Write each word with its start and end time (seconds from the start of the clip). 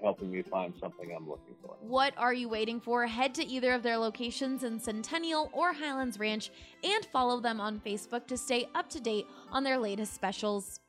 helping 0.00 0.30
me 0.30 0.42
find 0.42 0.72
something 0.80 1.10
I'm 1.14 1.28
looking 1.28 1.54
for. 1.62 1.76
What 1.80 2.14
are 2.16 2.32
you 2.32 2.48
waiting 2.48 2.80
for? 2.80 3.06
Head 3.06 3.34
to 3.34 3.44
either 3.44 3.72
of 3.72 3.82
their 3.82 3.96
locations 3.96 4.64
in 4.64 4.78
Centennial 4.78 5.50
or 5.52 5.72
Highlands 5.72 6.18
Ranch 6.18 6.50
and 6.82 7.04
follow 7.06 7.40
them 7.40 7.60
on 7.60 7.80
Facebook 7.80 8.26
to 8.28 8.36
stay 8.36 8.68
up 8.74 8.88
to 8.90 9.00
date 9.00 9.26
on 9.50 9.64
their 9.64 9.78
latest 9.78 10.14
specials. 10.14 10.80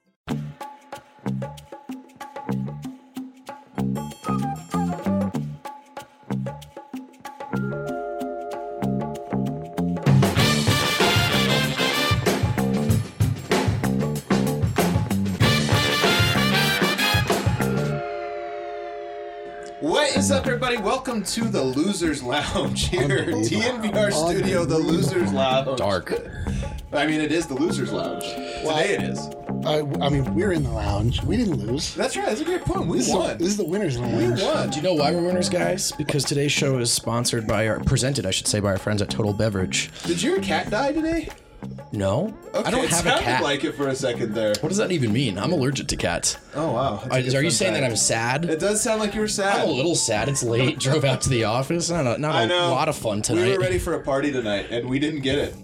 Everybody? 20.74 20.90
Welcome 20.90 21.24
to 21.24 21.44
the 21.50 21.62
Losers 21.62 22.24
Lounge 22.24 22.88
here, 22.90 23.26
DNVR 23.28 24.12
Studio, 24.12 24.66
the 24.66 24.80
Losers 24.80 25.32
Lounge. 25.32 25.78
Dark. 25.78 26.12
I 26.94 27.06
mean, 27.06 27.22
it 27.22 27.32
is 27.32 27.46
the 27.46 27.54
Losers 27.54 27.92
Lounge. 27.92 28.24
Well, 28.64 28.78
Today 28.78 28.96
it 28.96 29.04
is. 29.04 29.20
I, 29.68 29.82
I 30.04 30.10
mean, 30.10 30.34
we're 30.34 30.52
in 30.52 30.64
the 30.64 30.72
lounge. 30.72 31.22
We 31.24 31.38
didn't 31.38 31.58
lose. 31.58 31.94
That's 31.94 32.18
right. 32.18 32.26
That's 32.26 32.42
a 32.42 32.46
great 32.46 32.62
point. 32.62 32.88
We 32.88 32.98
this 32.98 33.10
won. 33.10 33.32
Is, 33.32 33.38
this 33.38 33.48
is 33.50 33.58
the 33.58 33.66
winners' 33.66 34.00
lounge. 34.00 34.40
We 34.40 34.44
won. 34.44 34.70
Do 34.72 34.78
you 34.78 34.82
know 34.82 34.96
why 34.96 35.12
we're 35.12 35.22
winners, 35.22 35.48
guys? 35.48 35.92
Because 35.92 36.24
today's 36.24 36.52
show 36.52 36.80
is 36.80 36.92
sponsored 36.92 37.46
by 37.46 37.68
our, 37.68 37.80
presented, 37.82 38.26
I 38.26 38.32
should 38.32 38.48
say, 38.48 38.60
by 38.60 38.70
our 38.70 38.80
friends 38.80 39.04
at 39.04 39.12
Total 39.12 39.34
Beverage. 39.34 39.92
Did 40.06 40.24
your 40.24 40.42
cat 40.42 40.72
die 40.72 40.92
today? 40.92 41.30
No, 41.94 42.36
okay, 42.56 42.68
I 42.68 42.72
don't 42.72 42.90
have 42.90 43.06
a 43.06 43.20
cat. 43.20 43.44
like 43.44 43.64
it 43.64 43.74
for 43.74 43.88
a 43.88 43.96
second 43.96 44.34
there. 44.34 44.56
What 44.62 44.70
does 44.70 44.78
that 44.78 44.92
even 44.92 45.14
mean? 45.14 45.38
I'm 45.38 45.54
allergic 45.54 45.88
to 45.90 45.96
cats. 45.96 46.38
Oh 46.56 46.72
wow! 46.72 47.04
Are, 47.12 47.18
are 47.20 47.20
you 47.20 47.52
saying 47.52 47.74
that 47.74 47.84
I'm 47.84 47.96
sad? 47.96 48.46
It 48.46 48.60
does 48.60 48.82
sound 48.82 49.00
like 49.00 49.14
you 49.14 49.22
were 49.22 49.28
sad. 49.28 49.62
I'm 49.62 49.70
a 49.70 49.72
little 49.72 49.94
sad. 49.94 50.28
It's 50.28 50.42
late. 50.42 50.80
Drove 50.80 51.04
out 51.04 51.22
to 51.22 51.30
the 51.30 51.44
office. 51.44 51.92
Not 51.92 52.08
a, 52.08 52.18
not 52.18 52.50
a 52.50 52.68
lot 52.68 52.90
of 52.90 52.96
fun 52.96 53.22
tonight. 53.22 53.44
We 53.46 53.54
were 53.58 53.60
ready 53.60 53.78
for 53.78 53.94
a 53.94 54.02
party 54.02 54.32
tonight, 54.32 54.72
and 54.72 54.90
we 54.90 54.98
didn't 54.98 55.22
get 55.22 55.38
it. 55.38 55.56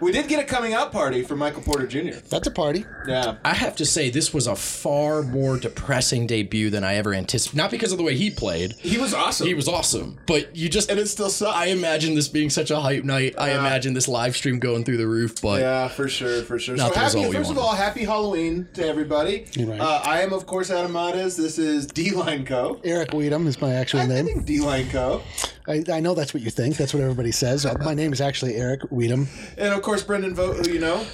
We 0.00 0.12
did 0.12 0.28
get 0.28 0.40
a 0.40 0.44
coming 0.44 0.72
out 0.72 0.92
party 0.92 1.22
for 1.22 1.36
Michael 1.36 1.62
Porter 1.62 1.86
Jr. 1.86 2.18
That's 2.28 2.46
a 2.46 2.50
party. 2.50 2.86
Yeah. 3.06 3.36
I 3.44 3.52
have 3.54 3.76
to 3.76 3.84
say, 3.84 4.08
this 4.08 4.32
was 4.32 4.46
a 4.46 4.56
far 4.56 5.22
more 5.22 5.58
depressing 5.58 6.26
debut 6.26 6.70
than 6.70 6.84
I 6.84 6.94
ever 6.94 7.12
anticipated. 7.12 7.56
Not 7.58 7.70
because 7.70 7.92
of 7.92 7.98
the 7.98 8.04
way 8.04 8.16
he 8.16 8.30
played. 8.30 8.72
He 8.78 8.96
was 8.98 9.12
awesome. 9.12 9.46
He 9.46 9.54
was 9.54 9.68
awesome. 9.68 10.18
But 10.26 10.56
you 10.56 10.68
just. 10.68 10.90
And 10.90 10.98
it 10.98 11.06
still 11.08 11.28
sucks. 11.28 11.54
I 11.56 11.66
imagine 11.66 12.14
this 12.14 12.28
being 12.28 12.48
such 12.50 12.70
a 12.70 12.80
hype 12.80 13.04
night. 13.04 13.34
I 13.36 13.50
imagine 13.50 13.92
this 13.92 14.08
live 14.08 14.34
stream 14.36 14.58
going 14.58 14.84
through 14.84 14.96
the 14.96 15.06
roof, 15.06 15.40
but. 15.42 15.60
Yeah, 15.60 15.88
for 15.88 16.08
sure, 16.08 16.42
for 16.42 16.58
sure. 16.58 16.76
So 16.76 16.84
Not 16.84 16.94
the 16.94 16.98
happy, 16.98 17.16
result 17.16 17.28
we 17.28 17.36
first 17.36 17.50
of 17.50 17.58
all, 17.58 17.74
happy 17.74 18.04
Halloween 18.04 18.68
to 18.74 18.86
everybody. 18.86 19.44
Right. 19.58 19.80
Uh, 19.80 20.00
I 20.04 20.22
am, 20.22 20.32
of 20.32 20.46
course, 20.46 20.70
Adam 20.70 20.92
Mares. 20.92 21.36
This 21.36 21.58
is 21.58 21.86
D 21.86 22.12
Line 22.12 22.46
Co. 22.46 22.80
Eric 22.84 23.10
Weedham 23.10 23.46
is 23.46 23.60
my 23.60 23.74
actual 23.74 24.00
I, 24.00 24.04
I 24.04 24.06
name. 24.06 24.26
think 24.26 24.46
D 24.46 24.60
Line 24.60 24.88
Co. 24.88 25.22
I, 25.68 25.84
I 25.92 26.00
know 26.00 26.14
that's 26.14 26.32
what 26.34 26.42
you 26.42 26.50
think. 26.50 26.76
That's 26.76 26.94
what 26.94 27.02
everybody 27.02 27.30
says. 27.32 27.66
Uh, 27.66 27.74
my 27.84 27.94
name 27.94 28.12
is 28.12 28.20
actually 28.20 28.56
Eric 28.56 28.80
Weedham. 28.90 29.28
And 29.58 29.72
of 29.74 29.82
course, 29.82 29.89
Brendan 29.98 30.34
Vogt, 30.34 30.66
who 30.66 30.72
you 30.72 30.78
know. 30.78 31.04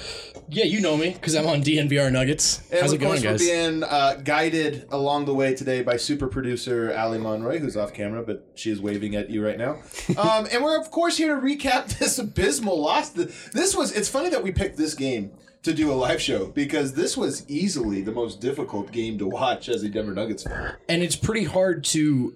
Yeah, 0.49 0.63
you 0.63 0.79
know 0.79 0.95
me 0.95 1.11
because 1.11 1.35
I'm 1.35 1.45
on 1.45 1.61
DNVR 1.61 2.11
Nuggets. 2.11 2.61
And 2.71 2.79
How's 2.79 2.93
of 2.93 3.01
it 3.01 3.03
going, 3.03 3.21
course, 3.21 3.41
we're 3.41 3.69
being 3.69 3.83
uh, 3.83 4.21
guided 4.23 4.87
along 4.91 5.25
the 5.25 5.33
way 5.33 5.53
today 5.53 5.81
by 5.81 5.97
super 5.97 6.27
producer 6.27 6.95
Ali 6.97 7.17
Monroy, 7.17 7.59
who's 7.59 7.75
off 7.75 7.93
camera, 7.93 8.23
but 8.23 8.47
she 8.55 8.71
is 8.71 8.79
waving 8.79 9.15
at 9.15 9.29
you 9.29 9.45
right 9.45 9.57
now. 9.57 9.81
um, 10.17 10.47
and 10.51 10.63
we're, 10.63 10.79
of 10.79 10.89
course, 10.89 11.17
here 11.17 11.35
to 11.35 11.41
recap 11.41 11.97
this 11.99 12.17
abysmal 12.17 12.79
loss. 12.79 13.09
This 13.09 13.75
was, 13.75 13.91
it's 13.91 14.07
funny 14.07 14.29
that 14.29 14.43
we 14.43 14.51
picked 14.51 14.77
this 14.77 14.93
game 14.93 15.31
to 15.63 15.73
do 15.73 15.91
a 15.91 15.95
live 15.95 16.21
show 16.21 16.45
because 16.45 16.93
this 16.93 17.17
was 17.17 17.49
easily 17.49 18.01
the 18.01 18.11
most 18.13 18.39
difficult 18.39 18.91
game 18.93 19.17
to 19.17 19.27
watch 19.27 19.67
as 19.67 19.83
a 19.83 19.89
Denver 19.89 20.13
Nuggets 20.13 20.43
fan. 20.43 20.75
and 20.87 21.03
it's 21.03 21.15
pretty 21.15 21.43
hard 21.43 21.83
to 21.83 22.33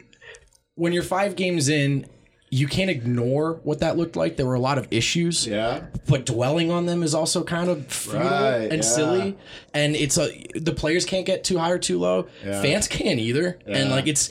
when 0.75 0.91
you're 0.91 1.03
five 1.03 1.35
games 1.35 1.69
in 1.69 2.05
you 2.53 2.67
can't 2.67 2.89
ignore 2.89 3.61
what 3.63 3.79
that 3.79 3.95
looked 3.95 4.17
like 4.17 4.35
there 4.35 4.45
were 4.45 4.55
a 4.55 4.59
lot 4.59 4.77
of 4.77 4.85
issues 4.91 5.47
Yeah. 5.47 5.85
but 6.07 6.25
dwelling 6.25 6.69
on 6.69 6.85
them 6.85 7.01
is 7.01 7.15
also 7.15 7.43
kind 7.45 7.69
of 7.69 7.87
futile 7.87 8.21
Right, 8.29 8.63
and 8.63 8.73
yeah. 8.73 8.81
silly 8.81 9.37
and 9.73 9.95
it's 9.95 10.17
a 10.17 10.43
the 10.55 10.73
players 10.73 11.05
can't 11.05 11.25
get 11.25 11.45
too 11.45 11.57
high 11.57 11.71
or 11.71 11.79
too 11.79 11.97
low 11.97 12.27
Yeah. 12.45 12.61
fans 12.61 12.89
can't 12.89 13.19
either 13.19 13.57
and 13.65 13.89
like 13.89 14.05
it's 14.07 14.29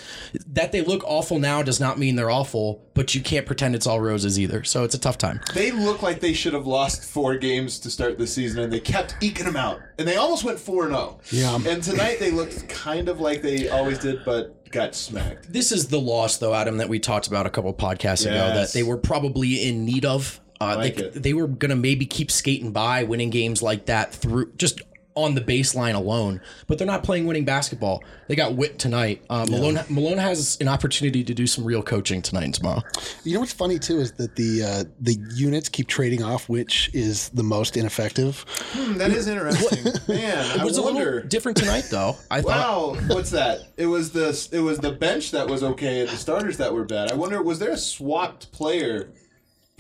that 0.53 0.71
they 0.71 0.83
look 0.83 1.03
awful 1.05 1.39
now 1.39 1.63
does 1.63 1.81
not 1.81 1.99
mean 1.99 2.15
they're 2.17 2.31
awful 2.31 2.83
but 2.93 3.15
you 3.15 3.23
can't 3.23 3.47
pretend 3.47 3.75
it's 3.75 3.87
all 3.87 4.01
roses 4.01 4.39
either 4.39 4.65
so 4.65 4.85
it's 4.85 4.95
a 4.95 4.99
tough 5.01 5.17
time 5.17 5.41
They 5.55 5.71
look 5.71 6.03
like 6.03 6.21
they 6.21 6.35
should 6.35 6.53
have 6.53 6.67
lost 6.67 7.03
four 7.05 7.37
games 7.39 7.79
to 7.81 7.91
start 7.91 8.19
the 8.19 8.27
season, 8.27 8.63
and 8.63 8.71
they 8.73 8.81
kept 8.81 9.17
eking 9.23 9.47
them 9.47 9.57
out. 9.57 9.81
And 9.99 10.07
they 10.07 10.17
almost 10.17 10.45
went 10.45 10.59
4 10.59 10.89
0. 10.89 11.19
Yeah. 11.31 11.59
And 11.67 11.83
tonight 11.83 12.19
they 12.21 12.31
looked 12.31 12.69
kind 12.69 13.09
of 13.09 13.21
like 13.21 13.41
they 13.43 13.69
always 13.69 13.99
did, 13.99 14.25
but 14.25 14.60
got 14.71 14.95
smacked. 14.95 15.53
This 15.53 15.73
is 15.73 15.89
the 15.89 16.01
loss, 16.01 16.39
though, 16.39 16.55
Adam, 16.55 16.79
that 16.79 16.89
we 16.89 16.99
talked 16.99 17.27
about 17.27 17.47
a 17.47 17.51
couple 17.51 17.73
podcasts 17.75 18.25
ago 18.25 18.55
that 18.55 18.73
they 18.73 18.83
were 18.83 18.97
probably 18.97 19.69
in 19.69 19.85
need 19.85 20.05
of. 20.05 20.41
Uh, 20.61 20.77
like 20.77 20.97
they, 20.97 21.05
it. 21.05 21.23
they 21.23 21.33
were 21.33 21.47
going 21.47 21.71
to 21.71 21.77
maybe 21.77 22.05
keep 22.05 22.31
skating 22.31 22.71
by, 22.71 23.03
winning 23.05 23.31
games 23.31 23.63
like 23.63 23.87
that 23.87 24.13
through 24.13 24.53
just 24.59 24.83
on 25.17 25.35
the 25.35 25.41
baseline 25.41 25.95
alone, 25.95 26.41
but 26.67 26.79
they're 26.79 26.87
not 26.87 27.03
playing 27.03 27.27
winning 27.27 27.45
basketball. 27.45 28.03
They 28.29 28.37
got 28.37 28.55
whipped 28.55 28.79
tonight. 28.79 29.23
Uh, 29.29 29.45
Malone 29.51 29.81
Malone 29.89 30.19
has 30.19 30.57
an 30.61 30.69
opportunity 30.69 31.25
to 31.25 31.35
do 31.35 31.47
some 31.47 31.65
real 31.65 31.83
coaching 31.83 32.23
tonight 32.23 32.45
and 32.45 32.55
tomorrow. 32.55 32.83
You 33.25 33.35
know 33.35 33.41
what's 33.41 33.53
funny 33.53 33.79
too 33.79 33.99
is 33.99 34.13
that 34.13 34.37
the 34.37 34.63
uh, 34.63 34.85
the 35.01 35.17
units 35.35 35.69
keep 35.69 35.89
trading 35.89 36.23
off 36.23 36.49
which 36.49 36.91
is 36.95 37.29
the 37.31 37.43
most 37.43 37.77
ineffective. 37.77 38.45
Hmm, 38.73 38.99
that 38.99 39.11
is 39.11 39.27
interesting. 39.27 39.85
Man, 40.09 40.59
It 40.61 40.65
was 40.65 40.79
I 40.79 40.83
a 40.83 40.85
wonder. 40.85 41.15
little 41.15 41.29
different 41.29 41.59
tonight, 41.59 41.85
though. 41.91 42.17
I 42.31 42.41
thought. 42.41 42.97
Wow, 42.97 42.97
what's 43.09 43.31
that? 43.31 43.61
It 43.77 43.87
was 43.87 44.13
the 44.13 44.49
it 44.53 44.61
was 44.61 44.79
the 44.79 44.93
bench 44.93 45.33
that 45.33 45.49
was 45.49 45.63
okay 45.63 46.01
and 46.01 46.09
the 46.09 46.17
starters 46.17 46.57
that 46.59 46.73
were 46.73 46.85
bad. 46.85 47.11
I 47.11 47.15
wonder 47.15 47.43
was 47.43 47.59
there 47.59 47.73
a 47.73 47.77
swapped 47.77 48.53
player 48.53 49.13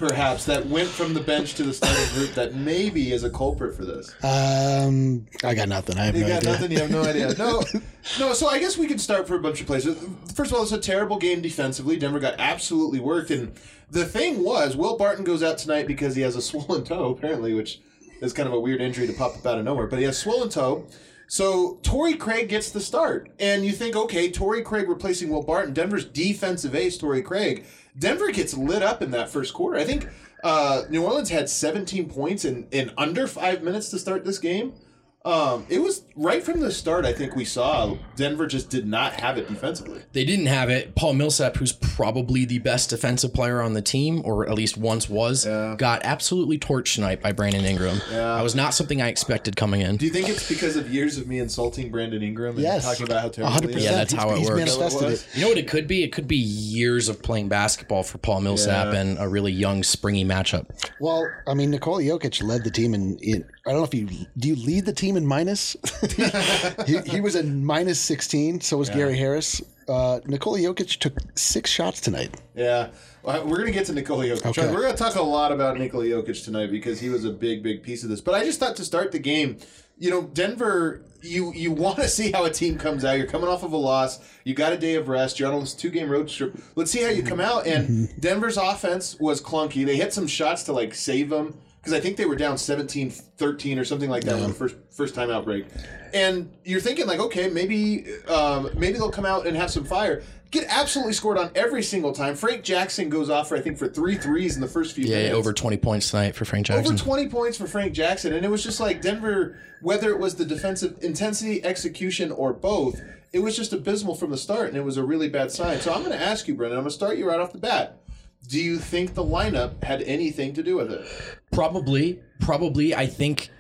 perhaps 0.00 0.47
that 0.47 0.66
went 0.66 0.89
from 0.89 1.15
the 1.15 1.21
bench 1.21 1.54
to 1.54 1.63
the 1.63 1.72
starting 1.72 2.13
group 2.15 2.30
that 2.34 2.54
maybe 2.54 3.13
is 3.13 3.22
a 3.22 3.30
culprit 3.30 3.75
for 3.77 3.84
this? 3.84 4.13
Um, 4.25 5.27
I 5.45 5.54
got 5.54 5.69
nothing. 5.69 5.98
I 5.98 6.07
have 6.07 6.16
You 6.16 6.22
no 6.22 6.28
got 6.28 6.36
idea. 6.39 6.51
nothing. 6.53 6.72
You 6.72 6.78
have 6.80 6.91
no 6.91 7.03
idea. 7.04 7.34
No, 7.39 7.63
no. 8.19 8.33
So 8.33 8.48
I 8.48 8.59
guess 8.59 8.77
we 8.78 8.86
could 8.89 9.01
start 9.01 9.28
for 9.28 9.36
a 9.36 9.41
bunch 9.41 9.60
of 9.60 9.66
places. 9.66 9.97
First 10.34 10.51
of 10.51 10.57
all, 10.57 10.63
it's 10.65 10.72
a 10.72 10.78
terrible 10.78 11.19
game 11.19 11.42
defensively. 11.42 11.97
Denver 11.98 12.19
got 12.19 12.34
absolutely 12.39 12.98
worked, 12.98 13.30
and 13.30 13.53
the 13.91 14.07
thing 14.07 14.42
was, 14.42 14.75
Will 14.77 14.97
Barton 14.97 15.22
goes 15.25 15.42
out 15.42 15.59
tonight 15.59 15.86
because 15.86 16.16
he 16.16 16.22
has 16.22 16.34
a 16.34 16.42
swollen 16.51 16.83
toe, 16.83 17.10
apparently, 17.10 17.53
which 17.54 17.80
is 18.22 18.33
kind 18.33 18.48
of 18.48 18.54
a 18.54 18.60
weird 18.60 18.80
injury 18.80 19.07
to 19.07 19.13
pop 19.13 19.36
up 19.36 19.47
out 19.47 19.59
of 19.59 19.65
nowhere. 19.66 19.86
But 19.86 19.98
he 19.98 20.07
has 20.07 20.19
swollen 20.19 20.48
toe. 20.48 20.86
So 21.28 21.78
Torrey 21.83 22.15
Craig 22.15 22.48
gets 22.48 22.71
the 22.72 22.80
start, 22.80 23.30
and 23.39 23.65
you 23.65 23.71
think, 23.71 23.95
okay, 23.95 24.33
Torrey 24.33 24.63
Craig 24.63 24.89
replacing 24.89 25.28
Will 25.28 25.45
Barton, 25.45 25.72
Denver's 25.72 26.04
defensive 26.04 26.75
ace, 26.75 26.98
Torrey 26.98 27.22
Craig. 27.22 27.65
Denver 28.01 28.33
gets 28.33 28.57
lit 28.57 28.83
up 28.83 29.03
in 29.03 29.11
that 29.13 29.29
first 29.29 29.55
quarter. 29.55 29.77
I 29.77 29.85
think 29.85 30.09
uh, 30.43 30.83
New 30.89 31.05
Orleans 31.05 31.29
had 31.29 31.49
17 31.49 32.09
points 32.09 32.45
in, 32.45 32.67
in 32.73 32.91
under 32.97 33.27
five 33.27 33.63
minutes 33.63 33.91
to 33.91 33.99
start 33.99 34.25
this 34.25 34.39
game. 34.39 34.73
Um, 35.22 35.67
it 35.69 35.81
was 35.81 36.03
right 36.17 36.43
from 36.43 36.61
the 36.61 36.71
start. 36.72 37.05
I 37.05 37.13
think 37.13 37.37
we 37.37 37.45
saw 37.45 37.95
Denver 38.17 38.47
just 38.47 38.71
did 38.71 38.87
not 38.87 39.21
have 39.21 39.37
it 39.37 39.49
defensively. 39.49 40.01
They 40.13 40.25
didn't 40.25 40.47
have 40.47 40.71
it. 40.71 40.95
Paul 40.95 41.13
Millsap, 41.13 41.57
who's 41.57 41.72
probably 41.72 42.47
the 42.47 42.59
best 42.59 42.89
defensive 42.89 43.34
player 43.34 43.61
on 43.61 43.75
the 43.75 43.83
team, 43.83 44.22
or 44.25 44.49
at 44.49 44.55
least 44.55 44.78
once 44.78 45.11
was, 45.11 45.45
Yeah. 45.45 45.75
got 45.77 46.01
absolutely 46.05 46.59
torched 46.59 46.95
tonight 46.95 47.21
by 47.21 47.33
Brandon 47.33 47.67
Ingram. 47.67 48.01
Yeah. 48.11 48.37
That 48.37 48.43
was 48.43 48.55
not 48.55 48.72
something 48.72 49.03
I 49.03 49.09
expected 49.09 49.57
coming 49.57 49.83
in. 49.83 49.99
Do 49.99 50.07
you 50.07 50.11
think 50.11 50.31
it's 50.31 50.49
because 50.49 50.77
of 50.77 50.91
years 50.93 51.19
of 51.19 51.27
me 51.27 51.39
insulting 51.39 51.91
Brandon 51.91 52.23
Ingram 52.23 52.55
and 52.55 52.63
Yes. 52.63 52.84
talking 52.84 53.05
about 53.05 53.21
how 53.21 53.28
terrible 53.28 53.53
he 53.53 53.59
100%. 53.66 53.77
is? 53.77 53.84
Yeah, 53.84 53.93
that's 53.93 54.13
He's- 54.13 54.23
how 54.25 54.31
it 54.31 54.39
he's 54.39 54.49
works. 54.49 54.61
it. 55.03 55.27
You 55.37 55.43
know 55.43 55.49
what 55.51 55.59
it 55.59 55.69
could 55.69 55.87
be? 55.87 56.03
It 56.03 56.13
could 56.13 56.28
be 56.28 56.37
years 56.37 57.11
of 57.11 57.23
playing 57.23 57.49
basketball 57.49 58.05
for 58.05 58.16
Paul 58.16 58.41
Millsap 58.41 58.95
Yeah. 58.95 59.01
and 59.01 59.19
a 59.19 59.28
really 59.28 59.53
young, 59.53 59.83
springy 59.83 60.25
matchup. 60.25 60.65
Well, 60.99 61.28
I 61.47 61.53
mean, 61.53 61.71
Nikola 61.71 62.03
Jokic 62.03 62.43
led 62.43 62.65
the 62.65 62.71
team 62.71 62.95
in, 62.95 63.19
in. 63.19 63.45
I 63.66 63.73
don't 63.73 63.81
know 63.81 63.84
if 63.84 63.95
you 63.95 64.09
do 64.39 64.49
you 64.49 64.57
lead 64.57 64.87
the 64.87 64.93
team 64.93 65.09
in 65.16 65.27
minus. 65.27 65.77
he, 66.86 66.98
he 67.01 67.21
was 67.21 67.36
in 67.36 67.65
minus 67.65 67.98
sixteen. 67.98 68.60
So 68.60 68.77
was 68.77 68.91
Gary 68.91 69.16
Harris. 69.16 69.62
Uh, 69.89 70.21
Nikola 70.24 70.59
Jokic 70.60 70.98
took 70.98 71.15
six 71.34 71.68
shots 71.68 72.01
tonight. 72.01 72.41
Yeah. 72.54 72.91
Well, 73.24 73.45
We're 73.45 73.57
going 73.57 73.66
to 73.66 73.72
get 73.72 73.86
to 73.86 73.92
Nikola 73.92 74.24
Jokic. 74.24 74.47
Okay. 74.47 74.72
We're 74.72 74.83
going 74.83 74.92
to 74.92 74.98
talk 74.98 75.16
a 75.16 75.22
lot 75.22 75.51
about 75.51 75.77
Nikola 75.78 76.04
Jokic 76.04 76.45
tonight 76.45 76.71
because 76.71 77.01
he 77.01 77.09
was 77.09 77.24
a 77.24 77.30
big, 77.30 77.62
big 77.65 77.83
piece 77.83 78.04
of 78.04 78.09
this. 78.09 78.21
But 78.21 78.34
I 78.34 78.45
just 78.45 78.60
thought 78.60 78.77
to 78.77 78.84
start 78.84 79.10
the 79.10 79.18
game, 79.18 79.59
you 79.98 80.09
know, 80.09 80.22
Denver, 80.22 81.03
you 81.22 81.53
you 81.53 81.72
want 81.72 81.97
to 81.97 82.09
see 82.09 82.30
how 82.30 82.45
a 82.45 82.51
team 82.51 82.78
comes 82.78 83.04
out. 83.04 83.18
You're 83.18 83.27
coming 83.27 83.48
off 83.48 83.63
of 83.63 83.72
a 83.72 83.77
loss. 83.77 84.21
You 84.45 84.54
got 84.54 84.72
a 84.72 84.78
day 84.78 84.95
of 84.95 85.09
rest. 85.09 85.39
You're 85.39 85.53
on 85.53 85.60
this 85.60 85.74
two 85.74 85.91
game 85.91 86.09
road 86.09 86.28
trip. 86.28 86.56
Let's 86.77 86.91
see 86.91 87.03
how 87.03 87.10
you 87.10 87.22
come 87.22 87.41
out. 87.41 87.66
And 87.66 88.09
Denver's 88.21 88.56
offense 88.56 89.18
was 89.18 89.42
clunky. 89.42 89.84
They 89.84 89.97
hit 89.97 90.13
some 90.13 90.27
shots 90.27 90.63
to 90.65 90.72
like 90.72 90.95
save 90.95 91.30
them 91.30 91.59
because 91.80 91.92
I 91.92 92.00
think 92.00 92.16
they 92.16 92.27
were 92.27 92.36
down 92.36 92.59
17 92.59 93.10
13 93.10 93.78
or 93.78 93.84
something 93.84 94.10
like 94.10 94.24
that 94.24 94.38
when 94.38 94.48
the 94.48 94.54
first 94.54 94.77
first 94.91 95.15
time 95.15 95.30
outbreak. 95.30 95.66
And 96.12 96.53
you're 96.65 96.80
thinking 96.80 97.06
like, 97.06 97.21
okay, 97.21 97.48
maybe 97.48 98.06
um, 98.28 98.71
maybe 98.77 98.98
they'll 98.98 99.10
come 99.10 99.27
out 99.27 99.47
and 99.47 99.56
have 99.56 99.71
some 99.71 99.84
fire. 99.84 100.22
Get 100.50 100.66
absolutely 100.68 101.12
scored 101.12 101.38
on 101.38 101.50
every 101.54 101.82
single 101.82 102.12
time. 102.12 102.34
Frank 102.34 102.65
Jackson 102.65 103.09
goes 103.09 103.30
off 103.30 103.48
for 103.48 103.56
I 103.56 103.60
think 103.60 103.78
for 103.78 103.86
three 103.88 104.16
threes 104.16 104.56
in 104.56 104.60
the 104.60 104.66
first 104.66 104.97
few 104.97 105.04
Yeah, 105.04 105.16
minutes. 105.18 105.36
over 105.36 105.53
20 105.53 105.77
points 105.77 106.10
tonight 106.10 106.34
for 106.34 106.44
Frank 106.44 106.66
Jackson. 106.66 106.92
Over 106.92 107.03
20 107.03 107.28
points 107.28 107.56
for 107.56 107.68
Frank 107.68 107.92
Jackson. 107.92 108.32
And 108.32 108.44
it 108.44 108.50
was 108.50 108.65
just 108.65 108.80
like 108.80 109.00
Denver, 109.00 109.56
whether 109.80 110.10
it 110.10 110.18
was 110.18 110.34
the 110.34 110.44
defensive 110.44 110.98
intensity, 111.03 111.65
execution, 111.65 112.32
or 112.32 112.53
both, 112.53 113.00
it 113.32 113.38
was 113.38 113.56
just 113.56 113.72
abysmal 113.72 114.16
from 114.16 114.30
the 114.32 114.36
start. 114.36 114.66
And 114.71 114.77
it 114.77 114.84
was 114.84 114.97
a 114.97 115.04
really 115.04 115.28
bad 115.28 115.53
sign. 115.53 115.78
So 115.80 115.94
I'm 115.94 116.00
going 116.00 116.18
to 116.18 116.21
ask 116.21 116.48
you, 116.48 116.56
Brendan, 116.56 116.78
I'm 116.78 116.82
going 116.82 116.91
to 116.91 116.97
start 116.97 117.16
you 117.16 117.28
right 117.28 117.38
off 117.38 117.53
the 117.53 117.59
bat. 117.59 118.00
Do 118.48 118.60
you 118.60 118.78
think 118.78 119.15
the 119.15 119.25
lineup 119.25 119.84
had 119.84 120.03
anything 120.03 120.54
to 120.54 120.63
do 120.63 120.77
with 120.77 120.91
it? 120.91 121.07
Probably, 121.53 122.21
probably. 122.41 122.95
I 122.95 123.07
think 123.07 123.51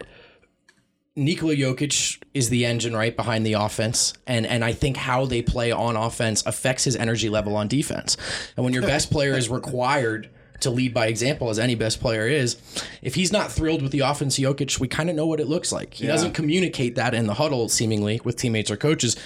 Nikola 1.16 1.54
Jokic 1.54 2.22
is 2.34 2.48
the 2.48 2.64
engine 2.64 2.96
right 2.96 3.14
behind 3.14 3.44
the 3.44 3.54
offense, 3.54 4.14
and 4.26 4.46
and 4.46 4.64
I 4.64 4.72
think 4.72 4.96
how 4.96 5.26
they 5.26 5.42
play 5.42 5.70
on 5.70 5.96
offense 5.96 6.44
affects 6.46 6.84
his 6.84 6.96
energy 6.96 7.28
level 7.28 7.56
on 7.56 7.68
defense. 7.68 8.16
And 8.56 8.64
when 8.64 8.72
your 8.72 8.82
best 8.82 9.10
player 9.12 9.36
is 9.36 9.48
required 9.48 10.30
to 10.60 10.70
lead 10.70 10.94
by 10.94 11.06
example, 11.06 11.50
as 11.50 11.58
any 11.58 11.74
best 11.74 12.00
player 12.00 12.26
is, 12.26 12.56
if 13.02 13.14
he's 13.14 13.32
not 13.32 13.50
thrilled 13.50 13.82
with 13.82 13.92
the 13.92 14.00
offense, 14.00 14.38
Jokic, 14.38 14.78
we 14.78 14.88
kind 14.88 15.08
of 15.10 15.16
know 15.16 15.26
what 15.26 15.40
it 15.40 15.46
looks 15.46 15.72
like. 15.72 15.94
He 15.94 16.06
doesn't 16.06 16.32
communicate 16.32 16.96
that 16.96 17.14
in 17.14 17.26
the 17.26 17.34
huddle, 17.34 17.68
seemingly 17.68 18.20
with 18.24 18.36
teammates 18.36 18.70
or 18.70 18.76
coaches. 18.76 19.16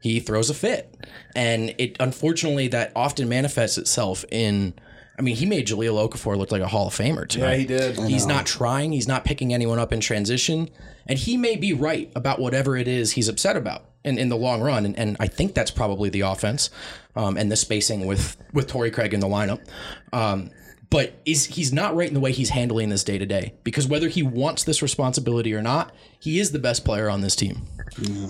He 0.00 0.20
throws 0.20 0.50
a 0.50 0.54
fit, 0.54 0.94
and 1.34 1.74
it 1.78 1.96
unfortunately 2.00 2.68
that 2.68 2.92
often 2.96 3.28
manifests 3.28 3.78
itself 3.78 4.24
in. 4.30 4.74
I 5.18 5.22
mean, 5.22 5.36
he 5.36 5.46
made 5.46 5.66
Jahlil 5.66 6.08
Okafor 6.08 6.36
look 6.36 6.52
like 6.52 6.62
a 6.62 6.68
Hall 6.68 6.88
of 6.88 6.94
Famer 6.94 7.26
tonight. 7.26 7.52
Yeah, 7.52 7.56
he 7.56 7.64
did. 7.66 7.98
He's 8.00 8.26
not 8.26 8.44
trying. 8.46 8.92
He's 8.92 9.08
not 9.08 9.24
picking 9.24 9.54
anyone 9.54 9.78
up 9.78 9.92
in 9.92 10.00
transition. 10.00 10.68
And 11.06 11.18
he 11.18 11.36
may 11.36 11.56
be 11.56 11.72
right 11.72 12.10
about 12.14 12.38
whatever 12.38 12.76
it 12.76 12.88
is 12.88 13.12
he's 13.12 13.28
upset 13.28 13.56
about 13.56 13.84
in, 14.04 14.18
in 14.18 14.28
the 14.28 14.36
long 14.36 14.60
run. 14.60 14.84
And, 14.84 14.98
and 14.98 15.16
I 15.18 15.26
think 15.26 15.54
that's 15.54 15.70
probably 15.70 16.10
the 16.10 16.20
offense 16.22 16.70
um, 17.14 17.36
and 17.36 17.50
the 17.50 17.56
spacing 17.56 18.06
with, 18.06 18.36
with 18.52 18.66
Torrey 18.66 18.90
Craig 18.90 19.14
in 19.14 19.20
the 19.20 19.28
lineup. 19.28 19.66
Um, 20.12 20.50
but 20.90 21.14
is 21.24 21.46
he's 21.46 21.72
not 21.72 21.96
right 21.96 22.08
in 22.08 22.14
the 22.14 22.20
way 22.20 22.32
he's 22.32 22.50
handling 22.50 22.90
this 22.90 23.02
day 23.02 23.18
to 23.18 23.26
day 23.26 23.54
because 23.64 23.88
whether 23.88 24.08
he 24.08 24.22
wants 24.22 24.64
this 24.64 24.82
responsibility 24.82 25.52
or 25.54 25.62
not, 25.62 25.92
he 26.20 26.38
is 26.38 26.52
the 26.52 26.58
best 26.58 26.84
player 26.84 27.10
on 27.10 27.22
this 27.22 27.34
team. 27.34 27.62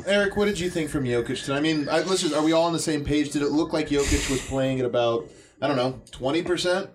Eric, 0.06 0.36
what 0.36 0.46
did 0.46 0.58
you 0.58 0.70
think 0.70 0.90
from 0.90 1.04
Jokic 1.04 1.44
tonight? 1.44 1.58
I 1.58 1.60
mean, 1.60 1.88
I, 1.88 2.00
let's 2.02 2.32
are 2.32 2.42
we 2.42 2.52
all 2.52 2.64
on 2.64 2.72
the 2.72 2.78
same 2.78 3.04
page? 3.04 3.30
Did 3.30 3.42
it 3.42 3.50
look 3.50 3.72
like 3.72 3.88
Jokic 3.88 4.30
was 4.30 4.40
playing 4.46 4.80
at 4.80 4.86
about, 4.86 5.28
I 5.60 5.66
don't 5.66 5.76
know, 5.76 6.00
20%? 6.12 6.88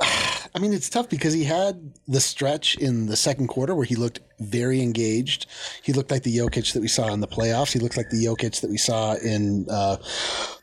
I 0.52 0.58
mean, 0.58 0.72
it's 0.72 0.88
tough 0.88 1.08
because 1.08 1.32
he 1.32 1.44
had 1.44 1.92
the 2.08 2.20
stretch 2.20 2.76
in 2.76 3.06
the 3.06 3.16
second 3.16 3.46
quarter 3.48 3.74
where 3.74 3.84
he 3.84 3.94
looked 3.94 4.20
very 4.40 4.80
engaged. 4.82 5.46
He 5.82 5.92
looked 5.92 6.10
like 6.10 6.22
the 6.22 6.36
Jokic 6.36 6.72
that 6.72 6.80
we 6.80 6.88
saw 6.88 7.12
in 7.12 7.20
the 7.20 7.28
playoffs. 7.28 7.72
He 7.72 7.78
looked 7.78 7.96
like 7.96 8.10
the 8.10 8.24
Jokic 8.24 8.60
that 8.62 8.70
we 8.70 8.78
saw 8.78 9.14
in 9.14 9.66
uh, 9.70 9.96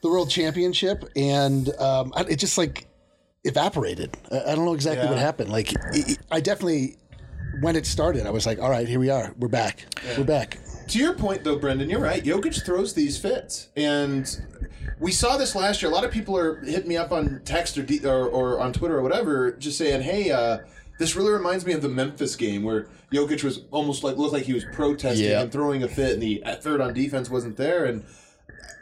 the 0.01 0.09
World 0.09 0.29
Championship, 0.29 1.05
and 1.15 1.69
um, 1.79 2.11
it 2.29 2.35
just 2.37 2.57
like 2.57 2.87
evaporated. 3.43 4.17
I 4.31 4.55
don't 4.55 4.65
know 4.65 4.73
exactly 4.73 5.07
what 5.07 5.17
happened. 5.19 5.49
Like, 5.49 5.73
it- 5.93 6.19
I 6.31 6.41
definitely 6.41 6.97
when 7.61 7.75
it 7.75 7.85
started, 7.85 8.25
I 8.27 8.29
was 8.31 8.45
like, 8.45 8.59
"All 8.59 8.69
right, 8.69 8.87
here 8.87 8.99
we 8.99 9.09
are. 9.09 9.33
We're 9.37 9.47
back. 9.47 9.85
We're 10.17 10.23
back." 10.25 10.59
To 10.89 10.99
your 10.99 11.13
point, 11.13 11.43
though, 11.43 11.57
Brendan, 11.57 11.89
you're 11.89 11.99
right. 12.01 12.23
Jokic 12.23 12.63
throws 12.65 12.93
these 12.93 13.17
fits, 13.17 13.69
and 13.75 14.27
we 14.99 15.11
saw 15.11 15.37
this 15.37 15.55
last 15.55 15.81
year. 15.81 15.91
A 15.91 15.93
lot 15.93 16.03
of 16.03 16.11
people 16.11 16.37
are 16.37 16.59
hitting 16.61 16.87
me 16.89 16.97
up 16.97 17.11
on 17.11 17.41
text 17.45 17.77
or 17.77 17.83
D, 17.83 18.05
or, 18.05 18.27
or 18.27 18.59
on 18.59 18.73
Twitter 18.73 18.97
or 18.97 19.01
whatever, 19.01 19.51
just 19.53 19.77
saying, 19.77 20.01
"Hey, 20.01 20.31
uh, 20.31 20.59
this 20.99 21.15
really 21.15 21.31
reminds 21.31 21.65
me 21.65 21.73
of 21.73 21.81
the 21.81 21.89
Memphis 21.89 22.35
game 22.35 22.63
where 22.63 22.87
Jokic 23.11 23.43
was 23.43 23.61
almost 23.71 24.03
like 24.03 24.17
looked 24.17 24.33
like 24.33 24.43
he 24.43 24.53
was 24.53 24.65
protesting 24.73 25.25
Yeah. 25.29 25.41
and 25.41 25.51
throwing 25.51 25.83
a 25.83 25.87
fit, 25.87 26.13
and 26.13 26.21
the 26.21 26.43
third 26.61 26.81
on 26.81 26.93
defense 26.93 27.29
wasn't 27.29 27.57
there." 27.57 27.85
And 27.85 28.03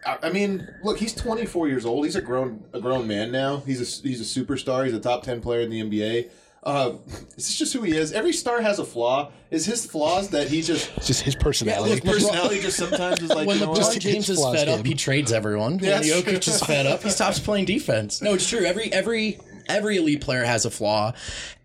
I, 0.05 0.17
I 0.23 0.29
mean, 0.31 0.67
look, 0.83 0.97
he's 0.99 1.13
24 1.13 1.67
years 1.67 1.85
old. 1.85 2.05
He's 2.05 2.15
a 2.15 2.21
grown 2.21 2.63
a 2.73 2.79
grown 2.79 3.07
man 3.07 3.31
now. 3.31 3.57
He's 3.65 3.81
a 3.81 4.07
he's 4.07 4.21
a 4.21 4.39
superstar. 4.43 4.85
He's 4.85 4.93
a 4.93 4.99
top 4.99 5.23
10 5.23 5.41
player 5.41 5.61
in 5.61 5.69
the 5.69 5.81
NBA. 5.81 6.29
Uh, 6.65 6.93
this 7.35 7.49
is 7.49 7.55
just 7.59 7.73
who 7.73 7.83
he 7.83 7.95
is. 7.95 8.11
Every 8.11 8.33
star 8.33 8.59
has 8.59 8.79
a 8.79 8.85
flaw. 8.85 9.31
Is 9.51 9.65
his 9.67 9.85
flaws 9.85 10.29
that 10.29 10.47
he 10.47 10.61
just 10.63 10.89
It's 10.97 11.05
just 11.07 11.21
his 11.21 11.35
personality. 11.35 11.91
his 11.91 11.99
personality 12.01 12.59
just 12.59 12.77
sometimes 12.77 13.21
is 13.21 13.29
like 13.29 13.47
when 13.47 13.59
you 13.59 13.65
know 13.65 13.73
LeBron 13.73 13.81
what? 13.83 13.99
James 13.99 14.29
is 14.29 14.39
flaws 14.39 14.55
fed 14.55 14.67
up, 14.67 14.83
he 14.85 14.95
trades 14.95 15.31
everyone. 15.31 15.73
Yeah, 15.79 15.99
when 15.99 16.01
that's 16.01 16.09
Jokic 16.09 16.47
is 16.47 16.61
fed 16.65 16.87
up, 16.87 17.03
he 17.03 17.09
stops 17.11 17.39
playing 17.39 17.65
defense. 17.65 18.21
No, 18.21 18.33
it's 18.33 18.49
true. 18.49 18.65
Every 18.65 18.91
every 18.91 19.39
every 19.67 19.97
elite 19.97 20.21
player 20.21 20.43
has 20.43 20.65
a 20.65 20.71
flaw, 20.71 21.13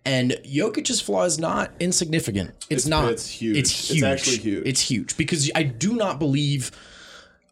and 0.05 0.33
Jokic's 0.45 1.01
flaw 1.01 1.25
is 1.25 1.39
not 1.39 1.71
insignificant. 1.81 2.51
It's, 2.69 2.85
It's- 2.85 2.87
not. 2.87 3.11
it's 3.11 3.29
huge. 3.29 3.57
It's 3.57 3.71
It's 3.71 3.91
huge. 3.91 4.05
actually 4.05 4.37
huge. 4.37 4.67
It's 4.67 4.81
huge 4.83 5.17
because 5.17 5.51
I 5.55 5.63
do 5.63 5.95
not 5.95 6.19
believe. 6.19 6.71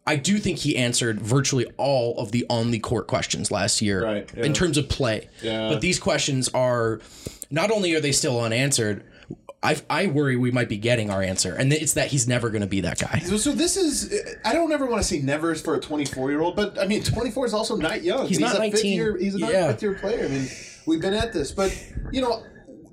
I 0.07 0.15
do 0.15 0.37
think 0.39 0.59
he 0.59 0.75
answered 0.77 1.19
virtually 1.21 1.65
all 1.77 2.17
of 2.19 2.31
the 2.31 2.45
on 2.49 2.71
the 2.71 2.79
court 2.79 3.05
questions 3.07 3.51
last 3.51 3.79
year 3.81 4.03
Right, 4.03 4.29
yeah. 4.35 4.43
in 4.45 4.53
terms 4.53 4.77
of 4.77 4.87
play. 4.89 5.29
Yeah. 5.43 5.69
But 5.69 5.81
these 5.81 5.99
questions 5.99 6.49
are 6.49 6.99
not 7.49 7.71
only 7.71 7.93
are 7.95 7.99
they 7.99 8.11
still 8.11 8.39
unanswered. 8.39 9.03
I, 9.61 9.75
I 9.89 10.07
worry 10.07 10.37
we 10.37 10.51
might 10.51 10.69
be 10.69 10.77
getting 10.77 11.09
our 11.09 11.21
answer, 11.21 11.53
and 11.53 11.73
it's 11.73 11.93
that 11.93 12.07
he's 12.07 12.29
never 12.29 12.49
going 12.49 12.61
to 12.61 12.67
be 12.67 12.79
that 12.81 12.97
guy. 12.97 13.19
So, 13.19 13.35
so 13.35 13.51
this 13.51 13.75
is 13.75 14.13
I 14.45 14.53
don't 14.53 14.71
ever 14.71 14.85
want 14.85 15.01
to 15.01 15.07
say 15.07 15.19
never 15.19 15.53
for 15.55 15.75
a 15.75 15.81
24 15.81 16.29
year 16.31 16.39
old, 16.39 16.55
but 16.55 16.79
I 16.79 16.87
mean 16.87 17.03
24 17.03 17.47
is 17.47 17.53
also 17.53 17.75
not 17.75 18.01
young. 18.01 18.25
He's 18.25 18.39
not 18.39 18.55
a 18.55 18.61
fifth 18.61 18.75
19. 18.75 18.93
year. 18.95 19.17
He's 19.17 19.35
a 19.35 19.39
Yeah. 19.39 19.67
fifth 19.71 19.81
year 19.81 19.93
player. 19.95 20.23
I 20.25 20.27
mean, 20.29 20.47
we've 20.85 21.01
been 21.01 21.13
at 21.13 21.33
this, 21.33 21.51
but 21.51 21.77
you 22.09 22.21
know, 22.21 22.41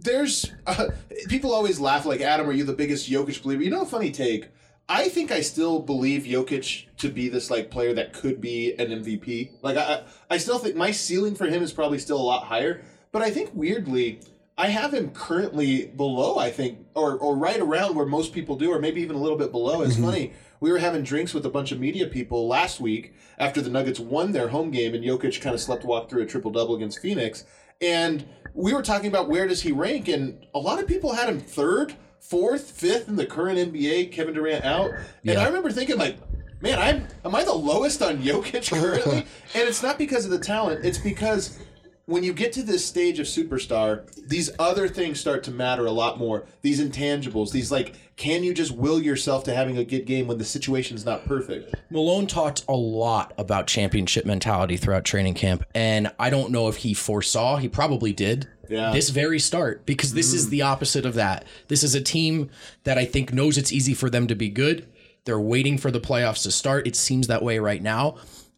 there's 0.01 0.51
uh, 0.67 0.89
people 1.29 1.53
always 1.55 1.79
laugh 1.79 2.05
like 2.05 2.21
Adam. 2.21 2.49
Are 2.49 2.53
you 2.53 2.65
the 2.65 2.73
biggest 2.73 3.09
Jokic 3.09 3.45
believer? 3.45 3.63
You 3.63 3.71
know, 3.71 3.83
a 3.83 3.87
funny 3.87 4.11
take. 4.11 4.49
I 4.89 5.09
think 5.09 5.31
I 5.31 5.43
still 5.43 5.79
believe 5.81 6.25
Jokic 6.25 6.87
to 6.99 7.09
be 7.09 7.29
this 7.29 7.49
like 7.49 7.71
player 7.71 7.93
that 7.95 8.13
could 8.13 8.41
be 8.41 8.73
an 8.75 8.89
MVP. 8.89 9.51
Like 9.63 9.77
I 9.77 10.03
I 10.29 10.39
still 10.39 10.59
think 10.59 10.75
my 10.75 10.91
ceiling 10.91 11.37
for 11.37 11.47
him 11.47 11.63
is 11.63 11.73
probably 11.73 11.99
still 12.01 12.19
a 12.21 12.23
lot 12.23 12.45
higher. 12.47 12.83
But 13.13 13.23
I 13.23 13.31
think 13.31 13.51
weirdly, 13.55 14.21
I 14.59 14.69
have 14.69 14.95
him 14.95 15.11
currently 15.11 15.87
below. 15.87 16.39
I 16.39 16.51
think, 16.51 16.87
or 16.95 17.17
or 17.17 17.37
right 17.37 17.61
around 17.61 17.95
where 17.95 18.07
most 18.07 18.33
people 18.33 18.57
do, 18.57 18.73
or 18.73 18.79
maybe 18.79 19.03
even 19.03 19.17
a 19.17 19.21
little 19.21 19.39
bit 19.39 19.53
below. 19.53 19.83
It's 19.83 19.95
mm-hmm. 19.95 20.05
funny. 20.05 20.33
We 20.61 20.73
were 20.73 20.79
having 20.79 21.03
drinks 21.03 21.35
with 21.35 21.45
a 21.45 21.51
bunch 21.51 21.73
of 21.73 21.79
media 21.79 22.07
people 22.07 22.49
last 22.49 22.81
week 22.81 23.15
after 23.39 23.61
the 23.61 23.69
Nuggets 23.69 24.01
won 24.01 24.33
their 24.33 24.49
home 24.49 24.71
game, 24.71 24.95
and 24.95 25.05
Jokic 25.05 25.41
kind 25.41 25.55
of 25.55 25.61
slept 25.61 25.85
walk 25.85 26.09
through 26.09 26.23
a 26.23 26.27
triple 26.27 26.51
double 26.51 26.75
against 26.75 27.01
Phoenix. 27.01 27.45
And 27.81 28.27
we 28.55 28.73
were 28.73 28.83
talking 28.83 29.09
about 29.09 29.29
where 29.29 29.47
does 29.47 29.63
he 29.63 29.73
rank, 29.73 30.09
and 30.09 30.47
a 30.55 30.59
lot 30.59 30.81
of 30.81 30.87
people 30.87 31.13
had 31.13 31.29
him 31.29 31.41
third, 31.41 31.95
fourth, 32.21 32.71
fifth 32.71 33.09
in 33.09 33.17
the 33.17 33.27
current 33.27 33.59
NBA. 33.59 34.13
Kevin 34.13 34.35
Durant 34.35 34.65
out, 34.65 34.91
and 34.91 35.05
Yeah. 35.23 35.43
I 35.43 35.47
remember 35.47 35.71
thinking 35.71 35.99
like, 35.99 36.17
man, 36.63 36.79
I'm 36.79 37.07
am 37.25 37.35
I 37.35 37.45
the 37.45 37.53
lowest 37.53 38.01
on 38.01 38.23
Jokic 38.23 38.71
currently? 38.81 39.27
and 39.55 39.69
it's 39.69 39.83
not 39.83 39.99
because 39.99 40.25
of 40.25 40.31
the 40.31 40.39
talent; 40.39 40.85
it's 40.85 40.99
because 40.99 41.59
when 42.07 42.23
you 42.23 42.33
get 42.33 42.53
to 42.53 42.63
this 42.63 42.87
stage 42.87 43.19
of 43.19 43.27
superstar, 43.27 44.09
these 44.29 44.51
other 44.61 44.89
things 44.89 45.19
start 45.19 45.43
to 45.45 45.51
matter 45.51 45.87
a 45.87 45.91
lot 45.91 46.19
more. 46.19 46.47
These 46.63 46.81
intangibles, 46.81 47.51
these 47.51 47.73
like, 47.73 47.95
can 48.17 48.45
you 48.45 48.55
just 48.55 48.71
will 48.71 49.03
yourself 49.03 49.43
to 49.45 49.55
having 49.55 49.77
a 49.77 49.85
good 49.85 50.07
game 50.07 50.29
when 50.29 50.39
the 50.39 50.45
situation's 50.45 51.05
not 51.05 51.25
perfect? 51.25 51.75
Malone 51.91 52.29
talked 52.29 52.65
a 52.69 52.77
lot 52.77 53.35
about 53.39 53.67
championship 53.67 54.25
mentality 54.25 54.77
throughout 54.77 55.05
training 55.05 55.35
camp, 55.35 55.65
and 55.75 56.13
I 56.19 56.31
don't 56.31 56.53
know 56.53 56.69
if 56.69 56.77
he 56.77 56.95
foresaw. 56.95 57.57
He 57.57 57.69
probably 57.69 58.13
did. 58.13 58.49
Yeah. 58.69 58.93
This 58.93 59.11
very 59.11 59.39
start, 59.41 59.85
because 59.85 60.15
this 60.15 60.33
is 60.33 60.47
mm. 60.47 60.51
the 60.51 60.63
opposite 60.63 61.07
of 61.07 61.15
that. 61.15 61.45
This 61.69 61.83
is 61.83 61.95
a 61.95 62.01
team 62.01 62.51
that 62.85 62.99
I 62.99 63.05
think 63.05 63.33
knows 63.33 63.59
it's 63.59 63.73
easy 63.73 63.95
for 63.95 64.11
them 64.11 64.27
to 64.29 64.35
be 64.35 64.49
good. 64.49 64.89
They're 65.25 65.41
waiting 65.41 65.77
for 65.77 65.91
the 65.91 66.01
playoffs 66.01 66.45
to 66.45 66.53
start. 66.53 66.87
It 66.87 66.95
seems 66.95 67.27
that 67.27 67.43
way 67.43 67.59
right 67.59 67.83
now. 67.83 68.17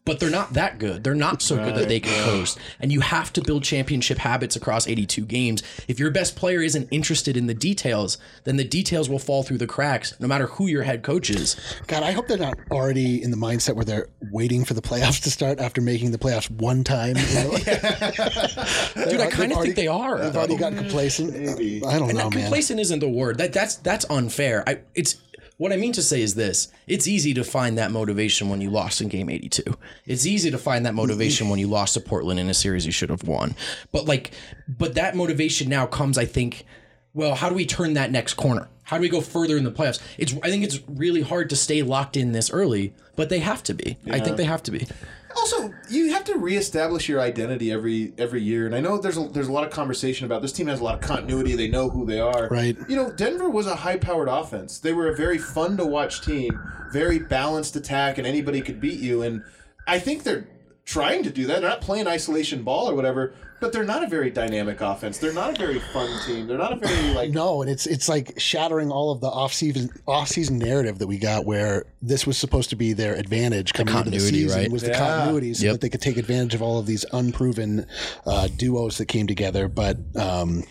But 0.09 0.19
they're 0.19 0.31
not 0.31 0.53
that 0.53 0.79
good. 0.79 1.03
They're 1.03 1.13
not 1.13 1.43
so 1.43 1.55
good 1.55 1.75
that 1.75 1.87
they 1.87 1.99
can 1.99 2.23
coast. 2.25 2.57
And 2.79 2.91
you 2.91 3.01
have 3.01 3.31
to 3.33 3.41
build 3.43 3.63
championship 3.63 4.17
habits 4.17 4.55
across 4.55 4.87
82 4.87 5.23
games. 5.25 5.61
If 5.87 5.99
your 5.99 6.09
best 6.09 6.35
player 6.35 6.61
isn't 6.63 6.87
interested 6.89 7.37
in 7.37 7.45
the 7.45 7.53
details, 7.53 8.17
then 8.43 8.57
the 8.57 8.63
details 8.63 9.07
will 9.07 9.19
fall 9.19 9.43
through 9.43 9.59
the 9.59 9.67
cracks, 9.67 10.19
no 10.19 10.27
matter 10.27 10.47
who 10.47 10.65
your 10.65 10.81
head 10.81 11.03
coach 11.03 11.29
is. 11.29 11.55
God, 11.85 12.01
I 12.01 12.09
hope 12.11 12.27
they're 12.27 12.39
not 12.39 12.57
already 12.71 13.21
in 13.21 13.29
the 13.29 13.37
mindset 13.37 13.75
where 13.75 13.85
they're 13.85 14.07
waiting 14.31 14.65
for 14.65 14.73
the 14.73 14.81
playoffs 14.81 15.21
to 15.25 15.29
start 15.29 15.59
after 15.59 15.79
making 15.79 16.09
the 16.09 16.17
playoffs 16.17 16.49
one 16.49 16.83
time. 16.83 17.15
You 17.15 17.33
know? 17.35 17.51
Dude, 19.11 19.21
I 19.21 19.29
kind 19.29 19.51
of 19.51 19.61
think 19.61 19.75
they 19.75 19.87
are. 19.87 20.17
They've 20.17 20.35
already 20.35 20.57
got 20.57 20.73
complacent. 20.75 21.37
Maybe. 21.39 21.83
I 21.85 21.99
don't 21.99 22.09
And 22.09 22.17
know, 22.17 22.23
that 22.29 22.35
man. 22.35 22.43
complacent 22.45 22.79
isn't 22.79 22.99
the 22.99 23.09
word. 23.09 23.37
That 23.37 23.53
that's 23.53 23.75
that's 23.75 24.05
unfair. 24.09 24.63
I 24.67 24.79
it's 24.95 25.15
what 25.59 25.73
I 25.73 25.75
mean 25.75 25.91
to 25.91 26.01
say 26.01 26.21
is 26.21 26.35
this. 26.35 26.69
It's 26.87 27.05
easy 27.05 27.33
to 27.33 27.43
find 27.43 27.77
that 27.77 27.91
motivation 27.91 28.47
when 28.47 28.61
you 28.61 28.69
lost 28.69 29.01
in 29.01 29.09
game 29.09 29.29
82. 29.29 29.61
It's 30.05 30.25
easy 30.25 30.49
to 30.51 30.57
find 30.57 30.85
that 30.85 30.95
motivation 30.95 31.49
when 31.49 31.59
you 31.59 31.67
lost 31.67 31.95
to 31.95 31.99
Portland 31.99 32.39
in 32.39 32.49
a 32.49 32.53
series 32.53 32.85
you 32.85 32.93
should 32.93 33.09
have 33.09 33.23
won. 33.23 33.55
But 33.91 34.05
like 34.05 34.31
but 34.69 34.95
that 34.95 35.17
motivation 35.17 35.67
now 35.67 35.85
comes 35.85 36.17
I 36.17 36.23
think 36.23 36.65
well, 37.13 37.35
how 37.35 37.49
do 37.49 37.55
we 37.55 37.65
turn 37.65 37.95
that 37.95 38.09
next 38.09 38.35
corner? 38.35 38.69
How 38.83 38.97
do 38.97 39.01
we 39.01 39.09
go 39.09 39.19
further 39.19 39.57
in 39.57 39.65
the 39.65 39.71
playoffs? 39.71 40.01
It's 40.17 40.33
I 40.41 40.49
think 40.49 40.63
it's 40.63 40.79
really 40.87 41.21
hard 41.21 41.49
to 41.49 41.57
stay 41.57 41.83
locked 41.83 42.15
in 42.15 42.31
this 42.31 42.49
early, 42.49 42.93
but 43.17 43.27
they 43.27 43.39
have 43.39 43.61
to 43.63 43.73
be. 43.73 43.97
I 44.09 44.21
think 44.21 44.37
they 44.37 44.45
have 44.45 44.63
to 44.63 44.71
be. 44.71 44.87
Also, 45.35 45.73
you 45.89 46.11
have 46.11 46.23
to 46.25 46.37
reestablish 46.37 47.07
your 47.07 47.21
identity 47.21 47.71
every 47.71 48.13
every 48.17 48.41
year, 48.41 48.65
and 48.65 48.75
I 48.75 48.79
know 48.79 48.97
there's 48.97 49.17
a, 49.17 49.27
there's 49.29 49.47
a 49.47 49.51
lot 49.51 49.63
of 49.63 49.71
conversation 49.71 50.25
about 50.25 50.41
this 50.41 50.51
team 50.51 50.67
has 50.67 50.79
a 50.79 50.83
lot 50.83 50.95
of 50.95 51.01
continuity. 51.01 51.55
They 51.55 51.67
know 51.67 51.89
who 51.89 52.05
they 52.05 52.19
are. 52.19 52.47
Right. 52.49 52.75
You 52.87 52.95
know, 52.95 53.11
Denver 53.11 53.49
was 53.49 53.67
a 53.67 53.75
high 53.75 53.97
powered 53.97 54.27
offense. 54.27 54.79
They 54.79 54.93
were 54.93 55.09
a 55.09 55.15
very 55.15 55.37
fun 55.37 55.77
to 55.77 55.85
watch 55.85 56.21
team, 56.21 56.59
very 56.91 57.19
balanced 57.19 57.75
attack, 57.75 58.17
and 58.17 58.25
anybody 58.25 58.61
could 58.61 58.81
beat 58.81 58.99
you. 58.99 59.21
And 59.21 59.43
I 59.87 59.99
think 59.99 60.23
they're 60.23 60.47
trying 60.85 61.23
to 61.23 61.29
do 61.29 61.45
that. 61.45 61.61
They're 61.61 61.69
not 61.69 61.81
playing 61.81 62.07
isolation 62.07 62.63
ball 62.63 62.89
or 62.89 62.95
whatever, 62.95 63.35
but 63.59 63.71
they're 63.73 63.83
not 63.83 64.03
a 64.03 64.07
very 64.07 64.29
dynamic 64.29 64.81
offense. 64.81 65.17
They're 65.17 65.33
not 65.33 65.55
a 65.55 65.57
very 65.59 65.79
fun 65.79 66.09
team. 66.25 66.47
They're 66.47 66.57
not 66.57 66.73
a 66.73 66.75
very 66.77 67.13
like. 67.13 67.31
No, 67.31 67.61
and 67.61 67.69
it's 67.69 67.85
it's 67.85 68.07
like 68.09 68.33
shattering 68.39 68.91
all 68.91 69.11
of 69.11 69.21
the 69.21 69.27
off 69.27 69.53
season 69.53 69.89
off 70.07 70.27
season 70.27 70.57
narrative 70.59 70.99
that 70.99 71.07
we 71.07 71.17
got, 71.17 71.45
where 71.45 71.85
this 72.01 72.25
was 72.25 72.37
supposed 72.37 72.69
to 72.69 72.75
be 72.75 72.93
their 72.93 73.15
advantage 73.15 73.73
coming 73.73 73.93
into 73.95 74.09
the 74.11 74.17
continuity, 74.17 74.43
season 74.43 74.59
right? 74.61 74.71
was 74.71 74.81
the 74.83 74.89
Yeah. 74.89 74.97
continuity, 74.99 75.53
so 75.53 75.65
Yep. 75.65 75.73
that 75.73 75.81
they 75.81 75.89
could 75.89 76.01
take 76.01 76.17
advantage 76.17 76.55
of 76.55 76.61
all 76.61 76.79
of 76.79 76.85
these 76.85 77.05
unproven 77.11 77.85
uh, 78.25 78.47
duos 78.55 78.97
that 78.97 79.07
came 79.07 79.27
together. 79.27 79.67
But 79.67 79.97
um, 80.15 80.63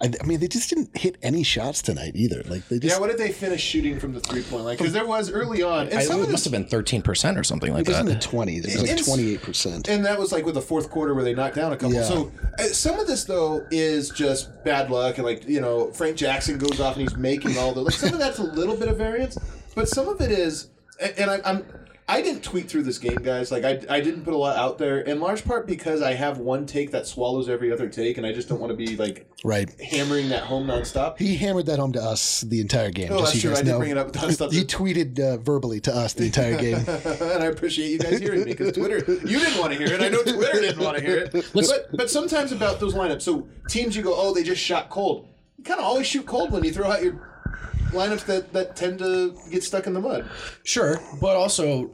I, 0.00 0.10
I 0.20 0.26
mean, 0.26 0.40
they 0.40 0.48
just 0.48 0.68
didn't 0.68 0.96
hit 0.96 1.16
any 1.22 1.42
shots 1.42 1.82
tonight 1.82 2.12
either. 2.14 2.42
Like 2.46 2.68
they 2.68 2.78
just 2.78 2.94
Yeah, 2.94 3.00
what 3.00 3.08
did 3.08 3.18
they 3.18 3.32
finish 3.32 3.62
shooting 3.62 3.98
from 3.98 4.12
the 4.12 4.20
three 4.20 4.42
point 4.42 4.64
line? 4.64 4.76
Because 4.76 4.92
there 4.92 5.06
was 5.06 5.30
early 5.30 5.62
on, 5.62 5.88
and 5.88 5.98
I, 5.98 6.02
some 6.02 6.20
it 6.20 6.24
of 6.24 6.30
must 6.30 6.44
have 6.44 6.52
been 6.52 6.66
13% 6.66 7.36
or 7.38 7.44
something 7.44 7.72
like 7.72 7.86
it 7.86 7.88
was 7.88 7.98
in 7.98 8.06
the 8.06 8.12
that. 8.12 8.22
twenties. 8.22 8.64
It 8.66 8.80
was 8.80 8.90
like 8.90 9.04
twenty 9.04 9.32
eight 9.32 9.42
percent. 9.42 9.88
And 9.88 10.04
that 10.04 10.18
was 10.18 10.32
like 10.32 10.44
with 10.44 10.54
the 10.54 10.62
fourth 10.62 10.90
quarter 10.90 11.14
where 11.14 11.24
they 11.24 11.34
knocked 11.34 11.56
down 11.56 11.72
a 11.72 11.76
couple. 11.76 11.94
Yeah. 11.94 12.04
So 12.04 12.30
uh, 12.58 12.62
some 12.64 12.98
of 12.98 13.06
this 13.06 13.24
though 13.24 13.66
is 13.70 14.10
just 14.10 14.64
bad 14.64 14.90
luck, 14.90 15.18
and 15.18 15.26
like 15.26 15.48
you 15.48 15.60
know 15.60 15.90
Frank 15.92 16.16
Jackson 16.16 16.58
goes 16.58 16.80
off 16.80 16.96
and 16.96 17.02
he's 17.02 17.16
making 17.16 17.56
all 17.58 17.72
the 17.72 17.82
like 17.82 17.94
some 17.94 18.12
of 18.12 18.18
that's 18.18 18.38
a 18.38 18.44
little 18.44 18.76
bit 18.76 18.88
of 18.88 18.96
variance, 18.98 19.38
but 19.74 19.88
some 19.88 20.08
of 20.08 20.20
it 20.20 20.30
is, 20.30 20.68
and, 21.00 21.14
and 21.18 21.30
I, 21.30 21.40
I'm. 21.44 21.64
I 22.08 22.22
didn't 22.22 22.44
tweet 22.44 22.68
through 22.70 22.84
this 22.84 22.98
game, 22.98 23.16
guys. 23.16 23.50
Like 23.50 23.64
I, 23.64 23.80
I 23.90 24.00
didn't 24.00 24.22
put 24.22 24.32
a 24.32 24.36
lot 24.36 24.56
out 24.56 24.78
there, 24.78 25.00
in 25.00 25.18
large 25.18 25.44
part 25.44 25.66
because 25.66 26.02
I 26.02 26.14
have 26.14 26.38
one 26.38 26.64
take 26.64 26.92
that 26.92 27.04
swallows 27.04 27.48
every 27.48 27.72
other 27.72 27.88
take, 27.88 28.16
and 28.16 28.24
I 28.24 28.32
just 28.32 28.48
don't 28.48 28.60
want 28.60 28.70
to 28.70 28.76
be 28.76 28.96
like 28.96 29.26
Right. 29.42 29.68
hammering 29.80 30.28
that 30.28 30.44
home 30.44 30.68
nonstop. 30.68 31.18
He 31.18 31.34
hammered 31.36 31.66
that 31.66 31.80
home 31.80 31.92
to 31.94 32.00
us 32.02 32.42
the 32.42 32.60
entire 32.60 32.90
game. 32.92 33.08
Oh, 33.10 33.18
just 33.20 33.32
that's 33.32 33.42
so 33.42 33.48
true. 33.48 33.56
I 33.58 33.62
did 33.62 33.78
bring 33.78 33.90
it 33.90 33.98
up. 33.98 34.16
Stuff 34.30 34.52
He 34.52 34.62
tweeted 34.62 35.18
uh, 35.18 35.38
verbally 35.38 35.80
to 35.80 35.94
us 35.94 36.12
the 36.12 36.26
entire 36.26 36.56
game. 36.60 36.76
and 36.78 37.42
I 37.42 37.46
appreciate 37.46 37.88
you 37.90 37.98
guys 37.98 38.20
hearing 38.20 38.44
me 38.44 38.52
because 38.52 38.72
Twitter, 38.76 38.98
you 39.26 39.40
didn't 39.40 39.58
want 39.58 39.72
to 39.72 39.78
hear 39.78 39.92
it. 39.92 40.00
I 40.00 40.08
know 40.08 40.22
Twitter 40.22 40.60
didn't 40.60 40.82
want 40.84 40.96
to 40.98 41.02
hear 41.02 41.18
it. 41.18 41.32
But, 41.52 41.86
but 41.92 42.08
sometimes 42.10 42.52
about 42.52 42.78
those 42.78 42.94
lineups, 42.94 43.22
so 43.22 43.48
teams 43.68 43.96
you 43.96 44.02
go, 44.02 44.14
oh, 44.16 44.32
they 44.32 44.44
just 44.44 44.60
shot 44.62 44.90
cold. 44.90 45.28
You 45.58 45.64
kind 45.64 45.80
of 45.80 45.86
always 45.86 46.06
shoot 46.06 46.24
cold 46.26 46.52
when 46.52 46.62
you 46.62 46.72
throw 46.72 46.88
out 46.90 47.02
your 47.02 47.35
lineups 47.90 48.24
that, 48.26 48.52
that 48.52 48.76
tend 48.76 48.98
to 48.98 49.36
get 49.50 49.62
stuck 49.62 49.86
in 49.86 49.94
the 49.94 50.00
mud. 50.00 50.28
Sure, 50.64 51.00
but 51.20 51.36
also 51.36 51.90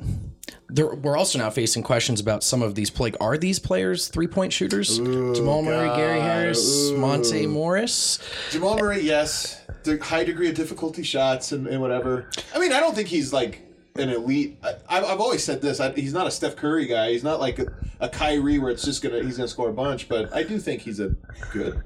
there, 0.68 0.94
we're 0.94 1.16
also 1.16 1.38
now 1.38 1.50
facing 1.50 1.82
questions 1.82 2.20
about 2.20 2.42
some 2.42 2.62
of 2.62 2.74
these 2.74 2.90
play. 2.90 3.12
Are 3.20 3.36
these 3.36 3.58
players 3.58 4.08
three 4.08 4.26
point 4.26 4.52
shooters? 4.52 4.98
Jamal 4.98 5.62
Murray, 5.62 5.88
Gary 5.96 6.20
Harris, 6.20 6.90
Monte 6.92 7.46
Morris. 7.46 8.18
Jamal 8.50 8.78
Murray, 8.78 9.02
yes, 9.02 9.60
high 10.00 10.24
degree 10.24 10.48
of 10.48 10.54
difficulty 10.54 11.02
shots 11.02 11.52
and, 11.52 11.66
and 11.66 11.80
whatever. 11.80 12.30
I 12.54 12.58
mean, 12.58 12.72
I 12.72 12.80
don't 12.80 12.94
think 12.94 13.08
he's 13.08 13.32
like 13.32 13.60
an 13.96 14.08
elite. 14.08 14.58
I, 14.62 14.74
I've 14.88 15.04
I've 15.04 15.20
always 15.20 15.44
said 15.44 15.60
this. 15.60 15.80
I, 15.80 15.92
he's 15.92 16.14
not 16.14 16.26
a 16.26 16.30
Steph 16.30 16.56
Curry 16.56 16.86
guy. 16.86 17.12
He's 17.12 17.24
not 17.24 17.40
like 17.40 17.58
a, 17.58 17.66
a 18.00 18.08
Kyrie 18.08 18.58
where 18.58 18.70
it's 18.70 18.84
just 18.84 19.02
gonna 19.02 19.22
he's 19.22 19.36
gonna 19.36 19.48
score 19.48 19.68
a 19.68 19.74
bunch. 19.74 20.08
But 20.08 20.34
I 20.34 20.42
do 20.42 20.58
think 20.58 20.80
he's 20.80 21.00
a 21.00 21.14
good. 21.52 21.82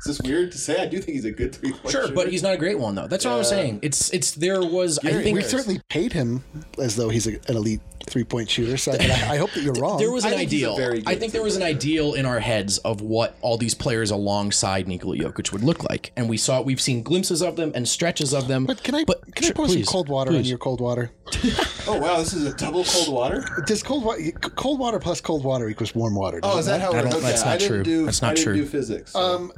Is 0.00 0.04
this 0.18 0.20
weird 0.22 0.50
to 0.52 0.58
say? 0.58 0.82
I 0.82 0.86
do 0.86 0.98
think 0.98 1.14
he's 1.16 1.24
a 1.26 1.30
good 1.30 1.54
three 1.54 1.72
point 1.72 1.90
Sure, 1.90 2.02
shooter. 2.02 2.14
but 2.14 2.30
he's 2.30 2.42
not 2.42 2.54
a 2.54 2.56
great 2.56 2.78
one 2.78 2.94
though. 2.94 3.06
That's 3.06 3.24
what 3.24 3.32
I'm 3.34 3.44
saying. 3.44 3.80
It's 3.82 4.10
it's 4.12 4.32
there 4.32 4.62
was 4.62 4.98
I 5.04 5.12
think 5.22 5.36
we 5.36 5.42
certainly 5.42 5.80
paid 5.90 6.12
him 6.14 6.42
as 6.78 6.96
though 6.96 7.10
he's 7.10 7.26
a, 7.26 7.32
an 7.48 7.56
elite 7.56 7.80
three 8.06 8.24
point 8.24 8.50
shooter. 8.50 8.76
So 8.76 8.92
I, 8.92 8.96
I 9.32 9.36
hope 9.36 9.52
that 9.52 9.62
you're 9.62 9.72
wrong. 9.80 9.98
there 9.98 10.10
was 10.10 10.24
an 10.24 10.30
think 10.32 10.50
he's 10.50 10.62
a 10.62 10.66
ideal. 10.66 10.76
very 10.76 11.02
I 11.06 11.14
think 11.16 11.32
there 11.32 11.42
was 11.42 11.56
an 11.56 11.62
ideal 11.62 12.14
in 12.14 12.26
our 12.26 12.40
heads 12.40 12.78
of 12.78 13.00
what 13.00 13.36
all 13.40 13.56
these 13.58 13.74
players 13.74 14.10
alongside 14.10 14.88
Nikola 14.88 15.16
Jokic 15.16 15.52
would 15.52 15.62
look 15.62 15.88
like, 15.88 16.12
and 16.16 16.28
we 16.28 16.36
saw 16.36 16.60
we've 16.60 16.80
seen 16.80 17.02
glimpses 17.02 17.42
of 17.42 17.56
them 17.56 17.72
and 17.74 17.88
stretches 17.88 18.32
of 18.34 18.48
them. 18.48 18.66
But 18.66 18.82
can 18.82 18.94
I 18.94 19.04
But 19.04 19.34
can 19.34 19.44
I 19.44 19.46
sure, 19.48 19.54
pour 19.54 19.66
please, 19.66 19.86
some 19.86 19.92
cold 19.92 20.08
water 20.08 20.32
on 20.32 20.44
your 20.44 20.58
cold 20.58 20.80
water? 20.80 21.12
Oh 21.86 21.98
wow, 21.98 22.18
this 22.18 22.34
is 22.34 22.44
a 22.44 22.54
double 22.56 22.84
cold 22.84 23.08
water. 23.12 23.42
Does 23.66 23.82
cold 23.82 24.04
water 24.04 24.20
cold 24.54 24.78
water 24.78 24.98
plus 24.98 25.20
cold 25.20 25.42
water 25.44 25.68
equals 25.68 25.94
warm 25.94 26.14
water? 26.14 26.38
Oh, 26.42 26.58
is 26.58 26.66
that 26.66 26.80
how? 26.80 26.90
It 26.90 27.02
don't- 27.02 27.06
okay. 27.14 27.20
that's 27.20 27.44
not 27.44 27.54
I 27.54 27.56
didn't 27.56 27.68
true. 27.72 27.82
Do, 27.82 28.04
That's 28.04 28.22
not 28.22 28.30
I 28.32 28.34
didn't 28.34 28.44
true. 28.44 28.54
Do 28.56 28.66
physics. 28.66 29.12
so- 29.12 29.18
Um, 29.20 29.52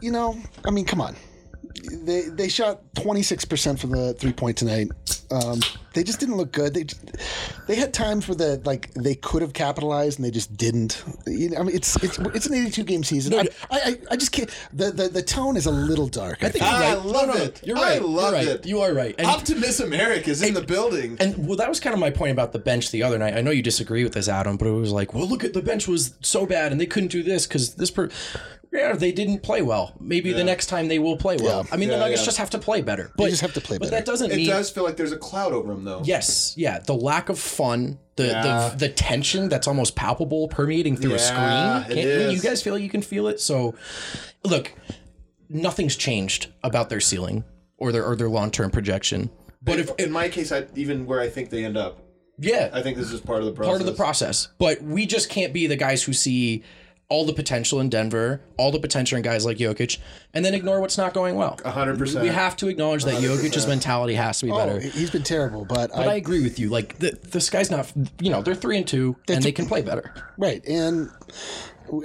you 0.00 0.10
know, 0.12 0.38
I 0.64 0.70
mean, 0.70 0.84
come 0.84 1.00
on. 1.00 1.16
They 1.92 2.22
they 2.22 2.48
shot 2.48 2.82
26% 2.94 3.78
from 3.78 3.90
the 3.90 4.14
three 4.14 4.32
point 4.32 4.56
tonight. 4.56 4.88
Um, 5.30 5.60
they 5.92 6.04
just 6.04 6.20
didn't 6.20 6.36
look 6.36 6.52
good. 6.52 6.74
They 6.74 6.84
just, 6.84 7.00
they 7.66 7.74
had 7.74 7.92
times 7.92 8.28
where 8.28 8.36
the 8.36 8.60
like 8.64 8.92
they 8.94 9.14
could 9.16 9.42
have 9.42 9.52
capitalized 9.54 10.18
and 10.18 10.26
they 10.26 10.30
just 10.30 10.56
didn't. 10.56 11.02
You 11.26 11.50
know, 11.50 11.58
I 11.58 11.62
mean, 11.64 11.74
it's 11.74 11.96
it's 12.02 12.18
it's 12.18 12.46
an 12.46 12.54
82 12.54 12.84
game 12.84 13.02
season. 13.02 13.34
I, 13.34 13.46
I 13.70 13.98
I 14.12 14.16
just 14.16 14.30
can't. 14.32 14.50
The, 14.72 14.90
the 14.92 15.08
the 15.08 15.22
tone 15.22 15.56
is 15.56 15.66
a 15.66 15.70
little 15.70 16.06
dark. 16.06 16.44
I, 16.44 16.46
I 16.46 16.50
think 16.50 16.64
think. 16.64 16.76
you're 16.78 16.84
I 16.90 16.94
love 16.94 17.26
No, 17.28 17.34
no, 17.34 17.42
it. 17.42 17.60
You're 17.66 17.76
right. 17.76 17.84
I 17.84 17.90
right. 17.98 18.02
love 18.02 18.32
you're 18.32 18.32
right. 18.32 18.48
it. 18.48 18.66
You 18.66 18.80
are 18.82 18.92
right. 18.94 19.14
And, 19.18 19.26
Optimism 19.26 19.92
Eric 19.92 20.28
is 20.28 20.42
in 20.42 20.54
the 20.54 20.62
building. 20.62 21.16
and 21.18 21.46
well, 21.48 21.56
that 21.56 21.68
was 21.68 21.80
kind 21.80 21.94
of 21.94 21.98
my 22.00 22.10
point 22.10 22.30
about 22.32 22.52
the 22.52 22.58
bench 22.60 22.90
the 22.90 23.02
other 23.02 23.18
night. 23.18 23.34
I 23.34 23.40
know 23.40 23.50
you 23.50 23.62
disagree 23.62 24.04
with 24.04 24.12
this, 24.14 24.28
Adam, 24.28 24.56
but 24.56 24.68
it 24.68 24.72
was 24.72 24.92
like, 24.92 25.12
well, 25.14 25.26
look 25.26 25.42
at 25.44 25.54
the 25.54 25.62
bench 25.62 25.88
was 25.88 26.14
so 26.20 26.46
bad 26.46 26.72
and 26.72 26.80
they 26.80 26.86
couldn't 26.86 27.10
do 27.10 27.22
this 27.22 27.46
because 27.46 27.74
this 27.74 27.90
per. 27.90 28.10
Yeah, 28.72 28.92
they 28.94 29.12
didn't 29.12 29.42
play 29.42 29.62
well. 29.62 29.94
Maybe 30.00 30.32
the 30.32 30.44
next 30.44 30.66
time 30.66 30.88
they 30.88 30.98
will 30.98 31.16
play 31.16 31.36
well. 31.40 31.64
Yeah. 31.64 31.74
I 31.74 31.76
mean, 31.76 31.88
Yeah, 31.88 31.96
the 31.96 32.00
Nuggets 32.02 32.22
yeah. 32.22 32.26
just 32.26 32.38
have 32.38 32.50
to 32.50 32.58
play 32.58 32.82
better. 32.82 33.10
But, 33.16 33.24
they 33.24 33.30
just 33.30 33.42
have 33.42 33.54
to 33.54 33.60
play 33.60 33.78
But 33.78 33.90
better. 33.90 33.96
But 33.96 34.04
that 34.04 34.10
doesn't 34.10 34.30
it 34.32 34.36
mean 34.36 34.46
does 34.48 34.70
feel 34.70 34.84
like 34.84 34.96
there's 34.96 35.12
a 35.12 35.18
cloud 35.18 35.52
over 35.52 35.72
them, 35.72 35.84
though. 35.84 36.02
Yes, 36.04 36.54
yeah. 36.56 36.78
The 36.80 36.94
lack 36.94 37.28
of 37.28 37.38
fun, 37.38 37.98
the 38.16 38.26
Yeah. 38.26 38.68
the, 38.70 38.76
the 38.76 38.88
tension 38.88 39.48
that's 39.48 39.66
almost 39.66 39.94
palpable 39.96 40.48
permeating 40.48 40.96
through 40.96 41.14
a 41.14 41.18
screen. 41.18 41.40
it 41.40 41.94
Can't, 41.94 41.98
is. 41.98 42.34
You 42.34 42.40
guys 42.48 42.62
feel 42.62 42.76
you 42.76 42.90
can 42.90 43.02
feel 43.02 43.28
it. 43.28 43.40
So, 43.40 43.74
look, 44.44 44.72
nothing's 45.48 45.96
changed 45.96 46.48
about 46.62 46.90
their 46.90 47.00
ceiling 47.00 47.44
or 47.78 47.92
their 47.92 48.04
or 48.04 48.16
their 48.16 48.28
long 48.28 48.50
term 48.50 48.70
projection. 48.70 49.30
But 49.62 49.78
if 49.80 49.90
in 49.98 50.12
my 50.12 50.28
case, 50.28 50.52
I, 50.52 50.66
even 50.74 51.06
where 51.06 51.20
I 51.20 51.28
think 51.28 51.50
they 51.50 51.64
end 51.64 51.76
up, 51.76 51.98
yeah, 52.38 52.70
I 52.72 52.82
think 52.82 52.96
this 52.98 53.10
is 53.10 53.20
part 53.20 53.40
of 53.40 53.46
the 53.46 53.52
process. 53.52 53.70
part 53.70 53.80
of 53.80 53.86
the 53.86 53.94
process. 53.94 54.48
But 54.58 54.82
we 54.82 55.06
just 55.06 55.28
can't 55.30 55.52
be 55.52 55.66
the 55.66 55.76
guys 55.76 56.02
who 56.02 56.12
see 56.12 56.62
all 57.08 57.24
the 57.24 57.32
potential 57.32 57.78
in 57.80 57.88
Denver, 57.88 58.40
all 58.56 58.72
the 58.72 58.80
potential 58.80 59.16
in 59.16 59.22
guys 59.22 59.46
like 59.46 59.58
Jokic, 59.58 59.98
and 60.34 60.44
then 60.44 60.54
ignore 60.54 60.80
what's 60.80 60.98
not 60.98 61.14
going 61.14 61.36
well. 61.36 61.56
hundred 61.64 61.98
percent. 61.98 62.22
We 62.24 62.30
have 62.30 62.56
to 62.56 62.68
acknowledge 62.68 63.04
that 63.04 63.22
Jokic's 63.22 63.66
mentality 63.68 64.14
has 64.14 64.40
to 64.40 64.46
be 64.46 64.52
Oh, 64.52 64.56
better. 64.58 64.80
he's 64.80 65.10
been 65.10 65.22
terrible, 65.22 65.64
but, 65.64 65.90
But 65.92 66.08
I 66.08 66.12
I, 66.12 66.14
agree 66.14 66.42
with 66.42 66.58
you. 66.58 66.68
Like 66.68 66.98
the, 66.98 67.16
this 67.30 67.48
guy's 67.48 67.70
not, 67.70 67.92
you 68.20 68.30
know, 68.30 68.42
they're 68.42 68.54
three 68.56 68.76
and 68.78 68.86
two, 68.88 69.16
and 69.28 69.40
they 69.42 69.52
can 69.52 69.66
play 69.66 69.82
better. 69.82 70.12
right 70.36 70.64
and 70.66 71.10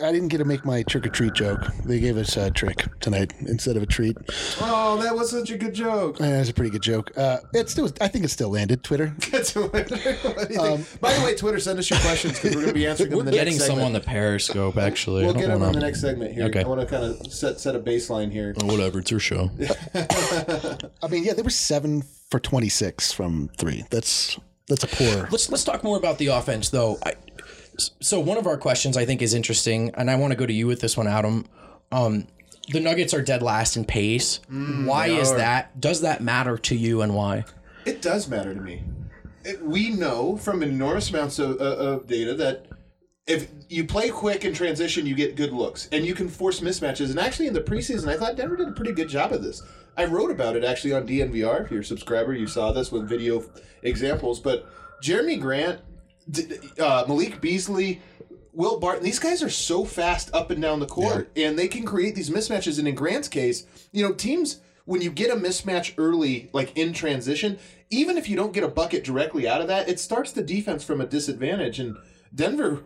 I 0.03 0.11
didn't 0.11 0.27
get 0.29 0.37
to 0.39 0.45
make 0.45 0.65
my 0.65 0.83
trick 0.83 1.05
or 1.05 1.09
treat 1.09 1.33
joke. 1.33 1.59
They 1.85 1.99
gave 1.99 2.17
us 2.17 2.37
a 2.37 2.51
trick 2.51 2.85
tonight 2.99 3.33
instead 3.41 3.77
of 3.77 3.83
a 3.83 3.85
treat. 3.85 4.15
Oh, 4.61 5.01
that 5.01 5.15
was 5.15 5.31
such 5.31 5.49
a 5.51 5.57
good 5.57 5.73
joke. 5.73 6.19
Uh, 6.21 6.29
That's 6.29 6.49
a 6.49 6.53
pretty 6.53 6.71
good 6.71 6.81
joke. 6.81 7.11
Uh, 7.17 7.37
it 7.53 7.69
still, 7.69 7.89
I 7.99 8.07
think 8.07 8.25
it 8.25 8.29
still 8.29 8.49
landed. 8.49 8.83
Twitter. 8.83 9.13
That's 9.31 9.55
what 9.55 9.71
do 9.87 9.95
you 9.95 9.97
think? 9.97 11.01
By 11.01 11.13
the 11.13 11.25
way, 11.25 11.35
Twitter, 11.35 11.59
send 11.59 11.79
us 11.79 11.89
your 11.89 11.99
questions 11.99 12.39
because 12.39 12.55
we're 12.55 12.61
going 12.61 12.73
to 12.73 12.79
be 12.79 12.87
answering 12.87 13.09
them 13.11 13.19
in 13.19 13.25
the 13.25 13.31
Getting 13.31 13.53
next 13.55 13.65
some 13.65 13.77
segment. 13.77 13.85
on 13.87 13.93
the 13.93 13.99
Periscope, 14.01 14.77
actually. 14.77 15.25
We'll 15.25 15.35
I 15.37 15.39
get 15.39 15.47
don't 15.47 15.49
them 15.49 15.61
in 15.61 15.67
wanna- 15.67 15.79
the 15.79 15.85
next 15.85 16.01
segment 16.01 16.33
here. 16.33 16.45
Okay. 16.45 16.63
I 16.63 16.67
want 16.67 16.81
to 16.81 16.87
kind 16.87 17.03
of 17.03 17.31
set 17.31 17.59
set 17.59 17.75
a 17.75 17.79
baseline 17.79 18.31
here. 18.31 18.53
Whatever, 18.61 18.99
it's 18.99 19.11
your 19.11 19.19
show. 19.19 19.49
I 19.95 21.07
mean, 21.09 21.23
yeah, 21.23 21.33
they 21.33 21.41
were 21.41 21.49
seven 21.49 22.03
for 22.29 22.39
twenty 22.39 22.69
six 22.69 23.11
from 23.11 23.49
three. 23.57 23.85
That's 23.89 24.37
that's 24.67 24.83
a 24.83 24.87
poor. 24.87 25.27
Let's 25.31 25.49
let's 25.49 25.63
talk 25.63 25.83
more 25.83 25.97
about 25.97 26.17
the 26.17 26.27
offense, 26.27 26.69
though. 26.69 26.97
I, 27.05 27.13
so 27.77 28.19
one 28.19 28.37
of 28.37 28.47
our 28.47 28.57
questions 28.57 28.97
I 28.97 29.05
think 29.05 29.21
is 29.21 29.33
interesting, 29.33 29.91
and 29.95 30.09
I 30.09 30.15
want 30.15 30.31
to 30.31 30.37
go 30.37 30.45
to 30.45 30.53
you 30.53 30.67
with 30.67 30.81
this 30.81 30.97
one, 30.97 31.07
Adam. 31.07 31.45
Um, 31.91 32.27
the 32.69 32.79
Nuggets 32.79 33.13
are 33.13 33.21
dead 33.21 33.41
last 33.41 33.75
in 33.75 33.85
pace. 33.85 34.39
why 34.49 35.07
is 35.07 35.33
that? 35.33 35.79
Does 35.79 36.01
that 36.01 36.21
matter 36.21 36.57
to 36.57 36.75
you, 36.75 37.01
and 37.01 37.15
why? 37.15 37.45
It 37.85 38.01
does 38.01 38.27
matter 38.27 38.53
to 38.53 38.61
me. 38.61 38.83
It, 39.43 39.61
we 39.63 39.89
know 39.89 40.37
from 40.37 40.61
enormous 40.61 41.09
amounts 41.09 41.39
of, 41.39 41.59
uh, 41.59 41.63
of 41.63 42.07
data 42.07 42.35
that 42.35 42.67
if 43.25 43.49
you 43.69 43.85
play 43.85 44.09
quick 44.09 44.45
in 44.45 44.53
transition, 44.53 45.05
you 45.05 45.15
get 45.15 45.35
good 45.35 45.51
looks, 45.51 45.87
and 45.91 46.05
you 46.05 46.13
can 46.13 46.27
force 46.27 46.59
mismatches. 46.59 47.09
And 47.09 47.19
actually, 47.19 47.47
in 47.47 47.53
the 47.53 47.61
preseason, 47.61 48.07
I 48.07 48.17
thought 48.17 48.35
Denver 48.35 48.55
did 48.55 48.67
a 48.67 48.73
pretty 48.73 48.93
good 48.93 49.09
job 49.09 49.31
of 49.31 49.43
this. 49.43 49.61
I 49.97 50.05
wrote 50.05 50.31
about 50.31 50.55
it 50.55 50.63
actually 50.63 50.93
on 50.93 51.07
DNVR. 51.07 51.65
If 51.65 51.71
you're 51.71 51.81
a 51.81 51.85
subscriber, 51.85 52.33
you 52.33 52.47
saw 52.47 52.71
this 52.71 52.91
with 52.91 53.09
video 53.09 53.43
examples. 53.83 54.39
But 54.39 54.67
Jerami 55.03 55.39
Grant, 55.39 55.81
uh, 56.79 57.05
Malik 57.07 57.41
Beasley, 57.41 58.01
Will 58.53 58.79
Barton, 58.79 59.03
these 59.03 59.19
guys 59.19 59.41
are 59.41 59.49
so 59.49 59.85
fast 59.85 60.29
up 60.33 60.51
and 60.51 60.61
down 60.61 60.79
the 60.79 60.85
court, 60.85 61.31
and 61.35 61.57
they 61.57 61.67
can 61.67 61.85
create 61.85 62.15
these 62.15 62.29
mismatches. 62.29 62.79
And 62.79 62.87
in 62.87 62.95
Grant's 62.95 63.27
case, 63.27 63.65
you 63.91 64.05
know, 64.05 64.13
teams 64.13 64.59
when 64.85 65.01
you 65.01 65.11
get 65.11 65.29
a 65.29 65.35
mismatch 65.35 65.93
early, 65.97 66.49
like 66.53 66.77
in 66.77 66.91
transition, 66.93 67.57
even 67.89 68.17
if 68.17 68.27
you 68.27 68.35
don't 68.35 68.53
get 68.53 68.63
a 68.63 68.67
bucket 68.67 69.03
directly 69.03 69.47
out 69.47 69.61
of 69.61 69.67
that, 69.67 69.87
it 69.87 69.99
starts 69.99 70.31
the 70.31 70.43
defense 70.43 70.83
from 70.83 70.99
a 70.99 71.05
disadvantage. 71.05 71.79
And 71.79 71.97
Denver, 72.33 72.83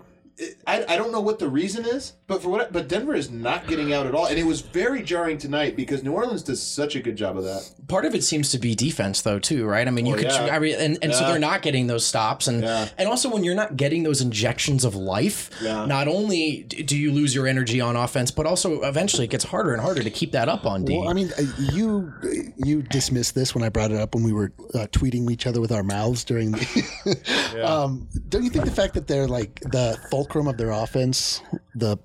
I, 0.68 0.84
I 0.90 0.98
don't 0.98 1.14
know 1.14 1.22
what 1.22 1.40
the 1.40 1.48
reason 1.48 1.86
is, 1.86 2.12
but 2.28 2.42
for 2.42 2.50
what 2.50 2.74
but 2.74 2.90
Denver 2.90 3.16
is 3.16 3.32
not 3.32 3.68
getting 3.68 3.94
out 3.94 4.06
at 4.06 4.14
all, 4.14 4.26
and 4.26 4.38
it 4.38 4.46
was 4.46 4.60
very 4.60 5.02
jarring 5.02 5.38
tonight 5.38 5.78
because 5.78 6.04
New 6.04 6.12
Orleans 6.12 6.44
does 6.44 6.62
such 6.62 6.96
a 6.98 7.00
good 7.00 7.16
job 7.16 7.38
of 7.38 7.46
that. 7.46 7.72
Part 7.88 8.04
of 8.04 8.14
it 8.14 8.22
seems 8.24 8.52
to 8.52 8.60
be 8.60 8.76
defense, 8.76 9.22
though, 9.22 9.40
too, 9.40 9.66
right? 9.66 9.88
I 9.88 9.92
mean, 9.92 10.06
you 10.06 10.14
Well, 10.16 10.24
could, 10.24 10.32
yeah. 10.32 10.54
I 10.56 10.60
mean, 10.60 10.76
and, 10.78 10.98
and 11.02 11.14
so 11.14 11.26
they're 11.28 11.40
not 11.40 11.62
getting 11.62 11.88
those 11.88 12.06
stops, 12.06 12.48
and 12.50 12.64
Yeah. 12.64 12.90
and 12.98 13.08
also 13.08 13.30
when 13.30 13.46
you're 13.46 13.56
not 13.56 13.78
getting 13.78 14.04
those 14.04 14.20
injections 14.20 14.84
of 14.84 14.94
life, 14.94 15.50
Yeah. 15.62 15.86
not 15.86 16.10
only 16.10 16.64
do 16.64 16.98
you 16.98 17.14
lose 17.14 17.34
your 17.34 17.48
energy 17.48 17.80
on 17.80 17.96
offense, 17.96 18.30
but 18.30 18.46
also 18.46 18.82
eventually 18.82 19.24
it 19.24 19.30
gets 19.30 19.46
harder 19.46 19.72
and 19.72 19.82
harder 19.82 20.04
to 20.04 20.10
keep 20.10 20.34
that 20.34 20.50
up 20.50 20.66
on 20.66 20.84
D. 20.84 20.98
Well, 20.98 21.08
I 21.08 21.14
mean, 21.14 21.32
uh, 21.40 21.44
you 21.72 22.12
you 22.58 22.82
dismissed 22.82 23.36
this 23.36 23.56
when 23.56 23.64
I 23.64 23.70
brought 23.70 23.92
it 23.92 23.98
up 24.02 24.14
when 24.16 24.24
we 24.26 24.34
were 24.34 24.52
uh, 24.74 24.88
tweeting 24.92 25.30
each 25.32 25.48
other 25.48 25.62
with 25.62 25.72
our 25.72 25.84
mouths 25.84 26.26
during. 26.26 26.52
The, 26.52 27.62
um, 27.66 28.08
don't 28.28 28.44
you 28.44 28.50
think 28.50 28.66
the 28.66 28.72
fact 28.72 28.94
that 28.96 29.08
they're 29.08 29.28
like 29.28 29.60
the 29.62 29.98
fulcrum 30.26 30.48
of 30.48 30.58
their 30.58 30.72
offense, 30.72 31.42
the 31.76 31.98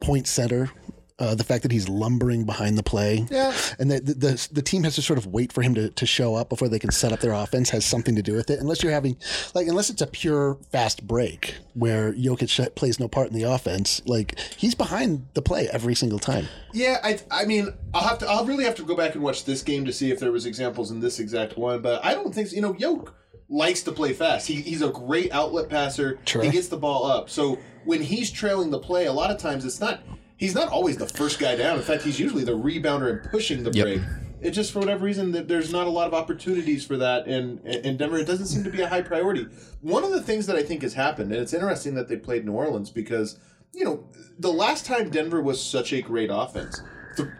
point 0.00 0.26
center, 0.26 0.70
uh, 1.18 1.34
the 1.34 1.44
fact 1.44 1.62
that 1.62 1.70
he's 1.70 1.86
lumbering 1.88 2.44
behind 2.46 2.78
the 2.78 2.82
play, 2.82 3.26
Yeah. 3.30 3.52
and 3.78 3.90
that 3.90 4.06
the, 4.06 4.14
the 4.14 4.48
the 4.52 4.62
team 4.62 4.84
has 4.84 4.94
to 4.94 5.02
sort 5.02 5.18
of 5.18 5.26
wait 5.26 5.52
for 5.52 5.60
him 5.62 5.74
to, 5.74 5.90
to 5.90 6.06
show 6.06 6.34
up 6.34 6.48
before 6.48 6.68
they 6.68 6.78
can 6.78 6.90
set 6.90 7.12
up 7.12 7.20
their 7.20 7.34
offense 7.34 7.68
has 7.70 7.84
something 7.84 8.16
to 8.16 8.22
do 8.22 8.34
with 8.34 8.48
it. 8.48 8.58
Unless 8.58 8.82
you're 8.82 8.90
having, 8.92 9.16
like, 9.54 9.66
unless 9.68 9.90
it's 9.90 10.00
a 10.00 10.06
pure 10.06 10.56
fast 10.72 11.06
break 11.06 11.56
where 11.74 12.12
Jokic 12.14 12.74
plays 12.74 12.98
no 12.98 13.06
part 13.06 13.28
in 13.28 13.34
the 13.34 13.42
offense, 13.42 14.00
like 14.06 14.38
he's 14.56 14.74
behind 14.74 15.26
the 15.34 15.42
play 15.42 15.68
every 15.68 15.94
single 15.94 16.18
time. 16.18 16.46
Yeah, 16.72 16.96
I 17.04 17.18
I 17.30 17.44
mean, 17.44 17.68
I'll 17.92 18.08
have 18.08 18.18
to 18.20 18.26
I'll 18.26 18.46
really 18.46 18.64
have 18.64 18.76
to 18.76 18.82
go 18.84 18.96
back 18.96 19.14
and 19.14 19.22
watch 19.22 19.44
this 19.44 19.62
game 19.62 19.84
to 19.84 19.92
see 19.92 20.10
if 20.10 20.18
there 20.20 20.32
was 20.32 20.46
examples 20.46 20.90
in 20.90 21.00
this 21.00 21.20
exact 21.20 21.58
one, 21.58 21.82
but 21.82 22.02
I 22.04 22.14
don't 22.14 22.34
think 22.34 22.50
you 22.52 22.62
know 22.62 22.74
Yoke 22.78 23.14
likes 23.50 23.82
to 23.82 23.92
play 23.92 24.12
fast. 24.14 24.46
He, 24.46 24.62
he's 24.62 24.80
a 24.80 24.88
great 24.90 25.30
outlet 25.32 25.68
passer. 25.68 26.18
Sure. 26.24 26.42
He 26.42 26.50
gets 26.50 26.68
the 26.68 26.76
ball 26.78 27.04
up. 27.04 27.28
So 27.28 27.58
when 27.84 28.00
he's 28.00 28.30
trailing 28.30 28.70
the 28.70 28.78
play, 28.78 29.06
a 29.06 29.12
lot 29.12 29.30
of 29.30 29.38
times 29.38 29.64
it's 29.64 29.80
not 29.80 30.00
he's 30.36 30.54
not 30.54 30.68
always 30.68 30.96
the 30.96 31.08
first 31.08 31.38
guy 31.38 31.56
down. 31.56 31.76
In 31.76 31.82
fact, 31.82 32.02
he's 32.02 32.18
usually 32.18 32.44
the 32.44 32.56
rebounder 32.56 33.10
and 33.10 33.30
pushing 33.30 33.62
the 33.64 33.70
Yep. 33.72 33.84
break. 33.84 34.00
It 34.40 34.52
just 34.52 34.72
for 34.72 34.78
whatever 34.78 35.04
reason 35.04 35.32
that 35.32 35.48
there's 35.48 35.70
not 35.70 35.86
a 35.86 35.90
lot 35.90 36.06
of 36.06 36.14
opportunities 36.14 36.86
for 36.86 36.96
that 36.96 37.26
in 37.26 37.58
in 37.66 37.96
Denver. 37.98 38.16
It 38.18 38.26
doesn't 38.26 38.46
seem 38.46 38.64
to 38.64 38.70
be 38.70 38.80
a 38.80 38.88
high 38.88 39.02
priority. 39.02 39.46
One 39.82 40.02
of 40.04 40.12
the 40.12 40.22
things 40.22 40.46
that 40.46 40.56
I 40.56 40.62
think 40.62 40.80
has 40.82 40.94
happened, 40.94 41.30
and 41.32 41.42
it's 41.42 41.52
interesting 41.52 41.94
that 41.96 42.08
they 42.08 42.16
played 42.16 42.46
New 42.46 42.52
Orleans 42.52 42.88
because 42.90 43.38
you 43.74 43.84
know 43.84 44.04
the 44.38 44.50
last 44.52 44.86
time 44.86 45.10
Denver 45.10 45.42
was 45.42 45.62
such 45.62 45.92
a 45.92 46.00
great 46.00 46.30
offense, 46.32 46.80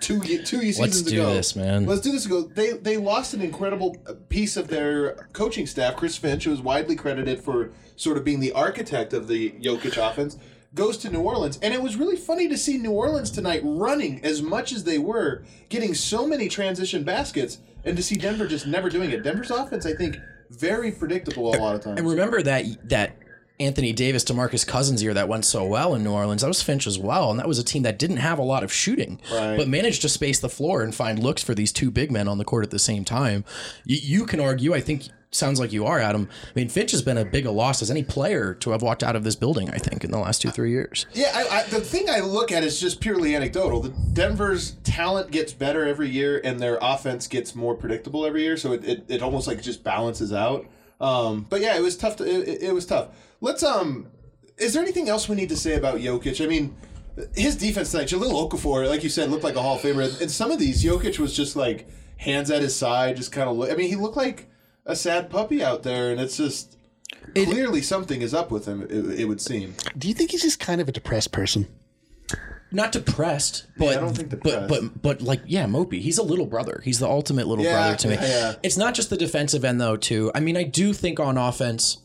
two 0.01 0.21
two 0.21 0.61
seasons 0.61 0.79
Let's 0.79 1.03
do 1.03 1.23
ago. 1.23 1.35
this, 1.35 1.57
man. 1.57 1.87
Let's 1.87 2.01
do 2.01 2.13
this. 2.13 2.27
Ago, 2.27 2.43
they 2.43 2.73
they 2.73 2.97
lost 2.97 3.35
an 3.35 3.43
incredible 3.43 3.97
piece 4.29 4.57
of 4.57 4.69
their 4.69 5.29
coaching 5.33 5.67
staff. 5.67 5.97
Chris 5.97 6.17
Finch, 6.17 6.45
who 6.45 6.53
is 6.53 6.61
widely 6.61 6.97
credited 6.97 7.41
for 7.41 7.71
sort 7.97 8.17
of 8.17 8.25
being 8.25 8.41
the 8.41 8.53
architect 8.53 9.13
of 9.13 9.29
the 9.29 9.51
Jokic 9.53 9.97
offense, 9.97 10.39
goes 10.75 10.97
to 10.99 11.11
New 11.11 11.21
Orleans, 11.21 11.59
and 11.63 11.75
it 11.75 11.83
was 11.83 11.97
really 11.97 12.17
funny 12.17 12.49
to 12.49 12.57
see 12.57 12.79
New 12.79 12.93
Orleans 12.93 13.31
tonight 13.31 13.61
running 13.65 14.25
as 14.25 14.43
much 14.43 14.73
as 14.73 14.85
they 14.85 14.99
were, 14.99 15.45
getting 15.69 15.95
so 15.95 16.27
many 16.27 16.49
transition 16.49 17.03
baskets, 17.03 17.59
and 17.85 17.97
to 17.97 18.03
see 18.03 18.17
Denver 18.17 18.47
just 18.47 18.67
never 18.67 18.89
doing 18.89 19.11
it. 19.11 19.23
Denver's 19.23 19.51
offense, 19.51 19.87
I 19.87 19.95
think, 19.95 20.19
very 20.51 20.91
predictable 20.93 21.55
a 21.55 21.59
lot 21.59 21.75
of 21.75 21.83
times. 21.83 21.99
And 21.99 22.09
remember 22.09 22.43
that 22.43 22.65
that 22.89 23.17
Anthony 23.61 23.93
Davis 23.93 24.25
to 24.25 24.35
Marcus 24.35 24.65
Cousins 24.65 25.03
year 25.03 25.15
that 25.15 25.29
went 25.29 25.45
so 25.45 25.65
well 25.65 25.95
in 25.95 26.03
New 26.03 26.13
Orleans. 26.13 26.43
That 26.43 26.49
was 26.49 26.63
Finch 26.63 26.87
as 26.87 26.99
well, 26.99 27.31
and 27.31 27.39
that 27.39 27.47
was 27.49 27.59
a 27.59 27.65
team 27.65 27.83
that 27.83 27.99
didn't 27.99 28.17
have 28.17 28.39
a 28.39 28.43
lot 28.43 28.65
of 28.65 28.73
shooting, 28.73 29.21
Right. 29.33 29.57
but 29.57 29.69
managed 29.69 30.03
to 30.03 30.09
space 30.09 30.39
the 30.41 30.49
floor 30.49 30.83
and 30.83 30.95
find 30.95 31.19
looks 31.19 31.43
for 31.43 31.55
these 31.55 31.71
two 31.73 31.91
big 31.91 32.11
men 32.11 32.27
on 32.29 32.39
the 32.39 32.45
court 32.45 32.65
at 32.65 32.71
the 32.71 32.79
same 32.79 33.05
time. 33.05 33.45
You, 33.85 33.99
you 34.03 34.27
can 34.27 34.41
argue, 34.41 34.75
I 34.75 34.81
think. 34.81 35.05
Sounds 35.33 35.61
like 35.61 35.73
you 35.73 35.87
are, 35.87 36.01
Adam. 36.01 36.29
I 36.45 36.51
mean, 36.57 36.69
Finch 36.69 36.91
has 36.91 37.03
been 37.03 37.17
a 37.17 37.25
big 37.25 37.47
a 37.47 37.53
loss 37.53 37.83
as 37.83 37.89
any 37.89 38.03
player 38.03 38.53
to 38.55 38.71
have 38.73 38.83
walked 38.83 39.05
out 39.05 39.15
of 39.15 39.23
this 39.23 39.37
building. 39.37 39.71
I 39.71 39.79
think 39.79 40.03
in 40.03 40.11
the 40.11 40.19
last 40.19 40.43
two 40.43 40.51
three 40.51 40.73
years. 40.73 41.07
Yeah, 41.13 41.31
I, 41.33 41.59
I, 41.59 41.63
the 41.69 41.81
thing 41.81 42.11
I 42.11 42.19
look 42.19 42.51
at 42.51 42.65
is 42.65 42.81
just 42.81 43.01
purely 43.01 43.37
anecdotal. 43.37 43.79
The 43.81 43.91
Denver's 44.13 44.73
talent 44.83 45.31
gets 45.31 45.53
better 45.53 45.87
every 45.87 46.09
year, 46.09 46.41
and 46.43 46.59
their 46.59 46.79
offense 46.83 47.29
gets 47.29 47.55
more 47.55 47.77
predictable 47.77 48.27
every 48.27 48.43
year. 48.43 48.57
So 48.57 48.73
it, 48.73 48.85
it, 48.85 49.05
it 49.07 49.23
almost 49.23 49.47
like 49.47 49.63
just 49.63 49.85
balances 49.85 50.33
out. 50.33 50.67
Um, 51.01 51.47
but 51.49 51.61
yeah, 51.61 51.77
it 51.77 51.83
was 51.83 51.97
tough. 51.97 52.17
To, 52.17 52.25
it, 52.25 52.63
it- 52.63 52.75
was 52.75 52.87
tough. 52.87 53.09
Let's 53.41 53.63
um. 53.63 54.09
Is 54.59 54.75
there 54.75 54.83
anything 54.83 55.09
else 55.09 55.27
we 55.29 55.37
need 55.37 55.49
to 55.49 55.57
say 55.57 55.75
about 55.77 56.01
Jokic? 56.01 56.45
I 56.45 56.47
mean, 56.47 56.77
his 57.35 57.57
defense 57.57 57.93
tonight, 57.93 58.09
Jahlil 58.09 58.47
Okafor, 58.51 58.87
like 58.87 59.03
you 59.03 59.09
said, 59.09 59.31
looked 59.31 59.43
like 59.45 59.57
a 59.57 59.63
Hall 59.63 59.77
of 59.77 59.81
Famer. 59.83 60.21
And 60.21 60.31
some 60.31 60.51
of 60.51 60.59
these, 60.59 60.85
Jokic 60.85 61.19
was 61.19 61.35
just 61.35 61.57
like 61.57 61.89
hands 62.19 62.51
at 62.51 62.61
his 62.61 62.77
side, 62.77 63.17
just 63.17 63.33
kind 63.33 63.49
of 63.49 63.57
look. 63.57 63.71
I 63.71 63.75
mean, 63.75 63.89
he 63.89 63.97
looked 63.97 64.19
like 64.19 64.51
a 64.85 64.95
sad 64.95 65.31
puppy 65.31 65.65
out 65.65 65.83
there, 65.83 66.11
and 66.11 66.21
it's 66.21 66.37
just 66.37 66.77
it, 67.35 67.47
clearly 67.47 67.81
something 67.81 68.21
is 68.21 68.35
up 68.35 68.51
with 68.51 68.67
him. 68.67 68.83
It, 68.83 69.21
it 69.21 69.25
would 69.25 69.41
seem. 69.41 69.75
Do 69.97 70.09
you 70.09 70.15
think 70.15 70.33
he's 70.33 70.43
just 70.43 70.61
kind 70.61 70.81
of 70.83 70.89
a 70.89 70.93
depressed 70.93 71.33
person? 71.33 71.67
Not 72.73 72.93
depressed, 72.93 73.67
but 73.77 73.97
I 73.97 74.01
don't 74.01 74.15
think 74.17 74.31
but 74.31 74.43
depressed. 74.43 74.69
but 74.69 75.03
but 75.03 75.23
like 75.23 75.43
yeah, 75.47 75.67
Mopey. 75.67 76.01
He's 76.01 76.19
a 76.19 76.23
little 76.23 76.47
brother. 76.47 76.81
He's 76.85 76.99
the 77.01 77.09
ultimate 77.09 77.47
little 77.49 77.65
Yeah, 77.65 77.73
brother 77.73 77.97
to 77.97 78.09
me. 78.09 78.15
yeah, 78.15 78.27
yeah. 78.29 78.55
It's 78.63 78.77
not 78.77 78.95
just 78.95 79.11
the 79.11 79.17
defensive 79.17 79.65
end 79.65 79.81
though. 79.81 79.97
Too. 79.97 80.31
I 80.35 80.41
mean, 80.41 80.57
I 80.57 80.63
do 80.63 80.93
think 80.93 81.19
on 81.19 81.37
offense. 81.37 81.99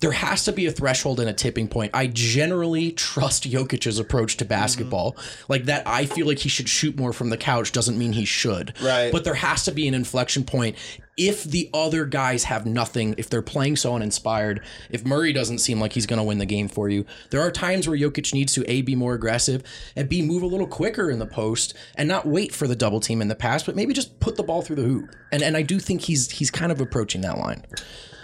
There 0.00 0.12
has 0.12 0.44
to 0.44 0.52
be 0.52 0.66
a 0.66 0.70
threshold 0.70 1.18
and 1.18 1.28
a 1.28 1.32
tipping 1.32 1.68
point. 1.68 1.90
I 1.92 2.06
generally 2.06 2.92
trust 2.92 3.50
Jokic's 3.50 3.98
approach 3.98 4.36
to 4.36 4.44
basketball. 4.44 5.12
Mm-hmm. 5.12 5.52
Like 5.52 5.64
that, 5.64 5.86
I 5.86 6.06
feel 6.06 6.26
like 6.26 6.38
he 6.38 6.48
should 6.48 6.68
shoot 6.68 6.96
more 6.96 7.12
from 7.12 7.30
the 7.30 7.36
couch 7.36 7.72
doesn't 7.72 7.98
mean 7.98 8.12
he 8.12 8.24
should. 8.24 8.74
Right. 8.80 9.10
But 9.10 9.24
there 9.24 9.34
has 9.34 9.64
to 9.64 9.72
be 9.72 9.88
an 9.88 9.94
inflection 9.94 10.44
point. 10.44 10.76
If 11.16 11.42
the 11.42 11.68
other 11.74 12.04
guys 12.04 12.44
have 12.44 12.64
nothing, 12.64 13.16
if 13.18 13.28
they're 13.28 13.42
playing 13.42 13.74
so 13.74 13.96
uninspired, 13.96 14.62
if 14.88 15.04
Murray 15.04 15.32
doesn't 15.32 15.58
seem 15.58 15.80
like 15.80 15.92
he's 15.92 16.06
going 16.06 16.18
to 16.18 16.22
win 16.22 16.38
the 16.38 16.46
game 16.46 16.68
for 16.68 16.88
you, 16.88 17.04
there 17.30 17.40
are 17.40 17.50
times 17.50 17.88
where 17.88 17.98
Jokic 17.98 18.32
needs 18.32 18.54
to 18.54 18.64
A, 18.70 18.82
be 18.82 18.94
more 18.94 19.14
aggressive, 19.14 19.64
and 19.96 20.08
B, 20.08 20.22
move 20.22 20.42
a 20.42 20.46
little 20.46 20.68
quicker 20.68 21.10
in 21.10 21.18
the 21.18 21.26
post 21.26 21.74
and 21.96 22.08
not 22.08 22.24
wait 22.24 22.54
for 22.54 22.68
the 22.68 22.76
double 22.76 23.00
team 23.00 23.20
in 23.20 23.26
the 23.26 23.34
pass, 23.34 23.64
but 23.64 23.74
maybe 23.74 23.92
just 23.92 24.20
put 24.20 24.36
the 24.36 24.44
ball 24.44 24.62
through 24.62 24.76
the 24.76 24.82
hoop. 24.82 25.10
And 25.32 25.42
and 25.42 25.56
I 25.56 25.62
do 25.62 25.80
think 25.80 26.02
he's 26.02 26.30
he's 26.30 26.52
kind 26.52 26.70
of 26.70 26.80
approaching 26.80 27.22
that 27.22 27.36
line. 27.36 27.64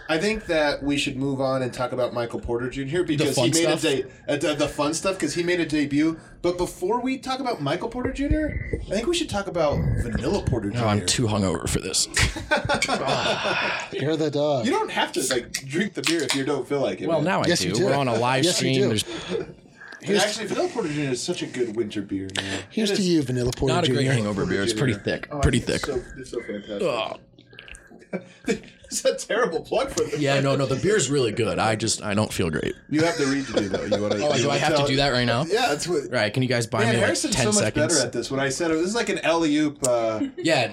I 0.06 0.18
think 0.18 0.44
that 0.46 0.82
we 0.82 0.98
should 0.98 1.16
move 1.16 1.40
on 1.40 1.62
and 1.62 1.72
talk 1.72 1.92
about 1.92 2.12
Michael 2.12 2.38
Porter 2.38 2.68
Jr. 2.68 3.02
because 3.04 3.36
he 3.36 3.44
made 3.44 3.54
stuff? 3.54 3.84
a 3.84 4.02
de- 4.02 4.04
uh, 4.28 4.36
the, 4.36 4.54
the 4.54 4.68
fun 4.68 4.92
stuff 4.92 5.14
because 5.14 5.34
he 5.34 5.42
made 5.42 5.60
a 5.60 5.66
debut. 5.66 6.18
But 6.42 6.58
before 6.58 7.00
we 7.00 7.16
talk 7.16 7.40
about 7.40 7.62
Michael 7.62 7.88
Porter 7.88 8.12
Jr., 8.12 8.76
I 8.86 8.94
think 8.96 9.06
we 9.06 9.14
should 9.14 9.30
talk 9.30 9.46
about 9.46 9.78
Vanilla 10.02 10.42
Porter 10.42 10.70
Jr. 10.70 10.78
Oh, 10.80 10.88
I'm 10.88 11.06
too 11.06 11.26
hungover 11.26 11.66
for 11.66 11.80
this. 11.80 12.06
You're 13.92 14.16
the 14.16 14.30
dog. 14.30 14.66
you 14.66 14.72
don't 14.72 14.90
have 14.90 15.12
to 15.12 15.22
like 15.34 15.52
drink 15.52 15.94
the 15.94 16.02
beer 16.02 16.22
if 16.22 16.34
you 16.34 16.44
don't 16.44 16.68
feel 16.68 16.80
like 16.80 17.00
it. 17.00 17.08
Well, 17.08 17.18
man. 17.18 17.24
now 17.24 17.42
I 17.42 17.46
Yes, 17.46 17.60
do. 17.60 17.72
do. 17.72 17.86
We're 17.86 17.94
on 17.94 18.08
a 18.08 18.14
live 18.14 18.44
Yes, 18.44 18.60
you 18.60 18.74
stream. 18.74 18.90
do. 18.90 18.98
There's 18.98 19.48
And 20.06 20.18
actually, 20.18 20.46
Vanilla 20.48 20.68
Porter 20.68 20.88
Jr. 20.90 21.00
is 21.12 21.22
such 21.22 21.40
a 21.42 21.46
good 21.46 21.76
winter 21.76 22.02
beer, 22.02 22.28
man. 22.36 22.62
Here's 22.68 22.90
to 22.92 23.00
you, 23.00 23.22
Vanilla 23.22 23.52
Porter 23.56 23.74
not 23.74 23.84
a 23.84 23.86
Jr. 23.86 23.94
great 23.94 24.06
hangover 24.08 24.44
beer. 24.44 24.62
It's 24.62 24.74
pretty 24.74 24.92
thick. 24.92 25.28
Oh, 25.30 25.38
Pretty 25.40 25.56
it's 25.58 25.66
thick. 25.66 25.86
So, 25.86 26.02
it's 26.18 26.30
so 26.30 26.42
fantastic. 26.42 26.82
Ugh. 26.82 28.60
it's 29.04 29.24
a 29.24 29.26
terrible 29.26 29.61
plug 29.61 29.90
for 29.90 30.04
them. 30.04 30.20
Yeah, 30.20 30.40
no, 30.40 30.54
no, 30.57 30.66
the 30.66 30.76
beer's 30.76 31.11
really 31.11 31.33
good. 31.33 31.59
I 31.59 31.74
just 31.76 32.02
I 32.02 32.14
don't 32.14 32.33
feel 32.33 32.50
great. 32.50 32.74
You 32.90 33.02
have 33.04 33.16
to 33.16 33.26
read 33.26 33.46
to 33.46 33.52
do 33.54 33.68
though. 33.68 33.85
You 33.85 34.02
want 34.02 34.12
to? 34.14 34.26
Oh, 34.26 34.37
do 34.37 34.50
I 34.50 34.59
have 34.59 34.76
to 34.76 34.87
do 34.87 34.96
that 34.96 35.11
right 35.11 35.24
now? 35.24 35.44
Yeah, 35.44 35.66
that's 35.68 35.87
what. 35.88 36.11
Right, 36.11 36.33
can 36.33 36.42
you 36.42 36.48
guys 36.48 36.66
buy 36.66 36.80
Man, 36.80 36.88
me 36.88 36.96
like 36.98 37.04
Harrison's 37.07 37.35
ten 37.35 37.44
so 37.44 37.48
much 37.52 37.64
seconds? 37.64 37.94
better 37.94 38.07
at 38.07 38.12
this. 38.12 38.30
When 38.30 38.40
I 38.40 38.48
said 38.48 38.70
it, 38.70 38.74
this 38.74 38.87
is 38.88 38.94
like 38.94 39.09
an 39.09 39.18
alley 39.20 39.57
oop. 39.57 39.78
Uh, 39.87 40.20
Yeah. 40.37 40.72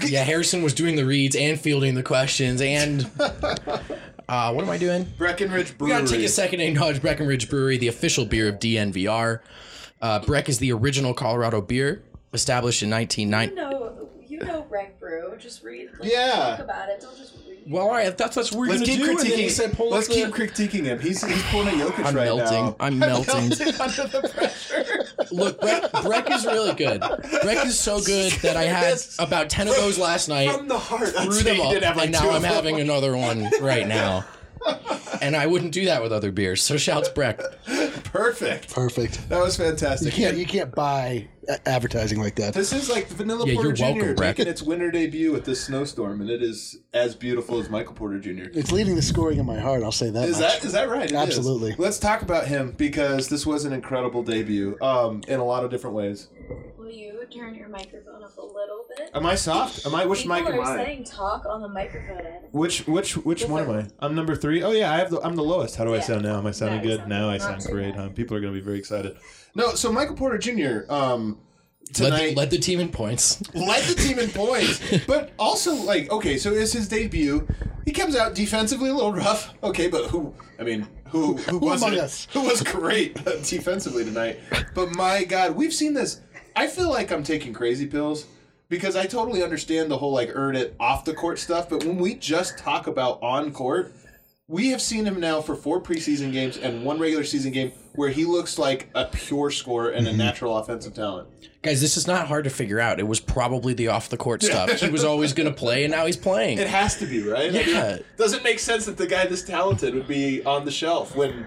Yeah, 0.00 0.24
Harrison 0.24 0.62
was 0.62 0.72
doing 0.72 0.96
the 0.96 1.04
reads 1.04 1.36
and 1.36 1.60
fielding 1.60 1.94
the 1.94 2.02
questions 2.02 2.62
and 2.62 3.10
uh, 3.20 4.52
what 4.52 4.64
am 4.64 4.70
I 4.70 4.78
doing? 4.78 5.06
Breckenridge 5.18 5.72
We 5.72 5.76
Brewery. 5.88 5.92
gotta 6.02 6.06
take 6.16 6.24
a 6.24 6.28
second 6.28 6.60
to 6.60 6.66
acknowledge 6.66 7.02
Breckenridge 7.02 7.50
Brewery, 7.50 7.76
the 7.76 7.88
official 7.88 8.24
beer 8.24 8.48
of 8.48 8.56
DNVR. 8.60 9.40
Uh, 10.00 10.18
Breck 10.20 10.48
is 10.48 10.58
the 10.58 10.72
original 10.72 11.12
Colorado 11.12 11.60
beer, 11.60 12.02
established 12.32 12.82
in 12.82 12.88
You 12.88 12.94
1990. 12.94 13.81
Know, 14.42 14.46
you 14.46 14.52
know 14.58 14.62
Breck 14.62 14.98
Brew. 15.00 15.34
Just 15.38 15.62
read. 15.62 15.90
Like, 15.98 16.10
Yeah. 16.10 16.56
Talk 16.56 16.58
about 16.60 16.88
it. 16.88 17.00
Don't 17.00 17.16
just 17.16 17.34
read. 17.48 17.62
Well, 17.66 17.84
all 17.84 17.92
right, 17.92 18.16
that's 18.16 18.34
that's 18.34 18.50
what 18.50 18.58
we're 18.60 18.66
Let's 18.66 18.80
gonna 18.80 18.92
keep 18.92 19.04
do. 19.04 19.10
And 19.10 19.18
then 19.20 19.26
he 19.26 19.44
critiquing. 19.46 19.50
said, 19.50 19.72
pull 19.74 19.90
Let's 19.90 20.08
keep 20.08 20.26
critiquing 20.34 20.84
him. 20.84 20.98
He's 20.98 21.24
he's 21.24 21.42
pulling 21.44 21.80
a 21.80 21.84
Jokic 21.84 22.04
I'm 22.04 22.14
right 22.16 22.24
melting. 22.24 22.64
now. 22.64 22.76
I'm 22.80 22.98
melting. 22.98 23.34
under 23.80 24.06
the 24.08 24.30
pressure. 24.34 25.04
Look, 25.30 25.60
Breck, 25.60 25.92
Breck 26.02 26.30
is 26.30 26.44
really 26.44 26.74
good. 26.74 27.00
Breck 27.42 27.64
is 27.64 27.78
so 27.78 28.00
good 28.00 28.32
that 28.42 28.56
I 28.56 28.64
had 28.64 28.98
about 29.18 29.48
ten 29.48 29.68
of 29.68 29.76
those 29.76 29.98
last 29.98 30.28
night. 30.28 30.50
From 30.56 30.66
the 30.68 30.78
heart. 30.78 31.08
Threw 31.10 31.42
them 31.42 31.56
he 31.56 31.62
up, 31.62 31.70
did 31.72 31.82
have 31.84 31.96
like 31.96 32.06
and 32.06 32.12
now 32.12 32.30
I'm 32.30 32.42
having 32.42 32.80
another 32.80 33.16
one 33.16 33.48
right 33.60 33.86
now. 33.86 34.24
And 35.20 35.36
I 35.36 35.46
wouldn't 35.46 35.72
do 35.72 35.84
that 35.86 36.02
with 36.02 36.12
other 36.12 36.32
beers. 36.32 36.62
So 36.62 36.76
shouts 36.76 37.08
Breck. 37.08 37.40
Perfect. 38.12 38.72
Perfect. 38.72 39.28
That 39.30 39.40
was 39.40 39.56
fantastic. 39.56 40.16
You 40.16 40.24
can't 40.24 40.36
you 40.36 40.44
can't 40.46 40.74
buy 40.74 41.26
a- 41.48 41.68
advertising 41.68 42.20
like 42.20 42.34
that. 42.36 42.52
This 42.52 42.72
is 42.72 42.90
like 42.90 43.06
Vanilla 43.08 43.46
Yeah, 43.46 43.54
Porter 43.54 43.68
you're 43.70 43.76
Jr. 43.76 43.84
welcome, 43.84 44.14
Breck. 44.16 44.38
making 44.38 44.48
its 44.52 44.62
winter 44.62 44.90
debut 44.90 45.32
with 45.32 45.46
this 45.46 45.64
snowstorm, 45.64 46.20
and 46.20 46.28
it 46.28 46.42
is 46.42 46.78
as 46.92 47.14
beautiful 47.14 47.58
as 47.58 47.70
Michael 47.70 47.94
Porter 47.94 48.18
Jr. 48.20 48.50
It's 48.52 48.70
leading 48.70 48.96
the 48.96 49.02
scoring 49.02 49.38
in 49.38 49.46
my 49.46 49.58
heart. 49.58 49.82
I'll 49.82 49.92
say 49.92 50.10
that. 50.10 50.28
Is 50.28 50.38
much. 50.38 50.60
that 50.60 50.64
is 50.64 50.72
that 50.72 50.90
right? 50.90 51.04
It 51.10 51.12
is. 51.12 51.16
Absolutely. 51.38 51.74
Let's 51.78 51.98
talk 51.98 52.20
about 52.20 52.46
him 52.46 52.72
because 52.76 53.28
this 53.28 53.46
was 53.46 53.64
an 53.64 53.72
incredible 53.72 54.22
debut 54.22 54.76
um, 54.82 55.22
in 55.26 55.40
a 55.40 55.44
lot 55.44 55.64
of 55.64 55.70
different 55.70 55.96
ways. 55.96 56.28
Will 56.92 56.98
you 56.98 57.24
turn 57.32 57.54
your 57.54 57.68
microphone 57.70 58.22
up 58.22 58.36
a 58.36 58.42
little 58.42 58.84
bit? 58.94 59.10
Am 59.14 59.24
I 59.24 59.34
soft? 59.34 59.86
Am 59.86 59.94
I 59.94 60.04
which 60.04 60.22
People 60.24 60.36
mic 60.36 60.46
am 60.46 60.60
are 60.60 60.62
I? 60.62 60.76
saying 60.84 61.04
talk 61.04 61.46
on 61.46 61.62
the 61.62 61.68
microphone 61.68 62.18
end. 62.26 62.44
Which 62.50 62.86
which 62.86 63.16
which 63.16 63.46
one 63.46 63.62
am 63.62 63.70
I? 63.70 63.86
I'm 64.00 64.14
number 64.14 64.36
three. 64.36 64.62
Oh 64.62 64.72
yeah, 64.72 64.92
I 64.92 64.98
have 64.98 65.08
the, 65.10 65.18
I'm 65.22 65.34
the 65.34 65.42
lowest. 65.42 65.76
How 65.76 65.86
do 65.86 65.94
I 65.94 65.96
Yeah. 65.96 66.02
sound 66.02 66.22
now? 66.24 66.36
Am 66.36 66.46
I 66.46 66.50
sounding 66.50 66.78
Now 66.80 66.82
you 66.84 66.88
good? 66.90 66.98
sound 66.98 67.08
now 67.08 67.30
I 67.30 67.38
not 67.38 67.40
sound 67.46 67.60
too 67.62 67.72
great. 67.72 67.94
bad. 67.94 68.00
Huh? 68.00 68.08
People 68.10 68.36
are 68.36 68.40
going 68.40 68.52
to 68.52 68.60
be 68.60 68.62
very 68.62 68.78
excited. 68.78 69.16
No, 69.54 69.74
so 69.74 69.90
Michael 69.90 70.16
Porter 70.16 70.36
Jr. 70.36 70.92
Um, 70.92 71.38
Led 71.88 71.94
tonight 71.94 72.28
the, 72.30 72.34
led 72.34 72.50
the 72.50 72.58
team 72.58 72.78
in 72.78 72.90
points. 72.90 73.40
led 73.54 73.84
the 73.84 73.94
team 73.94 74.18
in 74.18 74.28
points, 74.28 74.78
but 75.06 75.32
also 75.38 75.74
like 75.74 76.10
okay, 76.12 76.36
so 76.36 76.52
it's 76.52 76.72
his 76.74 76.88
debut. 76.88 77.48
He 77.86 77.92
comes 77.92 78.16
out 78.16 78.34
defensively 78.34 78.90
a 78.90 78.94
little 78.94 79.14
rough. 79.14 79.54
Okay, 79.62 79.88
but 79.88 80.10
who? 80.10 80.34
I 80.60 80.62
mean, 80.62 80.86
who? 81.08 81.38
Who, 81.38 81.56
wasn't? 81.58 81.92
among 81.94 82.04
us? 82.04 82.28
Who 82.34 82.42
was 82.42 82.62
great 82.62 83.14
defensively 83.44 84.04
tonight? 84.04 84.40
But 84.74 84.94
my 84.94 85.24
God, 85.24 85.56
we've 85.56 85.72
seen 85.72 85.94
this. 85.94 86.20
I 86.54 86.66
feel 86.66 86.90
like 86.90 87.10
I'm 87.10 87.22
taking 87.22 87.52
crazy 87.52 87.86
pills 87.86 88.26
because 88.68 88.96
I 88.96 89.06
totally 89.06 89.42
understand 89.42 89.90
the 89.90 89.98
whole 89.98 90.12
like 90.12 90.30
earn 90.34 90.56
it 90.56 90.74
off 90.80 91.04
the 91.04 91.14
court 91.14 91.38
stuff. 91.38 91.68
But 91.68 91.84
when 91.84 91.96
we 91.96 92.14
just 92.14 92.58
talk 92.58 92.86
about 92.86 93.22
on 93.22 93.52
court, 93.52 93.92
we 94.48 94.68
have 94.68 94.82
seen 94.82 95.06
him 95.06 95.20
now 95.20 95.40
for 95.40 95.54
four 95.54 95.80
preseason 95.80 96.32
games 96.32 96.56
and 96.56 96.84
one 96.84 96.98
regular 96.98 97.24
season 97.24 97.52
game 97.52 97.72
where 97.94 98.10
he 98.10 98.24
looks 98.24 98.58
like 98.58 98.88
a 98.94 99.06
pure 99.06 99.50
scorer 99.50 99.90
and 99.90 100.06
a 100.06 100.10
mm-hmm. 100.10 100.18
natural 100.18 100.56
offensive 100.56 100.94
talent. 100.94 101.28
Guys, 101.62 101.80
this 101.80 101.96
is 101.96 102.06
not 102.06 102.26
hard 102.26 102.44
to 102.44 102.50
figure 102.50 102.80
out. 102.80 102.98
It 102.98 103.06
was 103.06 103.20
probably 103.20 103.72
the 103.72 103.88
off 103.88 104.08
the 104.08 104.16
court 104.16 104.42
stuff. 104.42 104.80
He 104.80 104.90
was 104.90 105.04
always 105.04 105.32
going 105.32 105.48
to 105.48 105.54
play, 105.54 105.84
and 105.84 105.92
now 105.92 106.06
he's 106.06 106.16
playing. 106.16 106.58
It 106.58 106.66
has 106.66 106.96
to 106.98 107.06
be, 107.06 107.22
right? 107.22 107.50
I 107.50 107.52
mean, 107.52 107.68
Yeah. 107.68 107.98
doesn't 108.16 108.42
make 108.42 108.58
sense 108.58 108.86
that 108.86 108.96
the 108.96 109.06
guy 109.06 109.26
this 109.26 109.44
talented 109.44 109.94
would 109.94 110.08
be 110.08 110.42
on 110.44 110.64
the 110.64 110.72
shelf 110.72 111.14
when 111.14 111.46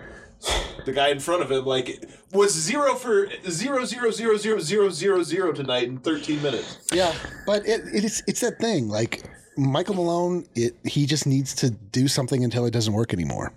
the 0.86 0.92
guy 0.94 1.10
in 1.10 1.20
front 1.20 1.42
of 1.42 1.52
him 1.52 1.66
like 1.66 2.04
was 2.32 2.54
zero 2.54 2.96
for 2.96 3.28
zero 3.50 3.86
zero 3.86 4.12
zero 4.12 4.38
zero 4.38 4.60
zero 4.60 4.90
zero 4.92 5.24
zero 5.24 5.52
tonight 5.52 5.84
in 5.88 5.98
13 5.98 6.42
minutes. 6.42 6.80
Yeah, 6.94 7.14
but 7.46 7.66
it, 7.68 7.82
it 7.94 8.04
is 8.04 8.24
it's 8.28 8.42
that 8.42 8.60
thing. 8.60 8.88
Like 8.90 9.24
Michael 9.58 9.96
Malone, 9.96 10.46
it 10.56 10.76
he 10.84 11.06
just 11.06 11.26
needs 11.26 11.56
to 11.56 11.70
do 11.72 12.08
something 12.08 12.44
until 12.44 12.66
it 12.66 12.72
doesn't 12.72 12.94
work 12.94 13.14
anymore. 13.14 13.54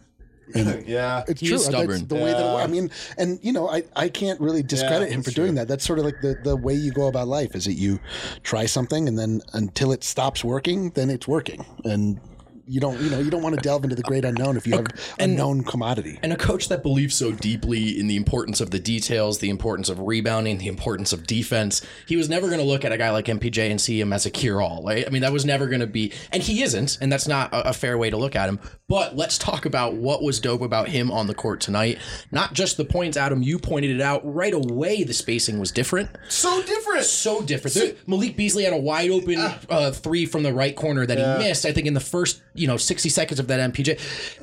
And 0.54 0.86
Yeah. 0.88 1.24
It's 1.28 1.40
He 1.42 1.48
true. 1.48 1.56
is 1.56 1.66
That's 1.68 1.76
stubborn. 1.76 2.08
the 2.08 2.14
way 2.14 2.30
that 2.32 2.40
it, 2.40 2.44
Yeah. 2.44 2.54
I 2.64 2.66
mean, 2.66 2.90
and 3.18 3.38
you 3.42 3.52
know, 3.52 3.68
I, 3.68 3.82
I 3.94 4.08
can't 4.08 4.40
really 4.40 4.62
discredit 4.62 5.08
Yeah, 5.10 5.16
him 5.16 5.22
for 5.22 5.28
that's 5.30 5.34
doing 5.36 5.54
that. 5.56 5.68
That's 5.68 5.84
sort 5.84 5.98
of 5.98 6.06
like 6.06 6.22
the, 6.22 6.38
the 6.42 6.56
way 6.56 6.72
you 6.72 6.90
go 6.92 7.08
about 7.08 7.28
life. 7.28 7.54
Is 7.54 7.66
that 7.66 7.74
you 7.74 7.98
try 8.44 8.64
something 8.64 9.06
and 9.08 9.18
then 9.18 9.42
until 9.52 9.92
it 9.92 10.02
stops 10.04 10.42
working, 10.42 10.90
then 10.92 11.10
it's 11.10 11.28
working, 11.28 11.66
and 11.84 12.18
you 12.68 12.80
don't 12.80 13.00
you 13.00 13.10
know 13.10 13.18
you 13.18 13.30
don't 13.30 13.42
want 13.42 13.54
to 13.54 13.60
delve 13.60 13.84
into 13.84 13.96
the 13.96 14.02
great 14.02 14.24
unknown 14.24 14.56
if 14.56 14.66
you 14.66 14.74
have 14.76 14.86
a 14.86 15.22
and- 15.22 15.36
known 15.36 15.64
commodity. 15.64 16.18
And 16.22 16.32
a 16.32 16.36
coach 16.36 16.68
that 16.68 16.82
believes 16.82 17.14
so 17.14 17.32
deeply 17.32 17.98
in 17.98 18.06
the 18.06 18.16
importance 18.16 18.60
of 18.60 18.70
the 18.70 18.78
details, 18.78 19.38
the 19.38 19.50
importance 19.50 19.88
of 19.88 20.00
rebounding, 20.00 20.58
the 20.58 20.68
importance 20.68 21.12
of 21.12 21.26
defense, 21.26 21.80
he 22.06 22.16
was 22.16 22.28
never 22.28 22.46
going 22.48 22.58
to 22.60 22.66
look 22.66 22.84
at 22.84 22.92
a 22.92 22.98
guy 22.98 23.10
like 23.10 23.26
MPJ 23.26 23.70
and 23.70 23.80
see 23.80 24.00
him 24.00 24.12
as 24.12 24.26
a 24.26 24.30
cure 24.30 24.60
all. 24.60 24.82
Right? 24.84 25.06
I 25.06 25.10
mean, 25.10 25.22
that 25.22 25.32
was 25.32 25.44
never 25.44 25.66
going 25.66 25.80
to 25.80 25.86
be, 25.86 26.12
and 26.32 26.42
he 26.42 26.62
isn't, 26.62 26.98
and 27.00 27.10
that's 27.10 27.26
not 27.28 27.52
a, 27.52 27.70
a 27.70 27.72
fair 27.72 27.96
way 27.96 28.10
to 28.10 28.16
look 28.16 28.36
at 28.36 28.48
him. 28.48 28.58
But 28.88 29.16
let's 29.16 29.38
talk 29.38 29.66
about 29.66 29.94
what 29.94 30.22
was 30.22 30.40
dope 30.40 30.62
about 30.62 30.88
him 30.88 31.10
on 31.10 31.26
the 31.26 31.34
court 31.34 31.60
tonight. 31.60 31.98
Not 32.32 32.54
just 32.54 32.76
the 32.76 32.84
points, 32.84 33.16
Adam, 33.16 33.42
you 33.42 33.58
pointed 33.58 33.90
it 33.90 34.00
out 34.00 34.22
right 34.24 34.54
away. 34.54 35.04
The 35.04 35.12
spacing 35.12 35.58
was 35.58 35.70
different. 35.70 36.10
So 36.28 36.62
different. 36.62 37.04
So 37.04 37.42
different. 37.42 37.74
There- 37.74 37.94
Malik 38.06 38.36
Beasley 38.36 38.64
had 38.64 38.72
a 38.72 38.78
wide 38.78 39.10
open 39.10 39.36
uh, 39.68 39.90
three 39.90 40.26
from 40.26 40.42
the 40.42 40.52
right 40.52 40.74
corner 40.74 41.04
that 41.06 41.18
he 41.18 41.46
missed. 41.46 41.66
I 41.66 41.72
think 41.72 41.86
in 41.86 41.94
the 41.94 42.00
first, 42.00 42.42
you 42.58 42.66
know, 42.66 42.76
sixty 42.76 43.08
seconds 43.08 43.40
of 43.40 43.46
that 43.48 43.72
MPJ. 43.72 43.98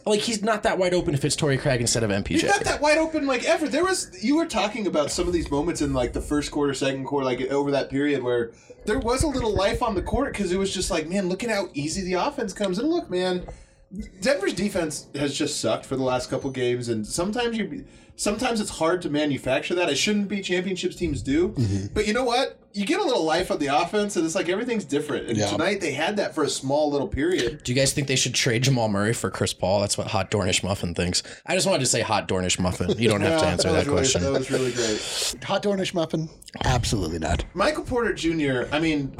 Like 0.05 0.21
he's 0.21 0.41
not 0.41 0.63
that 0.63 0.77
wide 0.77 0.93
open 0.93 1.13
if 1.13 1.25
it's 1.25 1.35
Torrey 1.35 1.57
Craig 1.57 1.81
instead 1.81 2.03
of 2.03 2.09
MPJ. 2.09 2.27
He's 2.27 2.43
not 2.43 2.63
that 2.63 2.81
wide 2.81 2.97
open 2.97 3.27
like 3.27 3.43
ever. 3.43 3.67
There 3.67 3.83
was 3.83 4.23
you 4.23 4.37
were 4.37 4.45
talking 4.45 4.87
about 4.87 5.11
some 5.11 5.27
of 5.27 5.33
these 5.33 5.51
moments 5.51 5.81
in 5.81 5.93
like 5.93 6.13
the 6.13 6.21
first 6.21 6.51
quarter, 6.51 6.73
second 6.73 7.05
quarter, 7.05 7.25
like 7.25 7.41
over 7.51 7.71
that 7.71 7.89
period 7.89 8.23
where 8.23 8.51
there 8.85 8.99
was 8.99 9.23
a 9.23 9.27
little 9.27 9.53
life 9.53 9.81
on 9.83 9.95
the 9.95 10.01
court 10.01 10.33
because 10.33 10.51
it 10.51 10.57
was 10.57 10.73
just 10.73 10.91
like, 10.91 11.07
man, 11.07 11.27
look 11.27 11.43
at 11.43 11.49
how 11.49 11.69
easy 11.73 12.01
the 12.03 12.13
offense 12.13 12.53
comes. 12.53 12.79
And 12.79 12.89
look, 12.89 13.09
man, 13.09 13.45
Denver's 14.21 14.53
defense 14.53 15.07
has 15.15 15.37
just 15.37 15.59
sucked 15.59 15.85
for 15.85 15.95
the 15.95 16.03
last 16.03 16.29
couple 16.29 16.49
games, 16.51 16.89
and 16.89 17.05
sometimes 17.05 17.57
you, 17.57 17.85
sometimes 18.15 18.59
it's 18.61 18.69
hard 18.69 19.01
to 19.03 19.09
manufacture 19.09 19.75
that. 19.75 19.89
It 19.89 19.95
shouldn't 19.97 20.27
be 20.27 20.41
championships 20.41 20.95
teams 20.95 21.21
do, 21.21 21.49
mm-hmm. 21.49 21.87
but 21.93 22.07
you 22.07 22.13
know 22.13 22.23
what? 22.23 22.59
You 22.73 22.85
get 22.85 22.99
a 22.99 23.03
little 23.03 23.23
life 23.23 23.51
on 23.51 23.59
the 23.59 23.67
offense, 23.67 24.17
and 24.17 24.25
it's 24.25 24.35
like 24.35 24.49
everything's 24.49 24.83
different. 24.83 25.27
And 25.29 25.37
Yeah. 25.37 25.47
tonight 25.49 25.79
they 25.79 25.93
had 25.93 26.17
that 26.17 26.35
for 26.35 26.43
a 26.43 26.49
small 26.49 26.91
little 26.91 27.07
period. 27.07 27.63
Do 27.63 27.71
you 27.71 27.75
guys 27.75 27.93
think 27.93 28.07
they 28.09 28.17
should 28.17 28.33
trade 28.33 28.63
Jamal 28.63 28.89
Murray 28.89 29.13
for 29.13 29.29
Chris 29.29 29.53
Paul? 29.53 29.79
That's 29.79 29.97
what 29.97 30.07
Hot 30.07 30.29
Dornish 30.29 30.61
Muffin 30.61 30.93
thinks. 30.93 31.23
I 31.45 31.55
just 31.55 31.65
wanted 31.67 31.79
to 31.79 31.85
say 31.85 32.01
Hot 32.01 32.27
Dornish 32.27 32.59
Muffin. 32.59 32.89
You 32.97 33.07
don't 33.07 33.21
have 33.21 33.39
to 33.39 33.45
answer 33.47 33.69
was 33.69 33.77
that 33.77 33.85
really- 33.85 33.97
question. 33.97 34.23
that 34.23 34.31
was 34.33 34.51
really 34.51 34.71
great. 34.73 35.35
Hot 35.45 35.63
Dornish 35.63 35.93
muffin? 35.93 36.27
Absolutely 36.65 37.19
not. 37.19 37.45
Michael 37.53 37.83
Porter 37.85 38.13
Jr. 38.13 38.63
I 38.73 38.79
mean, 38.81 39.15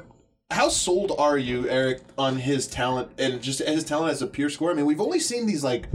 how 0.52 0.68
sold 0.68 1.14
are 1.18 1.38
you, 1.38 1.70
Eric, 1.70 2.02
on 2.18 2.38
his 2.38 2.68
talent 2.68 3.10
and 3.18 3.42
just 3.42 3.60
his 3.60 3.86
talent 3.86 4.12
as 4.12 4.22
a 4.22 4.28
pure 4.28 4.50
scorer? 4.50 4.72
I 4.72 4.76
mean, 4.76 4.86
we've 4.86 5.00
only 5.02 5.20
seen 5.22 5.46
these 5.46 5.64
like 5.64 5.88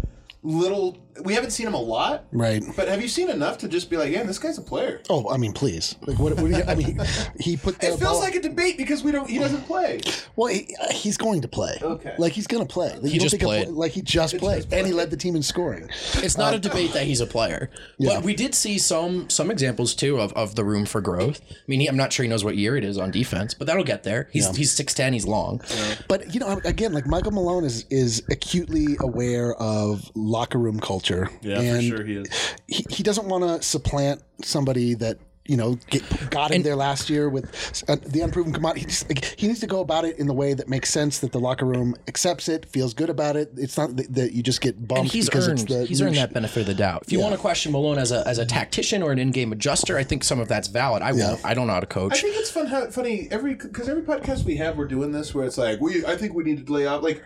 little. 0.43 0.97
We 1.25 1.35
haven't 1.35 1.51
seen 1.51 1.67
him 1.67 1.75
a 1.75 1.81
lot, 1.81 2.25
Right. 2.33 2.63
but 2.77 2.89
have 2.89 3.03
you 3.03 3.09
seen 3.09 3.29
enough 3.31 3.59
to 3.59 3.69
just 3.69 3.91
be 3.91 3.97
like, 3.97 4.11
yeah, 4.13 4.23
this 4.23 4.39
guy's 4.39 4.59
a 4.59 4.63
player? 4.63 5.03
Oh, 5.11 5.29
I 5.29 5.37
mean, 5.37 5.53
please. 5.53 5.97
Like, 6.07 6.19
what? 6.19 6.35
what 6.37 6.51
do 6.51 6.57
you, 6.57 6.63
I 6.67 6.75
mean, 6.75 6.99
he 7.41 7.57
put 7.57 7.79
the 7.81 7.87
It 7.89 7.99
feels 7.99 8.01
ball- 8.01 8.21
like 8.21 8.35
a 8.37 8.41
debate 8.41 8.77
because 8.79 9.03
we 9.03 9.13
don't. 9.13 9.29
He 9.29 9.39
doesn't 9.39 9.63
play. 9.67 10.01
Well, 10.37 10.49
he, 10.53 10.75
uh, 10.81 10.93
he's 10.93 11.17
going 11.17 11.41
to 11.43 11.49
play. 11.49 11.77
Okay. 11.83 12.15
Like 12.19 12.33
he's 12.33 12.47
going 12.47 12.67
to 12.67 12.73
play. 12.73 12.91
Like, 12.95 13.13
you 13.13 13.19
don't 13.19 13.29
just 13.29 13.41
think 13.41 13.69
of- 13.69 13.75
like 13.75 13.93
he 13.93 14.03
just 14.03 14.39
played, 14.39 14.67
and 14.73 14.87
he 14.87 14.93
led 14.93 15.11
the 15.11 15.17
team 15.17 15.37
in 15.37 15.43
scoring. 15.43 15.89
It's 16.15 16.39
not 16.39 16.55
a 16.55 16.59
debate 16.59 16.93
that 16.95 17.05
he's 17.05 17.21
a 17.21 17.27
player, 17.27 17.71
Yeah. 17.99 18.15
but 18.17 18.25
we 18.25 18.35
did 18.35 18.55
see 18.55 18.79
some 18.79 19.29
some 19.29 19.51
examples 19.51 19.95
too 19.95 20.21
of, 20.21 20.33
of 20.35 20.55
the 20.55 20.65
room 20.65 20.87
for 20.87 21.01
growth. 21.01 21.41
I 21.51 21.55
mean, 21.67 21.81
he, 21.81 21.87
I'm 21.89 21.97
not 21.97 22.13
sure 22.13 22.23
he 22.25 22.31
knows 22.31 22.45
what 22.45 22.57
year 22.57 22.77
it 22.77 22.85
is 22.85 22.97
on 22.99 23.11
defense, 23.11 23.53
but 23.53 23.67
that'll 23.67 23.85
get 23.85 24.05
there. 24.05 24.29
He's 24.33 24.55
he's 24.57 24.73
six 24.73 24.95
ten. 24.95 25.13
He's 25.13 25.27
long. 25.27 25.61
But 26.09 26.33
you 26.35 26.41
know, 26.41 26.61
again, 26.65 26.93
like 26.93 27.07
Michael 27.07 27.33
Malone 27.33 27.65
is 27.65 27.85
is 27.91 28.23
acutely 28.31 28.97
aware 29.01 29.55
of 29.55 30.11
locker 30.15 30.59
room 30.59 30.79
culture. 30.81 31.10
And 31.19 31.91
for 31.91 31.97
sure 31.97 32.05
he 32.05 32.17
is. 32.17 32.29
He, 32.67 32.85
he 32.89 33.03
doesn't 33.03 33.27
want 33.27 33.45
to 33.45 33.63
supplant 33.67 34.23
somebody 34.43 34.95
that 34.95 35.19
you 35.47 35.57
know 35.57 35.77
get, 35.89 36.05
got 36.31 36.53
him 36.53 36.63
there 36.63 36.77
last 36.77 37.11
year 37.11 37.29
with 37.29 37.83
uh, 37.89 37.97
the 38.07 38.21
unproven 38.21 38.53
commodity. 38.53 38.81
He, 38.81 38.87
just, 38.87 39.09
like, 39.09 39.25
he 39.25 39.49
needs 39.49 39.59
to 39.61 39.67
go 39.67 39.81
about 39.81 40.05
it 40.05 40.19
in 40.19 40.29
the 40.29 40.35
way 40.35 40.55
that 40.55 40.69
makes 40.69 40.91
sense, 40.91 41.19
that 41.21 41.33
the 41.33 41.41
locker 41.41 41.65
room 41.65 41.97
accepts 42.07 42.49
it, 42.49 42.67
feels 42.67 42.95
good 42.95 43.11
about 43.11 43.37
it. 43.37 43.51
It's 43.57 43.77
not 43.77 43.97
that, 43.97 44.15
that 44.15 44.33
you 44.33 44.43
just 44.45 44.61
get 44.61 44.77
bumped 44.87 45.01
And 45.01 45.13
he's 45.13 45.27
because 45.27 45.49
earned 45.49 45.61
it's 45.61 45.73
the 45.73 45.87
he's 45.87 46.01
earned 46.03 46.17
that 46.17 46.33
benefit 46.33 46.61
of 46.61 46.67
the 46.67 46.75
doubt. 46.75 47.03
If 47.07 47.13
you 47.13 47.19
Yeah. 47.19 47.25
want 47.25 47.35
to 47.35 47.41
question 47.41 47.73
Malone 47.73 47.99
as 47.99 48.13
a 48.13 48.23
as 48.29 48.39
a 48.39 48.47
tactician 48.47 49.03
or 49.03 49.11
an 49.11 49.19
in 49.19 49.33
game 49.33 49.51
adjuster, 49.51 49.97
I 49.99 50.05
think 50.05 50.23
some 50.23 50.39
of 50.39 50.47
that's 50.47 50.69
valid. 50.69 51.03
I 51.03 51.13
won't. 51.13 51.45
I 51.45 51.55
don't 51.55 51.67
know 51.67 51.73
how 51.73 51.81
to 51.81 51.87
coach. 51.87 52.13
I 52.13 52.21
think 52.21 52.37
it's 52.37 52.51
fun. 52.51 52.67
How, 52.67 52.89
funny 52.91 53.27
every 53.33 53.55
because 53.55 53.89
every 53.89 54.03
podcast 54.03 54.45
we 54.45 54.57
have, 54.57 54.77
we're 54.77 54.87
doing 54.87 55.11
this 55.11 55.35
where 55.35 55.47
it's 55.47 55.59
like 55.59 55.81
we. 55.81 56.05
I 56.07 56.17
think 56.17 56.35
we 56.35 56.45
need 56.45 56.65
to 56.65 56.73
lay 56.73 56.87
out 56.87 57.03
like. 57.03 57.25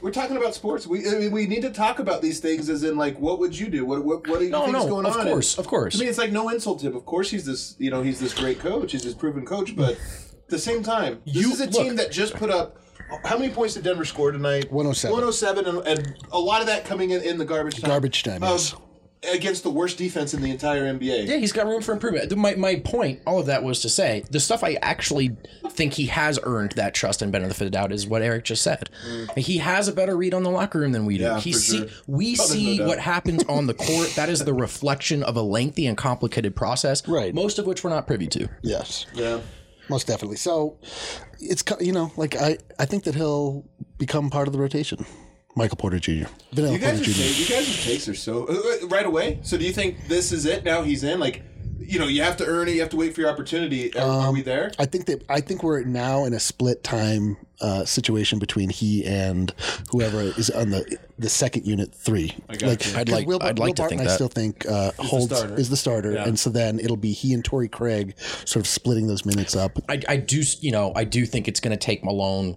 We're 0.00 0.10
talking 0.12 0.36
about 0.36 0.54
sports. 0.54 0.86
We 0.86 1.06
I 1.08 1.18
mean, 1.18 1.32
we 1.32 1.46
need 1.46 1.62
to 1.62 1.70
talk 1.70 1.98
about 1.98 2.22
these 2.22 2.40
things 2.40 2.68
as 2.68 2.84
in 2.84 2.96
like 2.96 3.18
what 3.18 3.38
would 3.38 3.56
you 3.58 3.68
do? 3.68 3.84
What 3.84 4.04
what, 4.04 4.26
what 4.26 4.38
do 4.38 4.44
you 4.44 4.50
No, 4.50 4.64
think 4.64 4.76
is 4.76 4.84
no, 4.84 4.88
going 4.90 5.06
of 5.06 5.12
on? 5.14 5.20
Of 5.20 5.32
course, 5.32 5.56
And 5.56 5.64
of 5.64 5.68
course. 5.70 5.96
I 5.96 5.98
mean, 6.00 6.08
it's 6.08 6.18
like 6.18 6.32
no 6.32 6.48
insult 6.50 6.80
to 6.80 6.86
him. 6.88 6.96
Of 6.96 7.04
course, 7.06 7.30
he's 7.30 7.44
this. 7.46 7.74
You 7.78 7.90
know, 7.90 8.02
he's 8.02 8.20
this 8.20 8.34
great 8.34 8.58
coach. 8.58 8.92
He's 8.92 9.02
this 9.04 9.14
proven 9.14 9.44
coach. 9.46 9.74
But 9.76 9.92
at 9.92 10.48
the 10.48 10.58
same 10.58 10.82
time, 10.82 11.20
this 11.26 11.36
You- 11.36 11.52
is 11.52 11.60
a 11.60 11.64
look. 11.66 11.72
team 11.84 11.96
that 11.96 12.10
just 12.12 12.34
put 12.34 12.50
up 12.50 12.78
how 13.24 13.36
many 13.38 13.52
points 13.52 13.74
did 13.74 13.84
Denver 13.84 14.04
score 14.04 14.32
tonight? 14.32 14.70
107. 14.72 15.12
107, 15.12 15.66
and, 15.66 15.86
and 15.86 16.16
a 16.32 16.38
lot 16.38 16.60
of 16.60 16.66
that 16.68 16.84
coming 16.84 17.10
in 17.10 17.20
in 17.22 17.36
the 17.38 17.44
garbage 17.44 17.80
time. 17.80 17.90
Garbage 17.90 18.22
time, 18.22 18.42
Um, 18.42 18.50
yes. 18.52 18.74
Against 19.32 19.62
the 19.62 19.70
worst 19.70 19.96
defense 19.98 20.34
in 20.34 20.42
the 20.42 20.50
entire 20.50 20.84
NBA. 20.92 21.26
Yeah, 21.26 21.36
he's 21.36 21.52
got 21.52 21.66
room 21.66 21.82
for 21.82 21.92
improvement. 21.92 22.34
My, 22.36 22.54
my 22.56 22.76
point, 22.76 23.20
all 23.26 23.38
of 23.38 23.46
that 23.46 23.62
was 23.62 23.80
to 23.80 23.88
say, 23.88 24.24
the 24.30 24.40
stuff 24.40 24.62
I 24.64 24.74
actually 24.82 25.36
think 25.70 25.94
he 25.94 26.06
has 26.06 26.38
earned 26.42 26.72
that 26.72 26.94
trust 26.94 27.22
and 27.22 27.32
benefit 27.32 27.52
of 27.52 27.58
the 27.66 27.70
doubt 27.70 27.92
is 27.92 28.06
what 28.06 28.22
Eric 28.22 28.44
just 28.44 28.62
said. 28.62 28.90
He 29.36 29.58
has 29.58 29.88
a 29.88 29.92
better 29.92 30.16
read 30.16 30.34
on 30.34 30.42
the 30.42 30.50
locker 30.50 30.78
room 30.80 30.92
than 30.92 31.04
we 31.06 31.18
do. 31.18 31.24
Mm. 31.24 31.26
Yeah, 31.28 31.40
he 31.40 31.52
see, 31.52 31.78
sure. 31.78 31.86
We 32.06 32.34
Oh, 32.34 32.36
there's 32.36 32.38
no 32.50 32.54
see 32.54 32.80
what 32.82 32.98
happens 32.98 33.44
on 33.44 33.66
the 33.66 33.74
court. 33.74 34.12
That 34.16 34.28
is 34.28 34.44
the 34.44 34.54
reflection 34.54 35.22
of 35.22 35.36
a 35.36 35.42
lengthy 35.42 35.86
and 35.86 35.96
complicated 35.96 36.54
process, 36.54 37.06
Right. 37.08 37.34
most 37.34 37.58
of 37.58 37.66
which 37.66 37.82
we're 37.84 37.90
not 37.90 38.06
privy 38.06 38.26
to. 38.28 38.48
Yes. 38.62 39.06
Yeah. 39.14 39.40
Most 39.88 40.06
definitely. 40.06 40.36
So 40.38 40.78
it's 41.40 41.62
you 41.80 41.92
know 41.92 42.10
like 42.16 42.36
I 42.36 42.56
I 42.78 42.86
think 42.86 43.04
that 43.04 43.14
he'll 43.14 43.64
become 43.98 44.30
part 44.30 44.48
of 44.48 44.52
the 44.52 44.58
rotation. 44.58 45.04
Michael 45.56 45.76
Porter 45.76 45.98
Jr. 45.98 46.26
Vanilla 46.52 46.72
You 46.74 46.78
guys, 46.78 46.98
Porter 46.98 47.10
are, 47.10 47.14
Jr. 47.14 47.22
you 47.42 47.46
guys' 47.48 47.84
takes 47.84 48.08
are 48.08 48.14
so 48.14 48.46
uh, 48.48 48.52
uh, 48.84 48.88
right 48.88 49.06
away. 49.06 49.38
So 49.42 49.56
do 49.56 49.64
you 49.64 49.72
think 49.72 50.08
this 50.08 50.32
is 50.32 50.46
it? 50.46 50.64
Now 50.64 50.82
he's 50.82 51.04
in. 51.04 51.20
Like, 51.20 51.42
you 51.78 51.98
know, 51.98 52.06
you 52.08 52.22
have 52.22 52.36
to 52.38 52.46
earn 52.46 52.68
it. 52.68 52.74
You 52.74 52.80
have 52.80 52.90
to 52.90 52.96
wait 52.96 53.14
for 53.14 53.20
your 53.20 53.30
opportunity. 53.30 53.94
Are, 53.96 54.26
are 54.26 54.32
we 54.32 54.42
there? 54.42 54.72
I 54.78 54.86
think 54.86 55.06
that 55.06 55.24
I 55.28 55.40
think 55.40 55.62
we're 55.62 55.84
now 55.84 56.24
in 56.24 56.32
a 56.32 56.40
split 56.40 56.82
time 56.82 57.36
uh, 57.60 57.84
situation 57.84 58.38
between 58.38 58.68
he 58.70 59.04
and 59.04 59.52
whoever 59.90 60.20
is 60.20 60.50
on 60.50 60.70
the 60.70 60.98
the 61.18 61.28
second 61.28 61.66
unit 61.66 61.94
three. 61.94 62.34
I 62.48 62.56
got 62.56 62.84
you. 62.86 62.96
I'd 62.98 63.06
'cause 63.06 63.14
like- 63.14 63.26
Will, 63.28 63.40
I'd 63.42 63.58
Will 63.58 63.66
like 63.66 63.76
to 63.76 63.82
Barton, 63.82 63.98
think 63.98 64.10
I 64.10 64.14
still 64.14 64.28
think 64.28 64.66
uh, 64.66 64.90
holds 64.98 65.36
starter. 65.36 65.54
is 65.54 65.68
the 65.70 65.76
starter, 65.76 66.12
Yeah. 66.12 66.24
and 66.26 66.36
so 66.38 66.50
then 66.50 66.80
it'll 66.80 66.96
be 66.96 67.12
he 67.12 67.32
and 67.32 67.44
Torrey 67.44 67.68
Craig 67.68 68.18
sort 68.44 68.56
of 68.56 68.66
splitting 68.66 69.06
those 69.06 69.24
minutes 69.24 69.54
up. 69.54 69.78
I, 69.88 70.00
I 70.08 70.16
do, 70.16 70.42
you 70.60 70.72
know, 70.72 70.92
I 70.96 71.04
do 71.04 71.24
think 71.26 71.46
it's 71.46 71.60
going 71.60 71.70
to 71.70 71.76
take 71.76 72.02
Malone 72.02 72.56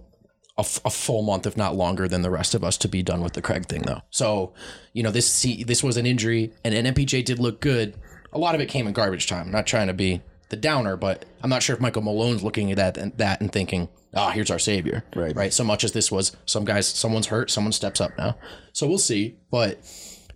a, 0.58 0.62
f- 0.62 0.80
a 0.84 0.90
full 0.90 1.22
month, 1.22 1.46
if 1.46 1.56
not 1.56 1.76
longer, 1.76 2.08
than 2.08 2.22
the 2.22 2.30
rest 2.30 2.54
of 2.54 2.62
us 2.64 2.76
to 2.78 2.88
be 2.88 3.02
done 3.02 3.22
with 3.22 3.32
the 3.32 3.40
Craig 3.42 3.66
thing, 3.66 3.82
though. 3.82 4.02
So, 4.10 4.52
you 4.92 5.02
know, 5.02 5.10
this 5.10 5.30
see, 5.30 5.62
this 5.64 5.82
was 5.82 5.96
an 5.96 6.04
injury, 6.04 6.52
and, 6.64 6.74
and 6.74 6.94
MPJ 6.96 7.24
did 7.24 7.38
look 7.38 7.60
good. 7.60 7.94
A 8.32 8.38
lot 8.38 8.54
of 8.54 8.60
it 8.60 8.66
came 8.66 8.86
in 8.86 8.92
garbage 8.92 9.26
time. 9.28 9.46
I'm 9.46 9.52
not 9.52 9.66
trying 9.66 9.86
to 9.86 9.94
be 9.94 10.20
the 10.50 10.56
downer, 10.56 10.96
but 10.96 11.24
I'm 11.42 11.50
not 11.50 11.62
sure 11.62 11.74
if 11.74 11.80
Michael 11.80 12.02
Malone's 12.02 12.42
looking 12.42 12.70
at 12.70 12.76
that 12.76 12.98
and 12.98 13.16
that 13.18 13.40
and 13.40 13.52
thinking, 13.52 13.88
"Ah, 14.14 14.30
here's 14.30 14.50
our 14.50 14.58
savior." 14.58 15.04
Right. 15.14 15.34
Right. 15.34 15.52
So 15.52 15.64
much 15.64 15.84
as 15.84 15.92
this 15.92 16.10
was 16.10 16.36
some 16.44 16.64
guys, 16.64 16.86
someone's 16.88 17.28
hurt, 17.28 17.50
someone 17.50 17.72
steps 17.72 18.00
up 18.00 18.10
now. 18.18 18.36
So 18.72 18.86
we'll 18.86 18.98
see, 18.98 19.36
but. 19.50 19.78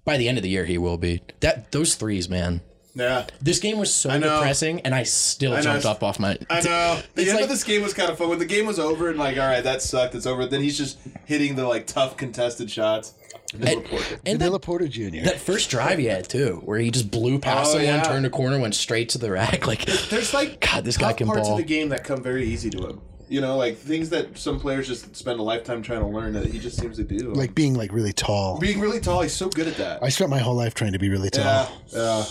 By 0.04 0.16
the 0.16 0.28
end 0.28 0.37
of 0.37 0.42
the 0.42 0.48
year, 0.50 0.64
he 0.64 0.78
will 0.78 0.98
be. 0.98 1.22
That 1.38 1.70
those 1.70 1.94
threes, 1.94 2.28
man. 2.28 2.61
Yeah. 2.94 3.26
This 3.40 3.59
game 3.59 3.78
was 3.78 3.92
so 3.94 4.11
depressing, 4.18 4.81
and 4.83 4.94
I 4.94 5.05
still 5.05 5.52
know. 5.52 5.62
jumped 5.62 5.87
up 5.87 6.02
off 6.02 6.18
my. 6.20 6.38
I 6.50 6.61
know. 6.61 7.00
The 7.14 7.22
It's 7.22 7.31
end 7.31 7.37
like- 7.37 7.44
of 7.44 7.48
this 7.48 7.64
game 7.64 7.83
was 7.83 7.94
kind 7.94 8.11
of 8.11 8.18
fun. 8.18 8.28
When 8.28 8.38
the 8.38 8.44
game 8.44 8.66
was 8.66 8.78
over 8.78 9.09
and 9.09 9.18
like, 9.18 9.37
all 9.38 9.46
right, 9.46 9.64
that 9.64 9.81
sucked. 9.83 10.14
It's 10.14 10.26
over. 10.26 10.44
Then 10.46 10.61
he's 10.62 10.76
just 10.76 10.98
hitting 11.24 11.55
the 11.57 11.66
like 11.66 11.87
tough 11.87 12.16
contested 12.16 12.70
shots. 12.70 13.14
And, 13.55 13.68
and 13.68 13.85
that, 13.85 14.22
Vanilla 14.24 14.59
Porter 14.61 14.88
Jr. 14.88 15.24
that 15.24 15.38
first 15.38 15.68
drive 15.70 15.98
he 15.98 16.07
had 16.07 16.26
too, 16.28 16.62
where 16.64 16.78
he 16.78 16.90
just 16.90 17.11
blew 17.11 17.38
past 17.38 17.68
Oh, 17.70 17.72
someone, 17.78 17.87
yeah. 17.96 18.02
turned 18.02 18.24
a 18.24 18.31
corner, 18.31 18.59
went 18.59 18.74
straight 18.74 19.11
to 19.11 19.18
the 19.18 19.31
rack. 19.31 19.66
Like 19.72 19.85
There's 20.09 20.33
like 20.33 20.61
God, 20.61 20.85
this 20.85 20.96
guy 20.96 21.09
tough 21.09 21.16
can 21.18 21.26
parts 21.26 21.42
ball. 21.42 21.52
of 21.52 21.57
the 21.59 21.64
game 21.64 21.90
that 21.90 22.02
come 22.05 22.22
very 22.22 22.44
easy 22.46 22.70
to 22.70 22.87
him. 22.87 23.00
You 23.28 23.40
know, 23.40 23.57
like 23.57 23.76
things 23.78 24.11
that 24.11 24.37
some 24.38 24.59
players 24.61 24.87
just 24.88 25.16
spend 25.16 25.38
a 25.40 25.42
lifetime 25.42 25.83
trying 25.83 26.00
to 26.00 26.07
learn 26.07 26.33
that 26.35 26.46
he 26.46 26.59
just 26.59 26.78
seems 26.78 26.96
to 26.98 27.05
do. 27.05 27.33
like 27.33 27.55
being 27.55 27.74
like 27.74 27.92
really 27.92 28.12
tall. 28.12 28.59
being 28.59 28.81
really 28.81 29.00
tall, 29.00 29.22
he's 29.22 29.33
so 29.35 29.48
good 29.48 29.66
at 29.66 29.76
that. 29.76 30.02
I 30.02 30.09
spent 30.11 30.28
my 30.31 30.38
whole 30.38 30.55
life 30.55 30.74
trying 30.74 30.92
to 30.92 30.98
be 30.98 31.09
really 31.11 31.31
tall. 31.31 31.44
Yeah, 31.44 31.68
yeah. 31.92 32.24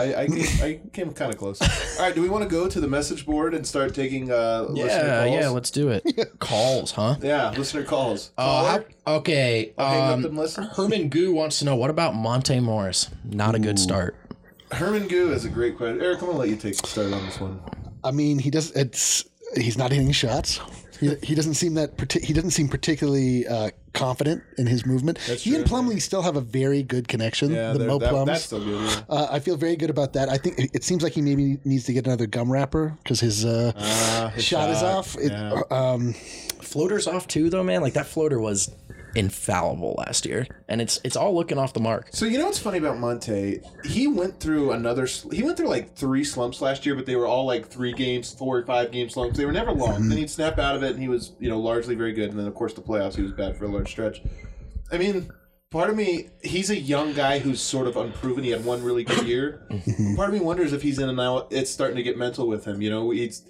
I, 0.00 0.22
I 0.22 0.26
came, 0.26 0.62
I 0.62 0.80
came 0.92 1.12
kind 1.12 1.32
of 1.32 1.38
close. 1.38 1.60
All 1.60 2.04
right, 2.04 2.14
do 2.14 2.22
we 2.22 2.28
want 2.28 2.42
to 2.44 2.48
go 2.50 2.68
to 2.68 2.80
the 2.80 2.88
message 2.88 3.26
board 3.26 3.54
and 3.54 3.66
start 3.66 3.94
taking 3.94 4.30
uh, 4.30 4.66
listener 4.68 4.86
yeah, 5.06 5.24
calls? 5.26 5.40
yeah, 5.40 5.48
let's 5.48 5.70
do 5.70 5.88
it. 5.90 6.04
Calls, 6.38 6.92
huh? 6.92 7.16
yeah, 7.22 7.50
listener 7.50 7.84
calls. 7.84 8.30
Uh, 8.38 8.44
Caller, 8.44 8.84
how- 9.06 9.12
okay. 9.16 9.72
hang 9.78 10.02
up 10.02 10.14
Um, 10.18 10.24
and 10.24 10.36
listen. 10.36 10.64
Herman 10.64 11.08
Goo 11.08 11.32
wants 11.32 11.58
to 11.60 11.64
know 11.64 11.76
what 11.76 11.90
about 11.90 12.14
Monte 12.14 12.58
Morris? 12.60 13.08
Not 13.24 13.54
a 13.54 13.58
good 13.58 13.78
start. 13.78 14.16
Herman 14.72 15.08
Goo 15.08 15.32
is 15.32 15.44
a 15.44 15.48
great 15.48 15.76
question. 15.76 16.00
Eric, 16.00 16.20
I'm 16.22 16.26
gonna 16.28 16.38
let 16.38 16.48
you 16.48 16.56
take 16.56 16.76
the 16.76 16.86
start 16.86 17.12
on 17.12 17.24
this 17.26 17.40
one. 17.40 17.60
I 18.04 18.10
mean, 18.12 18.38
he 18.38 18.50
does. 18.50 18.70
It's 18.72 19.24
he's 19.56 19.76
not 19.76 19.90
hitting 19.92 20.12
shots. 20.12 20.60
He, 21.00 21.14
he 21.22 21.34
doesn't 21.34 21.54
seem 21.54 21.74
that. 21.74 21.96
parti- 21.96 22.24
He 22.24 22.32
doesn't 22.32 22.50
seem 22.50 22.68
particularly 22.68 23.46
uh, 23.46 23.70
confident 23.94 24.42
in 24.58 24.66
his 24.66 24.84
movement. 24.86 25.18
he 25.18 25.54
and 25.56 25.66
true, 25.66 25.78
Plumlee 25.78 26.00
still 26.00 26.22
have 26.22 26.36
a 26.36 26.40
very 26.40 26.82
good 26.82 27.08
connection. 27.08 27.50
Yeah, 27.52 27.72
the 27.72 27.86
Mo 27.86 27.98
that, 27.98 28.10
Plums. 28.10 28.26
that's 28.26 28.44
so 28.44 28.60
good. 28.60 28.80
Yeah. 28.82 29.00
Uh, 29.08 29.28
I 29.30 29.40
feel 29.40 29.56
very 29.56 29.76
good 29.76 29.90
about 29.90 30.12
that. 30.12 30.28
I 30.28 30.36
think 30.36 30.58
it, 30.58 30.70
it 30.74 30.84
seems 30.84 31.02
like 31.02 31.12
he 31.14 31.22
maybe 31.22 31.58
needs 31.64 31.84
to 31.84 31.92
get 31.92 32.06
another 32.06 32.26
gum 32.26 32.52
wrapper 32.52 32.96
because 33.02 33.20
his, 33.20 33.44
uh, 33.44 33.72
Ah, 33.76 34.32
his 34.34 34.44
shot, 34.44 34.70
is 34.70 34.78
shot, 34.80 34.84
off. 34.96 35.16
It, 35.18 35.32
um, 35.72 36.12
Floaters 36.60 37.06
off 37.06 37.26
too, 37.26 37.50
though, 37.50 37.64
man. 37.64 37.80
Like 37.80 37.94
that 37.94 38.06
floater 38.06 38.38
was 38.38 38.70
infallible 39.14 39.94
last 39.98 40.24
year, 40.26 40.46
and 40.68 40.80
it's 40.80 41.00
it's 41.04 41.16
all 41.16 41.34
looking 41.34 41.58
off 41.58 41.72
the 41.72 41.80
mark. 41.80 42.08
So 42.12 42.26
you 42.26 42.38
know 42.38 42.46
what's 42.46 42.58
funny 42.58 42.78
about 42.78 42.98
Monte? 42.98 43.60
He 43.84 44.06
went 44.06 44.40
through 44.40 44.72
another. 44.72 45.06
sl- 45.06 45.30
He 45.30 45.42
went 45.42 45.56
through 45.56 45.68
like 45.68 45.94
three 45.94 46.24
slumps 46.24 46.60
last 46.60 46.86
year, 46.86 46.94
but 46.94 47.06
they 47.06 47.16
were 47.16 47.26
all 47.26 47.44
like 47.46 47.66
three 47.68 47.92
games, 47.92 48.32
four 48.32 48.58
or 48.58 48.64
five 48.64 48.90
game 48.92 49.08
slumps. 49.08 49.36
They 49.36 49.46
were 49.46 49.52
never 49.52 49.72
long. 49.72 49.94
Mm-hmm. 49.94 50.08
Then 50.08 50.18
he'd 50.18 50.30
snap 50.30 50.58
out 50.58 50.76
of 50.76 50.82
it, 50.82 50.92
and 50.92 51.00
he 51.00 51.08
was 51.08 51.32
you 51.40 51.48
know 51.48 51.58
largely 51.60 51.94
very 51.94 52.12
good. 52.12 52.30
And 52.30 52.38
then 52.38 52.46
of 52.46 52.54
course 52.54 52.72
the 52.74 52.82
playoffs, 52.82 53.16
he 53.16 53.22
was 53.22 53.32
bad 53.32 53.56
for 53.56 53.64
a 53.64 53.68
large 53.68 53.90
stretch. 53.90 54.22
I 54.92 54.98
mean, 54.98 55.30
part 55.70 55.90
of 55.90 55.96
me, 55.96 56.30
he's 56.42 56.70
a 56.70 56.76
young 56.78 57.12
guy 57.12 57.38
who's 57.38 57.60
sort 57.60 57.86
of 57.86 57.96
unproven. 57.96 58.42
He 58.44 58.50
had 58.50 58.64
one 58.64 58.82
really 58.82 59.04
good 59.04 59.26
year. 59.26 59.66
part 60.16 60.28
of 60.28 60.34
me 60.34 60.40
wonders 60.40 60.72
if 60.72 60.82
he's 60.82 60.98
in 60.98 61.08
and 61.08 61.16
now. 61.16 61.46
It's 61.50 61.70
starting 61.70 61.96
to 61.96 62.02
get 62.02 62.16
mental 62.18 62.46
with 62.46 62.64
him. 62.64 62.82
You 62.82 62.90
know, 62.90 63.10
he's. 63.10 63.42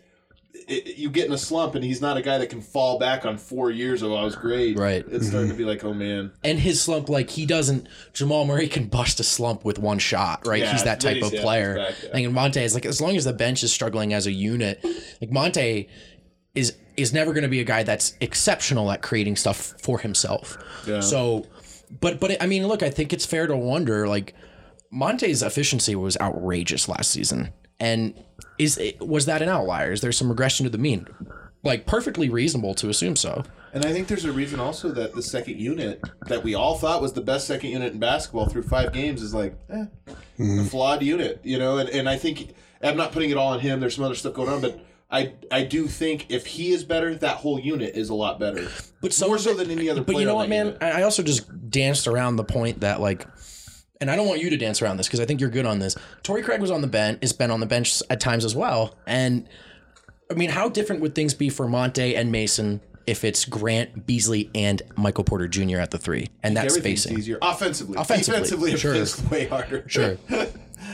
It, 0.53 0.99
you 0.99 1.11
get 1.11 1.27
in 1.27 1.33
a 1.33 1.39
slump, 1.39 1.75
and 1.75 1.85
he's 1.85 2.01
not 2.01 2.17
a 2.17 2.23
guy 2.23 2.39
that 2.39 2.49
can 2.49 2.61
fall 2.61 2.99
back 2.99 3.25
on 3.25 3.39
four 3.39 3.71
years 3.71 4.03
of 4.03 4.13
"Oh, 4.13 4.17
I 4.17 4.25
was 4.25 4.37
great. 4.37 4.79
Right. 4.79 5.05
It's 5.09 5.29
starting 5.29 5.49
mm-hmm. 5.49 5.51
to 5.51 5.55
be 5.57 5.65
like, 5.65 5.85
oh 5.85 5.95
man. 5.95 6.33
And 6.45 6.59
his 6.59 6.81
slump, 6.81 7.09
like 7.09 7.31
he 7.31 7.47
doesn't. 7.47 7.89
Jamal 8.13 8.45
Murray 8.45 8.69
can 8.69 8.87
bust 8.87 9.21
a 9.21 9.25
slump 9.25 9.65
with 9.65 9.79
one 9.79 9.99
shot, 9.99 10.47
right? 10.47 10.63
Yeah, 10.63 10.73
he's 10.73 10.85
that 10.85 11.01
type 11.01 11.17
he's- 11.17 11.27
of 11.27 11.35
yeah, 11.35 11.43
player. 11.43 11.79
he's 11.79 11.87
back, 11.87 12.03
yeah. 12.03 12.11
Like 12.15 12.25
and 12.25 12.35
Monte 12.35 12.61
is 12.61 12.75
like 12.75 12.87
as 12.87 13.01
long 13.01 13.17
as 13.17 13.25
the 13.25 13.33
bench 13.33 13.63
is 13.63 13.73
struggling 13.73 14.13
as 14.13 14.27
a 14.27 14.33
unit, 14.33 14.85
like 15.21 15.31
Monte 15.31 15.89
is 16.55 16.77
is 16.97 17.13
never 17.13 17.33
going 17.33 17.43
to 17.43 17.49
be 17.49 17.61
a 17.61 17.65
guy 17.65 17.83
that's 17.83 18.15
exceptional 18.21 18.91
at 18.91 19.03
creating 19.03 19.37
stuff 19.37 19.75
for 19.81 19.99
himself. 19.99 20.59
Yeah. 20.87 21.01
So, 21.01 21.47
but 22.01 22.21
but 22.21 22.43
I 22.43 22.47
mean, 22.47 22.67
look, 22.67 22.83
I 22.83 22.91
think 22.91 23.13
it's 23.13 23.27
fair 23.27 23.47
to 23.47 23.57
wonder 23.57 24.07
like 24.09 24.35
Monte's 24.91 25.43
efficiency 25.43 25.95
was 25.95 26.17
outrageous 26.21 26.89
last 26.89 27.11
season, 27.11 27.53
and 27.81 28.15
is 28.59 28.81
was 29.01 29.27
that 29.27 29.43
an 29.43 29.49
outlier? 29.49 29.93
Is 29.93 30.01
there 30.01 30.13
some 30.13 30.29
regression 30.29 30.65
to 30.65 30.71
the 30.71 30.79
mean? 30.79 31.09
Like 31.63 31.87
perfectly 31.87 32.29
reasonable 32.29 32.75
to 32.75 32.89
assume 32.89 33.17
so. 33.17 33.43
And 33.73 33.85
I 33.85 33.93
think 33.93 34.09
there's 34.09 34.25
a 34.25 34.33
reason 34.33 34.59
also 34.59 34.91
that 34.91 35.15
the 35.15 35.23
second 35.23 35.61
unit 35.61 36.03
that 36.27 36.43
we 36.43 36.55
all 36.55 36.77
thought 36.77 37.01
was 37.01 37.13
the 37.13 37.21
best 37.21 37.47
second 37.47 37.71
unit 37.71 37.93
in 37.93 38.01
basketball 38.01 38.47
through 38.47 38.65
five 38.65 38.93
games 38.93 39.23
is 39.23 39.33
like 39.33 39.55
eh, 39.71 39.85
a 40.41 40.65
flawed 40.65 41.03
unit, 41.03 41.41
you 41.45 41.59
know. 41.59 41.79
And, 41.79 41.89
and 41.91 42.09
I 42.09 42.17
think 42.17 42.55
I'm 42.83 42.97
not 42.97 43.13
putting 43.13 43.31
it 43.31 43.37
all 43.37 43.53
on 43.53 43.61
him. 43.61 43.81
There's 43.81 43.95
some 43.95 44.05
other 44.05 44.15
stuff 44.15 44.35
going 44.35 44.49
on, 44.49 44.61
but 44.61 44.81
I 45.11 45.35
I 45.51 45.65
do 45.65 45.87
think 45.87 46.27
if 46.31 46.47
he 46.47 46.73
is 46.73 46.85
better, 46.85 47.15
that 47.17 47.37
whole 47.37 47.61
unit 47.61 47.95
is 47.97 48.11
a 48.11 48.15
lot 48.15 48.39
better. 48.39 48.69
But 49.01 49.13
some 49.13 49.29
more 49.29 49.39
so 49.39 49.55
than 49.55 49.71
any 49.71 49.89
other. 49.89 50.01
But 50.01 50.13
player 50.13 50.21
you 50.21 50.27
know 50.27 50.37
what, 50.37 50.49
man? 50.49 50.67
unit. 50.67 50.83
I 50.83 51.01
I 51.01 51.03
also 51.03 51.23
just 51.23 51.71
danced 51.71 52.07
around 52.07 52.37
the 52.37 52.45
point 52.45 52.81
that 52.81 53.01
like, 53.01 53.27
and 54.01 54.11
I 54.11 54.17
don't 54.17 54.27
want 54.27 54.41
you 54.41 54.51
to 54.51 54.57
dance 54.57 54.81
around 54.83 54.97
this 54.97 55.07
because 55.07 55.21
I 55.21 55.27
think 55.27 55.41
you're 55.41 55.51
good 55.51 55.67
on 55.67 55.79
this. 55.79 55.97
Torrey 56.23 56.43
Craig 56.43 56.61
was 56.61 56.71
on 56.71 56.81
the 56.81 56.87
bench, 56.87 57.19
is 57.21 57.33
been 57.33 57.51
on 57.51 57.61
the 57.61 57.67
bench 57.67 58.03
at 58.11 58.21
times 58.21 58.45
as 58.45 58.55
well, 58.57 58.97
and 59.07 59.47
I 60.31 60.35
mean, 60.35 60.51
how 60.51 60.69
different 60.69 61.03
would 61.03 61.15
things 61.15 61.35
be 61.35 61.49
for 61.49 61.69
Monte 61.69 62.15
and 62.15 62.31
Mason 62.31 62.81
if 63.07 63.25
it's 63.25 63.45
Grant, 63.45 64.07
Beasley, 64.07 64.51
and 64.55 64.81
Michael 64.97 65.25
Porter 65.25 65.49
Jr. 65.49 65.79
at 65.79 65.91
the 65.91 65.99
three, 65.99 66.29
and 66.43 66.57
that's 66.57 66.75
spacing? 66.75 67.19
easier 67.19 67.39
offensively. 67.43 67.97
Offensively, 67.99 68.73
Defensively, 68.73 68.77
sure. 68.77 68.95
it's 68.95 69.23
way 69.31 69.47
harder. 69.47 69.85
Sure. 69.89 70.17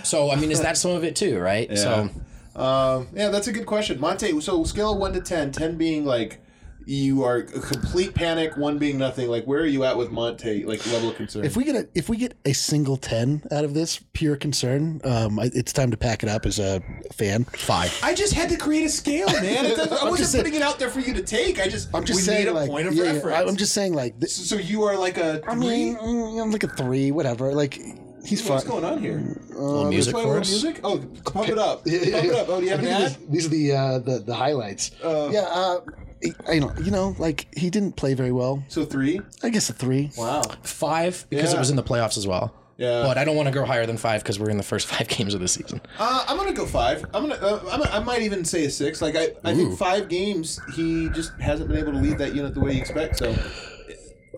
so 0.03 0.31
I 0.31 0.37
mean, 0.37 0.51
is 0.51 0.61
that 0.63 0.77
some 0.77 0.93
of 0.93 1.05
it 1.05 1.15
too, 1.17 1.39
right? 1.39 1.77
So 1.77 2.09
Um, 2.55 3.09
yeah, 3.13 3.29
that's 3.29 3.49
a 3.49 3.53
good 3.53 3.67
question, 3.67 4.01
Monte. 4.01 4.41
So 4.41 4.65
scale 4.65 4.93
of 4.93 4.99
one 4.99 5.13
to 5.13 5.21
10, 5.21 5.53
10 5.53 5.77
being 5.77 6.07
like 6.07 6.41
you 6.89 7.25
are 7.25 7.39
a 7.39 7.43
complete 7.43 8.15
panic, 8.15 8.57
one 8.57 8.79
being 8.79 8.97
nothing. 8.97 9.29
Like 9.29 9.45
where 9.45 9.61
are 9.61 9.67
you 9.67 9.83
at 9.85 9.97
with 9.99 10.11
Monte? 10.13 10.65
Like 10.65 10.87
level 10.87 11.11
of 11.11 11.17
concern. 11.17 11.45
if 11.45 11.57
we 11.57 11.65
get 11.65 11.75
a 11.75 11.89
if 11.95 12.09
we 12.09 12.17
get 12.17 12.35
a 12.45 12.53
single 12.53 12.97
ten 12.97 13.43
out 13.51 13.65
of 13.65 13.75
this 13.75 13.99
pure 14.13 14.37
concern, 14.37 15.01
um, 15.05 15.39
I, 15.41 15.51
it's 15.53 15.73
time 15.73 15.91
to 15.91 15.97
pack 15.97 16.23
it 16.23 16.29
up 16.29 16.47
as 16.47 16.59
a 16.61 16.81
fan. 17.13 17.45
five. 17.45 17.99
I 18.05 18.15
just 18.15 18.33
had 18.35 18.49
to 18.51 18.57
create 18.57 18.85
a 18.85 18.89
scale, 18.89 19.27
man. 19.27 19.67
It 19.67 19.79
I 19.79 19.83
I'm 19.83 19.89
wasn't 19.91 20.19
just 20.19 20.33
saying- 20.33 20.45
putting 20.45 20.61
it 20.61 20.63
out 20.63 20.79
there 20.79 20.89
for 20.91 21.01
you 21.01 21.13
to 21.15 21.23
take. 21.23 21.61
I 21.61 21.69
just 21.69 21.89
I'm 21.93 22.05
just 22.05 22.19
we 22.19 22.23
saying, 22.23 22.45
need 22.45 22.51
a 22.51 22.55
like, 22.55 22.71
point 22.71 22.87
of 22.87 22.95
yeah, 22.95 23.13
yeah. 23.15 23.43
I'm 23.47 23.57
just 23.57 23.73
saying, 23.75 23.93
like, 23.95 24.19
th- 24.21 24.31
so, 24.31 24.57
so 24.57 24.63
you 24.63 24.85
are 24.85 24.97
like 24.97 25.19
a 25.19 25.39
three. 25.41 25.49
I 25.53 25.55
mean, 25.57 25.97
mm, 25.97 26.41
I'm 26.43 26.51
like 26.53 26.63
a 26.63 26.69
three, 26.69 27.11
whatever. 27.11 27.53
Like, 27.53 27.75
he's 28.25 28.41
fine. 28.43 28.53
What's 28.53 28.65
going 28.65 28.85
on 28.85 29.01
here? 29.01 29.19
little 29.51 29.89
music 29.89 30.15
Play 30.15 30.23
for 30.25 30.39
us. 30.39 30.51
music? 30.51 30.81
Oh, 30.85 30.99
pump 31.25 31.49
it 31.49 31.59
up. 31.59 31.79
Pump 31.85 31.87
it 31.87 32.33
up. 32.35 32.49
Oh, 32.49 32.61
do 32.61 32.65
you 32.67 32.71
have 32.71 32.81
I 32.81 32.83
an 32.85 32.89
ad? 32.89 33.17
These, 33.29 33.29
these 33.29 33.47
are 33.47 33.49
the 33.49 33.73
uh, 33.75 33.99
the 33.99 34.19
the 34.21 34.35
highlights. 34.35 34.93
yeah, 35.03 35.47
uh, 35.51 35.81
I 36.49 36.59
know, 36.59 36.73
you 36.83 36.91
know, 36.91 37.15
like 37.19 37.47
he 37.57 37.71
didn't 37.71 37.93
play 37.97 38.15
very 38.15 38.33
well. 38.33 38.65
So 38.69 38.85
three. 38.85 39.21
I 39.43 39.51
guess 39.51 39.69
a 39.71 39.73
three. 39.73 40.11
Wow. 40.17 40.43
Five 40.63 41.27
because 41.31 41.51
Yeah. 41.53 41.57
it 41.57 41.61
was 41.61 41.71
in 41.71 41.77
the 41.77 41.83
playoffs 41.83 42.17
as 42.17 42.27
well. 42.27 42.55
Yeah. 42.79 43.05
but 43.05 43.17
I 43.17 43.25
don't 43.25 43.37
want 43.37 43.49
to 43.49 43.55
go 43.55 43.65
higher 43.65 43.87
than 43.87 43.97
five 43.97 44.23
because 44.23 44.39
we're 44.39 44.51
in 44.51 44.59
the 44.59 44.63
first 44.63 44.87
five 44.93 45.09
games 45.09 45.33
of 45.35 45.41
the 45.41 45.49
season. 45.49 45.81
Uh, 45.99 46.25
I'm 46.29 46.37
gonna 46.37 46.53
go 46.53 46.67
five. 46.67 47.05
I'm 47.15 47.29
gonna. 47.29 47.35
Uh, 47.37 47.61
I'm, 47.71 47.83
I 48.03 48.05
might 48.05 48.23
even 48.23 48.45
say 48.45 48.65
a 48.67 48.71
six. 48.71 49.01
Like 49.01 49.17
I, 49.17 49.31
I 49.45 49.55
think 49.55 49.79
five 49.79 50.09
games. 50.11 50.61
He 50.75 51.09
just 51.11 51.33
hasn't 51.41 51.69
been 51.69 51.79
able 51.79 51.93
to 51.93 51.99
lead 51.99 52.19
that 52.19 52.35
unit 52.35 52.53
the 52.55 52.61
way 52.61 52.73
you 52.75 52.81
expect. 52.81 53.17
So 53.19 53.35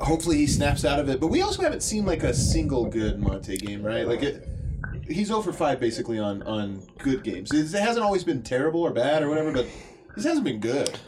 hopefully 0.00 0.36
he 0.36 0.46
snaps 0.46 0.84
out 0.84 1.00
of 1.00 1.08
it. 1.08 1.20
But 1.20 1.28
we 1.28 1.42
also 1.42 1.62
haven't 1.62 1.82
seen 1.82 2.06
like 2.06 2.22
a 2.22 2.32
single 2.34 2.86
good 2.86 3.18
Monte 3.18 3.56
game, 3.56 3.82
right? 3.82 4.06
Like 4.06 4.22
it. 4.22 4.48
He's 5.08 5.30
over 5.30 5.52
five 5.52 5.80
basically 5.80 6.18
on 6.18 6.42
on 6.42 6.82
good 6.98 7.22
games. 7.24 7.52
It 7.52 7.70
hasn't 7.80 8.04
always 8.04 8.24
been 8.24 8.42
terrible 8.42 8.82
or 8.82 8.90
bad 8.92 9.22
or 9.22 9.28
whatever, 9.30 9.52
but 9.52 9.66
this 10.14 10.24
hasn't 10.24 10.44
been 10.44 10.60
good. 10.60 10.98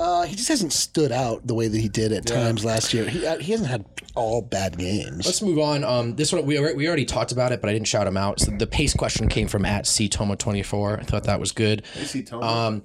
Uh, 0.00 0.22
he 0.22 0.36
just 0.36 0.48
hasn't 0.48 0.72
stood 0.72 1.12
out 1.12 1.46
the 1.46 1.54
way 1.54 1.68
that 1.68 1.78
he 1.78 1.88
did 1.88 2.12
at 2.12 2.28
Yeah. 2.28 2.36
times 2.44 2.64
last 2.64 2.92
year. 2.94 3.04
He 3.08 3.26
uh, 3.26 3.38
he 3.38 3.52
hasn't 3.52 3.68
had 3.70 3.84
all 4.14 4.42
bad 4.42 4.78
games. 4.78 5.26
Let's 5.26 5.42
move 5.42 5.58
on. 5.58 5.84
Um, 5.84 6.16
this 6.16 6.32
one 6.32 6.44
we 6.46 6.58
we 6.74 6.86
already 6.88 7.04
talked 7.04 7.32
about 7.32 7.52
it, 7.52 7.60
but 7.60 7.68
I 7.70 7.72
didn't 7.72 7.88
shout 7.88 8.06
him 8.06 8.16
out. 8.16 8.40
So 8.40 8.50
the 8.56 8.66
pace 8.66 8.94
question 8.94 9.28
came 9.28 9.48
from 9.48 9.64
at 9.64 9.86
C 9.86 10.08
Toma 10.08 10.36
twenty 10.36 10.62
four. 10.62 10.98
I 10.98 11.02
thought 11.04 11.24
that 11.24 11.40
was 11.40 11.52
good. 11.52 11.82
I 12.00 12.04
see 12.04 12.24
Um, 12.32 12.82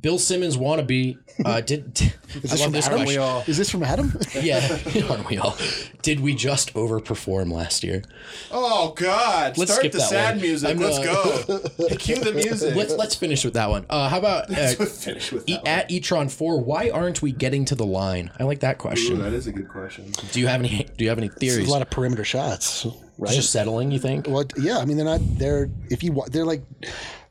Bill 0.00 0.18
Simmons 0.18 0.56
wannabe 0.56 1.18
uh, 1.44 1.60
did. 1.62 1.92
did 1.94 2.12
I 2.34 2.38
this 2.40 2.62
from 2.62 2.72
this 2.72 2.86
Adam? 2.86 2.98
question. 3.00 3.22
all. 3.22 3.42
Is 3.46 3.58
this 3.58 3.70
from 3.70 3.82
Adam? 3.82 4.12
Yeah, 4.40 4.78
aren't 5.10 5.28
we 5.28 5.36
all? 5.38 5.56
Did 6.02 6.20
we 6.20 6.34
just 6.34 6.72
overperform 6.74 7.52
last 7.52 7.82
year? 7.84 8.02
oh 8.52 8.92
God! 8.96 9.58
Let's 9.58 9.72
Start 9.72 9.80
skip 9.82 9.92
the 9.92 9.98
that 9.98 10.08
sad 10.08 10.34
one. 10.36 10.42
music. 10.42 10.70
I'm, 10.70 10.78
Let's 10.78 10.98
uh, 10.98 11.02
go. 11.88 11.96
Cue 11.96 12.16
the 12.16 12.32
music. 12.32 12.74
Let's 12.76 12.94
let's 12.94 13.14
finish 13.14 13.44
with 13.44 13.54
that 13.54 13.68
one. 13.68 13.84
Uh, 13.90 14.08
how 14.08 14.18
about 14.18 14.50
uh, 14.50 14.54
Let's 14.78 15.04
finish 15.04 15.32
with 15.32 15.48
E- 15.48 15.56
one. 15.56 15.66
at 15.66 15.90
Etron 15.90 16.30
four? 16.30 16.60
Why 16.60 16.90
aren't 16.90 17.20
we 17.20 17.32
getting 17.32 17.64
to 17.66 17.74
the 17.74 17.84
line? 17.86 18.30
I 18.38 18.44
like 18.44 18.60
that 18.60 18.76
Ooh, 18.76 18.78
question. 18.78 19.18
that 19.18 19.32
is 19.32 19.46
a 19.46 19.52
good 19.52 19.68
question. 19.68 20.12
Do 20.32 20.40
you 20.40 20.46
have 20.46 20.60
any? 20.60 20.86
Do 20.96 21.04
you 21.04 21.10
have 21.10 21.18
any 21.18 21.28
There's 21.28 21.38
theories? 21.54 21.68
a 21.68 21.70
lot 21.70 21.82
of 21.82 21.90
perimeter 21.90 22.24
shots, 22.24 22.86
right? 23.20 23.34
Just 23.34 23.52
settling, 23.52 23.90
you 23.90 23.98
think? 23.98 24.26
Well, 24.26 24.44
yeah, 24.56 24.78
I 24.78 24.84
mean 24.84 24.96
they're 24.96 25.06
not 25.06 25.20
they're 25.38 25.70
if 25.90 26.02
you 26.02 26.22
they're 26.30 26.44
like 26.44 26.62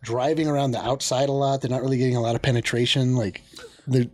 driving 0.01 0.47
around 0.47 0.71
the 0.71 0.81
outside 0.81 1.29
a 1.29 1.33
lot. 1.33 1.61
They're 1.61 1.71
not 1.71 1.81
really 1.81 1.97
getting 1.97 2.15
a 2.15 2.21
lot 2.21 2.35
of 2.35 2.41
penetration. 2.41 3.15
Like 3.15 3.41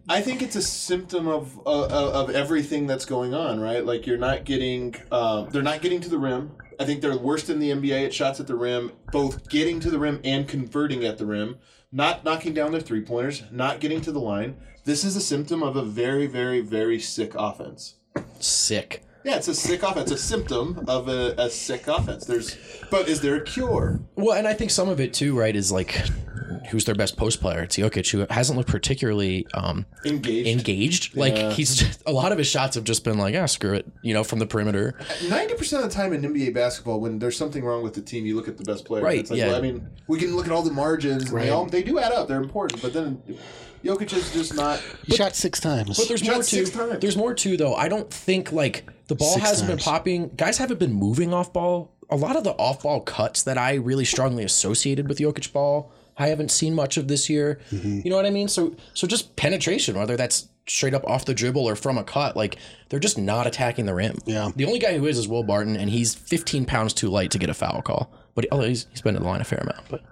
I 0.08 0.22
think 0.22 0.42
it's 0.42 0.56
a 0.56 0.62
symptom 0.62 1.28
of 1.28 1.60
uh, 1.66 1.88
of 1.88 2.30
everything 2.30 2.88
that's 2.88 3.06
going 3.06 3.34
on, 3.34 3.60
right? 3.60 3.86
Like 3.86 4.08
you're 4.08 4.18
not 4.18 4.46
getting, 4.46 4.96
um, 5.12 5.50
they're 5.50 5.62
not 5.62 5.82
getting 5.82 6.00
to 6.02 6.10
the 6.10 6.18
rim. 6.18 6.52
I 6.80 6.86
think 6.86 7.02
they're 7.02 7.18
worst 7.18 7.50
in 7.50 7.60
the 7.60 7.72
NBA 7.72 8.06
at 8.06 8.14
shots 8.14 8.40
at 8.40 8.48
the 8.48 8.56
rim, 8.56 8.92
both 9.12 9.50
getting 9.50 9.80
to 9.82 9.90
the 9.90 10.00
rim 10.00 10.20
and 10.24 10.48
converting 10.48 11.04
at 11.06 11.18
the 11.18 11.26
rim. 11.26 11.58
Not 11.92 12.26
knocking 12.26 12.54
down 12.54 12.72
their 12.72 12.82
three 12.82 13.02
pointers, 13.02 13.44
not 13.52 13.80
getting 13.80 14.02
to 14.02 14.12
the 14.12 14.20
line. 14.20 14.58
This 14.84 15.04
is 15.04 15.16
a 15.16 15.22
symptom 15.22 15.64
of 15.64 15.76
a 15.76 15.82
very, 15.82 16.28
very, 16.28 16.60
very 16.60 17.00
sick 17.00 17.34
offense. 17.36 17.96
Sick. 18.40 19.05
Yeah, 19.26 19.38
it's 19.38 19.48
a 19.48 19.56
sick 19.56 19.82
offense. 19.84 20.12
It's 20.12 20.22
a 20.22 20.24
symptom 20.24 20.86
of 20.88 21.08
a, 21.10 21.34
a 21.38 21.50
sick 21.50 21.88
offense. 21.88 22.26
There's, 22.26 22.56
but 22.92 23.10
is 23.10 23.22
there 23.22 23.36
a 23.36 23.44
cure? 23.44 24.00
Well, 24.16 24.38
and 24.38 24.48
I 24.48 24.54
think 24.54 24.70
some 24.72 24.88
of 24.88 25.00
it 25.00 25.14
too, 25.14 25.38
right, 25.38 25.56
is 25.56 25.72
like 25.72 26.00
who's 26.70 26.86
their 26.86 26.96
best 26.96 27.18
post 27.18 27.42
player? 27.42 27.64
It's 27.64 27.76
Jokic, 27.78 28.10
who 28.12 28.26
hasn't 28.34 28.58
looked 28.58 28.70
particularly 28.70 29.46
um, 29.54 29.86
Engaged. 30.06 30.48
engaged. 30.48 31.18
Like 31.18 31.36
Yeah. 31.36 31.52
he's 31.52 31.76
just, 31.76 32.04
a 32.06 32.12
lot 32.12 32.32
of 32.32 32.38
his 32.38 32.48
shots 32.48 32.76
have 32.76 32.84
just 32.84 33.04
been 33.04 33.18
like, 33.18 33.36
ah, 33.36 33.46
screw 33.48 33.74
it, 33.74 33.86
you 34.04 34.14
know, 34.14 34.24
from 34.24 34.40
the 34.40 34.46
perimeter. 34.48 34.98
Ninety 35.28 35.56
percent 35.56 35.84
of 35.84 35.90
the 35.90 35.96
time 35.96 36.14
in 36.14 36.22
NBA 36.22 36.54
basketball, 36.54 37.00
when 37.00 37.18
there's 37.20 37.38
something 37.38 37.64
wrong 37.64 37.82
with 37.84 37.94
the 37.96 38.02
team, 38.02 38.26
you 38.26 38.36
look 38.36 38.48
at 38.48 38.58
the 38.58 38.64
best 38.64 38.86
player. 38.86 39.04
Right, 39.04 39.20
It's 39.20 39.32
like, 39.32 39.40
yeah. 39.40 39.48
well, 39.48 39.56
I 39.58 39.62
mean, 39.62 39.88
we 40.08 40.20
can 40.20 40.36
look 40.36 40.46
at 40.46 40.52
all 40.52 40.62
the 40.64 40.72
margins. 40.72 41.32
Right. 41.32 41.46
they 41.46 41.50
all 41.50 41.66
they 41.66 41.82
do 41.84 41.98
add 42.00 42.12
up. 42.12 42.28
They're 42.28 42.42
important, 42.42 42.82
but 42.82 42.94
then 42.94 43.22
Jokic 43.84 44.14
is 44.14 44.32
just 44.34 44.56
not. 44.56 44.80
he 45.06 45.16
shot 45.16 45.36
six 45.36 45.60
times. 45.60 45.98
But 45.98 46.08
there's 46.08 46.22
Shot 46.22 46.34
more 46.34 46.44
six 46.44 46.70
to. 46.72 46.78
times. 46.78 47.00
There's 47.00 47.18
more 47.18 47.34
to 47.34 47.58
though. 47.58 47.76
I 47.76 47.88
don't 47.88 48.10
think 48.12 48.52
like 48.52 48.88
the 49.08 49.16
ball 49.16 49.34
Six 49.34 49.46
hasn't 49.48 49.70
been 49.70 49.78
popping. 49.78 50.30
Guys 50.36 50.58
haven't 50.58 50.80
been 50.80 50.94
moving 50.94 51.34
off 51.34 51.54
ball. 51.54 51.94
A 52.10 52.16
lot 52.16 52.36
of 52.36 52.44
the 52.44 52.52
off 52.52 52.84
ball 52.84 53.02
cuts 53.02 53.44
that 53.44 53.58
I 53.58 53.76
really 53.76 54.06
strongly 54.06 54.44
associated 54.44 55.08
with 55.08 55.18
Jokic 55.18 55.52
ball, 55.52 55.92
I 56.18 56.28
haven't 56.28 56.52
seen 56.52 56.74
much 56.74 56.98
of 56.98 57.08
this 57.08 57.30
year. 57.30 57.60
Mm-hmm. 57.72 58.02
You 58.04 58.10
know 58.10 58.16
what 58.16 58.26
I 58.26 58.30
mean? 58.30 58.48
So 58.48 58.76
so 58.94 59.08
just 59.08 59.36
penetration, 59.36 59.98
whether 59.98 60.16
that's 60.16 60.48
straight 60.68 60.94
up 60.94 61.06
off 61.06 61.26
the 61.26 61.34
dribble 61.34 61.68
or 61.68 61.76
from 61.76 61.98
a 61.98 62.04
cut, 62.04 62.36
like 62.36 62.58
they're 62.90 63.00
just 63.00 63.18
not 63.18 63.48
attacking 63.48 63.86
the 63.86 63.94
rim. 63.94 64.18
Yeah. 64.26 64.50
The 64.56 64.66
only 64.66 64.80
guy 64.80 64.98
who 64.98 65.06
is 65.06 65.18
is 65.18 65.28
Will 65.28 65.44
Barton, 65.44 65.76
and 65.76 65.90
he's 65.90 66.16
15 66.16 66.66
pounds 66.66 66.94
too 66.94 67.10
light 67.10 67.32
to 67.32 67.40
get 67.40 67.50
a 67.50 67.54
foul 67.54 67.82
call. 67.82 68.12
But 68.34 68.48
oh, 68.52 68.62
he's 68.62 68.88
he's 68.92 69.02
been 69.02 69.16
in 69.16 69.24
the 69.24 69.28
line 69.28 69.42
a 69.42 69.46
fair 69.46 69.60
amount. 69.60 69.88
But 69.90 70.04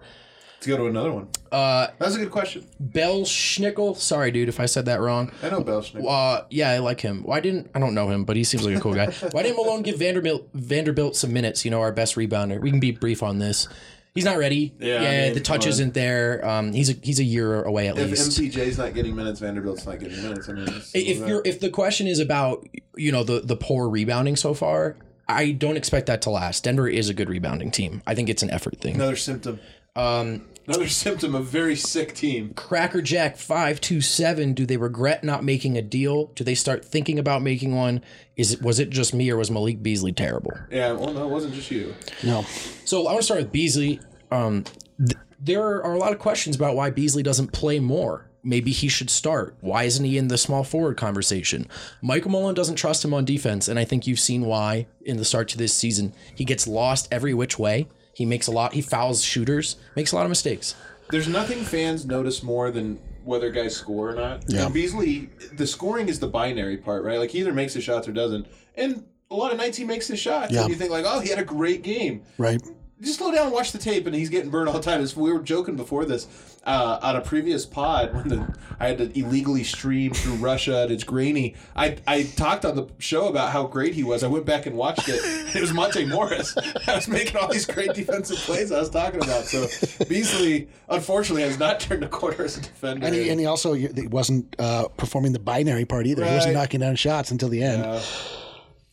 Let's 0.66 0.78
go 0.78 0.78
to 0.78 0.86
another 0.90 1.12
one. 1.12 1.28
uh, 1.52 1.88
That's 2.00 2.16
a 2.16 2.20
good 2.20 2.32
question. 2.32 2.66
Bell 2.80 3.24
Schnickel, 3.24 3.98
sorry 3.98 4.32
dude 4.32 4.48
if 4.48 4.62
I 4.62 4.66
said 4.66 4.86
that 4.86 5.02
wrong. 5.02 5.30
I 5.44 5.50
know 5.50 5.62
Belschnick. 5.62 6.06
Uh, 6.08 6.46
yeah, 6.50 6.70
I 6.70 6.78
like 6.78 7.02
him. 7.02 7.24
Why 7.24 7.42
didn't 7.42 7.70
I 7.76 7.80
don't 7.80 7.94
know 7.94 8.08
him, 8.10 8.24
but 8.24 8.38
he 8.38 8.46
seems 8.46 8.66
like 8.66 8.78
a 8.78 8.80
cool 8.80 8.94
guy. 8.94 9.08
Why 9.32 9.44
didn't 9.44 9.58
Malone 9.58 9.82
give 9.82 10.00
Vanderbilt 10.00 10.48
Vanderbilt 10.54 11.18
some 11.18 11.34
minutes? 11.34 11.66
You 11.66 11.72
know, 11.72 11.82
our 11.82 11.92
best 11.92 12.16
rebounder. 12.16 12.62
We 12.62 12.70
can 12.72 12.80
be 12.80 12.92
brief 12.92 13.22
on 13.22 13.40
this. 13.40 13.68
He's 14.16 14.24
not 14.24 14.38
ready. 14.38 14.74
Yeah, 14.80 15.02
Yeah, 15.02 15.10
I 15.10 15.24
mean, 15.26 15.34
the 15.34 15.42
touch 15.42 15.68
isn't 15.68 15.94
there. 15.94 16.48
Um, 16.48 16.72
he's 16.72 16.90
a 16.90 16.94
he's 16.94 17.20
a 17.20 17.24
year 17.26 17.62
away 17.64 17.90
at 17.90 17.98
if 17.98 18.10
least. 18.10 18.40
MPJ's 18.40 18.78
not 18.78 18.94
getting 18.94 19.14
minutes, 19.14 19.42
Vanderbilt's 19.42 19.86
not 19.86 20.00
getting 20.00 20.22
minutes. 20.24 20.48
I 20.48 20.54
mean, 20.54 20.68
if 20.94 21.28
you're 21.28 21.42
if 21.44 21.60
the 21.60 21.70
question 21.70 22.08
is 22.08 22.20
about 22.20 22.66
you 22.96 23.12
know 23.12 23.26
the 23.26 23.42
the 23.42 23.58
poor 23.58 23.90
rebounding 23.90 24.38
so 24.38 24.54
far, 24.54 24.96
I 25.28 25.52
don't 25.52 25.76
expect 25.76 26.06
that 26.06 26.22
to 26.22 26.30
last. 26.30 26.64
Denver 26.64 26.88
is 26.88 27.10
a 27.10 27.14
good 27.14 27.28
rebounding 27.28 27.70
team. 27.70 28.02
I 28.08 28.16
think 28.16 28.30
it's 28.30 28.44
an 28.44 28.50
effort 28.52 28.78
thing. 28.80 28.96
another 28.96 29.16
symptom, 29.18 29.60
Um, 29.96 30.48
another 30.68 30.88
symptom 30.88 31.36
of 31.36 31.46
very 31.46 31.76
sick 31.76 32.14
team. 32.14 32.54
Cracker 32.56 33.02
Jack 33.02 33.38
five 33.38 33.80
two 33.80 34.02
seven. 34.02 34.54
Do 34.54 34.66
they 34.66 34.78
regret 34.78 35.24
not 35.24 35.44
making 35.44 35.78
a 35.78 35.82
deal? 35.82 36.28
Do 36.36 36.44
they 36.44 36.56
start 36.56 36.84
thinking 36.84 37.20
about 37.20 37.42
making 37.42 37.76
one? 37.76 38.02
Is 38.36 38.54
it 38.54 38.62
was 38.62 38.80
it 38.80 38.90
just 38.90 39.14
me 39.14 39.30
or 39.30 39.38
was 39.38 39.52
Malik 39.52 39.84
Beasley 39.84 40.12
terrible? 40.12 40.54
Yeah, 40.72 40.94
well, 40.94 41.14
no, 41.14 41.26
it 41.26 41.30
wasn't 41.32 41.54
just 41.54 41.70
you. 41.70 41.94
no, 42.24 42.44
So 42.86 43.02
I 43.02 43.12
want 43.12 43.18
to 43.20 43.24
start 43.24 43.42
with 43.42 43.52
Beasley. 43.52 44.00
Um, 44.32 44.64
th- 44.98 45.18
there 45.40 45.62
are 45.84 45.94
a 45.94 45.98
lot 46.00 46.12
of 46.14 46.20
questions 46.20 46.56
about 46.56 46.76
why 46.76 46.90
Beasley 46.90 47.22
doesn't 47.22 47.52
play 47.52 47.80
more. 47.80 48.26
Maybe 48.46 48.72
he 48.72 48.88
should 48.90 49.10
start. 49.10 49.56
Why 49.62 49.84
isn't 49.84 50.04
he 50.04 50.18
in 50.18 50.28
the 50.28 50.38
small 50.38 50.64
forward 50.64 50.98
conversation? 50.98 51.68
Michael 52.02 52.32
Malone 52.32 52.54
doesn't 52.54 52.76
trust 52.76 53.06
him 53.06 53.14
on 53.14 53.24
defense, 53.26 53.68
and 53.70 53.78
I 53.80 53.86
think 53.86 54.06
you've 54.08 54.20
seen 54.20 54.46
why 54.46 54.88
in 55.06 55.18
the 55.18 55.24
start 55.24 55.48
to 55.50 55.58
this 55.58 55.74
season. 55.74 56.14
He 56.36 56.44
gets 56.44 56.68
lost 56.68 57.08
every 57.12 57.34
which 57.34 57.58
way. 57.60 57.88
He 58.14 58.26
makes 58.26 58.48
a 58.48 58.52
lot. 58.52 58.74
He 58.74 58.82
fouls 58.82 59.24
shooters. 59.24 59.78
Makes 59.96 60.12
a 60.12 60.16
lot 60.16 60.26
of 60.26 60.30
mistakes. 60.30 60.76
There's 61.10 61.28
nothing 61.28 61.64
fans 61.64 62.06
notice 62.06 62.44
more 62.44 62.72
than 62.72 63.00
whether 63.24 63.50
guys 63.52 63.76
score 63.76 64.10
or 64.12 64.16
not. 64.16 64.44
Yeah. 64.48 64.66
And 64.66 64.74
Beasley, 64.74 65.30
the 65.54 65.66
scoring 65.68 66.10
is 66.10 66.20
the 66.20 66.28
binary 66.28 66.78
part, 66.78 67.04
right? 67.04 67.20
Like 67.20 67.32
he 67.32 67.40
either 67.40 67.54
makes 67.54 67.74
his 67.74 67.84
shots 67.84 68.08
or 68.08 68.12
doesn't. 68.12 68.48
And 68.76 69.06
a 69.32 69.36
lot 69.36 69.52
of 69.52 69.58
nights 69.58 69.78
he 69.78 69.84
makes 69.84 70.08
his 70.08 70.20
shots. 70.20 70.52
Yeah. 70.52 70.62
And 70.62 70.70
you 70.70 70.76
think 70.76 70.92
like, 70.92 71.06
oh, 71.08 71.20
he 71.20 71.30
had 71.30 71.40
a 71.40 71.44
great 71.44 71.84
game. 71.84 72.24
right? 72.38 72.62
Just 73.04 73.20
slow 73.20 73.32
down 73.32 73.46
and 73.46 73.54
watch 73.54 73.72
the 73.72 73.78
tape 73.78 74.06
and 74.06 74.16
he's 74.16 74.30
getting 74.30 74.50
burned 74.50 74.68
all 74.68 74.76
the 74.76 74.82
time. 74.82 75.02
As 75.02 75.16
we 75.16 75.32
were 75.32 75.40
joking 75.40 75.76
before 75.76 76.06
this 76.06 76.28
uh, 76.66 77.00
on 77.02 77.16
a 77.16 77.22
previous 77.22 77.66
pod 77.66 78.14
when 78.14 78.30
the, 78.30 78.56
i 78.80 78.88
had 78.88 78.98
to 78.98 79.20
illegally 79.20 79.64
stream 79.64 80.14
through 80.14 80.36
russia 80.36 80.84
and 80.84 80.92
it's 80.92 81.04
grainy. 81.04 81.56
I, 81.76 81.98
I 82.08 82.24
talked 82.24 82.66
on 82.66 82.76
the 82.76 82.88
show 83.00 83.28
about 83.28 83.52
how 83.52 83.68
great 83.68 83.94
he 83.94 84.04
was. 84.04 84.24
I 84.24 84.28
went 84.28 84.46
back 84.46 84.66
and 84.66 84.76
watched 84.76 85.10
it. 85.10 85.22
It 85.56 85.62
was 85.62 85.74
monte 85.74 86.06
morris. 86.06 86.56
I 86.88 86.96
was 86.96 87.08
making 87.08 87.38
all 87.38 87.52
these 87.52 87.66
great 87.66 87.94
defensive 87.94 88.38
plays 88.38 88.72
i 88.72 88.80
was 88.80 88.90
talking 88.90 89.22
about. 89.24 89.46
So 89.46 89.68
beasley 90.06 90.70
unfortunately 90.90 91.44
has 91.44 91.60
not 91.60 91.80
turned 91.80 92.04
a 92.04 92.10
corner 92.10 92.44
as 92.44 92.58
a 92.58 92.62
defender. 92.62 93.06
And 93.06 93.16
he, 93.16 93.30
and 93.30 93.40
he 93.40 93.46
also 93.46 93.74
he 93.74 94.08
wasn't 94.08 94.56
uh, 94.58 94.88
performing 94.90 95.34
the 95.34 95.40
binary 95.40 95.86
part 95.86 96.08
either. 96.08 96.26
He 96.26 96.34
wasn't 96.34 96.54
knocking 96.54 96.80
down 96.80 96.96
shots 96.96 97.32
until 97.32 97.50
the 97.50 97.62
end. 97.62 97.84
Uh, 97.84 98.02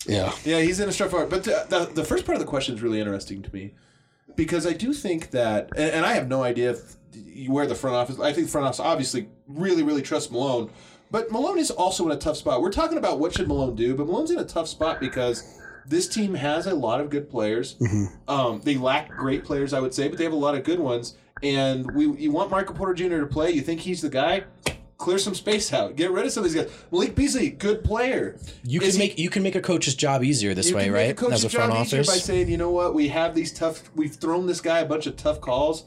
yeah. 0.06 0.32
Yeah, 0.44 0.60
he's 0.60 0.80
in 0.80 0.88
a 0.88 0.92
straightforward. 0.92 1.28
But 1.28 1.44
the, 1.44 1.66
the, 1.68 1.84
the 1.92 2.04
first 2.04 2.24
part 2.24 2.34
of 2.34 2.40
the 2.40 2.46
question 2.46 2.74
is 2.74 2.82
really 2.82 2.98
interesting 2.98 3.42
to 3.42 3.54
me 3.54 3.74
because 4.36 4.66
I 4.66 4.72
do 4.72 4.92
think 4.92 5.30
that, 5.30 5.70
and, 5.76 5.90
and 5.90 6.06
I 6.06 6.14
have 6.14 6.28
no 6.28 6.42
idea 6.42 6.70
if, 6.70 6.96
where 7.48 7.66
the 7.66 7.74
front 7.74 7.96
office. 7.96 8.18
I 8.20 8.32
think 8.32 8.46
the 8.46 8.52
front 8.52 8.66
office 8.66 8.80
obviously 8.80 9.28
really, 9.48 9.82
really 9.82 10.02
trusts 10.02 10.30
Malone, 10.30 10.70
but 11.10 11.30
Malone 11.32 11.58
is 11.58 11.70
also 11.70 12.06
in 12.06 12.12
a 12.12 12.16
tough 12.16 12.36
spot. 12.36 12.62
We're 12.62 12.70
talking 12.70 12.98
about 12.98 13.18
what 13.18 13.34
should 13.34 13.48
Malone 13.48 13.74
do, 13.74 13.94
but 13.94 14.06
Malone's 14.06 14.30
in 14.30 14.38
a 14.38 14.44
tough 14.44 14.68
spot 14.68 15.00
because 15.00 15.58
this 15.86 16.06
team 16.08 16.34
has 16.34 16.66
a 16.66 16.74
lot 16.74 17.00
of 17.00 17.10
good 17.10 17.28
players. 17.28 17.76
Um, 18.28 18.60
they 18.62 18.76
lack 18.76 19.08
great 19.10 19.44
players, 19.44 19.72
I 19.72 19.80
would 19.80 19.92
say, 19.94 20.08
but 20.08 20.18
they 20.18 20.24
have 20.24 20.32
a 20.32 20.36
lot 20.36 20.54
of 20.54 20.62
good 20.62 20.78
ones. 20.78 21.16
And 21.42 21.90
we, 21.92 22.06
you 22.18 22.30
want 22.30 22.50
Michael 22.50 22.74
Porter 22.74 22.94
Jr. 22.94 23.20
to 23.20 23.26
play. 23.26 23.50
You 23.50 23.62
think 23.62 23.80
he's 23.80 24.02
the 24.02 24.10
guy? 24.10 24.44
Clear 25.00 25.16
some 25.16 25.34
space 25.34 25.72
out. 25.72 25.96
Get 25.96 26.10
rid 26.10 26.26
of 26.26 26.30
some 26.32 26.44
of 26.44 26.52
these 26.52 26.62
guys. 26.62 26.70
Malik 26.92 27.14
Beasley, 27.14 27.48
good 27.48 27.82
player. 27.82 28.38
You 28.64 28.82
Is 28.82 28.92
can 28.96 29.00
he- 29.00 29.08
make 29.08 29.18
you 29.18 29.30
can 29.30 29.42
make 29.42 29.54
a 29.54 29.60
coach's 29.62 29.94
job 29.94 30.22
easier 30.22 30.52
this 30.52 30.68
you 30.68 30.76
way, 30.76 30.84
can 30.84 30.92
right? 30.92 31.06
Make 31.08 31.10
a 31.12 31.20
coach's 31.24 31.44
As 31.44 31.44
a 31.46 31.56
front 31.56 31.72
job 31.72 31.80
office. 31.80 32.06
by 32.06 32.16
saying, 32.18 32.50
you 32.50 32.58
know 32.58 32.70
what, 32.70 32.92
we 32.94 33.08
have 33.08 33.34
these 33.34 33.50
tough. 33.50 33.82
We've 33.96 34.14
thrown 34.14 34.46
this 34.46 34.60
guy 34.60 34.80
a 34.80 34.84
bunch 34.84 35.06
of 35.06 35.16
tough 35.16 35.40
calls. 35.40 35.84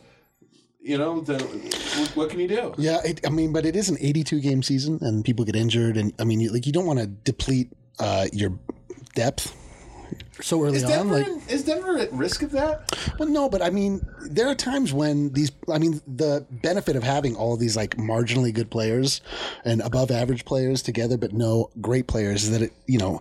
You 0.82 0.98
know, 0.98 1.22
the, 1.22 1.36
what, 1.36 2.10
what 2.16 2.30
can 2.32 2.40
you 2.40 2.48
do? 2.48 2.74
Yeah, 2.78 3.00
it, 3.06 3.22
I 3.26 3.30
mean, 3.30 3.54
but 3.54 3.66
it 3.66 3.76
is 3.76 3.88
an 3.88 3.98
82 4.02 4.42
game 4.42 4.62
season, 4.64 4.98
and 5.02 5.24
people 5.24 5.46
get 5.46 5.56
injured, 5.56 5.96
and 5.96 6.12
I 6.20 6.24
mean, 6.26 6.42
you, 6.42 6.52
like 6.52 6.66
you 6.66 6.74
don't 6.74 6.86
want 6.88 7.00
to 7.00 7.06
deplete 7.08 7.72
uh, 8.00 8.26
your 8.34 8.52
depth 9.16 9.56
so 10.42 10.64
early 10.64 10.78
Is 10.78 10.84
on. 10.84 10.90
Denver, 10.90 11.14
Like, 11.20 11.28
in- 11.28 11.42
is 11.50 11.64
Denver 11.64 11.98
at 11.98 12.12
risk 12.14 12.42
of 12.42 12.52
that? 12.52 12.98
well, 13.20 13.30
no, 13.30 13.50
but 13.50 13.62
I 13.62 13.70
mean, 13.70 14.06
there 14.30 14.48
are 14.48 14.56
times 14.56 14.94
when 14.94 15.32
these. 15.34 15.52
I 15.72 15.78
mean, 15.78 16.02
the 16.08 16.46
benefit 16.50 16.96
of 16.96 17.04
having 17.04 17.36
all 17.36 17.54
of 17.54 17.60
these 17.60 17.76
like 17.76 17.98
marginally 17.98 18.54
good 18.54 18.70
players 18.70 19.22
and 19.66 19.82
above 19.82 20.12
average 20.12 20.46
players 20.46 20.82
together, 20.82 21.18
but 21.18 21.34
no 21.34 21.70
great 21.82 22.08
players, 22.08 22.44
is 22.46 22.52
that 22.52 22.62
it, 22.62 22.74
you 22.88 22.98
know, 22.98 23.20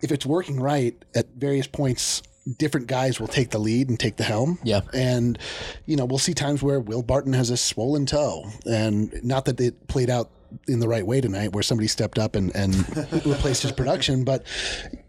if 0.00 0.10
it's 0.12 0.26
working 0.26 0.60
right 0.60 0.94
at 1.14 1.26
various 1.36 1.66
points 1.66 2.22
different 2.56 2.86
guys 2.86 3.20
will 3.20 3.28
take 3.28 3.50
the 3.50 3.58
lead 3.58 3.90
and 3.90 4.00
take 4.00 4.16
the 4.16 4.24
helm. 4.24 4.58
Yeah. 4.62 4.80
And, 4.94 5.38
you 5.84 5.96
know, 5.96 6.06
we'll 6.06 6.18
see 6.18 6.32
times 6.32 6.62
where 6.62 6.80
Will 6.80 7.02
Barton 7.02 7.34
has 7.34 7.50
a 7.50 7.58
swollen 7.58 8.06
toe. 8.06 8.46
And 8.64 9.12
not 9.22 9.44
that 9.44 9.60
it 9.60 9.86
played 9.88 10.08
out 10.08 10.30
in 10.66 10.80
the 10.80 10.88
right 10.88 11.06
way 11.06 11.20
tonight 11.20 11.52
where 11.52 11.62
somebody 11.62 11.88
stepped 11.88 12.18
up 12.18 12.34
and, 12.34 12.54
and 12.54 12.74
replaced 13.26 13.62
his 13.62 13.72
production. 13.72 14.24
But, 14.24 14.44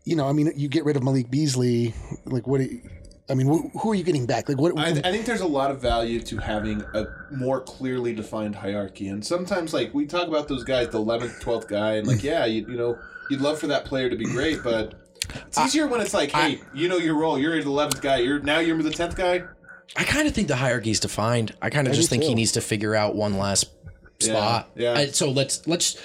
you 0.05 0.15
know, 0.15 0.27
I 0.27 0.33
mean, 0.33 0.51
you 0.55 0.67
get 0.67 0.85
rid 0.85 0.95
of 0.95 1.03
Malik 1.03 1.29
Beasley. 1.29 1.93
Like, 2.25 2.47
what 2.47 2.59
do 2.59 2.65
you, 2.65 2.81
I 3.29 3.35
mean, 3.35 3.47
wh- 3.47 3.79
who 3.79 3.91
are 3.91 3.95
you 3.95 4.03
getting 4.03 4.25
back? 4.25 4.49
Like, 4.49 4.57
what? 4.57 4.77
I, 4.77 4.89
I 4.89 5.11
think 5.11 5.25
there's 5.25 5.41
a 5.41 5.47
lot 5.47 5.69
of 5.69 5.79
value 5.79 6.19
to 6.21 6.37
having 6.37 6.81
a 6.93 7.05
more 7.31 7.61
clearly 7.61 8.13
defined 8.13 8.55
hierarchy, 8.55 9.07
and 9.07 9.23
sometimes 9.23 9.73
like 9.73 9.93
we 9.93 10.07
talk 10.07 10.27
about 10.27 10.47
those 10.47 10.63
guys, 10.63 10.89
the 10.89 10.97
eleventh, 10.97 11.39
twelfth 11.39 11.67
guy, 11.67 11.95
and 11.95 12.07
like 12.07 12.23
yeah, 12.23 12.45
you, 12.45 12.65
you 12.67 12.75
know, 12.75 12.97
you'd 13.29 13.41
love 13.41 13.59
for 13.59 13.67
that 13.67 13.85
player 13.85 14.09
to 14.09 14.15
be 14.15 14.25
great, 14.25 14.63
but 14.63 14.95
it's 15.45 15.59
easier 15.59 15.85
when 15.87 16.01
it's 16.01 16.13
like, 16.13 16.31
hey, 16.31 16.59
you 16.73 16.89
know 16.89 16.97
your 16.97 17.15
role, 17.15 17.37
you're 17.37 17.61
the 17.61 17.69
eleventh 17.69 18.01
guy, 18.01 18.17
you're 18.17 18.39
now 18.39 18.59
you're 18.59 18.81
the 18.81 18.89
tenth 18.89 19.15
guy. 19.15 19.43
I 19.95 20.03
kind 20.03 20.27
of 20.27 20.33
think 20.33 20.47
the 20.47 20.55
hierarchy's 20.55 20.99
defined. 20.99 21.55
I 21.61 21.69
kind 21.69 21.87
of 21.87 21.93
just 21.93 22.09
do 22.09 22.15
think 22.15 22.23
he 22.23 22.35
needs 22.35 22.51
to 22.53 22.61
figure 22.61 22.95
out 22.95 23.15
one 23.15 23.37
last 23.37 23.78
spot. 24.21 24.71
yeah. 24.75 24.93
I- 24.93 25.07
so 25.07 25.31
let's 25.31 25.65
let's. 25.67 25.97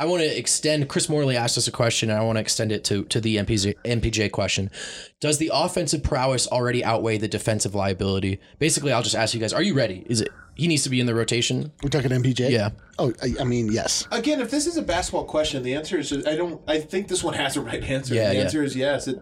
I 0.00 0.04
want 0.04 0.22
to 0.22 0.38
extend. 0.38 0.88
Chris 0.88 1.08
Morley 1.08 1.36
asked 1.36 1.58
us 1.58 1.66
a 1.66 1.72
question, 1.72 2.08
and 2.08 2.18
I 2.18 2.22
want 2.22 2.36
to 2.36 2.40
extend 2.40 2.70
it 2.70 2.84
to 2.84 3.04
to 3.06 3.20
the 3.20 3.36
MPJ, 3.36 3.74
MPJ 3.84 4.30
question. 4.30 4.70
Does 5.18 5.38
the 5.38 5.50
offensive 5.52 6.04
prowess 6.04 6.46
already 6.46 6.84
outweigh 6.84 7.18
the 7.18 7.26
defensive 7.26 7.74
liability? 7.74 8.38
Basically, 8.60 8.92
I'll 8.92 9.02
just 9.02 9.16
ask 9.16 9.34
you 9.34 9.40
guys: 9.40 9.52
Are 9.52 9.62
you 9.62 9.74
ready? 9.74 10.04
Is 10.06 10.20
it 10.20 10.28
he 10.54 10.68
needs 10.68 10.82
to 10.84 10.90
be 10.90 11.00
in 11.00 11.06
the 11.06 11.14
rotation? 11.14 11.72
We're 11.82 11.88
talking 11.88 12.10
MPJ? 12.10 12.50
Yeah. 12.50 12.70
Oh, 12.98 13.12
I, 13.22 13.34
I 13.40 13.44
mean, 13.44 13.72
yes. 13.72 14.06
Again, 14.12 14.40
if 14.40 14.50
this 14.50 14.66
is 14.66 14.76
a 14.76 14.82
basketball 14.82 15.24
question, 15.24 15.62
the 15.62 15.74
answer 15.74 15.98
is 15.98 16.12
I 16.12 16.36
don't. 16.36 16.60
I 16.68 16.78
think 16.78 17.08
this 17.08 17.24
one 17.24 17.34
has 17.34 17.56
a 17.56 17.60
right 17.60 17.82
answer. 17.82 18.14
Yeah, 18.14 18.28
the 18.28 18.34
yeah. 18.36 18.42
answer 18.42 18.62
is 18.62 18.76
yes. 18.76 19.08
It, 19.08 19.20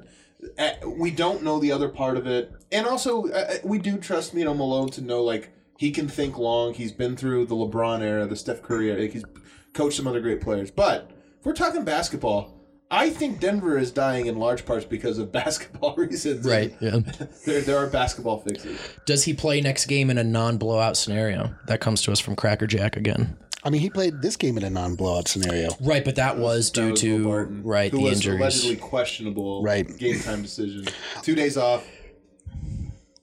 uh, 0.59 0.73
we 0.87 1.11
don't 1.11 1.43
know 1.43 1.59
the 1.59 1.73
other 1.73 1.89
part 1.89 2.19
of 2.19 2.27
it, 2.27 2.53
and 2.71 2.87
also 2.87 3.29
uh, 3.29 3.55
we 3.65 3.79
do 3.79 3.97
trust 3.97 4.35
you 4.35 4.45
know 4.45 4.55
Malone 4.55 4.91
to 4.91 5.01
know 5.01 5.23
like 5.23 5.53
he 5.79 5.91
can 5.91 6.09
think 6.09 6.39
long. 6.39 6.75
He's 6.75 6.93
been 6.93 7.17
through 7.17 7.47
the 7.47 7.55
LeBron 7.55 8.01
era, 8.03 8.27
the 8.27 8.37
Steph 8.37 8.63
Curry 8.63 8.91
era. 8.91 9.07
He's 9.07 9.25
coached 9.73 9.97
some 9.97 10.07
other 10.07 10.21
great 10.21 10.41
players. 10.41 10.71
But 10.71 11.11
if 11.39 11.45
we're 11.47 11.53
talking 11.53 11.85
basketball, 11.85 12.53
I 12.91 13.11
think 13.11 13.41
Denver 13.41 13.77
is 13.79 13.91
dying 13.91 14.27
in 14.27 14.39
large 14.39 14.65
parts 14.65 14.85
because 14.85 15.19
of 15.19 15.33
basketball 15.41 15.95
reasons. 15.97 16.47
Right. 16.47 16.75
Yeah. 16.81 17.01
There, 17.45 17.61
there 17.61 17.77
are 17.79 17.87
basketball 17.87 18.41
fixes. 18.41 18.81
Does 19.07 19.23
he 19.25 19.33
play 19.35 19.61
next 19.61 19.87
game 19.87 20.11
in 20.11 20.19
a 20.19 20.25
non-blowout 20.25 20.97
scenario? 20.97 21.55
That 21.67 21.81
comes 21.81 22.03
to 22.03 22.13
us 22.13 22.19
from 22.21 22.35
Cracker 22.37 22.67
Jack 22.67 22.97
again. 22.97 23.37
I 23.65 23.71
mean, 23.71 23.81
he 23.81 23.91
played 23.91 24.23
this 24.23 24.37
game 24.37 24.57
in 24.57 24.63
a 24.65 24.71
non-blowout 24.71 25.27
scenario. 25.29 25.71
Right, 25.81 26.05
but 26.05 26.17
that 26.17 26.39
was 26.39 26.71
That 26.73 26.81
due 26.81 26.91
was 26.93 27.01
to 27.01 27.25
Barton, 27.25 27.63
right 27.65 27.91
who 27.91 27.99
the 27.99 28.03
was 28.05 28.13
injuries. 28.19 28.41
allegedly 28.41 28.77
questionable. 28.77 29.63
Right. 29.63 29.97
Game 29.99 30.21
time 30.21 30.43
decision. 30.43 30.87
Two 31.23 31.35
days 31.35 31.57
off. 31.57 31.85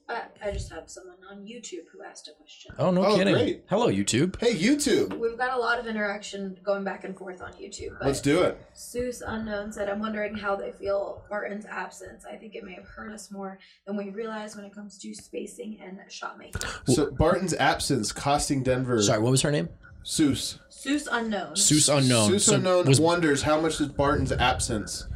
I, 0.08 0.22
I 0.42 0.50
just 0.50 0.70
have 0.72 0.88
someone 0.90 1.13
on 1.34 1.44
YouTube 1.44 1.84
who 1.92 2.02
asked 2.02 2.28
a 2.28 2.32
question. 2.32 2.72
Oh 2.78 2.90
no 2.90 3.04
Oh, 3.04 3.16
kidding! 3.16 3.34
great. 3.34 3.64
Hello 3.68 3.88
YouTube. 3.88 4.38
Hey 4.40 4.54
YouTube, 4.54 5.18
We've 5.18 5.36
got 5.36 5.56
a 5.56 5.58
lot 5.60 5.78
of 5.78 5.86
interaction 5.86 6.58
going 6.62 6.84
back 6.84 7.04
and 7.04 7.16
forth 7.16 7.42
on 7.42 7.52
YouTube. 7.54 7.98
But 7.98 8.06
let's 8.08 8.20
do 8.20 8.42
it. 8.42 8.58
Seuss 8.74 9.22
Unknown 9.26 9.72
said, 9.72 9.88
I'm 9.88 9.98
wondering 10.00 10.34
how 10.36 10.54
they 10.56 10.72
feel 10.72 11.24
Barton's 11.28 11.66
absence. 11.66 12.24
I 12.30 12.36
think 12.36 12.54
it 12.54 12.64
may 12.64 12.74
have 12.74 12.84
hurt 12.86 13.12
us 13.12 13.30
more 13.30 13.58
than 13.86 13.96
we 13.96 14.10
realize 14.10 14.54
when 14.56 14.64
it 14.64 14.74
comes 14.74 14.98
to 14.98 15.14
spacing 15.14 15.78
and 15.82 15.98
shot 16.10 16.38
making. 16.38 16.60
So 16.86 17.10
Barton's 17.10 17.54
absence 17.54 18.12
costing 18.12 18.62
Denver. 18.62 19.00
Sorry, 19.02 19.18
what 19.20 19.30
was 19.30 19.42
her 19.42 19.50
name? 19.50 19.68
Seuss. 20.04 20.58
Seuss 20.70 21.08
Unknown. 21.10 21.54
Seuss 21.54 21.94
Unknown. 21.96 22.30
Seuss 22.30 22.40
So 22.42 22.54
unknown 22.56 22.86
was- 22.86 23.00
wonders 23.00 23.42
how 23.42 23.60
much 23.60 23.78
does 23.78 23.88
Barton's 23.88 24.32
absence 24.32 25.06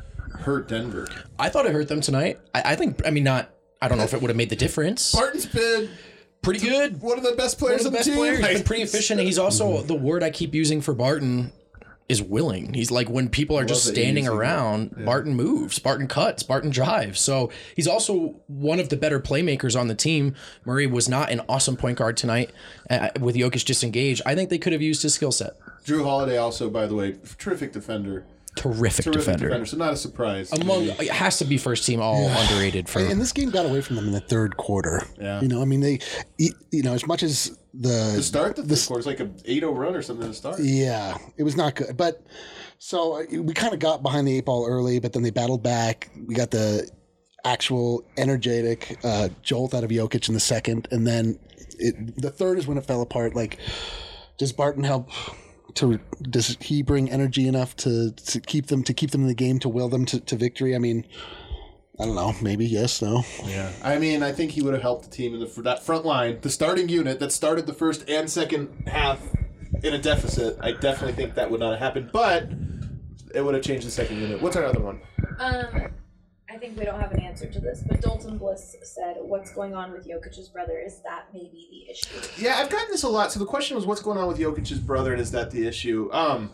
hurt 0.40 0.66
Denver. 0.68 1.06
I 1.38 1.48
thought 1.48 1.66
it 1.66 1.72
hurt 1.72 1.88
them 1.88 2.00
tonight. 2.00 2.40
I, 2.54 2.72
I 2.72 2.74
think. 2.76 3.06
I 3.06 3.10
mean, 3.10 3.24
not. 3.24 3.50
I 3.80 3.86
don't 3.86 3.96
know 3.98 4.04
if 4.04 4.12
it 4.12 4.20
would 4.20 4.28
have 4.28 4.36
made 4.36 4.50
the 4.50 4.56
difference. 4.56 5.12
Barton's 5.12 5.46
been 5.46 5.88
Pretty 6.42 6.60
good. 6.60 7.00
one 7.02 7.18
of 7.18 7.24
the 7.24 7.32
best 7.32 7.60
One 7.60 7.68
players 7.68 7.84
of 7.84 7.92
the 7.92 7.98
on 7.98 8.00
best 8.00 8.08
team. 8.08 8.16
players. 8.16 8.38
He's 8.38 8.46
been 8.58 8.62
pretty 8.64 8.82
efficient. 8.82 9.20
He's 9.20 9.38
also 9.38 9.82
the 9.82 9.94
word 9.94 10.22
I 10.22 10.30
keep 10.30 10.54
using 10.54 10.80
for 10.80 10.94
Barton 10.94 11.52
is 12.08 12.22
willing. 12.22 12.72
He's 12.72 12.90
like 12.90 13.10
when 13.10 13.28
people 13.28 13.58
are 13.58 13.66
just 13.66 13.84
standing 13.84 14.24
using 14.24 14.24
that. 14.24 14.32
around, 14.32 15.04
Barton 15.04 15.34
moves, 15.34 15.78
Barton 15.78 16.06
cuts, 16.08 16.42
Barton 16.42 16.70
drives. 16.70 17.20
So 17.20 17.50
he's 17.76 17.86
also 17.86 18.36
one 18.46 18.80
of 18.80 18.88
the 18.88 18.96
better 18.96 19.20
playmakers 19.20 19.78
on 19.78 19.88
the 19.88 19.94
team. 19.94 20.34
Murray 20.64 20.86
was 20.86 21.06
not 21.06 21.30
an 21.30 21.42
awesome 21.50 21.76
point 21.76 21.98
guard 21.98 22.16
tonight 22.16 22.50
uh, 22.88 23.10
with 23.20 23.36
Jokic 23.36 23.66
disengaged. 23.66 24.22
I 24.24 24.34
think 24.34 24.48
they 24.48 24.56
could 24.56 24.72
have 24.72 24.80
used 24.80 25.02
his 25.02 25.12
skill 25.12 25.32
set. 25.32 25.52
Jrue 25.84 26.02
Holiday 26.02 26.38
also, 26.38 26.70
by 26.70 26.86
the 26.86 26.94
way, 26.94 27.16
terrific 27.36 27.72
defender. 27.72 28.24
Terrific, 28.58 29.04
Terrific 29.04 29.12
defender. 29.12 29.48
defender. 29.48 29.66
So 29.66 29.76
not 29.76 29.92
a 29.92 29.96
surprise. 29.96 30.52
Among 30.52 30.84
it 30.84 31.10
has 31.10 31.38
to 31.38 31.44
be 31.44 31.58
first 31.58 31.86
team 31.86 32.00
all 32.00 32.28
underrated 32.28 32.88
for 32.88 33.00
And 33.00 33.20
this 33.20 33.32
game 33.32 33.50
got 33.50 33.66
away 33.66 33.80
from 33.80 33.96
them 33.96 34.06
in 34.06 34.12
the 34.12 34.20
third 34.20 34.56
quarter. 34.56 35.02
Yeah. 35.20 35.40
You 35.40 35.48
know, 35.48 35.62
I 35.62 35.64
mean, 35.64 35.80
they, 35.80 36.00
you 36.38 36.82
know, 36.82 36.94
as 36.94 37.06
much 37.06 37.22
as 37.22 37.56
the 37.74 38.14
to 38.16 38.22
start 38.22 38.56
the 38.56 38.62
third 38.62 38.86
quarter, 38.86 38.98
it's 38.98 39.06
like 39.06 39.20
a 39.20 39.26
8-0 39.26 39.76
run 39.76 39.94
or 39.94 40.02
something 40.02 40.26
to 40.26 40.34
start. 40.34 40.58
Yeah, 40.60 41.16
it 41.36 41.42
was 41.44 41.56
not 41.56 41.76
good. 41.76 41.96
But 41.96 42.22
so 42.78 43.20
uh, 43.20 43.24
we 43.42 43.54
kind 43.54 43.72
of 43.72 43.80
got 43.80 44.02
behind 44.02 44.26
the 44.26 44.36
eight 44.36 44.44
ball 44.44 44.66
early, 44.66 44.98
but 44.98 45.12
then 45.12 45.22
they 45.22 45.30
battled 45.30 45.62
back. 45.62 46.10
We 46.26 46.34
got 46.34 46.50
the 46.50 46.88
actual 47.44 48.04
energetic 48.16 48.98
uh, 49.04 49.28
jolt 49.42 49.74
out 49.74 49.84
of 49.84 49.90
Jokic 49.90 50.28
in 50.28 50.34
the 50.34 50.40
second, 50.40 50.88
and 50.90 51.06
then 51.06 51.38
it, 51.78 52.20
the 52.20 52.30
third 52.30 52.58
is 52.58 52.66
when 52.66 52.78
it 52.78 52.84
fell 52.84 53.02
apart. 53.02 53.34
Like, 53.34 53.58
does 54.38 54.52
Barton 54.52 54.84
help? 54.84 55.10
To 55.74 56.00
does 56.22 56.56
he 56.60 56.82
bring 56.82 57.10
energy 57.10 57.46
enough 57.46 57.76
to, 57.76 58.10
to 58.12 58.40
keep 58.40 58.66
them 58.66 58.82
to 58.84 58.94
keep 58.94 59.10
them 59.10 59.22
in 59.22 59.28
the 59.28 59.34
game 59.34 59.58
to 59.60 59.68
will 59.68 59.88
them 59.88 60.06
to, 60.06 60.20
to 60.20 60.36
victory? 60.36 60.74
I 60.74 60.78
mean, 60.78 61.06
I 62.00 62.06
don't 62.06 62.14
know. 62.14 62.34
Maybe 62.40 62.66
yes, 62.66 63.02
no. 63.02 63.24
Yeah, 63.44 63.70
I 63.82 63.98
mean, 63.98 64.22
I 64.22 64.32
think 64.32 64.52
he 64.52 64.62
would 64.62 64.72
have 64.72 64.82
helped 64.82 65.04
the 65.04 65.10
team 65.10 65.34
in 65.34 65.40
the 65.40 65.62
that 65.62 65.82
front 65.84 66.04
line, 66.04 66.38
the 66.40 66.50
starting 66.50 66.88
unit 66.88 67.20
that 67.20 67.32
started 67.32 67.66
the 67.66 67.74
first 67.74 68.08
and 68.08 68.30
second 68.30 68.84
half 68.86 69.20
in 69.82 69.94
a 69.94 69.98
deficit. 69.98 70.56
I 70.60 70.72
definitely 70.72 71.14
think 71.14 71.34
that 71.34 71.50
would 71.50 71.60
not 71.60 71.72
have 71.72 71.80
happened, 71.80 72.10
but 72.12 72.48
it 73.34 73.42
would 73.42 73.54
have 73.54 73.62
changed 73.62 73.86
the 73.86 73.90
second 73.90 74.18
unit. 74.18 74.40
What's 74.40 74.56
our 74.56 74.64
other 74.64 74.80
one? 74.80 75.00
Um, 75.38 75.92
I 76.50 76.56
think 76.56 76.78
we 76.78 76.84
don't 76.86 76.98
have 76.98 77.12
an 77.12 77.20
answer 77.20 77.46
to 77.46 77.60
this, 77.60 77.82
but 77.86 78.00
Dalton 78.00 78.38
Bliss 78.38 78.76
said, 78.82 79.16
"What's 79.20 79.52
going 79.52 79.74
on 79.74 79.92
with 79.92 80.08
Jokic's 80.08 80.48
brother? 80.48 80.78
Is 80.78 81.00
that 81.02 81.26
maybe 81.32 81.68
the 81.70 81.90
issue?" 81.90 82.42
Yeah, 82.42 82.56
I've 82.58 82.70
gotten 82.70 82.88
this 82.90 83.02
a 83.02 83.08
lot. 83.08 83.30
So 83.32 83.38
the 83.38 83.46
question 83.46 83.76
was, 83.76 83.84
what's 83.84 84.00
going 84.00 84.16
on 84.16 84.28
with 84.28 84.38
Jokic's 84.38 84.78
brother, 84.78 85.12
and 85.12 85.20
is 85.20 85.30
that 85.32 85.50
the 85.50 85.66
issue? 85.66 86.08
Um, 86.10 86.50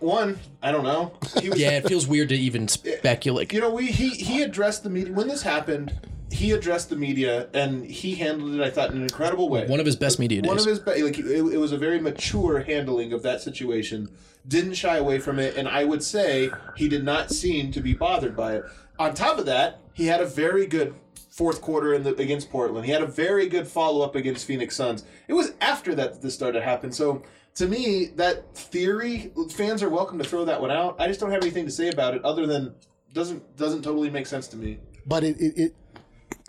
one, 0.00 0.38
I 0.62 0.72
don't 0.72 0.84
know. 0.84 1.12
He 1.40 1.50
was, 1.50 1.58
Yeah, 1.60 1.72
it 1.72 1.86
feels 1.86 2.06
weird 2.06 2.30
to 2.30 2.36
even 2.36 2.68
speculate. 2.68 3.52
You 3.52 3.60
know, 3.60 3.70
we 3.70 3.88
he 3.88 4.10
he 4.10 4.42
addressed 4.42 4.82
the 4.82 4.90
media 4.90 5.12
when 5.12 5.28
this 5.28 5.42
happened. 5.42 5.92
He 6.30 6.52
addressed 6.52 6.90
the 6.90 6.96
media 6.96 7.48
and 7.54 7.84
he 7.86 8.14
handled 8.16 8.54
it. 8.54 8.60
I 8.60 8.68
thought 8.70 8.90
in 8.90 8.96
an 8.96 9.02
incredible 9.02 9.48
way. 9.48 9.66
One 9.66 9.80
of 9.80 9.86
his 9.86 9.96
best 9.96 10.18
media 10.18 10.42
One 10.42 10.56
days. 10.56 10.66
of 10.66 10.70
his 10.70 10.78
be- 10.80 11.02
like 11.02 11.18
it, 11.18 11.24
it 11.26 11.58
was 11.58 11.72
a 11.72 11.78
very 11.78 12.00
mature 12.00 12.60
handling 12.60 13.12
of 13.12 13.22
that 13.22 13.40
situation. 13.40 14.08
Didn't 14.46 14.74
shy 14.74 14.96
away 14.96 15.18
from 15.18 15.38
it, 15.38 15.56
and 15.56 15.66
I 15.68 15.84
would 15.84 16.02
say 16.02 16.50
he 16.76 16.88
did 16.88 17.04
not 17.04 17.30
seem 17.30 17.72
to 17.72 17.80
be 17.80 17.94
bothered 17.94 18.36
by 18.36 18.56
it. 18.56 18.64
On 18.98 19.14
top 19.14 19.38
of 19.38 19.46
that, 19.46 19.80
he 19.92 20.06
had 20.06 20.20
a 20.20 20.26
very 20.26 20.66
good 20.66 20.94
fourth 21.30 21.60
quarter 21.60 21.92
in 21.94 22.02
the 22.02 22.14
against 22.16 22.50
Portland. 22.50 22.86
He 22.86 22.92
had 22.92 23.02
a 23.02 23.06
very 23.06 23.48
good 23.48 23.66
follow 23.68 24.02
up 24.04 24.14
against 24.14 24.46
Phoenix 24.46 24.74
Suns. 24.76 25.04
It 25.28 25.32
was 25.34 25.52
after 25.60 25.94
that 25.94 26.14
that 26.14 26.22
this 26.22 26.34
started 26.34 26.58
to 26.60 26.64
happen. 26.64 26.92
So 26.92 27.22
to 27.56 27.66
me, 27.66 28.06
that 28.16 28.54
theory, 28.56 29.32
fans 29.52 29.82
are 29.82 29.88
welcome 29.90 30.18
to 30.18 30.24
throw 30.24 30.44
that 30.46 30.60
one 30.60 30.70
out. 30.70 30.96
I 31.00 31.06
just 31.08 31.20
don't 31.20 31.30
have 31.30 31.42
anything 31.42 31.64
to 31.66 31.70
say 31.70 31.88
about 31.88 32.14
it 32.14 32.24
other 32.24 32.46
than 32.46 32.74
doesn't 33.12 33.56
doesn't 33.56 33.82
totally 33.82 34.10
make 34.10 34.26
sense 34.26 34.46
to 34.48 34.56
me. 34.56 34.78
but 35.06 35.24
it, 35.24 35.40
it, 35.40 35.58
it 35.58 35.74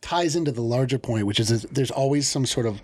ties 0.08 0.36
into 0.36 0.52
the 0.52 0.62
larger 0.62 0.98
point, 0.98 1.26
which 1.28 1.40
is 1.40 1.50
that 1.50 1.74
there's 1.74 1.92
always 1.92 2.28
some 2.28 2.46
sort 2.46 2.66
of 2.66 2.82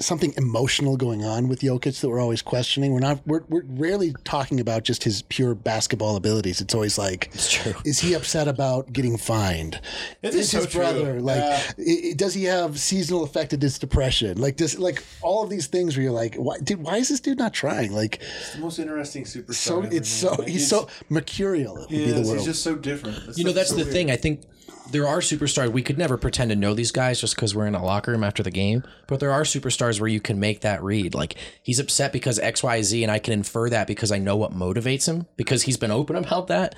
something 0.00 0.32
emotional 0.36 0.96
going 0.96 1.22
on 1.22 1.46
with 1.48 1.60
Jokic 1.60 2.00
that 2.00 2.08
we're 2.08 2.18
always 2.18 2.42
questioning. 2.42 2.92
We're 2.92 2.98
not 3.00 3.20
we're, 3.26 3.42
we're 3.48 3.62
rarely 3.68 4.14
talking 4.24 4.58
about 4.58 4.82
just 4.82 5.04
his 5.04 5.22
pure 5.22 5.54
basketball 5.54 6.16
abilities. 6.16 6.60
It's 6.60 6.74
always 6.74 6.96
like, 6.98 7.30
true. 7.48 7.74
is 7.84 8.00
he 8.00 8.14
upset 8.14 8.48
about 8.48 8.92
getting 8.92 9.16
fined? 9.18 9.80
It 10.22 10.28
is 10.30 10.34
is 10.36 10.50
so 10.50 10.58
his 10.58 10.66
true. 10.68 10.80
brother 10.80 11.20
like? 11.20 11.36
Yeah. 11.36 11.62
i- 11.78 12.00
i- 12.10 12.12
does 12.14 12.34
he 12.34 12.44
have 12.44 12.80
seasonal 12.80 13.22
affected 13.22 13.60
depression? 13.60 14.40
Like 14.40 14.56
does 14.56 14.78
like 14.78 15.04
all 15.20 15.44
of 15.44 15.50
these 15.50 15.66
things 15.68 15.94
where 15.96 16.02
you're 16.04 16.12
like, 16.12 16.34
why, 16.36 16.58
dude, 16.58 16.82
why 16.82 16.96
is 16.96 17.10
this 17.10 17.20
dude 17.20 17.38
not 17.38 17.52
trying? 17.52 17.92
Like, 17.92 18.20
It's 18.40 18.54
the 18.54 18.60
most 18.60 18.78
interesting 18.78 19.24
superstar. 19.24 19.54
so 19.54 19.82
ever, 19.82 19.94
it's 19.94 20.08
so. 20.08 20.30
Like, 20.34 20.48
he's 20.48 20.66
so 20.68 20.88
mercurial. 21.10 21.74
Would 21.76 21.90
He 21.90 22.06
be 22.06 22.10
the 22.12 22.22
word. 22.22 22.38
He's 22.38 22.46
just 22.46 22.64
so 22.64 22.74
different. 22.74 23.36
You 23.36 23.44
know, 23.44 23.52
that's 23.52 23.72
the 23.72 23.84
thing. 23.84 24.10
I 24.10 24.16
think 24.16 24.42
there 24.90 25.06
are 25.06 25.18
superstars. 25.20 25.70
We 25.70 25.82
could 25.82 25.98
never 25.98 26.16
pretend 26.16 26.50
to 26.50 26.56
know 26.56 26.74
these 26.74 26.90
guys 26.92 27.20
just 27.20 27.34
because 27.36 27.54
we're 27.54 27.66
in 27.66 27.74
a 27.74 27.84
locker 27.84 28.10
room 28.12 28.24
after 28.24 28.42
the 28.42 28.50
game. 28.50 28.82
But 29.06 29.20
there 29.20 29.30
are 29.32 29.42
superstars 29.42 30.00
where 30.00 30.08
you 30.08 30.20
can 30.20 30.38
make 30.40 30.60
that 30.62 30.82
read. 30.82 31.14
Like 31.14 31.36
he's 31.62 31.78
upset 31.78 32.12
because 32.12 32.38
X, 32.38 32.62
Y, 32.62 32.82
Z, 32.82 33.02
and 33.02 33.10
I 33.12 33.18
can 33.18 33.32
infer 33.32 33.70
that 33.70 33.86
because 33.86 34.10
I 34.12 34.18
know 34.18 34.36
what 34.36 34.52
motivates 34.52 35.06
him 35.06 35.26
because 35.36 35.62
he's 35.62 35.76
been 35.76 35.90
open 35.90 36.16
about 36.16 36.48
that. 36.48 36.74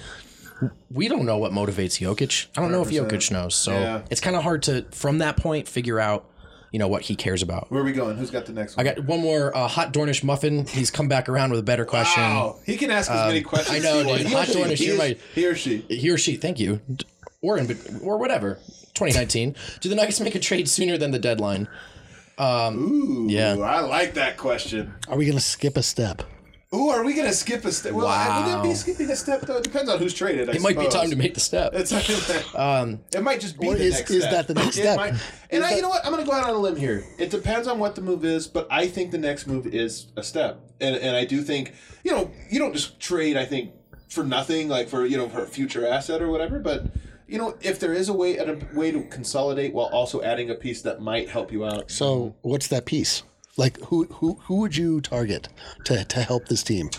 We 0.91 1.09
don't 1.09 1.27
know 1.27 1.39
what 1.39 1.51
motivates 1.53 2.01
Jokic. 2.01 2.47
I 2.57 2.61
don't 2.61 2.71
know 2.71 2.83
if 2.83 2.89
Jokic 2.91 3.31
knows. 3.31 3.55
So 3.57 3.73
Yeah. 3.73 4.03
it's 4.11 4.21
kind 4.21 4.37
of 4.37 4.43
hard 4.45 4.63
to, 4.65 4.83
from 4.93 5.19
that 5.19 5.37
point, 5.37 5.67
figure 5.69 5.99
out, 5.99 6.31
you 6.71 6.79
know, 6.79 6.87
what 6.89 7.03
he 7.03 7.17
cares 7.17 7.43
about. 7.43 7.71
Where 7.71 7.83
are 7.83 7.85
we 7.85 7.93
going? 7.93 8.17
Who's 8.17 8.31
got 8.31 8.47
the 8.47 8.53
next 8.53 8.77
one? 8.77 8.87
I 8.87 8.95
got 8.95 9.05
one 9.05 9.21
more 9.21 9.55
uh, 9.57 9.67
hot 9.69 9.93
Dornish 9.93 10.23
muffin. 10.25 10.67
He's 10.67 10.91
come 10.91 11.09
back 11.09 11.29
around 11.29 11.51
with 11.51 11.61
a 11.61 11.63
better 11.65 11.85
question. 11.85 12.23
Wow. 12.23 12.61
He 12.65 12.77
can 12.77 12.91
ask 12.91 13.11
as 13.11 13.27
many 13.29 13.43
questions. 13.43 13.77
I 13.77 13.81
know, 13.81 13.99
as 14.01 14.05
he 14.27 14.33
wants. 14.35 14.53
dude. 14.53 14.63
Hot. 14.63 14.69
Dornish, 14.71 14.79
He 14.79 14.87
is- 14.87 14.99
right. 14.99 15.21
He 15.35 15.47
or 15.47 15.55
she. 15.57 15.79
He 15.89 16.11
or 16.11 16.19
she, 16.19 16.37
thank 16.37 16.59
you. 16.61 16.81
D- 17.45 17.49
or 17.49 17.59
in 17.59 18.01
or 18.03 18.17
whatever. 18.19 18.55
2019. 18.95 19.55
Do 19.81 19.89
the 19.89 19.95
Nuggets 19.97 20.21
make 20.21 20.35
a 20.35 20.39
trade 20.41 20.69
sooner 20.69 20.97
than 20.97 21.11
the 21.11 21.19
deadline? 21.19 21.69
Ooh, 22.41 23.27
Yeah. 23.29 23.57
I 23.59 23.81
like 23.81 24.15
that 24.15 24.37
question. 24.37 24.95
Are 25.09 25.17
we 25.17 25.25
going 25.27 25.37
to 25.39 25.45
skip 25.45 25.77
a 25.77 25.83
step? 25.83 26.23
Ooh, 26.75 26.89
are 26.89 27.05
we 27.05 27.15
gonna 27.15 27.33
skip 27.33 27.65
a 27.65 27.71
step? 27.71 27.93
Well, 27.93 28.09
I- 28.09 28.41
would 28.41 28.49
it 28.51 28.57
Wow. 28.57 28.63
be 28.65 28.75
skipping 28.75 29.09
a 29.09 29.15
step 29.15 29.43
though? 29.43 29.59
It 29.59 29.63
depends 29.63 29.89
on 29.89 30.01
who's 30.01 30.13
traded. 30.13 30.51
I 30.51 30.55
It 30.55 30.61
might 30.61 30.77
be 30.77 30.89
time 30.89 31.09
to 31.09 31.15
make 31.15 31.35
the 31.35 31.39
step. 31.39 31.71
It's 31.73 31.93
Um, 32.57 32.99
it 33.15 33.23
might 33.23 33.41
just 33.41 33.61
be 33.61 33.69
Or 33.69 33.77
the 33.77 33.85
is- 33.85 33.95
next 33.95 34.11
is 34.11 34.23
step. 34.25 34.33
that 34.33 34.49
the 34.49 34.55
next 34.55 34.75
step? 34.75 34.97
might- 34.97 35.15
and 35.51 35.63
I, 35.65 35.77
you 35.77 35.83
know 35.83 35.89
what? 35.89 36.05
I'm 36.05 36.11
going 36.11 36.25
to 36.25 36.29
go 36.29 36.37
out 36.37 36.49
on 36.49 36.51
a 36.57 36.59
limb 36.59 36.75
here. 36.75 37.05
It 37.17 37.31
depends 37.31 37.69
on 37.69 37.79
what 37.79 37.95
the 37.95 38.01
move 38.01 38.25
is, 38.25 38.49
but 38.49 38.67
I 38.73 38.89
think 38.89 39.13
the 39.13 39.19
next 39.19 39.47
move 39.47 39.69
is 39.69 40.07
a 40.17 40.25
step, 40.25 40.59
and 40.81 40.97
and 40.97 41.15
I 41.15 41.25
do 41.25 41.43
think 41.43 41.75
you 42.03 42.11
know 42.11 42.33
you 42.51 42.59
don't 42.59 42.73
just 42.73 42.99
trade. 42.99 43.37
I 43.37 43.45
think 43.45 43.71
for 44.09 44.25
nothing, 44.25 44.69
like 44.69 44.89
for 44.89 45.07
you 45.07 45.17
know 45.17 45.29
for 45.29 45.45
a 45.45 45.47
future 45.47 45.87
asset 45.87 46.21
or 46.23 46.29
whatever, 46.29 46.59
but. 46.59 46.87
You 47.27 47.39
know, 47.39 47.57
if 47.63 47.81
there 47.81 47.93
is 47.95 48.09
a 48.09 48.13
way 48.13 48.37
a 48.37 48.57
way 48.75 48.91
to 48.91 49.03
consolidate 49.05 49.73
while 49.73 49.87
also 49.87 50.23
adding 50.23 50.51
a 50.51 50.55
piece 50.55 50.83
that 50.83 51.01
might 51.01 51.29
help 51.29 51.51
you 51.53 51.65
out. 51.65 51.91
So 51.91 52.35
what's 52.43 52.69
that 52.69 52.85
piece? 52.87 53.23
Like 53.57 53.81
who 53.85 54.05
who 54.05 54.35
who 54.45 54.57
would 54.57 54.77
you 54.77 55.01
target 55.01 55.49
to, 55.85 56.05
to 56.05 56.23
help 56.23 56.49
this 56.49 56.63
team? 56.63 56.91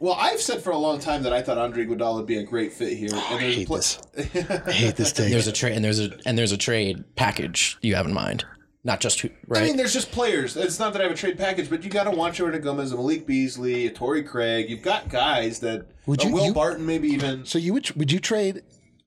Well, 0.00 0.14
I've 0.18 0.40
said 0.40 0.62
for 0.62 0.70
a 0.70 0.76
long 0.78 0.98
time 0.98 1.22
that 1.22 1.32
I 1.32 1.42
thought 1.42 1.58
Andre 1.58 1.86
Iguodala 1.86 2.16
would 2.16 2.26
be 2.26 2.38
a 2.38 2.42
great 2.42 2.72
fit 2.72 2.98
here. 2.98 3.10
Oh, 3.12 3.26
I 3.30 3.34
And 3.34 3.40
there's 3.40 3.54
a 3.54 3.58
hate 3.60 3.66
pla- 3.68 3.76
this. 3.76 3.98
I 4.66 4.72
hate 4.72 4.96
this 4.96 5.12
take. 5.12 5.30
there's 5.30 5.46
a 5.46 5.52
trade 5.52 5.74
and 5.76 5.84
there's 5.84 6.00
a 6.00 6.10
and 6.26 6.36
there's 6.36 6.50
a 6.52 6.56
trade 6.58 7.04
package 7.14 7.78
you 7.82 7.94
have 7.94 8.04
in 8.06 8.12
mind, 8.12 8.44
not 8.82 9.00
just 9.00 9.20
who, 9.20 9.30
right? 9.46 9.62
I 9.62 9.66
mean, 9.66 9.76
there's 9.76 9.92
just 9.94 10.10
players. 10.10 10.56
It's 10.56 10.80
not 10.80 10.92
that 10.94 11.00
I 11.00 11.04
have 11.04 11.12
a 11.12 11.16
trade 11.16 11.38
package, 11.38 11.70
but 11.70 11.84
you 11.84 11.88
got 11.90 12.04
to 12.04 12.10
watch 12.10 12.40
over 12.40 12.50
to 12.50 12.58
Gomez, 12.58 12.90
a 12.92 12.96
Malik 12.96 13.26
Beasley, 13.28 13.86
a 13.86 13.90
Torrey 13.92 14.24
Craig. 14.24 14.68
You've 14.68 14.82
got 14.82 15.08
guys 15.08 15.60
that 15.60 15.86
Would 16.06 16.22
a 16.24 16.26
you- 16.26 16.32
Will 16.32 16.46
you- 16.46 16.52
Barton, 16.52 16.84
maybe 16.84 17.08
even. 17.08 17.46
so 17.46 17.58
you 17.58 17.72
would 17.72 17.88
would 17.92 18.10
you 18.10 18.18
trade 18.18 18.62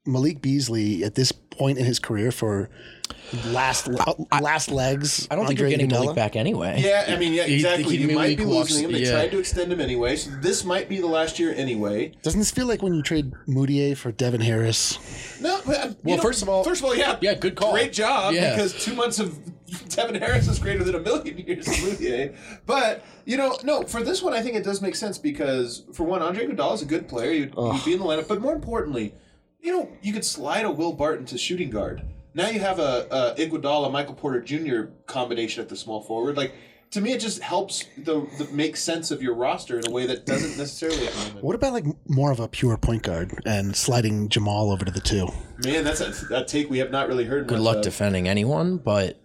Malik 0.05 0.41
Beasley 0.41 1.03
at 1.03 1.15
this 1.15 1.31
point 1.31 1.77
in 1.77 1.85
his 1.85 1.99
career 1.99 2.31
for 2.31 2.69
last 3.47 3.87
last 4.41 4.69
legs? 4.71 5.27
I 5.31 5.35
don't 5.35 5.47
think 5.47 5.59
you're 5.59 5.69
getting 5.69 5.89
Iguodala? 5.89 6.01
Malik 6.03 6.15
back 6.15 6.35
anyway. 6.35 6.75
Yeah, 6.83 7.05
I 7.07 7.15
mean, 7.17 7.33
yeah, 7.33 7.43
exactly. 7.45 7.97
he'd 7.97 8.01
You 8.09 8.15
might 8.15 8.21
Malik 8.23 8.37
be 8.37 8.45
walks- 8.45 8.69
losing 8.71 8.85
him. 8.85 8.91
They 8.91 8.99
yeah. 9.03 9.11
tried 9.11 9.31
to 9.31 9.39
extend 9.39 9.71
him 9.71 9.81
anyway, 9.81 10.15
so 10.15 10.29
this 10.41 10.63
might 10.63 10.89
be 10.89 10.99
the 10.99 11.07
last 11.07 11.39
year 11.39 11.53
anyway. 11.55 12.11
Doesn't 12.21 12.39
this 12.39 12.51
feel 12.51 12.67
like 12.67 12.81
when 12.81 12.93
you 12.93 13.01
trade 13.01 13.31
Mudiay 13.47 13.97
for 13.97 14.11
Devin 14.11 14.41
Harris? 14.41 14.99
No, 15.41 15.59
but, 15.65 15.77
uh, 15.77 15.87
you 15.87 15.95
Well, 16.03 16.17
know, 16.17 16.23
first 16.23 16.41
of 16.41 16.49
all- 16.49 16.63
first 16.63 16.81
of 16.81 16.85
all, 16.85 16.95
yeah, 16.95 17.17
Yeah, 17.21 17.33
good 17.33 17.55
call. 17.55 17.71
great 17.73 17.93
job. 17.93 18.33
Yeah. 18.33 18.55
because 18.55 18.73
two 18.83 18.93
months 18.93 19.19
of 19.19 19.37
Devin 19.89 20.15
Harris 20.21 20.47
is 20.47 20.59
greater 20.59 20.83
than 20.83 20.95
a 20.95 20.99
million 20.99 21.37
years 21.39 21.67
of 21.67 21.73
Mudiay. 21.75 22.35
But 22.65 23.03
you 23.25 23.37
know, 23.37 23.57
no, 23.63 23.81
for 23.83 24.03
this 24.03 24.21
one, 24.21 24.33
I 24.33 24.41
think 24.41 24.55
it 24.55 24.63
does 24.63 24.81
make 24.81 24.95
sense 24.95 25.17
because 25.17 25.83
for 25.93 26.03
one, 26.03 26.21
Andre 26.21 26.45
Iguodala 26.45 26.75
is 26.75 26.81
a 26.83 26.85
good 26.85 27.07
player. 27.07 27.31
You'd, 27.31 27.53
you'd 27.57 27.85
be 27.85 27.93
in 27.93 27.99
the 27.99 28.05
lineup, 28.05 28.27
but 28.27 28.39
more 28.41 28.53
importantly, 28.53 29.15
you 29.66 29.72
know, 29.72 29.89
you 30.03 30.13
could 30.13 30.24
slide 30.24 30.63
a 30.63 30.72
Will 30.72 30.93
Barton 30.93 31.26
to 31.26 31.38
shooting 31.39 31.72
guard. 31.72 32.03
Now 32.36 32.49
you 32.49 32.59
have 32.59 32.78
a, 32.78 33.07
a 33.09 33.41
Iguodala 33.41 33.91
Michael 33.91 34.13
Porter 34.13 34.39
Jr. 34.39 34.91
combination 35.07 35.63
at 35.63 35.70
the 35.70 35.76
small 35.76 36.01
forward. 36.01 36.38
Like 36.38 36.53
to 36.91 37.01
me, 37.01 37.13
it 37.13 37.20
just 37.20 37.41
helps 37.41 37.86
the, 37.97 38.28
the 38.38 38.47
make 38.51 38.78
sense 38.78 39.09
of 39.09 39.24
your 39.24 39.34
roster 39.34 39.80
in 39.80 39.88
a 39.88 39.91
way 39.91 40.05
that 40.05 40.28
doesn't 40.28 40.57
necessarily. 40.57 41.07
at 41.07 41.13
the 41.13 41.20
moment. 41.28 41.43
What 41.43 41.55
about 41.55 41.74
like 41.74 41.86
more 42.07 42.32
of 42.32 42.39
a 42.39 42.47
pure 42.47 42.78
point 42.78 43.01
guard 43.01 43.41
and 43.47 43.76
sliding 43.76 44.30
Jamal 44.30 44.72
over 44.72 44.86
to 44.86 44.91
the 44.91 44.99
two? 44.99 45.28
Man, 45.63 45.84
that's 45.84 46.01
a, 46.01 46.13
a 46.36 46.45
take 46.45 46.70
we 46.70 46.78
have 46.78 46.91
not 46.91 47.07
really 47.07 47.26
heard. 47.26 47.47
Good 47.47 47.57
much 47.57 47.66
luck 47.66 47.78
of. 47.78 47.84
defending 47.84 48.28
anyone, 48.28 48.78
but 48.78 49.20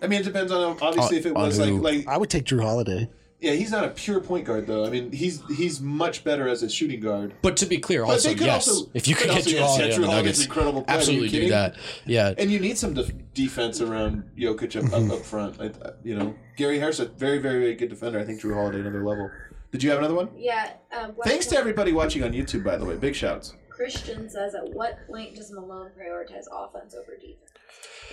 I 0.00 0.06
mean, 0.06 0.22
it 0.22 0.24
depends 0.24 0.50
on 0.50 0.78
obviously 0.80 1.18
if 1.18 1.26
it 1.26 1.34
was 1.34 1.60
on 1.60 1.82
like 1.82 2.06
like 2.06 2.08
I 2.08 2.16
would 2.16 2.30
take 2.30 2.46
Jrue 2.46 2.62
Holiday. 2.62 3.10
Yeah, 3.40 3.52
he's 3.52 3.70
not 3.70 3.84
a 3.84 3.88
pure 3.88 4.20
point 4.20 4.44
guard 4.44 4.66
though. 4.66 4.84
I 4.84 4.90
mean, 4.90 5.12
he's 5.12 5.42
he's 5.56 5.80
much 5.80 6.24
better 6.24 6.46
as 6.46 6.62
a 6.62 6.68
shooting 6.68 7.00
guard. 7.00 7.34
but 7.42 7.56
to 7.58 7.66
be 7.66 7.78
clear, 7.78 8.04
But 8.04 8.12
also 8.12 8.34
they 8.34 8.44
yes, 8.44 8.68
also- 8.68 8.90
if 8.92 9.08
you 9.08 9.14
could 9.14 9.30
could 9.30 9.30
get 9.30 9.36
also- 9.36 9.50
Jrue 9.50 9.54
yes, 9.54 9.68
Holiday 9.70 9.94
on 9.94 10.00
the 10.02 10.06
Nuggets, 10.08 10.44
incredible 10.44 10.82
player. 10.82 10.84
Are 10.88 10.92
you 10.92 10.98
absolutely 10.98 11.28
do 11.28 11.48
that. 11.48 11.76
Yeah, 12.06 12.34
And 12.36 12.50
you 12.50 12.60
need 12.60 12.76
some 12.76 12.92
def- 12.94 13.12
defense 13.34 13.80
around 13.80 14.24
Jokic 14.38 14.76
up, 14.76 14.84
Mm-hmm. 14.90 15.10
up, 15.10 15.18
up 15.18 15.24
front. 15.24 15.60
I, 15.60 15.66
I- 15.66 15.92
you 16.04 16.16
know, 16.16 16.34
Gary 16.56 16.78
Harris, 16.78 16.98
a 17.00 17.06
very 17.06 17.38
very 17.38 17.60
very 17.60 17.74
good 17.74 17.88
defender. 17.88 18.18
I 18.18 18.24
think 18.24 18.40
Jrue 18.40 18.54
Holiday 18.54 18.80
another 18.80 19.04
level. 19.04 19.30
Did 19.72 19.82
you 19.84 19.90
have 19.90 20.00
another 20.00 20.14
one? 20.14 20.28
Yeah. 20.36 20.72
What 21.14 21.26
Thanks 21.26 21.46
to 21.46 21.56
everybody 21.56 21.92
watching 21.92 22.22
on 22.24 22.32
YouTube, 22.32 22.62
by 22.64 22.76
the 22.76 22.84
way. 22.84 22.96
Big 22.96 23.14
shouts. 23.14 23.54
Christian 23.70 24.28
says, 24.28 24.54
at 24.54 24.68
what 24.74 24.98
point 25.06 25.34
does 25.36 25.50
Malone 25.52 25.90
prioritize 25.98 26.44
offense 26.52 26.94
over 26.94 27.16
defense? 27.16 27.49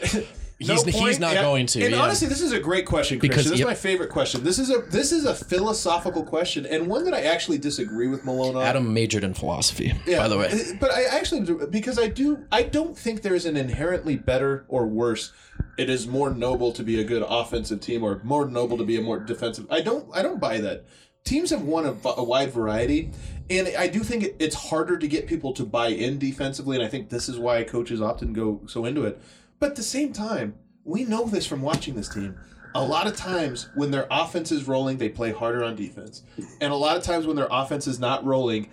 He's- 0.60 0.84
he's 0.86 1.20
not 1.20 1.36
going 1.36 1.68
to, 1.68 1.84
And 1.84 1.94
yeah. 1.94 2.02
honestly, 2.02 2.28
this 2.28 2.42
is 2.42 2.52
a 2.52 2.60
great 2.60 2.88
question, 2.88 3.20
Because- 3.20 3.36
Christian. 3.48 3.52
This 3.52 3.60
yep. 3.60 3.68
is 3.68 3.70
my 3.70 3.76
favorite 3.76 4.10
question. 4.10 4.44
This 4.44 4.58
is 4.58 4.72
a 4.72 4.80
this 4.90 5.12
is 5.12 5.26
a 5.26 5.36
philosophical 5.36 6.24
question, 6.24 6.66
and 6.66 6.88
one 6.88 7.06
that 7.06 7.14
I 7.14 7.22
actually 7.26 7.60
disagree 7.60 8.08
with 8.08 8.26
Malone 8.26 8.56
on. 8.56 8.64
Adam 8.64 8.92
majored 8.92 9.24
in 9.24 9.36
philosophy, 9.36 9.94
Yeah, 10.08 10.18
by 10.18 10.28
the 10.28 10.36
way. 10.40 10.48
uh, 10.48 10.58
But 10.80 10.90
I 10.92 11.04
actually 11.04 11.42
do 11.42 11.68
because 11.70 12.00
I 12.00 12.08
do 12.08 12.40
I 12.52 12.64
don't 12.64 12.98
think 12.98 13.22
there 13.22 13.36
is 13.36 13.46
an 13.46 13.56
inherently 13.56 14.16
better 14.16 14.66
or 14.68 14.88
worse. 14.88 15.32
It 15.78 15.92
is 15.92 16.08
more 16.08 16.32
noble 16.32 16.72
to 16.72 16.82
be 16.82 17.00
a 17.00 17.04
good 17.04 17.24
offensive 17.28 17.80
team 17.80 18.02
or 18.04 18.20
more 18.24 18.48
noble 18.48 18.80
to 18.80 18.84
be 18.84 18.98
a 18.98 19.02
more 19.04 19.20
defensive. 19.20 19.68
I 19.70 19.82
don't 19.82 20.08
I 20.12 20.24
don't 20.24 20.40
buy 20.40 20.60
that. 20.62 20.86
Teams 21.24 21.52
have 21.52 21.62
won 21.62 21.86
a 21.86 22.24
wide 22.24 22.52
variety, 22.52 23.12
and 23.52 23.70
I 23.78 23.88
do 23.90 24.00
think 24.00 24.34
it's 24.40 24.56
harder 24.56 24.98
to 24.98 25.08
get 25.08 25.28
people 25.28 25.54
to 25.54 25.64
buy 25.66 25.90
in 25.90 26.18
defensively, 26.18 26.78
and 26.78 26.84
I 26.84 26.88
think 26.88 27.10
this 27.10 27.30
is 27.30 27.38
why 27.38 27.64
coaches 27.64 28.02
often 28.02 28.34
go 28.34 28.62
so 28.66 28.86
into 28.86 29.04
it. 29.06 29.22
But 29.60 29.72
at 29.72 29.76
the 29.76 29.84
same 29.84 30.14
time, 30.14 30.56
we 30.84 31.04
know 31.04 31.26
this 31.26 31.46
from 31.46 31.62
watching 31.62 31.96
this 31.96 32.10
team. 32.10 32.38
A 32.76 32.84
lot 32.84 33.08
of 33.08 33.16
times 33.16 33.70
when 33.76 33.92
their 33.92 34.08
offense 34.12 34.52
is 34.52 34.68
rolling, 34.68 34.98
they 34.98 35.10
play 35.10 35.32
harder 35.32 35.64
on 35.64 35.76
defense. 35.76 36.24
And 36.62 36.72
a 36.72 36.76
lot 36.76 36.96
of 36.96 37.04
times 37.04 37.26
when 37.26 37.36
their 37.36 37.48
offense 37.50 37.88
is 37.88 38.00
not 38.00 38.24
rolling, 38.24 38.70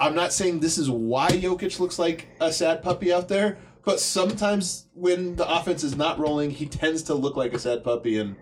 I'm 0.00 0.14
not 0.14 0.32
saying 0.32 0.60
this 0.60 0.78
is 0.78 0.88
why 0.88 1.28
Jokic 1.30 1.80
looks 1.80 1.98
like 1.98 2.28
a 2.40 2.52
sad 2.52 2.82
puppy 2.82 3.12
out 3.12 3.28
there, 3.28 3.58
but 3.84 3.98
sometimes 3.98 4.86
when 4.94 5.34
the 5.34 5.48
offense 5.50 5.82
is 5.82 5.96
not 5.96 6.18
rolling, 6.18 6.50
he 6.50 6.66
tends 6.66 7.02
to 7.04 7.14
look 7.14 7.36
like 7.36 7.52
a 7.52 7.58
sad 7.58 7.82
puppy 7.82 8.18
and 8.18 8.36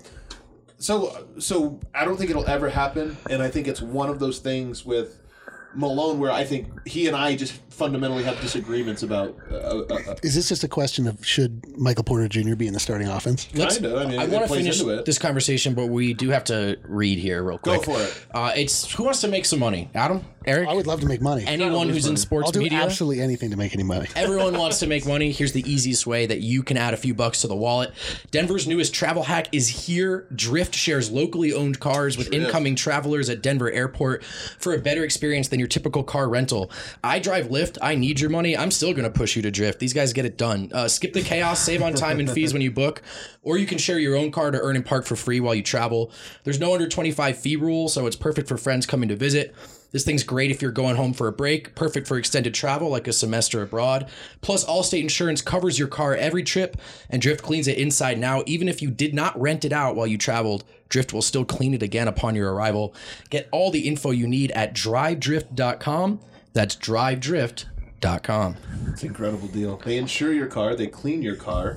so 0.78 1.26
so 1.38 1.80
I 1.94 2.04
don't 2.04 2.18
think 2.18 2.28
it'll 2.28 2.46
ever 2.46 2.68
happen 2.68 3.16
and 3.30 3.42
I 3.42 3.48
think 3.48 3.66
it's 3.66 3.80
one 3.80 4.10
of 4.10 4.18
those 4.18 4.40
things 4.40 4.84
with 4.84 5.18
Malone 5.74 6.18
where 6.18 6.30
I 6.30 6.44
think 6.44 6.86
he 6.86 7.06
and 7.06 7.16
I 7.16 7.36
just 7.36 7.60
fundamentally 7.76 8.24
have 8.24 8.40
disagreements 8.40 9.02
about 9.02 9.36
uh, 9.50 9.54
uh, 9.54 9.84
uh, 10.08 10.14
Is 10.22 10.34
this 10.34 10.48
just 10.48 10.64
a 10.64 10.68
question 10.68 11.06
of 11.06 11.24
should 11.24 11.76
Michael 11.78 12.04
Porter 12.04 12.26
Jr. 12.26 12.54
be 12.54 12.66
in 12.66 12.72
the 12.72 12.80
starting 12.80 13.06
offense? 13.08 13.48
Let's- 13.54 13.76
Kinda, 13.76 13.96
I 13.98 14.06
mean, 14.06 14.18
it 14.20 14.30
want 14.30 14.48
to 14.48 14.54
finish 14.54 14.80
into 14.80 14.98
it. 14.98 15.04
this 15.04 15.18
conversation, 15.18 15.74
but 15.74 15.88
we 15.88 16.14
do 16.14 16.30
have 16.30 16.44
to 16.44 16.78
read 16.88 17.18
here 17.18 17.42
real 17.42 17.58
quick. 17.58 17.84
Go 17.84 17.92
for 17.92 18.00
it. 18.02 18.26
Uh, 18.32 18.52
it's 18.56 18.90
who 18.94 19.04
wants 19.04 19.20
to 19.20 19.28
make 19.28 19.44
some 19.44 19.58
money? 19.58 19.90
Adam, 19.94 20.24
Eric, 20.46 20.68
I 20.68 20.74
would 20.74 20.86
love 20.86 21.00
to 21.00 21.06
make 21.06 21.20
money. 21.20 21.44
anyone 21.46 21.90
who's 21.90 22.06
in 22.06 22.16
sports 22.16 22.46
I'll 22.46 22.52
sports 22.52 22.52
do 22.52 22.60
media. 22.60 22.78
absolutely 22.78 23.22
anything 23.22 23.50
to 23.50 23.56
make 23.56 23.74
any 23.74 23.82
money. 23.82 24.08
Everyone 24.16 24.56
wants 24.56 24.78
to 24.78 24.86
make 24.86 25.04
money. 25.06 25.30
Here's 25.32 25.52
the 25.52 25.70
easiest 25.70 26.06
way 26.06 26.24
that 26.24 26.40
you 26.40 26.62
can 26.62 26.76
add 26.78 26.94
a 26.94 26.96
few 26.96 27.12
bucks 27.14 27.42
to 27.42 27.48
the 27.48 27.56
wallet. 27.56 27.92
Denver's 28.30 28.66
newest 28.66 28.94
travel 28.94 29.24
hack 29.24 29.48
is 29.52 29.68
here. 29.86 30.26
Drift 30.34 30.74
shares 30.74 31.10
locally 31.10 31.52
owned 31.52 31.78
cars 31.80 32.16
with 32.16 32.32
incoming 32.32 32.76
travelers 32.76 33.28
at 33.28 33.42
Denver 33.42 33.70
Airport 33.70 34.24
for 34.24 34.72
a 34.72 34.78
better 34.78 35.04
experience 35.04 35.48
than 35.48 35.58
your 35.58 35.68
typical 35.68 36.02
car 36.02 36.28
rental. 36.28 36.70
I 37.04 37.18
drive 37.18 37.48
Lyft. 37.48 37.65
I 37.82 37.94
need 37.94 38.20
your 38.20 38.30
money. 38.30 38.56
I'm 38.56 38.70
still 38.70 38.92
going 38.92 39.04
to 39.04 39.10
push 39.10 39.36
you 39.36 39.42
to 39.42 39.50
Drift. 39.50 39.78
These 39.78 39.92
guys 39.92 40.12
get 40.12 40.24
it 40.24 40.36
done. 40.36 40.70
Uh, 40.72 40.88
skip 40.88 41.12
the 41.12 41.22
chaos, 41.22 41.60
save 41.60 41.82
on 41.82 41.94
time 41.94 42.20
and 42.20 42.30
fees 42.30 42.52
when 42.52 42.62
you 42.62 42.70
book, 42.70 43.02
or 43.42 43.58
you 43.58 43.66
can 43.66 43.78
share 43.78 43.98
your 43.98 44.16
own 44.16 44.30
car 44.30 44.50
to 44.50 44.60
earn 44.60 44.76
and 44.76 44.84
park 44.84 45.06
for 45.06 45.16
free 45.16 45.40
while 45.40 45.54
you 45.54 45.62
travel. 45.62 46.10
There's 46.44 46.60
no 46.60 46.74
under 46.74 46.88
25 46.88 47.38
fee 47.38 47.56
rule, 47.56 47.88
so 47.88 48.06
it's 48.06 48.16
perfect 48.16 48.48
for 48.48 48.56
friends 48.56 48.86
coming 48.86 49.08
to 49.08 49.16
visit. 49.16 49.54
This 49.92 50.04
thing's 50.04 50.24
great 50.24 50.50
if 50.50 50.60
you're 50.60 50.72
going 50.72 50.96
home 50.96 51.12
for 51.12 51.28
a 51.28 51.32
break, 51.32 51.74
perfect 51.74 52.06
for 52.06 52.18
extended 52.18 52.52
travel 52.52 52.90
like 52.90 53.08
a 53.08 53.12
semester 53.12 53.62
abroad. 53.62 54.08
Plus, 54.40 54.64
Allstate 54.64 55.00
Insurance 55.00 55.40
covers 55.40 55.78
your 55.78 55.88
car 55.88 56.14
every 56.14 56.42
trip, 56.42 56.76
and 57.08 57.22
Drift 57.22 57.42
cleans 57.42 57.68
it 57.68 57.78
inside 57.78 58.18
now. 58.18 58.42
Even 58.46 58.68
if 58.68 58.82
you 58.82 58.90
did 58.90 59.14
not 59.14 59.40
rent 59.40 59.64
it 59.64 59.72
out 59.72 59.96
while 59.96 60.06
you 60.06 60.18
traveled, 60.18 60.64
Drift 60.88 61.12
will 61.12 61.22
still 61.22 61.44
clean 61.44 61.72
it 61.72 61.82
again 61.82 62.08
upon 62.08 62.34
your 62.34 62.52
arrival. 62.52 62.94
Get 63.30 63.48
all 63.52 63.70
the 63.70 63.88
info 63.88 64.10
you 64.10 64.26
need 64.26 64.50
at 64.52 64.74
drivedrift.com. 64.74 66.20
That's 66.56 66.74
drivedrift.com. 66.74 68.56
It's 68.88 69.02
an 69.02 69.08
incredible 69.08 69.46
deal. 69.48 69.76
They 69.76 69.98
insure 69.98 70.32
your 70.32 70.46
car, 70.46 70.74
they 70.74 70.86
clean 70.86 71.20
your 71.20 71.36
car. 71.36 71.76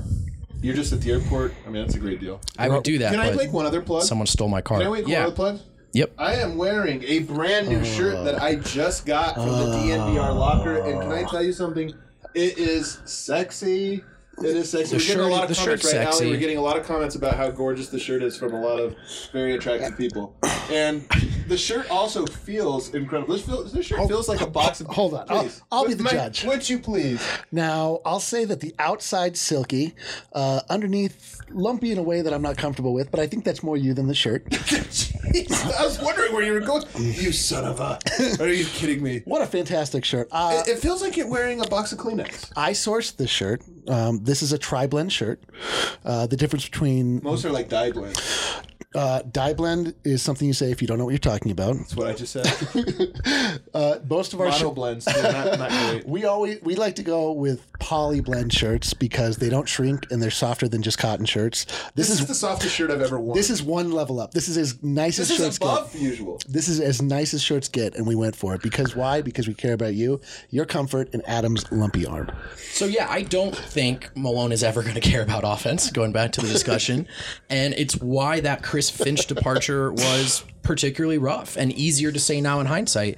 You're 0.62 0.74
just 0.74 0.94
at 0.94 1.02
the 1.02 1.12
airport. 1.12 1.54
I 1.68 1.70
mean, 1.70 1.82
that's 1.84 1.96
a 1.96 2.00
great 2.00 2.22
deal. 2.22 2.40
I 2.58 2.70
would 2.70 2.84
do 2.84 2.98
that, 3.00 3.12
Can 3.12 3.20
I 3.20 3.32
but 3.32 3.36
make 3.36 3.52
one 3.52 3.66
other 3.66 3.82
plug? 3.82 4.04
someone 4.04 4.26
stole 4.26 4.48
my 4.48 4.62
car. 4.62 4.78
Can 4.78 4.88
I 4.88 4.92
make 4.92 5.04
one 5.04 5.12
yeah. 5.12 5.26
other 5.26 5.36
plug? 5.36 5.60
Yep. 5.92 6.14
I 6.18 6.36
am 6.36 6.56
wearing 6.56 7.04
a 7.04 7.20
brand 7.20 7.68
new 7.68 7.84
shirt 7.84 8.24
that 8.24 8.42
I 8.42 8.56
just 8.56 9.06
got 9.06 9.36
from 9.36 9.48
the 9.48 9.66
DNVR 9.66 10.34
locker, 10.34 10.78
and 10.78 11.02
can 11.02 11.12
I 11.12 11.24
tell 11.24 11.44
you 11.44 11.52
something? 11.52 11.94
It 12.34 12.58
is 12.58 13.02
sexy. 13.04 14.06
It 14.42 14.56
is 14.56 14.70
sexy. 14.72 14.90
The 14.92 14.96
We're 14.96 15.00
getting 15.00 15.16
shirt- 15.16 15.20
a 15.20 15.28
lot 15.28 15.44
of 15.44 15.50
the 15.50 15.56
comments 15.56 15.84
shirt's 15.84 15.86
right 15.94 16.04
now. 16.06 16.12
sexy. 16.12 16.24
and 16.26 16.32
We're 16.34 16.40
getting 16.40 16.58
a 16.58 16.62
lot 16.62 16.78
of 16.78 16.86
comments 16.86 17.16
about 17.16 17.36
how 17.36 17.52
gorgeous 17.52 17.90
the 17.90 18.00
shirt 18.00 18.24
is 18.24 18.38
from 18.38 18.54
a 18.54 18.62
lot 18.62 18.80
of 18.80 18.96
very 19.34 19.54
attractive 19.56 19.98
people, 19.98 20.36
and 20.72 21.04
the 21.48 21.58
shirt 21.58 21.90
also 21.92 22.26
feels 22.26 22.94
incredible. 22.94 23.34
This, 23.34 23.46
feel, 23.46 23.64
this 23.66 23.86
shirt 23.86 24.08
feels 24.08 24.30
like 24.30 24.42
a 24.42 24.48
box 24.48 24.80
of. 24.82 24.88
hold 24.88 25.14
on. 25.14 25.26
I'll- 25.30 25.42
Please. 25.44 25.62
I'll 25.72 25.88
be 25.88 25.94
the 25.94 26.04
Mike, 26.04 26.14
judge. 26.14 26.46
Would 26.46 26.70
you 26.70 26.80
please? 26.80 27.22
Now, 27.52 28.00
I'll 28.06 28.20
say 28.20 28.46
that 28.46 28.60
the 28.62 28.74
outside 28.80 29.36
silky, 29.38 29.96
uh, 30.34 30.62
underneath 30.70 31.40
lumpy 31.52 31.92
in 31.92 31.98
a 31.98 32.04
way 32.04 32.22
that 32.22 32.34
I'm 32.34 32.42
not 32.42 32.58
comfortable 32.58 32.94
with, 32.94 33.12
but 33.12 33.20
I 33.20 33.28
think 33.28 33.44
that's 33.44 33.62
more 33.64 33.76
you 33.78 33.94
than 33.94 34.08
the 34.08 34.16
shirt. 34.16 34.46
I 35.80 35.86
was 35.86 36.00
wondering 36.02 36.34
where 36.34 36.44
you 36.44 36.54
were 36.54 36.60
going. 36.60 36.84
You 36.98 37.32
son 37.32 37.66
of 37.66 37.80
a. 37.80 38.00
Are 38.42 38.48
you 38.48 38.66
kidding 38.66 39.02
me? 39.04 39.22
What 39.26 39.42
a 39.42 39.46
fantastic 39.46 40.04
shirt. 40.06 40.28
Uh, 40.32 40.64
It, 40.66 40.72
it 40.74 40.80
feels 40.80 41.02
like 41.02 41.18
you're 41.18 41.30
wearing 41.30 41.62
a 41.62 41.66
box 41.68 41.92
of 41.92 42.00
Kleenex. 42.00 42.52
I 42.56 42.72
sourced 42.72 43.16
this 43.18 43.30
shirt. 43.30 43.62
Um, 43.88 44.24
this 44.24 44.42
is 44.42 44.54
a 44.54 44.58
tri 44.58 44.88
blend 44.88 45.12
shirt. 45.14 45.42
Uh, 46.06 46.28
the 46.28 46.38
difference 46.38 46.66
between 46.66 47.22
Most 47.24 47.46
are 47.46 47.52
like 47.52 47.70
dye 47.70 47.92
blend. 47.92 48.20
Uh, 48.96 49.22
dye 49.32 49.54
blend 49.54 49.94
is 50.04 50.22
something 50.22 50.48
you 50.48 50.54
say 50.54 50.72
if 50.72 50.82
you 50.82 50.88
don't 50.88 50.98
know 50.98 51.06
what 51.06 51.12
you're 51.12 51.20
talking 51.20 51.52
about. 51.52 51.76
That's 51.76 51.96
what 51.96 52.08
I 52.08 52.14
just 52.14 52.34
said. 52.34 53.16
Uh, 53.74 54.00
most 54.10 54.34
of 54.34 54.42
our 54.42 54.48
Mono 54.50 54.72
sh- 54.72 54.76
blends. 54.76 55.06
Not, 55.06 55.60
not 55.60 56.04
we 56.06 56.26
always 56.26 56.60
we 56.64 56.76
like 56.76 56.96
to 56.96 57.04
go 57.04 57.32
with 57.32 57.66
poly 57.80 58.20
blend 58.20 58.52
shirts 58.52 58.94
because 58.96 59.38
they 59.38 59.48
don't 59.48 59.70
shrink 59.70 60.08
and 60.12 60.22
they're 60.22 60.32
softer 60.32 60.68
than 60.68 60.82
just 60.82 60.98
cotton 60.98 61.26
shirts. 61.26 61.66
This, 61.66 62.08
This 62.08 62.10
is 62.10 62.20
is 62.22 62.28
the 62.28 62.34
softest 62.36 62.74
shirt 62.76 62.90
I've 62.90 63.02
ever 63.02 63.20
worn. 63.20 63.38
this 63.38 63.50
is 63.52 63.62
one 63.62 63.92
level 63.92 64.20
up. 64.20 64.32
This 64.32 64.48
is 64.50 64.58
as 64.58 64.82
nice 64.82 65.18
this 65.18 65.30
as 65.30 65.40
is 65.40 65.46
shirts 65.46 65.58
above 65.58 65.94
get. 65.94 66.02
usual. 66.02 66.40
This 66.48 66.68
is 66.68 66.80
as 66.80 67.02
nice 67.02 67.34
as 67.34 67.44
shirts 67.44 67.68
get, 67.68 67.96
and 67.96 68.08
we 68.08 68.16
went 68.16 68.36
for 68.36 68.56
it 68.56 68.62
because 68.64 68.96
why? 68.96 69.22
Because 69.22 69.48
we 69.48 69.54
care 69.54 69.74
about 69.74 69.94
you, 69.94 70.20
your 70.50 70.66
comfort, 70.66 71.10
and 71.14 71.22
Adam's 71.28 71.72
lumpy 71.72 72.06
arm. 72.08 72.30
So 72.72 72.86
yeah, 72.86 73.08
I 73.10 73.22
don't 73.22 73.56
think 73.56 74.10
Malone 74.16 74.52
is 74.52 74.64
ever 74.64 74.82
going 74.82 74.96
to 74.96 75.02
care 75.02 75.22
about 75.22 75.44
offense. 75.46 75.92
Going 75.92 76.12
back 76.12 76.32
to 76.34 76.42
the 76.42 76.48
discussion, 76.48 77.08
and 77.50 77.74
it's 77.76 77.96
why 77.98 78.40
that 78.40 78.64
Chris 78.80 78.90
Finch 78.90 79.26
departure 79.26 79.92
was 79.92 80.46
particularly 80.62 81.18
rough 81.18 81.58
and 81.58 81.74
easier 81.74 82.14
to 82.14 82.20
say 82.20 82.40
now 82.40 82.62
in 82.62 82.66
hindsight. 82.66 83.18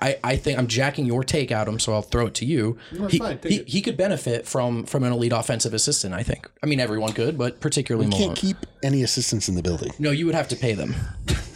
I, 0.00 0.16
I 0.24 0.36
think 0.36 0.58
I'm 0.58 0.66
jacking 0.66 1.04
your 1.04 1.22
take, 1.22 1.52
Adam. 1.52 1.78
So 1.78 1.92
I'll 1.92 2.00
throw 2.00 2.28
it 2.28 2.34
to 2.36 2.46
you. 2.46 2.78
it's 2.90 3.12
he, 3.12 3.18
fine, 3.18 3.38
he, 3.42 3.64
he 3.66 3.82
could 3.82 3.98
benefit 3.98 4.46
from 4.46 4.86
from 4.86 5.04
an 5.04 5.12
elite 5.12 5.32
offensive 5.32 5.74
assistant. 5.74 6.14
I 6.14 6.22
think. 6.22 6.50
I 6.62 6.66
mean, 6.66 6.80
everyone 6.80 7.12
could, 7.12 7.36
but 7.36 7.60
particularly 7.60 8.06
Malone. 8.06 8.28
Can't 8.28 8.38
keep 8.38 8.56
any 8.82 9.02
assistants 9.02 9.46
in 9.46 9.56
the 9.56 9.62
building. 9.62 9.92
no, 9.98 10.10
you 10.10 10.24
would 10.24 10.34
have 10.34 10.48
to 10.48 10.56
pay 10.56 10.72
them. 10.72 10.94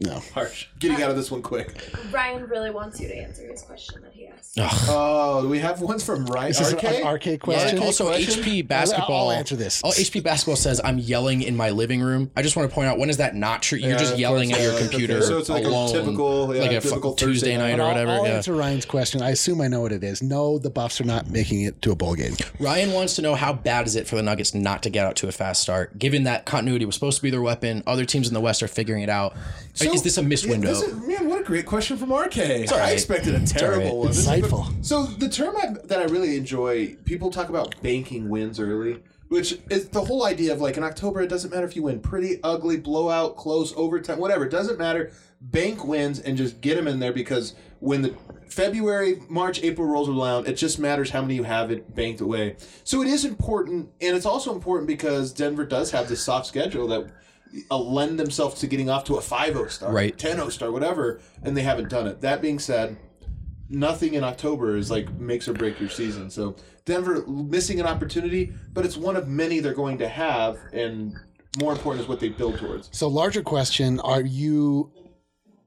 No. 0.00 0.20
Harsh. 0.34 0.66
Getting 0.80 1.02
out 1.02 1.10
of 1.10 1.16
this 1.16 1.30
one 1.30 1.40
quick. 1.42 1.90
Ryan 2.10 2.46
really 2.48 2.70
wants 2.70 3.00
you 3.00 3.08
to 3.08 3.16
answer 3.16 3.46
his 3.46 3.62
question 3.62 4.02
that 4.02 4.12
he 4.12 4.26
asked. 4.26 4.58
Oh, 4.88 5.42
do 5.42 5.48
we 5.48 5.58
have 5.60 5.80
ones 5.80 6.04
from 6.04 6.26
right? 6.26 6.50
Is 6.50 6.58
this 6.58 6.72
RK? 6.74 6.84
an 6.84 7.06
RK 7.14 7.40
question? 7.40 7.78
Yeah, 7.78 7.84
also, 7.84 8.12
HP 8.12 8.66
basketball. 8.66 9.30
I'll 9.30 9.36
answer 9.36 9.56
this. 9.56 9.82
Oh, 9.84 9.88
HP 9.90 10.22
basketball 10.24 10.56
says 10.56 10.80
I'm 10.84 10.98
yelling 10.98 11.42
in 11.42 11.56
my 11.56 11.70
living 11.70 12.00
room. 12.00 12.30
I 12.36 12.42
just 12.42 12.56
want 12.56 12.68
to 12.68 12.74
point 12.74 12.88
out 12.88 12.98
when 12.98 13.08
is 13.10 13.16
that 13.18 13.34
not 13.34 13.62
true? 13.62 13.78
You're 13.78 13.90
Yeah, 13.92 13.98
just 13.98 14.18
yelling 14.18 14.50
course, 14.50 14.60
at 14.60 14.64
your 14.64 14.72
yeah, 14.72 14.78
okay. 14.78 14.88
computer 14.88 15.22
So 15.22 15.38
it's 15.38 15.48
like 15.48 15.64
a 15.64 15.68
alone, 15.68 15.92
typical- 15.92 16.54
yeah, 16.54 16.62
like 16.62 16.70
a 16.72 16.80
typical 16.80 17.14
Tuesday 17.14 17.52
Thursday 17.52 17.56
night 17.56 17.76
night. 17.76 17.78
or 17.78 17.82
I'll, 17.82 17.88
whatever. 17.88 18.10
I'll 18.10 18.26
yeah. 18.26 18.34
answer 18.34 18.54
Ryan's 18.54 18.84
question. 18.86 19.22
I 19.22 19.30
assume 19.30 19.60
I 19.60 19.68
know 19.68 19.80
what 19.80 19.92
it 19.92 20.04
is. 20.04 20.22
No, 20.22 20.58
the 20.58 20.70
Buffs 20.70 21.00
are 21.00 21.04
not 21.04 21.30
making 21.30 21.62
it 21.62 21.80
to 21.82 21.92
a 21.92 21.96
bowl 21.96 22.14
game. 22.14 22.34
Ryan 22.60 22.92
wants 22.92 23.14
to 23.16 23.22
know 23.22 23.34
how 23.34 23.52
bad 23.52 23.86
is 23.86 23.96
it 23.96 24.06
for 24.06 24.16
the 24.16 24.22
Nuggets 24.22 24.54
not 24.54 24.82
to 24.84 24.90
get 24.90 25.06
out 25.06 25.16
to 25.16 25.28
a 25.28 25.32
fast 25.32 25.62
start, 25.62 25.98
given 25.98 26.24
that 26.24 26.44
continuity 26.46 26.84
was 26.84 26.94
supposed 26.94 27.16
to 27.18 27.22
be 27.22 27.30
their 27.30 27.42
weapon. 27.42 27.82
Other 27.86 28.04
teams 28.04 28.28
in 28.28 28.34
the 28.34 28.40
West 28.40 28.62
are 28.62 28.68
figuring 28.68 29.02
it 29.02 29.08
out. 29.08 29.36
So- 29.84 29.94
is 29.94 30.02
this 30.02 30.16
a 30.18 30.22
missed 30.22 30.48
window? 30.48 30.68
this 30.68 30.82
is- 30.82 30.94
man, 31.06 31.28
what 31.28 31.40
a 31.40 31.44
great 31.44 31.66
question 31.66 31.96
from 31.96 32.12
RK. 32.12 32.66
Sorry, 32.66 32.82
I 32.82 32.90
expected 32.90 33.34
a 33.34 33.40
all 33.40 33.46
terrible 33.46 33.84
right. 33.84 33.94
one. 33.94 34.06
This 34.08 34.18
is- 34.18 34.26
Insightful. 34.26 34.84
So 34.84 35.04
the 35.04 35.28
term 35.28 35.56
I, 35.56 35.74
that 35.84 36.00
I 36.00 36.04
really 36.04 36.36
enjoy, 36.36 36.96
people 37.04 37.30
talk 37.30 37.48
about 37.48 37.74
banking 37.82 38.28
wins 38.28 38.58
early, 38.60 39.02
which 39.28 39.58
is 39.70 39.88
the 39.88 40.04
whole 40.04 40.24
idea 40.26 40.52
of 40.52 40.60
like 40.60 40.76
in 40.76 40.84
October, 40.84 41.20
it 41.22 41.28
doesn't 41.28 41.50
matter 41.50 41.66
if 41.66 41.74
you 41.76 41.82
win 41.82 42.00
pretty, 42.00 42.40
ugly, 42.42 42.76
blowout, 42.76 43.36
close, 43.36 43.72
overtime, 43.76 44.18
whatever. 44.18 44.44
It 44.44 44.50
doesn't 44.50 44.78
matter. 44.78 45.12
Bank 45.40 45.84
wins 45.84 46.20
and 46.20 46.36
just 46.36 46.60
get 46.60 46.76
them 46.76 46.86
in 46.88 47.00
there 47.00 47.12
because 47.12 47.54
when 47.80 48.02
the 48.02 48.14
February, 48.48 49.20
March, 49.28 49.62
April 49.62 49.86
rolls 49.86 50.08
around, 50.08 50.46
it 50.46 50.54
just 50.54 50.78
matters 50.78 51.10
how 51.10 51.20
many 51.20 51.34
you 51.34 51.42
have 51.42 51.70
it 51.70 51.94
banked 51.94 52.20
away. 52.20 52.56
So 52.84 53.02
it 53.02 53.08
is 53.08 53.24
important, 53.24 53.90
and 54.00 54.16
it's 54.16 54.26
also 54.26 54.54
important 54.54 54.86
because 54.86 55.32
Denver 55.32 55.64
does 55.66 55.90
have 55.90 56.08
this 56.08 56.22
soft 56.22 56.46
schedule 56.46 56.86
that 56.88 57.06
lend 57.70 58.18
themselves 58.18 58.60
to 58.60 58.66
getting 58.66 58.90
off 58.90 59.04
to 59.04 59.16
a 59.16 59.20
5-0 59.20 59.70
start, 59.70 59.92
Right. 59.92 60.16
10-0 60.16 60.50
start, 60.50 60.72
whatever, 60.72 61.20
and 61.42 61.56
they 61.56 61.62
haven't 61.62 61.88
done 61.88 62.06
it. 62.06 62.20
That 62.20 62.42
being 62.42 62.58
said, 62.58 62.96
nothing 63.68 64.14
in 64.14 64.24
October 64.24 64.76
is 64.76 64.90
like 64.90 65.12
makes 65.18 65.48
or 65.48 65.52
break 65.52 65.80
your 65.80 65.88
season. 65.88 66.30
So 66.30 66.56
Denver 66.84 67.26
missing 67.26 67.80
an 67.80 67.86
opportunity, 67.86 68.52
but 68.72 68.84
it's 68.84 68.96
one 68.96 69.16
of 69.16 69.28
many 69.28 69.60
they're 69.60 69.72
going 69.74 69.98
to 69.98 70.08
have, 70.08 70.58
and 70.72 71.14
more 71.58 71.72
important 71.72 72.02
is 72.02 72.08
what 72.08 72.20
they 72.20 72.28
build 72.28 72.58
towards. 72.58 72.90
So, 72.92 73.08
larger 73.08 73.42
question: 73.42 74.00
Are 74.00 74.20
you 74.20 74.92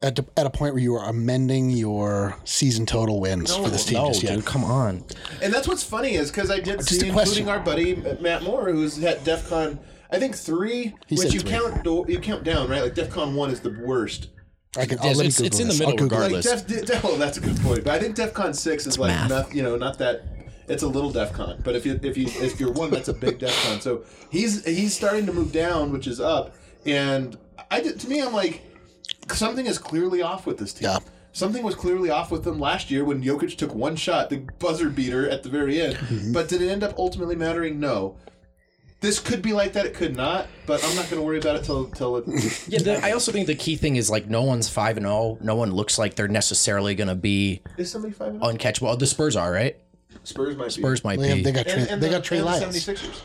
at, 0.02 0.20
at 0.38 0.46
a 0.46 0.50
point 0.50 0.76
where 0.76 0.84
you 0.84 0.94
are 0.96 1.10
amending 1.10 1.72
your 1.72 2.38
season 2.44 2.86
total 2.86 3.20
wins 3.20 3.56
for 3.56 3.70
this 3.70 3.86
team 3.86 3.98
no, 3.98 4.08
just 4.10 4.22
yet? 4.22 4.36
dude, 4.36 4.46
come 4.46 4.64
on. 4.64 5.04
And 5.42 5.52
that's 5.52 5.68
what's 5.68 5.84
funny 5.84 6.14
is 6.14 6.30
because 6.30 6.52
I 6.52 6.60
did 6.60 6.78
Just 6.80 7.00
see, 7.00 7.08
including 7.08 7.50
our 7.50 7.60
buddy 7.60 7.96
Matt 8.22 8.44
Moore, 8.44 8.72
who's 8.72 9.04
at 9.04 9.24
DEF 9.24 9.50
CON, 9.50 9.80
I 10.12 10.20
think 10.20 10.36
three, 10.36 10.96
He 11.08 11.16
which 11.16 11.34
you 11.34 11.40
three. 11.42 11.50
count 11.52 11.84
do- 11.84 12.06
you 12.08 12.20
count 12.20 12.44
down, 12.44 12.70
right? 12.70 12.82
Like 12.82 12.96
DEF 12.96 13.10
CON 13.10 13.36
one 13.36 13.50
is 13.52 13.60
the 13.60 13.72
worst. 13.84 14.30
I 14.78 14.86
can. 14.86 15.00
Yes, 15.04 15.18
let 15.18 15.24
me 15.24 15.28
it's- 15.28 15.40
it's 15.40 15.60
in 15.60 15.68
the 15.68 15.74
this. 15.74 15.80
middle 15.80 15.94
I'll 15.94 15.98
Google 15.98 16.18
it. 16.24 16.32
Like 16.32 16.44
Regardless. 16.46 16.62
Def, 16.64 16.86
Def, 16.86 17.06
oh, 17.06 17.18
that's 17.18 17.38
a 17.38 17.42
good 17.42 17.60
point. 17.62 17.84
But 17.84 17.94
I 17.96 18.00
think 18.00 18.16
DEF 18.16 18.34
CON 18.34 18.54
six 18.54 18.86
is 18.88 18.98
like 19.00 19.10
math. 19.10 19.30
not, 19.30 19.56
you 19.56 19.64
know, 19.64 19.76
not 19.76 19.98
that. 20.00 20.24
It's 20.70 20.84
a 20.84 20.88
little 20.88 21.12
DEF 21.12 21.32
CON, 21.34 21.62
but 21.64 21.76
if 21.76 21.86
you 21.86 22.00
if 22.04 22.18
you 22.18 22.28
if 22.28 22.60
you're 22.60 22.72
one, 22.72 22.90
that's 22.92 23.08
a 23.08 23.14
big 23.14 23.40
DEF 23.40 23.54
CON. 23.68 23.82
So 23.82 24.04
he's 24.30 24.66
he's 24.66 24.94
starting 24.96 25.26
to 25.26 25.34
move 25.34 25.52
down, 25.52 25.92
which 25.92 26.08
is 26.08 26.20
up. 26.20 26.54
And 26.86 27.38
I 27.72 27.82
did, 27.82 28.00
to 28.02 28.08
me, 28.10 28.22
I'm 28.22 28.34
like 28.34 28.62
something 29.32 29.66
is 29.66 29.78
clearly 29.78 30.22
off 30.22 30.46
with 30.46 30.58
this 30.58 30.74
team. 30.74 30.90
Yeah. 30.90 31.00
Something 31.34 31.64
was 31.64 31.76
clearly 31.76 32.10
off 32.10 32.32
with 32.32 32.44
them 32.44 32.60
last 32.60 32.90
year 32.90 33.06
when 33.06 33.22
Jokic 33.24 33.58
took 33.58 33.74
one 33.76 33.96
shot, 33.96 34.30
the 34.30 34.38
buzzer 34.60 34.90
beater 34.90 35.30
at 35.30 35.44
the 35.44 35.50
very 35.50 35.80
end. 35.82 35.96
Mm-hmm. 35.96 36.32
But 36.34 36.48
did 36.50 36.62
it 36.62 36.70
end 36.70 36.84
up 36.84 36.98
ultimately 36.98 37.36
mattering? 37.36 37.80
No. 37.80 38.16
This 39.00 39.20
could 39.20 39.42
be 39.44 39.54
like 39.54 39.74
that. 39.74 39.86
It 39.86 39.94
could 39.94 40.16
not. 40.16 40.48
But 40.66 40.84
I'm 40.84 40.96
not 40.96 41.10
going 41.10 41.22
to 41.22 41.26
worry 41.26 41.38
about 41.38 41.56
it 41.56 41.64
till 41.64 41.86
till 41.86 42.18
it. 42.18 42.26
Yeah, 42.68 42.80
the, 42.80 43.06
I 43.06 43.12
also 43.12 43.32
think 43.32 43.48
the 43.48 43.56
key 43.56 43.76
thing 43.76 43.96
is 43.96 44.10
like 44.10 44.28
no 44.28 44.42
one's 44.44 44.68
five 44.68 44.98
and 44.98 45.06
zero. 45.06 45.38
No 45.42 45.56
one 45.56 45.72
looks 45.72 46.00
like 46.00 46.16
they're 46.16 46.28
necessarily 46.28 46.96
going 46.96 47.08
to 47.08 47.16
be 47.16 47.62
Is 47.78 47.92
somebody 47.92 48.14
five? 48.14 48.30
and- 48.30 48.44
oh? 48.44 48.48
uncatchable. 48.48 48.92
Oh, 48.92 48.96
the 48.96 49.06
Spurs 49.08 49.36
are 49.36 49.52
right. 49.52 49.78
Spurs 50.24 50.58
might 50.58 50.66
be. 50.66 50.72
Spurs 50.72 51.04
might 51.04 51.20
They, 51.20 51.36
be. 51.36 51.44
they 51.44 51.52
got 51.52 51.68
Trey, 51.68 51.82
And, 51.82 51.90
and 51.92 52.04
they 52.04 52.10
the, 52.10 52.16
got 52.16 52.24
Trey 52.24 52.38
and 52.40 52.48
the 52.48 52.52
Lyles. 52.52 52.64
76ers. 52.76 53.22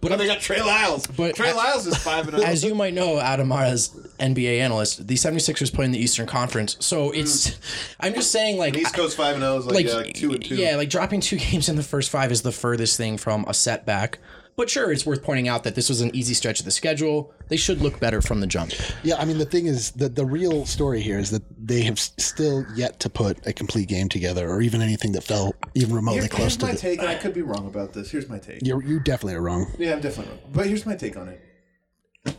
But 0.00 0.16
they 0.16 0.26
got 0.26 0.40
Trey 0.40 0.62
Lyles. 0.62 1.06
But 1.08 1.34
Trey 1.34 1.52
Lyles 1.52 1.86
is 1.86 1.96
five 1.96 2.28
and 2.28 2.36
oh. 2.36 2.42
As 2.42 2.62
you 2.62 2.74
might 2.74 2.94
know, 2.94 3.18
Adam 3.18 3.50
as 3.50 3.88
NBA 4.20 4.60
analyst, 4.60 5.06
the 5.08 5.14
76ers 5.16 5.74
play 5.74 5.86
in 5.86 5.90
the 5.90 5.98
Eastern 5.98 6.26
Conference. 6.26 6.76
So 6.78 7.10
it's 7.10 7.48
hmm. 7.48 7.60
I'm 8.00 8.14
just 8.14 8.30
saying 8.30 8.58
like 8.58 8.76
East 8.76 8.94
Coast 8.94 9.16
five 9.16 9.34
and 9.34 9.42
zero 9.42 9.56
is 9.58 9.66
like, 9.66 9.74
like, 9.74 9.86
yeah, 9.86 9.94
like 9.94 10.14
two 10.14 10.32
and 10.32 10.44
two. 10.44 10.54
Yeah, 10.54 10.76
like 10.76 10.88
dropping 10.88 11.20
two 11.20 11.36
games 11.50 11.68
in 11.68 11.74
the 11.74 11.82
first 11.82 12.10
five 12.10 12.30
is 12.30 12.42
the 12.42 12.52
furthest 12.52 12.96
thing 12.96 13.18
from 13.18 13.44
a 13.48 13.54
setback. 13.54 14.20
But 14.58 14.68
sure, 14.68 14.90
it's 14.90 15.06
worth 15.06 15.22
pointing 15.22 15.46
out 15.46 15.62
that 15.62 15.76
this 15.76 15.88
was 15.88 16.00
an 16.00 16.10
easy 16.16 16.34
stretch 16.34 16.58
of 16.58 16.64
the 16.64 16.72
schedule. 16.72 17.32
They 17.46 17.56
should 17.56 17.80
look 17.80 18.00
better 18.00 18.20
from 18.20 18.40
the 18.40 18.46
jump. 18.48 18.72
Yeah, 19.04 19.14
I 19.16 19.24
mean 19.24 19.38
the 19.38 19.44
thing 19.44 19.66
is 19.66 19.92
that 19.92 20.16
the 20.16 20.26
real 20.26 20.66
story 20.66 21.00
here 21.00 21.16
is 21.20 21.30
that 21.30 21.44
they 21.64 21.82
have 21.82 21.96
s- 21.96 22.10
still 22.18 22.66
yet 22.74 22.98
to 23.00 23.08
put 23.08 23.46
a 23.46 23.52
complete 23.52 23.86
game 23.88 24.08
together, 24.08 24.50
or 24.50 24.60
even 24.60 24.82
anything 24.82 25.12
that 25.12 25.22
felt 25.22 25.54
even 25.76 25.94
remotely 25.94 26.22
Here- 26.22 26.28
close 26.28 26.40
here's 26.40 26.56
to 26.56 26.66
my 26.66 26.72
the. 26.72 26.78
take, 26.78 26.98
and 26.98 27.08
I 27.08 27.14
could 27.14 27.34
be 27.34 27.42
wrong 27.42 27.68
about 27.68 27.92
this. 27.92 28.10
Here's 28.10 28.28
my 28.28 28.40
take. 28.40 28.58
You're, 28.66 28.82
you 28.82 28.98
definitely 28.98 29.34
are 29.36 29.42
wrong. 29.42 29.72
Yeah, 29.78 29.92
I'm 29.92 30.00
definitely 30.00 30.32
wrong. 30.32 30.42
But 30.52 30.66
here's 30.66 30.84
my 30.84 30.96
take 30.96 31.16
on 31.16 31.28
it. 31.28 31.40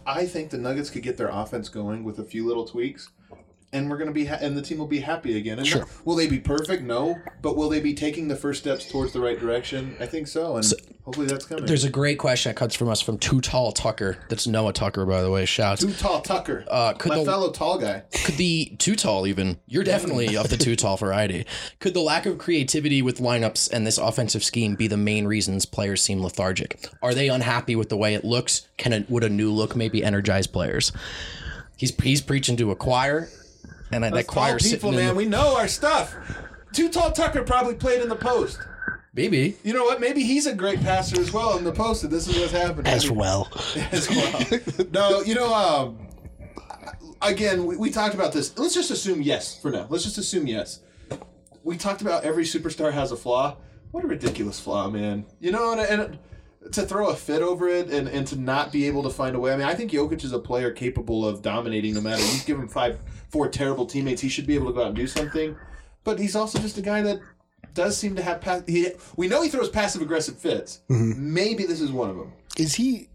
I 0.06 0.26
think 0.26 0.50
the 0.50 0.58
Nuggets 0.58 0.90
could 0.90 1.04
get 1.04 1.16
their 1.16 1.30
offense 1.30 1.70
going 1.70 2.04
with 2.04 2.20
a 2.20 2.26
few 2.26 2.46
little 2.46 2.66
tweaks, 2.66 3.10
and 3.72 3.90
we're 3.90 3.98
gonna 3.98 4.12
be 4.12 4.26
ha- 4.26 4.40
and 4.42 4.58
the 4.58 4.62
team 4.62 4.78
will 4.78 4.88
be 4.88 5.00
happy 5.00 5.38
again. 5.38 5.58
And 5.58 5.66
Sure. 5.66 5.80
not- 5.84 6.06
will 6.06 6.16
they 6.16 6.28
be 6.28 6.40
perfect? 6.40 6.84
No. 6.84 7.16
But 7.42 7.56
will 7.56 7.70
they 7.70 7.80
be 7.80 7.94
taking 7.94 8.28
the 8.28 8.36
first 8.36 8.60
steps 8.60 8.84
towards 8.92 9.14
the 9.14 9.22
right 9.22 9.40
direction? 9.40 9.96
I 10.02 10.06
think 10.06 10.28
so, 10.28 10.58
and 10.58 10.66
hopefully 11.10 11.28
that's 11.28 11.46
coming. 11.46 11.66
There's 11.66 11.86
a 11.86 11.90
great 11.90 12.20
question 12.20 12.52
that 12.52 12.56
comes 12.56 12.76
from 12.76 12.88
us 12.88 13.02
from 13.02 13.18
Too 13.18 13.42
Tall 13.42 13.72
Tucker. 13.72 14.18
That's 14.30 14.46
Noah 14.46 14.74
Tucker, 14.74 15.06
by 15.08 15.24
the 15.24 15.32
way. 15.32 15.46
Shouts. 15.46 15.82
too 15.82 15.92
tall, 15.94 16.22
Tucker. 16.22 16.64
Uh, 16.70 16.94
could 16.94 17.10
my 17.10 17.18
the- 17.20 17.26
fellow 17.26 17.52
tall 17.52 17.80
guy. 17.80 18.04
Could 18.24 18.36
the 18.36 18.76
too 18.78 18.96
tall 18.96 19.26
even? 19.26 19.60
You're 19.66 19.84
definitely 19.84 20.38
of 20.38 20.50
the 20.50 20.58
too 20.58 20.76
tall 20.76 20.98
variety. 20.98 21.46
Could 21.80 21.96
the 21.96 22.02
lack 22.02 22.28
of 22.28 22.38
creativity 22.38 23.02
with 23.02 23.18
lineups 23.18 23.72
and 23.72 23.88
this 23.88 23.98
offensive 23.98 24.44
scheme 24.44 24.76
be 24.76 24.88
the 24.88 24.98
main 24.98 25.26
reasons 25.26 25.66
players 25.66 26.04
seem 26.04 26.22
lethargic? 26.22 26.88
Are 27.02 27.16
they 27.16 27.30
unhappy 27.30 27.76
with 27.76 27.90
the 27.90 27.98
way 27.98 28.14
it 28.14 28.24
looks? 28.24 28.68
Can 28.78 28.94
it 28.94 29.10
would 29.10 29.24
a 29.24 29.30
new 29.30 29.52
look 29.52 29.76
maybe 29.76 30.04
energize 30.04 30.46
players? 30.46 30.92
He's 31.76 31.96
he's 32.04 32.22
preaching 32.22 32.58
to 32.58 32.70
a 32.72 32.76
choir, 32.76 33.30
and 33.92 34.04
that, 34.04 34.14
that 34.14 34.20
Us 34.20 34.26
tall 34.26 34.34
choir 34.34 34.60
people, 34.60 34.92
man, 34.92 35.10
the, 35.10 35.16
we 35.16 35.26
know 35.26 35.58
our 35.58 35.68
stuff. 35.68 36.16
Too 36.72 36.90
tall 36.90 37.12
Tucker 37.12 37.42
probably 37.42 37.74
played 37.74 38.02
in 38.02 38.10
the 38.10 38.16
post. 38.16 38.60
Maybe. 39.20 39.58
You 39.64 39.74
know 39.74 39.84
what? 39.84 40.00
Maybe 40.00 40.24
he's 40.24 40.46
a 40.46 40.56
great 40.56 40.80
pastor 40.80 41.20
as 41.20 41.34
well 41.34 41.58
in 41.58 41.66
the 41.66 41.74
post, 41.74 42.04
and 42.04 42.12
this 42.12 42.28
is 42.28 42.40
what's 42.40 42.54
happening. 42.54 42.88
As 42.88 43.12
well, 43.12 43.50
as 43.92 44.10
well. 44.10 44.88
no, 44.92 45.22
you 45.22 45.36
know, 45.36 45.54
um, 45.54 46.08
again, 47.22 47.66
we, 47.66 47.76
we 47.76 47.90
talked 47.90 48.16
about 48.16 48.32
this. 48.32 48.58
Let's 48.58 48.74
just 48.74 48.92
assume 48.92 49.22
yes 49.22 49.60
for 49.60 49.72
now. 49.72 49.88
Let's 49.90 50.06
just 50.06 50.18
assume 50.18 50.48
yes. 50.48 50.82
We 51.64 51.76
talked 51.76 52.02
about 52.02 52.24
every 52.24 52.46
superstar 52.46 52.94
has 52.94 53.12
a 53.12 53.18
flaw. 53.18 53.58
What 53.92 54.06
a 54.06 54.08
ridiculous 54.08 54.60
flaw, 54.60 54.90
man. 54.90 55.26
You 55.42 55.52
know, 55.52 55.74
and, 55.74 55.82
and 55.82 56.20
to 56.72 56.84
throw 56.84 57.10
a 57.10 57.16
fit 57.16 57.42
over 57.42 57.68
it 57.68 57.90
and, 57.90 58.08
and 58.08 58.26
to 58.28 58.40
not 58.40 58.72
be 58.72 58.88
able 58.88 59.04
to 59.04 59.10
find 59.10 59.36
a 59.36 59.40
way. 59.40 59.52
I 59.52 59.58
mean, 59.58 59.68
I 59.68 59.76
think 59.76 59.92
Jokic 59.92 60.24
is 60.24 60.32
a 60.32 60.40
player 60.40 60.72
capable 60.72 61.28
of 61.28 61.42
dominating 61.42 61.94
no 61.94 62.02
matter. 62.02 62.24
You 62.24 62.40
give 62.46 62.58
him 62.58 62.70
five, 62.70 63.00
four 63.30 63.50
terrible 63.50 63.86
teammates, 63.86 64.22
he 64.22 64.30
should 64.30 64.48
be 64.48 64.56
able 64.56 64.68
to 64.68 64.74
go 64.74 64.82
out 64.82 64.88
and 64.88 64.96
do 64.96 65.08
something. 65.08 65.58
But 66.06 66.20
he's 66.20 66.38
also 66.38 66.60
just 66.60 66.78
a 66.78 66.82
guy 66.82 67.02
that 67.02 67.20
does 67.74 67.98
seem 67.98 68.16
to 68.16 68.22
have. 68.22 68.42
Pa- 68.42 68.62
he, 68.68 68.92
we 69.16 69.28
know 69.28 69.42
he 69.42 69.50
throws 69.50 69.70
passive 69.70 70.02
aggressive 70.02 70.38
fits. 70.38 70.82
Maybe 70.90 71.66
this 71.66 71.82
is 71.82 71.92
one 71.92 72.10
of 72.10 72.18
them. 72.18 72.34
is 72.58 72.76
he 72.76 73.10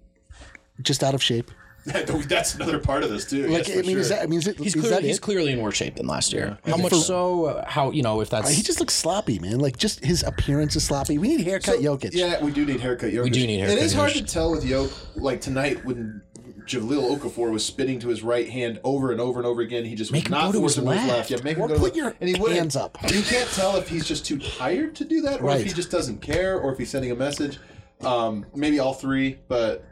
just 0.83 1.03
out 1.05 1.15
of 1.15 1.23
shape? 1.23 1.51
That's 1.87 2.55
another 2.55 2.79
part 2.79 3.05
of 3.05 3.11
this 3.11 3.29
too. 3.29 3.47
Like, 3.47 3.69
yes, 3.69 3.77
I 3.77 3.83
for 3.83 3.87
mean, 3.87 3.99
is 3.99 4.09
that 4.09 4.23
I 4.23 4.27
mean, 4.27 4.39
is, 4.39 4.47
it, 4.49 4.57
He's 4.57 4.69
is 4.75 4.81
clearly 4.81 4.91
that 4.91 5.03
he's 5.03 5.17
it? 5.19 5.21
clearly 5.21 5.53
in 5.53 5.61
worse 5.61 5.77
shape 5.77 5.97
than 5.97 6.07
last 6.07 6.33
year. 6.33 6.57
How 6.65 6.79
much 6.79 6.93
For- 6.93 6.97
so? 6.99 7.45
Uh, 7.45 7.65
How 7.69 7.91
you 7.91 8.03
know 8.03 8.23
if 8.23 8.31
that's 8.31 8.51
He 8.51 8.63
just 8.63 8.81
looks 8.81 8.95
sloppy, 8.95 9.39
man. 9.39 9.59
Like 9.61 9.77
just 9.77 10.03
his 10.03 10.23
appearance 10.23 10.77
is 10.77 10.85
sloppy. 10.85 11.19
We 11.19 11.29
need 11.29 11.43
haircut 11.43 11.81
Jokic. 11.81 12.11
Yeah, 12.15 12.43
we 12.43 12.53
do 12.53 12.65
need 12.65 12.81
haircut 12.81 13.11
Jokic. 13.13 13.25
We 13.25 13.29
do 13.31 13.47
need 13.47 13.57
It 13.57 13.67
haircut 13.67 13.79
It 13.79 13.85
is 13.85 13.93
hard 13.93 14.13
to 14.13 14.23
tell 14.25 14.51
with 14.51 14.65
Jokic. 14.65 14.95
Like 15.17 15.43
tonight 15.43 15.85
when 15.85 16.23
Jahlil 16.67 17.17
Okafor 17.19 17.51
was 17.51 17.65
spinning 17.65 17.99
to 18.01 18.09
his 18.09 18.23
right 18.23 18.49
hand 18.49 18.81
over 18.85 19.11
and 19.13 19.21
over 19.21 19.39
and 19.39 19.47
over 19.47 19.61
again, 19.61 19.85
he 19.85 19.95
just 19.95 20.13
Make 20.13 20.25
would 20.25 20.27
him 20.29 20.33
not 20.33 20.47
go 20.47 20.53
to 20.53 20.59
force 20.61 20.79
him 20.79 20.85
to 20.87 20.93
his 20.93 21.09
left. 21.09 21.31
Yeah, 21.31 21.37
make 21.45 21.57
him 21.57 21.63
Or 21.65 21.69
go 21.69 21.75
to 21.75 21.81
put 21.81 21.93
the- 21.93 21.99
your 21.99 22.15
and 22.21 22.29
he 22.37 22.53
hands 22.55 22.77
up. 22.77 22.97
You 23.13 23.23
can't 23.23 23.49
tell 23.51 23.77
if 23.77 23.89
he's 23.89 24.07
just 24.07 24.25
too 24.25 24.39
tired 24.39 24.95
to 24.97 25.05
do 25.05 25.21
that, 25.23 25.41
or 25.43 25.51
if 25.57 25.65
he 25.65 25.73
just 25.73 25.91
doesn't 25.91 26.21
care, 26.23 26.59
or 26.59 26.73
if 26.73 26.79
he's 26.79 26.91
sending 26.91 27.11
a 27.11 27.15
message. 27.17 27.59
Um, 28.01 28.47
maybe 28.55 28.79
all 28.79 28.95
three, 28.95 29.39
but 29.49 29.85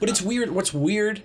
But 0.00 0.08
it's 0.08 0.20
weird. 0.22 0.50
What's 0.50 0.74
weird 0.74 1.22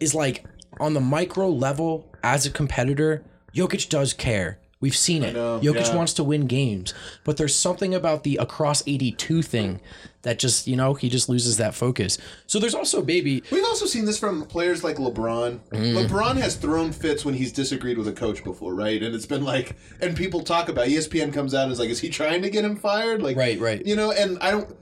is 0.00 0.14
like 0.14 0.44
on 0.80 0.94
the 0.94 1.00
micro 1.00 1.48
level, 1.48 2.10
as 2.22 2.46
a 2.46 2.50
competitor, 2.50 3.24
Jokic 3.54 3.88
does 3.88 4.12
care. 4.12 4.58
We've 4.78 4.96
seen 4.96 5.22
it. 5.22 5.34
know, 5.34 5.58
Jokic 5.58 5.88
yeah. 5.88 5.96
wants 5.96 6.12
to 6.14 6.24
win 6.24 6.46
games, 6.46 6.92
but 7.24 7.38
there's 7.38 7.54
something 7.54 7.94
about 7.94 8.24
the 8.24 8.36
across 8.36 8.82
82 8.86 9.40
thing 9.40 9.80
that 10.20 10.38
just, 10.38 10.66
you 10.66 10.76
know, 10.76 10.92
he 10.92 11.08
just 11.08 11.30
loses 11.30 11.56
that 11.56 11.74
focus. 11.74 12.18
So 12.46 12.58
there's 12.58 12.74
also 12.74 13.00
baby. 13.00 13.42
We've 13.50 13.64
also 13.64 13.86
seen 13.86 14.04
this 14.04 14.18
from 14.18 14.44
players 14.44 14.84
like 14.84 14.96
LeBron. 14.96 15.60
Mm. 15.70 16.06
LeBron 16.06 16.36
has 16.36 16.56
thrown 16.56 16.92
fits 16.92 17.24
when 17.24 17.34
he's 17.34 17.52
disagreed 17.52 17.96
with 17.96 18.08
a 18.08 18.12
coach 18.12 18.44
before, 18.44 18.74
right? 18.74 19.02
And 19.02 19.14
it's 19.14 19.24
been 19.24 19.44
like, 19.44 19.76
and 20.00 20.14
people 20.14 20.42
talk 20.42 20.68
about. 20.68 20.88
ESPN 20.88 21.32
comes 21.32 21.54
out 21.54 21.62
and 21.62 21.72
is 21.72 21.78
like, 21.78 21.88
is 21.88 22.00
he 22.00 22.10
trying 22.10 22.42
to 22.42 22.50
get 22.50 22.64
him 22.64 22.76
fired? 22.76 23.22
Like, 23.22 23.36
Right, 23.36 23.58
right. 23.58 23.84
You 23.86 23.96
know, 23.96 24.10
and 24.10 24.38
I 24.40 24.50
don't. 24.50 24.76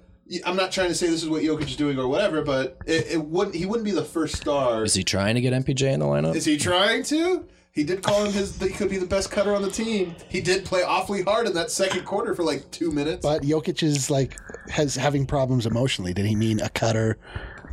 I'm 0.47 0.57
not 0.57 0.73
trying 0.73 0.89
to 0.89 0.95
say 0.95 1.07
this 1.07 1.23
is 1.23 1.29
what 1.29 1.43
Jokic 1.43 1.69
is 1.69 1.77
doing 1.77 1.99
or 1.99 2.09
whatever, 2.09 2.41
but 2.41 2.79
it, 2.87 3.09
it 3.13 3.25
wouldn't. 3.25 3.55
He 3.55 3.67
wouldn't 3.67 3.85
be 3.85 3.91
the 3.91 4.05
first 4.05 4.37
star. 4.37 4.83
Is 4.83 4.95
he 4.95 5.05
trying 5.05 5.35
to 5.35 5.43
get 5.43 5.53
MPJ 5.53 5.93
in 5.93 6.01
the 6.01 6.07
lineup? 6.07 6.35
Is 6.35 6.47
he 6.47 6.57
trying 6.57 7.03
to? 7.05 7.47
He 7.75 7.83
did 7.83 8.05
call 8.05 8.25
him 8.25 8.33
his. 8.33 8.57
He 8.57 8.69
could 8.69 8.89
be 8.89 8.99
the 8.99 9.07
best 9.07 9.33
cutter 9.33 9.53
on 9.53 9.61
the 9.61 9.71
team. 9.71 10.15
He 10.29 10.41
did 10.41 10.65
play 10.65 10.85
awfully 10.85 11.23
hard 11.23 11.49
in 11.49 11.55
that 11.55 11.73
second 11.73 12.05
quarter 12.05 12.33
for 12.33 12.45
like 12.45 12.71
two 12.71 12.93
minutes. 12.93 13.21
But 13.21 13.43
Jokic 13.43 13.83
is 13.83 14.09
like 14.11 14.39
has 14.71 14.95
having 14.95 15.27
problems 15.27 15.67
emotionally. 15.67 16.15
Did 16.15 16.27
he 16.27 16.37
mean 16.37 16.61
a 16.61 16.69
cutter? 16.69 17.19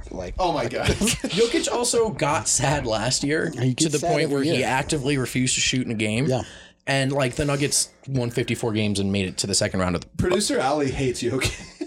Like 0.10 0.34
oh 0.40 0.54
my 0.54 0.68
god. 0.68 0.88
Jokic 0.88 1.72
also 1.72 2.10
got 2.10 2.48
sad 2.48 2.88
last 2.88 3.24
year 3.24 3.52
He 3.52 3.76
to 3.76 3.90
the 3.90 4.00
point 4.00 4.24
every 4.24 4.34
where 4.34 4.44
he 4.44 4.64
actively 4.64 5.20
refused 5.20 5.54
to 5.54 5.62
shoot 5.62 5.86
in 5.86 5.92
a 5.92 5.96
game. 5.96 6.26
Yeah. 6.26 6.42
And 6.88 7.12
like 7.12 7.36
the 7.36 7.46
Nuggets 7.46 7.90
won 8.08 8.32
54 8.32 8.74
games 8.74 9.00
and 9.00 9.12
made 9.12 9.28
it 9.28 9.38
to 9.38 9.48
the 9.48 9.54
second 9.54 9.82
round 9.82 9.94
of 9.94 10.02
the 10.02 10.08
Producer 10.18 10.60
Ali 10.60 10.90
hates 10.90 11.22
Jokic. 11.22 11.78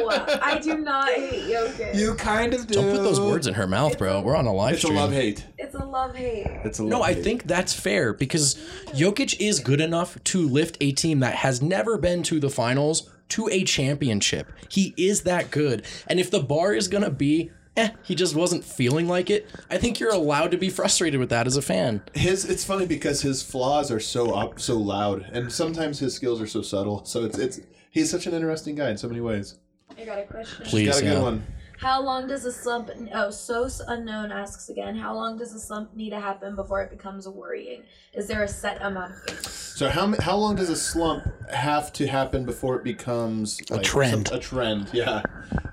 No, 0.00 0.08
I 0.42 0.58
do 0.58 0.78
not 0.78 1.08
hate 1.08 1.44
Jokic. 1.52 1.94
you 1.94 2.14
kind 2.14 2.54
of 2.54 2.66
do. 2.66 2.74
Don't 2.74 2.94
put 2.96 3.02
those 3.02 3.20
words 3.20 3.46
in 3.46 3.54
her 3.54 3.66
mouth, 3.66 3.98
bro. 3.98 4.20
We're 4.22 4.36
on 4.36 4.46
a 4.46 4.52
live 4.52 4.74
It's 4.74 4.84
a 4.84 4.86
stream. 4.86 4.98
love 4.98 5.12
hate. 5.12 5.46
It's 5.58 5.74
a 5.74 5.84
love 5.84 6.14
hate. 6.14 6.46
It's 6.64 6.78
a 6.78 6.82
love 6.82 6.90
No, 6.90 6.98
love 7.00 7.08
I 7.08 7.14
hate. 7.14 7.24
think 7.24 7.44
that's 7.44 7.72
fair 7.72 8.12
because 8.12 8.54
Jokic 8.88 9.36
is 9.40 9.60
good 9.60 9.80
enough 9.80 10.22
to 10.24 10.48
lift 10.48 10.76
a 10.80 10.92
team 10.92 11.20
that 11.20 11.36
has 11.36 11.62
never 11.62 11.98
been 11.98 12.22
to 12.24 12.40
the 12.40 12.50
finals 12.50 13.10
to 13.30 13.48
a 13.50 13.64
championship. 13.64 14.52
He 14.68 14.94
is 14.96 15.22
that 15.22 15.50
good. 15.50 15.84
And 16.06 16.18
if 16.20 16.30
the 16.30 16.40
bar 16.40 16.74
is 16.74 16.88
going 16.88 17.04
to 17.04 17.10
be, 17.10 17.50
eh, 17.78 17.88
he 18.02 18.14
just 18.14 18.34
wasn't 18.34 18.62
feeling 18.64 19.08
like 19.08 19.30
it, 19.30 19.48
I 19.70 19.78
think 19.78 19.98
you're 20.00 20.12
allowed 20.12 20.50
to 20.50 20.58
be 20.58 20.68
frustrated 20.68 21.18
with 21.18 21.30
that 21.30 21.46
as 21.46 21.56
a 21.56 21.62
fan. 21.62 22.02
his 22.14 22.44
it's 22.44 22.64
funny 22.64 22.84
because 22.86 23.22
his 23.22 23.42
flaws 23.42 23.90
are 23.90 24.00
so 24.00 24.32
up 24.34 24.60
so 24.60 24.76
loud 24.76 25.22
and 25.32 25.50
sometimes 25.50 25.98
his 25.98 26.12
skills 26.14 26.40
are 26.42 26.46
so 26.46 26.60
subtle 26.60 27.04
so 27.06 27.24
it's 27.24 27.38
it's 27.38 27.60
he's 27.90 28.10
such 28.10 28.26
an 28.26 28.34
interesting 28.34 28.74
guy 28.74 28.90
in 28.90 28.98
so 28.98 29.08
many 29.08 29.20
ways 29.22 29.54
I 30.02 30.04
got 30.04 30.18
a 30.18 30.24
question. 30.24 30.64
Please. 30.66 30.88
got 30.88 30.98
a 30.98 31.02
good 31.02 31.12
yeah. 31.12 31.22
one 31.22 31.46
How 31.78 32.02
long 32.02 32.26
does 32.26 32.44
a 32.44 32.52
slump? 32.52 32.90
Oh, 33.14 33.30
Sos 33.30 33.80
Unknown 33.86 34.32
asks 34.32 34.68
again. 34.68 34.96
How 34.96 35.14
long 35.14 35.38
does 35.38 35.54
a 35.54 35.60
slump 35.60 35.94
need 35.94 36.10
to 36.10 36.18
happen 36.20 36.56
before 36.56 36.82
it 36.82 36.90
becomes 36.90 37.28
worrying? 37.28 37.82
Is 38.12 38.26
there 38.26 38.42
a 38.42 38.48
set 38.48 38.82
amount 38.82 39.12
of 39.14 39.26
games? 39.26 39.48
so 39.48 39.88
how 39.88 40.12
how 40.20 40.36
long 40.36 40.54
does 40.54 40.68
a 40.68 40.76
slump 40.76 41.24
have 41.50 41.92
to 41.94 42.06
happen 42.06 42.44
before 42.44 42.76
it 42.76 42.84
becomes 42.84 43.58
A 43.70 43.78
trend. 43.78 44.28
some- 44.28 44.36
a 44.36 44.40
trend 44.40 44.90
yeah 44.92 45.22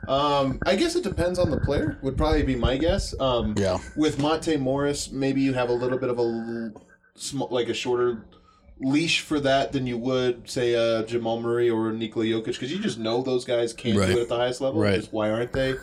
um 0.08 0.58
i 0.66 0.74
guess 0.78 0.96
it 0.96 1.04
depends 1.04 1.38
on 1.38 1.52
the 1.52 1.60
player 1.60 1.98
would 2.02 2.16
probably 2.16 2.42
be 2.44 2.56
my 2.56 2.78
guess 2.78 3.14
um 3.20 3.54
Yeah. 3.58 3.78
with 3.98 4.18
monte 4.18 4.56
morris 4.56 5.12
maybe 5.12 5.42
you 5.42 5.54
have 5.54 5.68
a 5.68 5.74
little 5.74 5.98
bit 5.98 6.10
of 6.10 6.18
a 6.18 6.72
small 7.16 7.50
like 7.52 7.68
a 7.68 7.74
shorter 7.74 8.24
leash 8.82 9.22
for 9.22 9.40
that 9.42 9.72
than 9.74 9.86
you 9.88 9.98
would 9.98 10.50
say 10.50 10.76
uh, 10.76 11.04
Jamal 11.04 11.42
Murray 11.42 11.70
or 11.70 11.92
Nikola 11.92 12.26
Jokic 12.26 12.46
because 12.46 12.72
you 12.72 12.80
just 12.80 12.98
know 12.98 13.22
those 13.22 13.44
guys 13.46 13.74
can't 13.74 13.98
Right. 13.98 14.08
do 14.08 14.18
it 14.18 14.22
at 14.22 14.30
the 14.30 14.38
highest 14.38 14.62
level. 14.62 14.80
Right. 14.82 14.96
Just 15.02 15.12
why 15.14 15.30
aren't 15.32 15.52
they? 15.54 15.76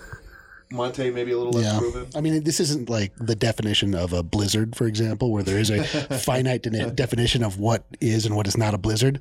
Monte 0.72 1.10
maybe 1.12 1.30
a 1.30 1.38
little 1.38 1.52
less 1.52 1.64
Yeah, 1.72 1.78
proven. 1.78 2.06
I 2.16 2.20
mean, 2.20 2.42
this 2.42 2.58
isn't 2.58 2.90
like 2.90 3.12
the 3.18 3.36
definition 3.36 3.94
of 3.94 4.12
a 4.12 4.24
blizzard, 4.24 4.74
for 4.74 4.86
example, 4.88 5.30
where 5.30 5.44
there 5.44 5.58
is 5.58 5.70
a 5.70 5.84
finite 6.18 6.62
de- 6.62 6.90
definition 6.90 7.44
of 7.44 7.60
what 7.60 7.84
is 8.00 8.26
and 8.26 8.34
what 8.34 8.48
is 8.48 8.56
not 8.56 8.74
a 8.74 8.78
blizzard. 8.78 9.20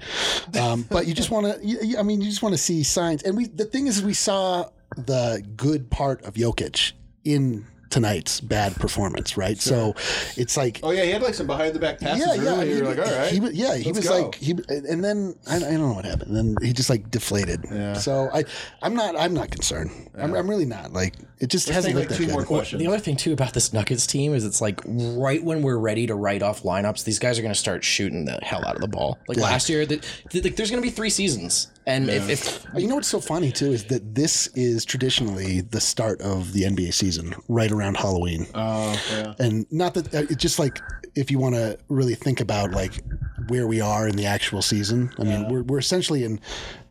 Um, 0.59 0.87
but 0.89 1.05
you 1.05 1.13
just 1.13 1.29
want 1.29 1.45
to, 1.45 1.99
I 1.99 2.01
mean, 2.01 2.21
you 2.21 2.29
just 2.29 2.41
want 2.41 2.53
to 2.55 2.57
see 2.57 2.81
signs. 2.81 3.21
And 3.21 3.37
we, 3.37 3.45
the 3.45 3.65
thing 3.65 3.85
is, 3.85 4.01
we 4.01 4.13
saw 4.15 4.69
the 4.97 5.45
good 5.55 5.91
part 5.91 6.23
of 6.23 6.33
Jokic 6.33 6.93
in 7.25 7.67
tonight's 7.95 8.41
bad 8.41 8.75
performance, 8.75 9.37
right? 9.37 9.57
So 9.57 9.95
it's 10.35 10.57
like. 10.57 10.81
Oh 10.83 10.91
yeah, 10.91 11.03
he 11.03 11.11
had 11.11 11.21
like 11.21 11.33
some 11.33 11.47
behind 11.47 11.73
the 11.73 11.79
back 11.79 11.97
passes 11.99 12.25
Yeah, 12.25 12.33
yeah. 12.43 12.49
early. 12.49 12.61
I 12.61 12.65
mean, 12.65 12.77
You're 12.77 12.85
like, 12.93 12.99
all 12.99 13.05
right, 13.19 13.31
He, 13.31 13.39
was- 13.39 13.53
yeah, 13.53 13.75
he 13.77 13.91
was 13.91 14.07
go." 14.07 14.21
like 14.21 14.35
he, 14.35 14.51
and 14.69 15.01
then 15.03 15.33
I, 15.47 15.55
I 15.55 15.59
don't 15.59 15.79
know 15.81 15.93
what 15.93 16.03
happened. 16.03 16.35
Then 16.35 16.55
he 16.61 16.73
just 16.73 16.89
like 16.89 17.09
deflated. 17.09 17.63
Yeah. 17.71 17.93
So 17.93 18.29
I, 18.33 18.43
I'm 18.81 18.93
not, 18.95 19.17
I'm 19.17 19.33
not 19.33 19.49
concerned. 19.49 19.91
I'm, 20.17 20.33
I'm 20.33 20.49
really 20.49 20.65
not. 20.65 20.91
Like 20.91 21.15
it 21.39 21.47
just 21.47 21.67
Let's 21.67 21.75
hasn't 21.75 21.93
take 21.95 22.01
like 22.01 22.09
looked 22.09 22.19
two 22.19 22.25
that 22.27 22.31
more 22.33 22.41
good. 22.41 22.47
questions. 22.47 22.81
The 22.81 22.87
other 22.87 22.99
thing 22.99 23.15
too 23.15 23.31
about 23.33 23.53
this 23.53 23.71
Nuggets 23.71 24.05
team 24.07 24.33
is 24.33 24.43
it's 24.45 24.59
like 24.61 24.81
right 24.85 25.41
when 25.43 25.61
we're 25.61 25.77
ready 25.77 26.05
to 26.07 26.15
write 26.15 26.43
off 26.43 26.63
lineups, 26.63 27.05
these 27.05 27.19
guys 27.19 27.39
are 27.39 27.41
going 27.41 27.53
to 27.53 27.59
start 27.59 27.83
shooting 27.83 28.25
the 28.25 28.37
hell 28.41 28.65
out 28.65 28.75
of 28.75 28.81
the 28.81 28.87
ball. 28.89 29.17
Like 29.29 29.37
last 29.37 29.69
year, 29.69 29.85
that 29.85 30.05
th- 30.29 30.43
like, 30.43 30.55
there's 30.57 30.69
going 30.71 30.81
to 30.83 30.87
be 30.87 30.91
three 30.93 31.09
seasons, 31.09 31.67
and 31.87 32.09
if, 32.09 32.29
if 32.29 32.65
You 32.75 32.87
know 32.87 32.95
what's 32.95 33.07
so 33.07 33.19
funny 33.21 33.51
too 33.51 33.71
is 33.71 33.85
that 33.85 34.15
this 34.15 34.47
is 34.55 34.83
traditionally 34.85 35.61
the 35.61 35.79
start 35.81 36.19
of 36.21 36.53
the 36.53 36.63
NBA 36.63 36.93
season, 36.93 37.35
right 37.47 37.71
around 37.71 37.84
Halloween. 37.93 38.47
Oh 38.55 38.99
yeah. 39.11 39.33
and 39.37 39.65
not 39.71 39.93
that 39.93 40.07
uh, 40.13 40.25
it's 40.29 40.35
just 40.41 40.57
like 40.57 40.79
if 41.15 41.29
you 41.29 41.37
want 41.37 41.55
to 41.55 41.77
really 41.89 42.15
think 42.15 42.41
about 42.41 42.71
like 42.71 43.03
where 43.47 43.67
we 43.67 43.81
are 43.81 44.07
in 44.07 44.15
the 44.15 44.25
actual 44.25 44.61
season. 44.61 45.11
I 45.19 45.23
mean, 45.23 45.49
we're 45.49 45.63
we're 45.63 45.79
essentially 45.79 46.23
in 46.23 46.39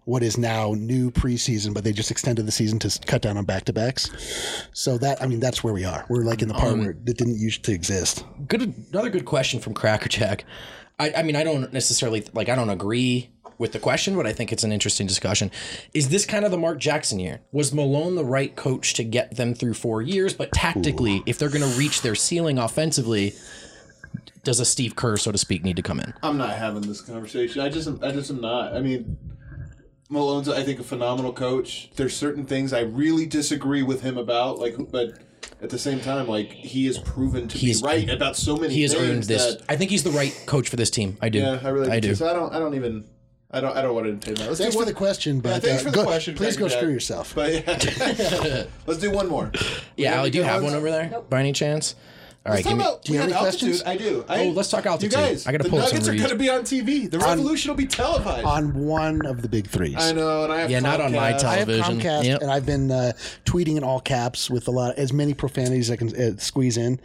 what 0.04 0.22
is 0.22 0.36
now 0.36 0.74
new 0.76 1.10
preseason, 1.10 1.72
but 1.72 1.82
they 1.82 1.92
just 1.92 2.10
extended 2.10 2.46
the 2.46 2.52
season 2.52 2.78
to 2.80 3.00
cut 3.06 3.22
down 3.22 3.38
on 3.38 3.44
back 3.44 3.64
to 3.64 3.72
backs. 3.72 4.10
So 4.72 4.98
that 4.98 5.22
I 5.22 5.26
mean, 5.26 5.40
that's 5.40 5.64
where 5.64 5.74
we 5.74 5.84
are. 5.84 6.04
We're 6.08 6.22
like 6.22 6.42
in 6.42 6.48
the 6.48 6.54
part 6.54 6.76
where 6.76 6.90
it 6.90 7.04
didn't 7.04 7.38
used 7.38 7.64
to 7.64 7.72
exist. 7.72 8.24
good 8.46 8.74
another 8.92 9.10
good 9.10 9.24
question 9.24 9.60
from 9.60 9.74
Crackerjack. 9.74 10.44
I, 10.98 11.12
I 11.16 11.22
mean, 11.22 11.34
I 11.34 11.42
don't 11.42 11.72
necessarily 11.72 12.24
like 12.34 12.48
I 12.48 12.54
don't 12.54 12.70
agree 12.70 13.30
with 13.58 13.72
the 13.72 13.78
question, 13.78 14.16
but 14.16 14.26
I 14.26 14.32
think 14.32 14.52
it's 14.52 14.64
an 14.64 14.72
interesting 14.72 15.06
discussion. 15.06 15.50
Is 15.92 16.08
this 16.08 16.26
kind 16.26 16.44
of 16.44 16.50
the 16.50 16.58
Mark 16.58 16.78
Jackson 16.78 17.18
year? 17.18 17.40
Was 17.52 17.72
Malone 17.72 18.14
the 18.14 18.24
right 18.24 18.54
coach 18.56 18.94
to 18.94 19.04
get 19.04 19.36
them 19.36 19.54
through 19.54 19.74
four 19.74 20.02
years? 20.02 20.34
But 20.34 20.52
tactically, 20.52 21.22
if 21.26 21.38
they're 21.38 21.48
going 21.48 21.68
to 21.68 21.78
reach 21.78 22.02
their 22.02 22.14
ceiling 22.14 22.58
offensively, 22.58 23.34
does 24.42 24.60
a 24.60 24.64
Steve 24.64 24.96
Kerr, 24.96 25.16
so 25.16 25.32
to 25.32 25.38
speak, 25.38 25.64
need 25.64 25.76
to 25.76 25.82
come 25.82 26.00
in? 26.00 26.12
I'm 26.22 26.36
not 26.36 26.56
having 26.56 26.82
this 26.82 27.00
conversation. 27.00 27.60
I 27.62 27.68
just, 27.68 27.88
I 28.02 28.12
just 28.12 28.30
am 28.30 28.40
not. 28.40 28.74
I 28.74 28.80
mean, 28.80 29.16
Malone's, 30.10 30.48
I 30.48 30.62
think, 30.62 30.80
a 30.80 30.84
phenomenal 30.84 31.32
coach. 31.32 31.90
There's 31.96 32.14
certain 32.16 32.44
things 32.44 32.72
I 32.72 32.80
really 32.80 33.26
disagree 33.26 33.82
with 33.82 34.02
him 34.02 34.18
about, 34.18 34.58
like, 34.58 34.74
but 34.90 35.18
at 35.62 35.70
the 35.70 35.78
same 35.78 36.00
time, 36.00 36.28
like, 36.28 36.50
he 36.52 36.84
has 36.86 36.98
proven 36.98 37.48
to 37.48 37.56
He's- 37.56 37.80
be 37.80 37.86
right 37.86 38.10
about 38.10 38.36
so 38.36 38.56
many. 38.56 38.74
He 38.74 38.82
has 38.82 38.92
things 38.92 39.08
earned 39.08 39.22
this. 39.24 39.54
That, 39.56 39.64
I 39.68 39.76
think 39.76 39.90
he's 39.90 40.02
the 40.02 40.10
right 40.10 40.34
coach 40.46 40.68
for 40.68 40.76
this 40.76 40.90
team. 40.90 41.16
I 41.22 41.30
do. 41.30 41.38
yeah, 41.38 41.60
I 41.62 41.68
really, 41.68 41.90
I 41.90 42.00
do. 42.00 42.14
So 42.14 42.28
I 42.28 42.34
don't, 42.34 42.52
I 42.52 42.58
don't 42.58 42.74
even, 42.74 43.04
I 43.54 43.60
don't, 43.60 43.76
I 43.76 43.82
don't 43.82 43.94
want 43.94 44.06
to 44.06 44.10
entertain 44.12 44.34
that. 44.34 44.48
Let's 44.48 44.58
Thanks 44.60 44.74
do 44.74 44.80
for 44.80 44.86
the 44.86 44.92
question, 44.94 45.40
but 45.40 45.50
Yeah, 45.50 45.58
thanks 45.60 45.82
uh, 45.82 45.84
for 45.84 45.90
the 45.92 45.96
go- 45.96 46.04
question. 46.04 46.34
Please 46.34 46.56
go 46.56 46.68
screw 46.68 46.88
yourself. 46.90 47.34
But 47.34 47.52
yeah, 47.52 48.64
let's 48.86 49.00
do 49.00 49.10
one 49.10 49.28
more. 49.28 49.52
Yeah, 49.96 50.10
have 50.10 50.18
Ali, 50.20 50.30
do 50.30 50.38
you 50.38 50.44
have 50.44 50.62
ones? 50.62 50.72
one 50.74 50.78
over 50.78 50.90
there 50.90 51.20
by 51.30 51.40
any 51.40 51.52
chance? 51.52 51.94
All 52.46 52.52
right, 52.52 52.56
Let's 52.56 52.68
give 52.68 52.72
talk 52.72 52.78
me. 52.78 52.84
about, 52.84 53.02
Do 53.04 53.12
you 53.12 53.18
we 53.18 53.22
have 53.22 53.30
have 53.32 53.36
any 53.40 53.46
altitude. 53.46 53.68
questions? 53.82 53.82
I 53.86 53.96
do. 53.96 54.24
I, 54.28 54.44
Oh, 54.44 54.50
let's 54.50 54.68
talk 54.68 54.84
altitude. 54.84 55.12
You 55.12 55.16
guys, 55.18 55.46
I 55.46 55.52
gotta 55.52 55.64
the 55.64 55.70
pull 55.70 55.78
up 55.78 55.86
some 55.88 55.94
Nuggets 56.00 56.08
are 56.10 56.14
going 56.14 56.28
to 56.28 56.36
be 56.36 56.50
on 56.50 56.60
TV. 56.60 57.10
The 57.10 57.18
Revolution 57.18 57.70
will 57.70 57.76
be 57.76 57.86
televised. 57.86 58.44
on 58.44 58.74
one 58.84 59.24
of 59.24 59.40
the 59.40 59.48
big 59.48 59.66
threes. 59.66 59.94
I 59.98 60.12
know, 60.12 60.44
and 60.44 60.52
I 60.52 60.60
have 60.60 60.70
Yeah, 60.70 60.80
not 60.80 61.00
on 61.00 61.12
my 61.12 61.32
Comcast. 61.32 61.44
I 61.44 61.56
have. 61.56 61.68
Comcast, 61.68 62.24
Yep. 62.24 62.42
and 62.42 62.50
I've 62.50 62.66
been 62.66 62.90
uh, 62.90 63.12
tweeting 63.46 63.78
in 63.78 63.82
all 63.82 63.98
caps 63.98 64.50
with 64.50 64.68
a 64.68 64.70
lot, 64.70 64.96
as 64.98 65.10
many 65.10 65.32
profanities 65.32 65.88
as 65.88 65.92
I 65.94 65.96
can 65.96 66.14
uh, 66.14 66.36
squeeze 66.36 66.76
in. 66.76 67.00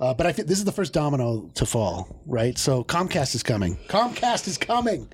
Uh, 0.00 0.14
but 0.14 0.26
I 0.28 0.32
think 0.32 0.46
this 0.46 0.58
is 0.58 0.64
the 0.64 0.70
first 0.70 0.92
domino 0.92 1.50
to 1.54 1.66
fall, 1.66 2.20
right? 2.24 2.56
So 2.56 2.84
Comcast 2.84 3.34
is 3.34 3.42
coming. 3.42 3.76
Comcast 3.88 4.46
is 4.46 4.56
coming. 4.58 5.08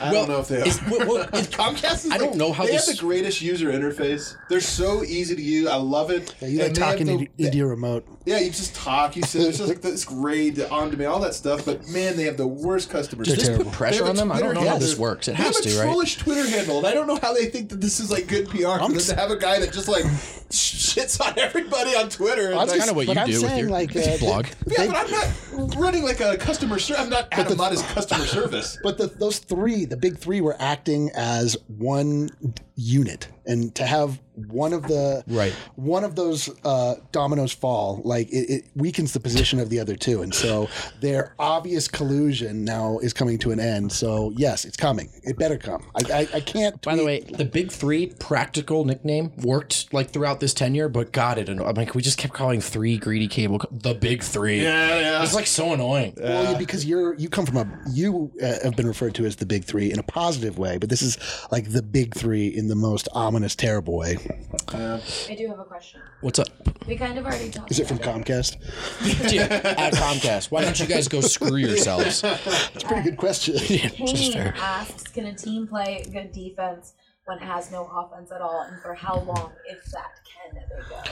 I 0.00 0.12
don't 0.12 0.28
know 0.28 0.38
if 0.38 0.46
they 0.46 0.60
are. 0.62 0.66
Is- 0.68 0.80
well, 0.88 1.08
well, 1.08 1.28
is- 1.32 1.48
Comcast 1.48 2.04
is 2.04 2.12
I 2.12 2.18
don't 2.18 2.28
like- 2.28 2.36
know 2.36 2.52
how 2.52 2.66
they 2.66 2.70
this- 2.70 2.86
have 2.86 2.96
the 2.98 3.00
greatest 3.00 3.42
user 3.42 3.72
interface. 3.72 4.36
They're 4.48 4.60
so 4.60 5.02
easy 5.02 5.34
to 5.34 5.42
use. 5.42 5.66
I 5.66 5.74
love 5.74 6.12
it. 6.12 6.32
Yeah, 6.40 6.46
you 6.46 6.58
like 6.60 6.68
And 6.68 6.78
have 6.78 6.88
talking 6.92 7.06
the- 7.06 7.12
into, 7.14 7.28
into 7.38 7.56
your 7.56 7.66
remote. 7.66 8.06
Yeah, 8.26 8.38
you 8.38 8.50
just 8.50 8.76
talk. 8.76 9.16
You 9.16 9.23
babysitters, 9.26 9.56
just 9.56 9.68
like 9.68 9.80
this 9.80 10.04
grade 10.04 10.60
on 10.70 10.90
demand, 10.90 11.10
all 11.10 11.20
that 11.20 11.34
stuff. 11.34 11.64
But 11.64 11.86
man, 11.88 12.16
they 12.16 12.24
have 12.24 12.36
the 12.36 12.46
worst 12.46 12.90
customers. 12.90 13.26
Does 13.28 13.36
service. 13.36 13.48
this 13.48 13.56
put 13.58 13.66
They 13.66 13.76
pressure 13.76 14.04
have 14.04 14.06
a 14.06 14.10
on 14.10 14.16
them? 14.16 14.32
I 14.32 14.40
don't 14.40 14.54
Twitter 14.54 14.64
know 14.64 14.70
how 14.70 14.78
this 14.78 14.96
works. 14.98 15.28
It 15.28 15.32
They 15.32 15.36
has 15.42 15.56
have 15.56 15.66
a 15.66 15.68
to, 15.68 15.78
right? 15.78 15.84
trollish 15.84 16.16
Twitter 16.16 16.48
handle, 16.48 16.78
and 16.78 16.86
I 16.86 16.94
don't 16.94 17.06
know 17.06 17.18
how 17.20 17.32
they 17.34 17.46
think 17.46 17.68
that 17.70 17.80
this 17.80 18.00
is 18.00 18.10
like 18.10 18.26
good 18.28 18.48
PR 18.48 18.56
for 18.78 18.88
them 18.88 18.98
to 18.98 19.16
have 19.16 19.30
a 19.30 19.36
guy 19.36 19.58
that 19.60 19.72
just 19.72 19.88
like 19.88 20.04
shits 20.50 21.20
on 21.20 21.38
everybody 21.38 21.94
on 21.96 22.08
Twitter. 22.08 22.50
And 22.50 22.60
I'm 22.60 22.68
like, 22.68 22.78
Kind 22.78 22.90
of 22.90 22.96
what 22.96 23.06
you 23.06 23.14
I'm 23.18 23.26
do 23.28 23.42
with 23.42 23.58
your 23.58 23.68
like, 23.70 23.96
uh, 23.96 24.16
blog. 24.18 24.46
yeah, 24.66 24.78
they- 24.78 24.86
but 24.88 24.96
I'm 24.96 25.10
not 25.10 25.76
running 25.76 26.02
like 26.04 26.20
a 26.20 26.36
customer 26.36 26.78
service. 26.78 27.02
I'm 27.04 27.10
not. 27.10 27.28
Adam 27.32 27.56
Mudd 27.56 27.72
is 27.72 27.82
customer 27.82 28.24
service. 28.26 28.78
But 28.82 28.98
the, 28.98 29.06
those 29.08 29.38
three, 29.38 29.84
the 29.84 29.96
big 29.96 30.18
three, 30.18 30.40
were 30.40 30.56
acting 30.58 31.10
as 31.14 31.56
one 31.68 32.30
unit, 32.76 33.28
and 33.46 33.74
to 33.76 33.86
have 33.86 34.20
one 34.34 34.72
of 34.72 34.82
the 34.88 35.22
Right. 35.28 35.52
one 35.76 36.02
of 36.02 36.16
those 36.16 36.50
uh, 36.64 36.96
dominoes 37.12 37.52
fall, 37.52 38.02
like 38.04 38.28
it, 38.32 38.50
it 38.50 38.64
weakens 38.74 39.12
the 39.12 39.20
position 39.20 39.60
of 39.60 39.70
the 39.70 39.78
other 39.78 39.94
two, 39.94 40.22
and 40.22 40.34
so 40.34 40.68
their 41.00 41.34
obvious 41.38 41.86
collusion 41.86 42.64
now 42.64 42.98
is 42.98 43.12
coming 43.12 43.38
to 43.38 43.52
an 43.52 43.60
end. 43.60 43.92
So 43.92 44.32
yes, 44.36 44.64
it's 44.64 44.76
coming. 44.76 45.08
It 45.22 45.38
better 45.38 45.56
come. 45.56 45.84
I, 45.94 46.12
I, 46.12 46.28
I 46.34 46.40
can't. 46.40 46.82
By 46.82 46.96
the 46.96 47.04
way, 47.04 47.20
the 47.20 47.44
Big 47.44 47.70
Three 47.70 48.08
practical 48.18 48.84
nickname 48.84 49.30
worked 49.42 49.92
like 49.94 50.10
throughout 50.10 50.40
this 50.40 50.52
tenure, 50.52 50.88
but 50.88 51.12
God, 51.12 51.38
it 51.38 51.48
anno- 51.48 51.66
I'm 51.66 51.74
like 51.76 51.94
we 51.94 52.02
just 52.02 52.18
kept 52.18 52.34
calling 52.34 52.60
three 52.60 52.96
greedy 52.98 53.28
cable 53.28 53.60
co- 53.60 53.68
the 53.70 53.94
Big 53.94 54.22
Three. 54.24 54.62
Yeah, 54.62 54.98
yeah. 54.98 55.22
It's 55.22 55.34
like 55.34 55.46
so 55.46 55.72
annoying. 55.74 56.14
Well, 56.16 56.52
yeah, 56.52 56.58
because 56.58 56.84
you're 56.84 57.14
you 57.14 57.28
come 57.28 57.46
from 57.46 57.56
a 57.58 57.80
you 57.92 58.32
uh, 58.42 58.54
have 58.64 58.74
been 58.74 58.88
referred 58.88 59.14
to 59.14 59.26
as 59.26 59.36
the 59.36 59.46
big 59.46 59.64
three 59.64 59.92
in 59.92 60.00
a 60.00 60.02
positive 60.02 60.58
way, 60.58 60.76
but 60.78 60.88
this 60.90 61.02
is 61.02 61.18
like 61.52 61.70
the 61.70 61.82
big 61.82 62.14
three 62.16 62.48
in 62.48 62.63
the 62.68 62.74
most 62.74 63.08
ominous, 63.12 63.54
terrible 63.54 63.96
way. 63.96 64.16
Uh, 64.72 65.00
I 65.28 65.34
do 65.34 65.46
have 65.48 65.58
a 65.58 65.64
question. 65.64 66.00
What's 66.20 66.38
up? 66.38 66.48
We 66.86 66.96
kind 66.96 67.18
of 67.18 67.24
already 67.24 67.50
talked. 67.50 67.70
Is 67.70 67.80
it 67.80 67.86
from 67.88 67.96
about 67.98 68.22
Comcast? 68.24 68.56
Yeah, 69.32 69.44
at 69.44 69.92
Comcast. 69.94 70.50
Why 70.50 70.62
don't 70.62 70.78
you 70.78 70.86
guys 70.86 71.08
go 71.08 71.20
screw 71.20 71.56
yourselves? 71.56 72.22
It's 72.24 72.84
a 72.84 72.86
pretty 72.86 73.02
good 73.10 73.16
question. 73.18 73.56
Just 73.58 73.96
Kane 73.96 74.32
fair. 74.32 74.54
asks, 74.56 75.04
can 75.10 75.26
a 75.26 75.34
team 75.34 75.66
play 75.66 76.04
good 76.12 76.32
defense 76.32 76.94
when 77.26 77.38
it 77.38 77.44
has 77.44 77.72
no 77.72 77.86
offense 77.86 78.30
at 78.32 78.42
all, 78.42 78.66
and 78.70 78.80
for 78.82 78.92
how 78.94 79.18
long, 79.20 79.50
if 79.66 79.82
that, 79.92 80.10
can 80.26 80.54
they 80.56 80.88
go? 80.90 81.02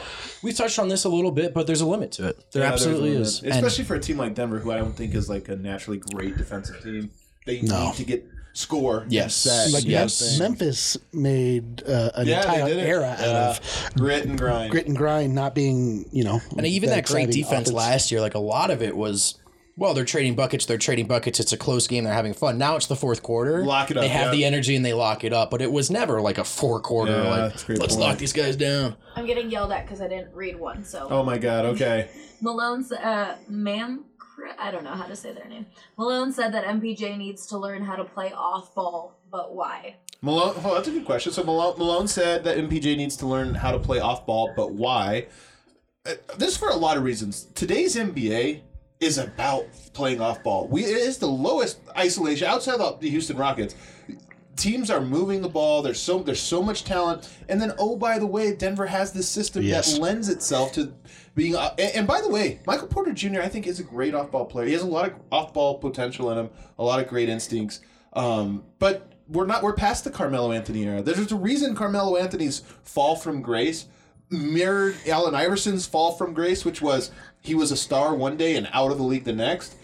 We 0.43 0.53
touched 0.53 0.79
on 0.79 0.89
this 0.89 1.05
a 1.05 1.09
little 1.09 1.31
bit, 1.31 1.55
but 1.55 1.67
there's 1.67 1.81
a 1.81 1.87
limit 1.87 2.13
to 2.13 2.29
it. 2.29 2.53
There 2.53 2.63
Yeah, 2.63 2.69
there's 2.69 2.85
a 2.85 2.89
absolutely 2.91 3.11
limit. 3.13 3.27
is. 3.29 3.43
And 3.43 3.53
Especially 3.55 3.85
for 3.85 3.95
a 3.95 4.01
team 4.01 4.19
like 4.19 4.35
Denver, 4.35 4.59
who 4.59 4.71
I 4.73 4.77
don't 4.77 4.93
think 4.95 5.15
is 5.15 5.31
like 5.31 5.49
a 5.49 5.57
naturally 5.57 5.99
great 6.13 6.37
defensive 6.37 6.83
team. 6.83 7.11
They 7.47 7.63
No. 7.63 7.87
need 7.87 7.95
to 7.95 8.05
get 8.05 8.27
score. 8.55 9.05
Yes. 9.09 9.35
set, 9.35 9.71
Like 9.73 9.85
you 9.85 9.91
know 9.93 9.97
what 9.97 10.01
I'm 10.03 10.05
Yes. 10.05 10.39
Memphis 10.39 10.97
made 11.13 11.83
uh, 11.87 12.11
an 12.15 12.27
Yeah, 12.27 12.41
entire 12.43 12.69
era 12.75 13.17
Yeah. 13.19 13.27
out 13.27 13.35
of 13.59 13.91
grit 13.97 14.25
and 14.25 14.39
grind. 14.39 14.71
grit 14.71 14.87
and 14.87 14.97
grind, 14.97 15.35
not 15.35 15.55
being 15.55 16.07
you 16.13 16.25
know. 16.25 16.41
and 16.57 16.67
even 16.67 16.91
that 16.91 17.07
great 17.07 17.31
defense 17.31 17.69
offense. 17.69 17.73
last 17.73 18.11
year, 18.13 18.21
like 18.21 18.35
a 18.35 18.39
lot 18.41 18.71
of 18.71 18.83
it 18.83 18.97
was. 18.97 19.35
Well, 19.75 19.95
they're 19.95 20.05
trading 20.05 20.35
buckets. 20.35 20.67
They're 20.67 20.77
trading 20.77 21.07
buckets. 21.07 21.41
It's 21.41 21.55
a 21.55 21.57
close 21.57 21.87
game. 21.87 22.05
They're 22.05 22.13
having 22.13 22.35
fun. 22.35 22.59
Now 22.59 22.77
it's 22.77 22.89
the 22.89 22.95
fourth 22.95 23.23
quarter. 23.23 23.65
Lock 23.65 23.91
it 23.91 23.97
up, 23.97 24.03
They 24.03 24.09
have 24.09 24.27
yeah. 24.27 24.31
the 24.33 24.45
energy 24.45 24.77
and 24.77 24.85
they 24.85 24.93
lock 24.93 25.25
it 25.25 25.33
up. 25.33 25.51
But 25.51 25.63
it 25.63 25.73
was 25.73 25.91
never 25.91 26.21
like 26.21 26.37
a 26.37 26.45
four 26.45 26.79
quarter. 26.79 27.13
Yeah, 27.13 27.23
like 27.31 27.53
that's 27.53 27.69
a 27.69 27.73
let's 27.73 27.95
point. 27.95 28.07
lock 28.07 28.19
these 28.19 28.35
guys 28.35 28.55
down. 28.55 28.97
I'm 29.17 29.25
getting 29.25 29.51
yelled 29.51 29.73
at 29.73 29.87
because 29.87 30.03
I 30.03 30.09
didn't 30.09 30.35
read 30.35 30.61
one. 30.61 30.85
So 30.85 31.07
Oh 31.11 31.23
my 31.25 31.39
god. 31.39 31.65
Okay. 31.65 32.11
Malone's 32.43 32.93
uh, 32.93 33.39
ma'am. 33.49 34.05
I 34.59 34.71
don't 34.71 34.85
know 34.85 34.91
how 34.91 35.07
to 35.07 35.17
say 35.17 35.33
their 35.33 35.49
name. 35.49 35.67
Malone 35.97 36.33
said 36.33 36.53
that 36.53 36.65
MPJ 36.65 37.17
needs 37.17 37.47
to 37.49 37.59
learn 37.59 37.83
how 37.83 37.97
to 37.97 38.05
play 38.05 38.33
off 38.33 38.75
ball, 38.75 39.19
but 39.31 39.55
why? 39.55 39.97
Malone. 40.21 40.55
Oh, 40.65 40.75
that's 40.75 40.89
a 40.89 40.93
good 40.93 41.05
question. 41.05 41.33
So 41.33 41.43
Malone, 41.43 41.79
Malone 41.79 42.09
said 42.09 42.45
that 42.45 42.57
MPJ 42.57 42.97
needs 42.97 43.17
to 43.19 43.27
learn 43.27 43.55
how 43.55 43.73
to 43.73 43.79
play 43.79 43.99
off 43.99 44.25
ball, 44.25 44.53
but 44.57 44.73
why? 44.73 45.27
Uh, 46.07 46.15
this 46.39 46.51
is 46.51 46.57
for 46.57 46.69
a 46.69 46.77
lot 46.77 46.97
of 46.97 47.03
reasons. 47.03 47.47
Today's 47.55 47.97
NBA 47.97 48.63
is 49.01 49.19
about 49.19 49.67
playing 49.93 50.21
off 50.21 50.43
ball. 50.43 50.69
We 50.69 50.85
it 50.85 50.97
is 50.97 51.19
the 51.19 51.27
lowest 51.27 51.81
isolation 51.97 52.47
outside 52.47 52.81
of 52.81 53.01
the 53.01 53.11
Houston 53.11 53.37
Rockets. 53.37 53.75
Teams 54.57 54.91
are 54.91 55.01
moving 55.01 55.41
the 55.41 55.49
ball. 55.49 55.81
There's 55.83 56.01
so 56.01 56.23
there's 56.23 56.41
so 56.41 56.63
much 56.63 56.85
talent, 56.85 57.29
and 57.49 57.61
then 57.61 57.73
oh 57.79 57.97
by 57.97 58.19
the 58.19 58.27
way, 58.27 58.55
Denver 58.55 58.87
has 58.87 59.13
this 59.13 59.29
system 59.29 59.63
Yes. 59.63 59.95
that 59.95 60.01
lends 60.01 60.29
itself 60.29 60.73
to 60.73 60.93
being. 61.35 61.57
Uh, 61.57 61.75
and, 61.79 61.97
and 61.97 62.07
by 62.07 62.21
the 62.21 62.29
way, 62.29 62.61
Michael 62.67 62.87
Porter 62.89 63.13
Jr. 63.13 63.41
I 63.41 63.49
think 63.49 63.67
is 63.67 63.81
a 63.81 63.85
great 63.85 64.15
off 64.15 64.31
ball 64.31 64.45
player. 64.45 64.67
He 64.67 64.73
has 64.75 64.83
a 64.83 64.87
lot 64.87 65.09
of 65.09 65.15
off 65.31 65.55
ball 65.55 65.79
potential 65.79 66.31
in 66.31 66.39
him, 66.39 66.51
a 66.79 66.85
lot 66.85 67.01
of 67.01 67.09
great 67.09 67.29
instincts. 67.31 67.81
Um, 68.13 68.65
but 68.79 69.11
we're 69.29 69.47
not 69.47 69.63
we're 69.63 69.73
past 69.73 70.05
the 70.05 70.11
Carmelo 70.11 70.53
Anthony 70.53 70.85
era. 70.85 71.01
There's 71.01 71.33
a 71.33 71.37
reason 71.37 71.75
Carmelo 71.75 72.17
Anthony's 72.17 72.63
fall 72.83 73.17
from 73.17 73.41
grace 73.41 73.87
mirrored 74.29 74.97
Allen 75.07 75.35
Iverson's 75.35 75.87
fall 75.87 76.13
from 76.13 76.33
grace, 76.35 76.65
which 76.65 76.81
was 76.83 77.11
he 77.41 77.55
was 77.55 77.71
a 77.71 77.77
star 77.77 78.15
one 78.15 78.37
day 78.37 78.57
and 78.57 78.69
out 78.73 78.91
of 78.91 78.99
the 78.99 79.05
league 79.05 79.25
the 79.25 79.33
next. 79.33 79.77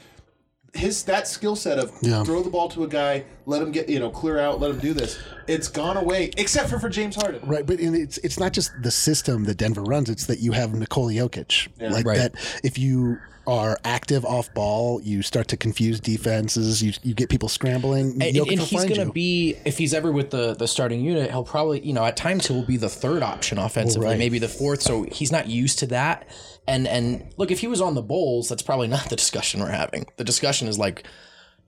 His 0.75 1.03
that 1.05 1.27
skill 1.27 1.57
set 1.57 1.79
of 1.79 1.93
Yeah. 2.03 2.23
throw 2.25 2.43
the 2.43 2.51
ball 2.51 2.69
to 2.71 2.85
a 2.85 2.89
guy, 2.89 3.25
let 3.47 3.62
him 3.62 3.73
get 3.73 3.89
you 3.89 3.99
know 3.99 4.11
clear 4.11 4.39
out, 4.39 4.61
let 4.61 4.71
him 4.71 4.79
do 4.79 4.93
this. 4.93 5.19
It's 5.47 5.66
gone 5.69 5.97
away, 5.97 6.31
except 6.37 6.69
for 6.69 6.79
for 6.79 6.89
James 6.91 7.16
Harden. 7.16 7.41
Right, 7.47 7.64
but 7.64 7.81
and 7.81 7.97
it's 7.97 8.19
it's 8.19 8.39
not 8.39 8.53
just 8.53 8.71
the 8.83 8.91
system 8.91 9.45
that 9.45 9.57
Denver 9.57 9.83
runs; 9.83 10.11
it's 10.11 10.27
that 10.27 10.41
you 10.41 10.53
have 10.53 10.75
Nikola 10.75 11.12
Jokic. 11.12 11.69
like 11.81 12.05
Right. 12.07 12.19
that, 12.19 12.35
if 12.62 12.79
you 12.79 13.19
are 13.49 13.78
active 13.82 14.26
off 14.26 14.53
ball, 14.53 15.01
you 15.01 15.22
start 15.22 15.49
to 15.49 15.57
confuse 15.57 16.01
defenses. 16.01 16.82
You, 16.82 16.92
you 17.03 17.14
get 17.14 17.30
people 17.30 17.49
scrambling. 17.49 18.12
And, 18.22 18.22
and 18.22 18.61
he's 18.61 18.84
going 18.84 19.07
to 19.07 19.11
be, 19.11 19.57
if 19.64 19.78
he's 19.78 19.94
ever 19.94 20.12
with 20.12 20.30
the, 20.30 20.55
the 20.55 20.68
starting 20.68 21.01
unit, 21.01 21.30
he'll 21.30 21.44
probably, 21.44 21.80
you 21.80 21.94
know, 21.94 22.05
at 22.05 22.14
times 22.14 22.46
he'll 22.46 22.62
be 22.62 22.76
the 22.76 22.90
third 22.90 23.22
option 23.22 23.59
offensively, 23.59 24.09
right. 24.09 24.18
maybe 24.18 24.38
the 24.38 24.49
fourth. 24.49 24.82
So 24.82 25.05
he's 25.05 25.32
not 25.32 25.49
used 25.49 25.78
to 25.78 25.86
that. 25.86 26.28
And 26.66 26.86
and 26.86 27.32
look, 27.38 27.51
if 27.51 27.61
he 27.61 27.66
was 27.66 27.80
on 27.80 27.94
the 27.94 28.03
Bulls, 28.03 28.51
that's 28.51 28.61
probably 28.61 28.88
not 28.88 29.09
the 29.09 29.16
discussion 29.16 29.61
we're 29.61 29.70
having. 29.70 30.05
The 30.16 30.24
discussion 30.24 30.68
is 30.68 30.78
like, 30.78 31.07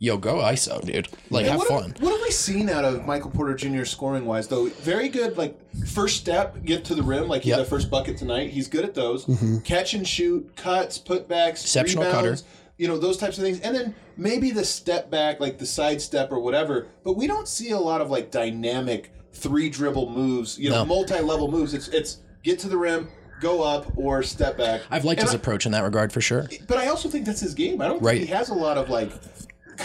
yo, 0.00 0.16
go 0.16 0.36
ISO, 0.38 0.84
dude. 0.84 1.06
Like, 1.30 1.42
And 1.42 1.50
have 1.52 1.58
what 1.58 1.68
fun. 1.68 1.82
Have, 1.92 2.02
what 2.02 2.10
have 2.12 2.20
we 2.22 2.30
seen 2.32 2.68
out 2.68 2.84
of 2.84 3.06
Michael 3.06 3.30
Porter 3.30 3.54
Jr. 3.54 3.84
scoring 3.84 4.24
wise 4.24 4.48
though? 4.48 4.66
Very 4.66 5.08
good, 5.08 5.38
like 5.38 5.56
first 5.86 6.16
step, 6.16 6.64
get 6.64 6.84
to 6.86 6.94
the 6.96 7.02
rim, 7.02 7.28
like 7.28 7.42
he 7.42 7.50
Yep. 7.50 7.58
had 7.58 7.66
a 7.66 7.70
first 7.70 7.88
bucket 7.90 8.16
tonight. 8.16 8.50
He's 8.50 8.66
good 8.66 8.84
at 8.84 8.94
those. 8.94 9.26
Mm-hmm. 9.26 9.58
Catch 9.58 9.94
and 9.94 10.08
shoot, 10.08 10.50
cuts, 10.56 10.98
putbacks, 10.98 11.60
Exceptional 11.62 12.04
rebounds, 12.04 12.42
cutter. 12.42 12.50
You 12.78 12.88
know 12.88 12.96
those 12.98 13.18
types 13.18 13.36
of 13.36 13.44
things, 13.44 13.60
and 13.60 13.76
then 13.76 13.94
maybe 14.16 14.50
the 14.50 14.64
step 14.64 15.10
back, 15.10 15.38
like 15.38 15.58
the 15.58 15.66
side 15.66 16.00
step 16.00 16.32
or 16.32 16.38
whatever. 16.40 16.86
But 17.04 17.12
we 17.12 17.26
don't 17.26 17.46
see 17.46 17.70
a 17.72 17.78
lot 17.78 18.00
of 18.00 18.10
like 18.10 18.30
dynamic 18.30 19.12
three 19.34 19.68
dribble 19.68 20.08
moves. 20.10 20.58
You 20.58 20.70
know, 20.70 20.76
No. 20.76 20.84
multi 20.86 21.20
level 21.20 21.50
moves. 21.50 21.74
It's 21.74 21.88
it's 21.88 22.18
get 22.42 22.58
to 22.60 22.68
the 22.70 22.78
rim, 22.78 23.08
go 23.42 23.62
up, 23.62 23.86
or 23.98 24.22
step 24.22 24.56
back. 24.56 24.80
I've 24.90 25.04
liked 25.04 25.20
And 25.20 25.28
his 25.28 25.34
I- 25.34 25.36
approach 25.38 25.66
in 25.66 25.72
that 25.72 25.84
regard 25.84 26.10
for 26.10 26.22
sure. 26.22 26.48
but 26.66 26.78
I 26.78 26.86
also 26.86 27.10
think 27.10 27.26
that's 27.26 27.40
his 27.40 27.52
game. 27.52 27.82
I 27.82 27.86
don't 27.86 28.00
Right. 28.02 28.16
think 28.16 28.28
he 28.30 28.34
has 28.34 28.48
a 28.48 28.54
lot 28.54 28.78
of 28.78 28.88
like, 28.88 29.12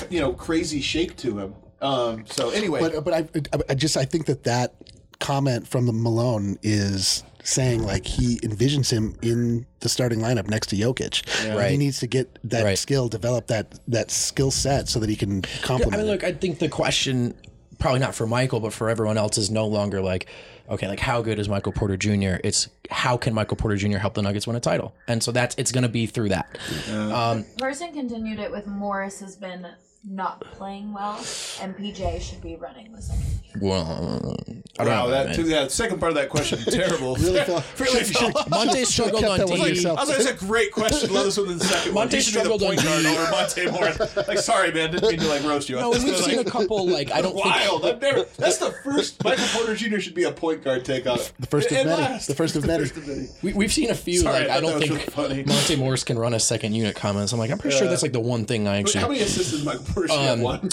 you 0.09 0.19
know, 0.19 0.33
crazy 0.33 0.81
shake 0.81 1.15
to 1.17 1.37
him. 1.39 1.55
Um, 1.81 2.25
so 2.25 2.49
anyway, 2.49 2.79
But 2.79 3.03
but 3.03 3.13
I, 3.13 3.27
I 3.69 3.75
just 3.75 3.97
I 3.97 4.05
think 4.05 4.25
that 4.27 4.43
that 4.45 4.73
comment 5.19 5.67
from 5.67 5.85
the 5.85 5.93
Malone 5.93 6.57
is 6.63 7.23
saying 7.43 7.83
like 7.83 8.05
he 8.07 8.37
envisions 8.39 8.89
him 8.91 9.15
in 9.21 9.65
the 9.81 9.87
starting 9.89 10.19
lineup 10.19 10.47
next 10.49 10.67
to 10.67 10.75
Jokic. 10.75 11.55
Right. 11.55 11.71
He 11.71 11.77
needs 11.77 11.99
to 11.99 12.07
get 12.07 12.39
that 12.45 12.63
Right. 12.63 12.77
skill, 12.77 13.07
develop 13.07 13.47
that 13.47 13.79
that 13.87 14.09
skill 14.09 14.49
set 14.51 14.89
so 14.89 14.99
that 14.99 15.09
he 15.09 15.15
can 15.15 15.43
complement. 15.61 15.93
I 15.93 15.97
mean, 15.97 16.07
look, 16.07 16.23
I 16.23 16.31
think 16.33 16.57
the 16.59 16.69
question, 16.69 17.35
probably 17.77 17.99
not 17.99 18.15
for 18.15 18.25
Michael, 18.25 18.59
but 18.61 18.73
for 18.73 18.89
everyone 18.89 19.17
else, 19.17 19.37
is 19.37 19.51
no 19.51 19.67
longer 19.67 20.01
like, 20.01 20.25
okay, 20.71 20.87
like 20.87 20.99
how 20.99 21.21
good 21.21 21.37
is 21.37 21.47
Michael 21.47 21.71
Porter 21.71 21.97
Jr.? 21.97 22.37
It's 22.43 22.67
how 22.89 23.15
can 23.15 23.33
Michael 23.35 23.57
Porter 23.57 23.75
Jr. 23.77 23.97
help 23.97 24.15
the 24.15 24.23
Nuggets 24.23 24.47
win 24.47 24.55
a 24.55 24.59
title? 24.59 24.95
And 25.07 25.21
so 25.21 25.31
that's 25.31 25.53
it's 25.59 25.71
going 25.71 25.83
to 25.83 25.89
be 25.89 26.07
through 26.07 26.29
that. 26.29 26.57
Um, 26.91 27.45
Person 27.59 27.93
continued 27.93 28.39
it 28.39 28.49
with 28.51 28.65
Morris 28.65 29.19
has 29.19 29.35
been 29.35 29.67
not 30.07 30.39
playing 30.51 30.93
well, 30.93 31.15
and 31.61 31.75
PJ 31.75 32.21
should 32.21 32.41
be 32.41 32.55
running 32.55 32.91
the 32.93 33.01
second. 33.01 33.23
well, 33.61 34.35
I 34.77 34.83
don't 34.83 34.93
wow, 34.93 35.05
know, 35.05 35.09
that 35.11 35.25
man. 35.27 35.35
to 35.35 35.43
that 35.43 35.71
second 35.71 35.99
part 35.99 36.11
of 36.11 36.15
that 36.15 36.29
question, 36.29 36.59
terrible. 36.71 37.15
really 37.15 37.39
felt 37.45 37.79
really 37.79 38.03
felt. 38.03 38.49
Monte 38.49 38.83
struggled 38.85 39.23
on 39.23 39.37
that 39.39 39.47
one 39.49 39.59
D. 39.61 39.69
yourself. 39.69 39.97
I 39.97 40.01
was 40.01 40.09
like, 40.09 40.17
that's 40.19 40.43
a 40.43 40.45
great 40.45 40.71
question. 40.71 41.13
Love 41.13 41.25
this 41.25 41.37
one 41.37 41.49
in 41.49 41.57
the 41.57 41.63
second 41.65 41.93
one. 41.95 42.03
Monte 42.05 42.17
He 42.17 42.21
should 42.23 42.33
be 42.33 42.39
the 42.39 42.45
struggled 42.45 42.63
on 42.63 42.75
point 42.75 42.83
guard 42.83 43.01
D. 43.03 43.07
over 43.17 43.31
Monte 43.31 43.65
Morris. 43.71 44.27
Like, 44.27 44.37
sorry, 44.39 44.71
man, 44.73 44.91
didn't 44.91 45.09
mean 45.09 45.19
to 45.19 45.27
like 45.27 45.43
roast 45.43 45.69
you. 45.69 45.77
No, 45.77 45.93
and 45.93 46.03
we've 46.03 46.17
seen 46.17 46.39
a 46.39 46.43
couple 46.43 46.87
like 46.87 47.11
I 47.11 47.21
don't 47.21 47.35
Wild. 47.35 47.81
think 47.83 47.95
I've 47.95 48.01
never. 48.01 48.23
That's 48.37 48.57
the 48.57 48.71
first. 48.83 49.23
Michael 49.23 49.45
Porter 49.53 49.75
Jr. 49.75 49.99
should 49.99 50.13
be 50.15 50.23
a 50.25 50.31
point 50.31 50.63
guard 50.63 50.83
take 50.85 51.07
on 51.07 51.17
the 51.39 51.47
first 51.47 51.71
of 51.71 51.77
and 51.77 51.89
many. 51.89 52.01
last. 52.01 52.27
The 52.27 52.35
first 52.35 52.55
of 52.55 52.67
many. 52.67 52.85
many. 53.07 53.27
we, 53.41 53.53
we've 53.53 53.73
seen 53.73 53.89
a 53.89 53.95
few 53.95 54.19
Sorry, 54.19 54.39
like 54.41 54.49
I 54.49 54.57
I 54.57 54.59
thought 54.59 54.61
don't 54.61 54.71
that 54.81 54.89
was 54.89 54.99
think 55.05 55.15
really 55.17 55.29
funny. 55.29 55.43
Monte 55.45 55.75
Morris 55.77 56.03
can 56.03 56.19
run 56.19 56.33
a 56.33 56.39
second 56.39 56.73
unit 56.73 56.95
comments. 56.95 57.31
I'm 57.31 57.39
like 57.39 57.49
I'm 57.51 57.57
pretty 57.57 57.75
sure 57.77 57.85
Yeah. 57.85 57.91
that's 57.91 58.03
like 58.03 58.11
the 58.13 58.19
one 58.19 58.45
thing 58.45 58.67
I 58.67 58.73
How 58.73 58.79
actually. 58.81 58.99
How 59.01 59.07
many 59.07 59.21
assists 59.21 59.51
does 59.51 59.63
Michael 59.63 59.85
Porter 59.85 59.93
Jr. 59.93 59.93
have? 59.93 59.94
Um, 60.09 60.41
One. 60.41 60.69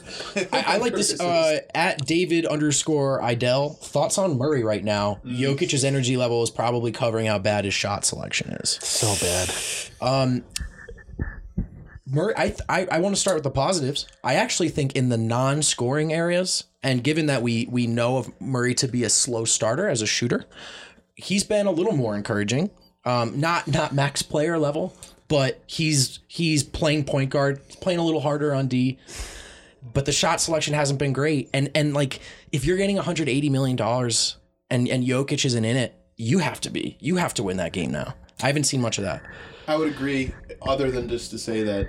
I, 0.53 0.65
I 0.67 0.77
like 0.79 0.95
this 0.95 1.21
uh, 1.21 1.61
at 1.75 2.05
David 2.07 2.47
underscore 2.47 3.21
Idell. 3.21 3.79
Thoughts 3.79 4.19
on 4.19 4.39
Murray 4.39 4.65
right 4.65 4.83
now? 4.83 5.21
Mm. 5.25 5.39
Jokic's 5.39 5.85
energy 5.85 6.17
level 6.17 6.43
is 6.43 6.51
probably 6.51 6.93
covering 6.93 7.27
how 7.27 7.39
bad 7.39 7.65
his 7.65 7.75
shot 7.75 8.05
selection 8.05 8.51
is. 8.51 8.79
So 8.83 9.15
bad. 9.21 9.55
Um, 10.01 10.45
Murray, 12.07 12.35
I, 12.37 12.55
I, 12.69 12.87
I 12.93 12.99
want 12.99 13.15
to 13.15 13.21
start 13.21 13.37
with 13.37 13.45
the 13.45 13.51
positives. 13.51 14.07
I 14.23 14.35
actually 14.35 14.69
think 14.69 14.95
in 14.95 15.09
the 15.09 15.17
non-scoring 15.17 16.13
areas, 16.13 16.65
and 16.83 17.03
given 17.03 17.27
that 17.27 17.43
we 17.43 17.67
we 17.71 17.87
know 17.87 18.19
of 18.19 18.39
Murray 18.41 18.75
to 18.77 18.89
be 18.89 19.05
a 19.05 19.09
slow 19.09 19.45
starter 19.45 19.89
as 19.89 20.03
a 20.03 20.07
shooter, 20.07 20.45
he's 21.15 21.45
been 21.45 21.67
a 21.67 21.71
little 21.71 21.97
more 21.97 22.15
encouraging. 22.15 22.71
Um, 23.05 23.41
not 23.41 23.67
not 23.67 23.95
max 23.95 24.23
player 24.23 24.59
level, 24.59 24.95
but 25.33 25.63
he's 25.67 26.19
he's 26.29 26.63
playing 26.63 27.05
point 27.05 27.31
guard, 27.31 27.59
he's 27.67 27.77
playing 27.77 27.99
a 27.99 28.05
little 28.05 28.21
harder 28.21 28.55
on 28.55 28.67
D. 28.67 28.99
But 29.95 30.05
the 30.05 30.13
shot 30.13 30.43
selection 30.43 30.75
hasn't 30.75 30.99
been 30.99 31.15
great. 31.15 31.49
And 31.55 31.71
and 31.75 31.95
like 31.95 32.21
if 32.53 32.67
you're 32.67 32.77
getting 32.77 32.97
180 32.97 33.49
million 33.49 33.75
dollars 33.75 34.37
and 34.69 34.87
and 34.89 35.03
Jokic 35.03 35.47
isn't 35.47 35.65
in 35.65 35.79
it, 35.79 35.95
you 36.19 36.41
have 36.41 36.61
to 36.61 36.71
be. 36.71 36.99
You 37.01 37.17
have 37.17 37.33
to 37.35 37.43
win 37.43 37.57
that 37.57 37.73
game 37.73 37.91
now. 37.91 38.15
I 38.43 38.49
haven't 38.49 38.65
seen 38.65 38.83
much 38.83 38.99
of 38.99 39.05
that. 39.05 39.23
I 39.67 39.77
would 39.77 39.89
agree, 39.89 40.35
other 40.61 40.91
than 40.91 41.09
just 41.09 41.31
to 41.31 41.39
say 41.39 41.63
that 41.63 41.89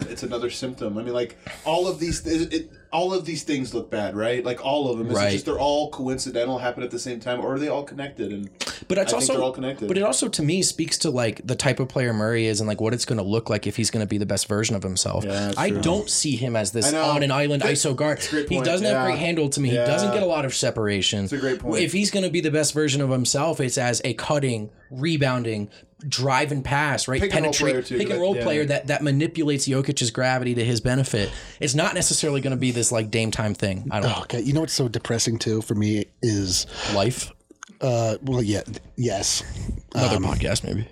it's 0.00 0.24
another 0.24 0.50
symptom. 0.50 0.98
I 0.98 1.04
mean, 1.04 1.14
like 1.14 1.38
all 1.64 1.86
of 1.86 2.00
these, 2.00 2.26
it, 2.26 2.52
it, 2.52 2.70
all 2.92 3.14
of 3.14 3.24
these 3.24 3.42
things 3.42 3.72
look 3.72 3.90
bad, 3.90 4.14
right? 4.14 4.44
Like 4.44 4.64
all 4.64 4.90
of 4.90 4.98
them. 4.98 5.06
Is 5.10 5.12
it 5.16 5.16
Right. 5.20 5.32
just 5.32 5.46
they're 5.46 5.58
all 5.58 5.90
coincidental, 5.90 6.58
happen 6.58 6.82
at 6.82 6.90
the 6.90 6.98
same 6.98 7.20
time, 7.20 7.40
or 7.40 7.54
are 7.54 7.58
they 7.58 7.68
all 7.68 7.84
connected? 7.84 8.32
And 8.32 8.50
But 8.88 8.98
it's 8.98 9.12
I 9.14 9.18
think 9.18 9.22
also 9.22 9.32
they're 9.32 9.42
all 9.42 9.52
connected. 9.52 9.88
But 9.88 9.96
it 9.96 10.02
also 10.02 10.28
to 10.28 10.42
me 10.42 10.62
speaks 10.62 10.98
to 10.98 11.10
like 11.10 11.40
the 11.46 11.54
type 11.54 11.80
of 11.80 11.88
player 11.88 12.12
Murray 12.12 12.46
is 12.46 12.60
and 12.60 12.68
like 12.68 12.80
what 12.80 12.92
it's 12.92 13.04
going 13.06 13.18
to 13.18 13.24
look 13.24 13.48
like 13.48 13.66
if 13.66 13.76
he's 13.76 13.90
going 13.90 14.04
to 14.04 14.08
be 14.08 14.18
the 14.18 14.26
best 14.26 14.46
version 14.46 14.76
of 14.76 14.82
himself. 14.82 15.24
Yeah, 15.24 15.52
I 15.56 15.70
true. 15.70 15.80
don't 15.80 16.10
see 16.10 16.36
him 16.36 16.54
as 16.54 16.72
this 16.72 16.92
on 16.92 17.22
an 17.22 17.30
island 17.30 17.62
ISO 17.62 17.96
guard. 17.96 18.20
He 18.22 18.60
doesn't 18.60 18.84
have 18.86 18.94
Yeah. 18.96 19.04
great 19.06 19.18
handle 19.18 19.48
to 19.48 19.60
me. 19.60 19.70
He 19.70 19.76
doesn't 19.76 20.12
get 20.12 20.22
a 20.22 20.26
lot 20.26 20.44
of 20.44 20.54
separation. 20.54 21.24
It's 21.24 21.32
a 21.32 21.38
great 21.38 21.60
point. 21.60 21.82
If 21.82 21.92
he's 21.92 22.10
going 22.10 22.24
to 22.24 22.30
be 22.30 22.40
the 22.40 22.50
best 22.50 22.74
version 22.74 23.00
of 23.00 23.08
himself, 23.10 23.60
it's 23.60 23.78
as 23.78 24.02
a 24.04 24.12
cutting, 24.14 24.68
rebounding, 24.92 25.70
drive 26.06 26.52
and 26.52 26.64
pass, 26.64 27.08
right? 27.08 27.20
Pick 27.20 27.34
and 27.34 27.44
roll 27.44 27.52
player, 27.52 27.82
too, 27.82 27.96
pick 27.98 28.08
and 28.08 28.10
like, 28.10 28.20
roll 28.20 28.36
yeah. 28.36 28.42
player 28.44 28.64
that 28.64 28.88
that 28.88 29.02
manipulates 29.02 29.66
Jokic's 29.68 30.10
gravity 30.10 30.54
to 30.54 30.64
his 30.64 30.80
benefit. 30.80 31.30
It's 31.60 31.74
not 31.74 31.94
necessarily 31.94 32.40
going 32.40 32.52
to 32.52 32.60
be 32.60 32.70
this 32.70 32.92
like 32.92 33.10
Dame 33.10 33.30
time 33.30 33.54
thing. 33.54 33.88
I 33.90 34.00
don't 34.00 34.10
Oh, 34.16 34.22
okay. 34.22 34.40
You 34.40 34.52
know 34.52 34.60
what's 34.60 34.72
so 34.72 34.88
depressing 34.88 35.38
too 35.38 35.62
for 35.62 35.74
me 35.74 36.06
is. 36.22 36.66
Life, 36.94 37.32
uh, 37.80 38.16
well, 38.22 38.42
yeah, 38.42 38.62
yes, 38.96 39.42
another 39.94 40.16
Um, 40.16 40.24
podcast 40.24 40.64
maybe. 40.64 40.86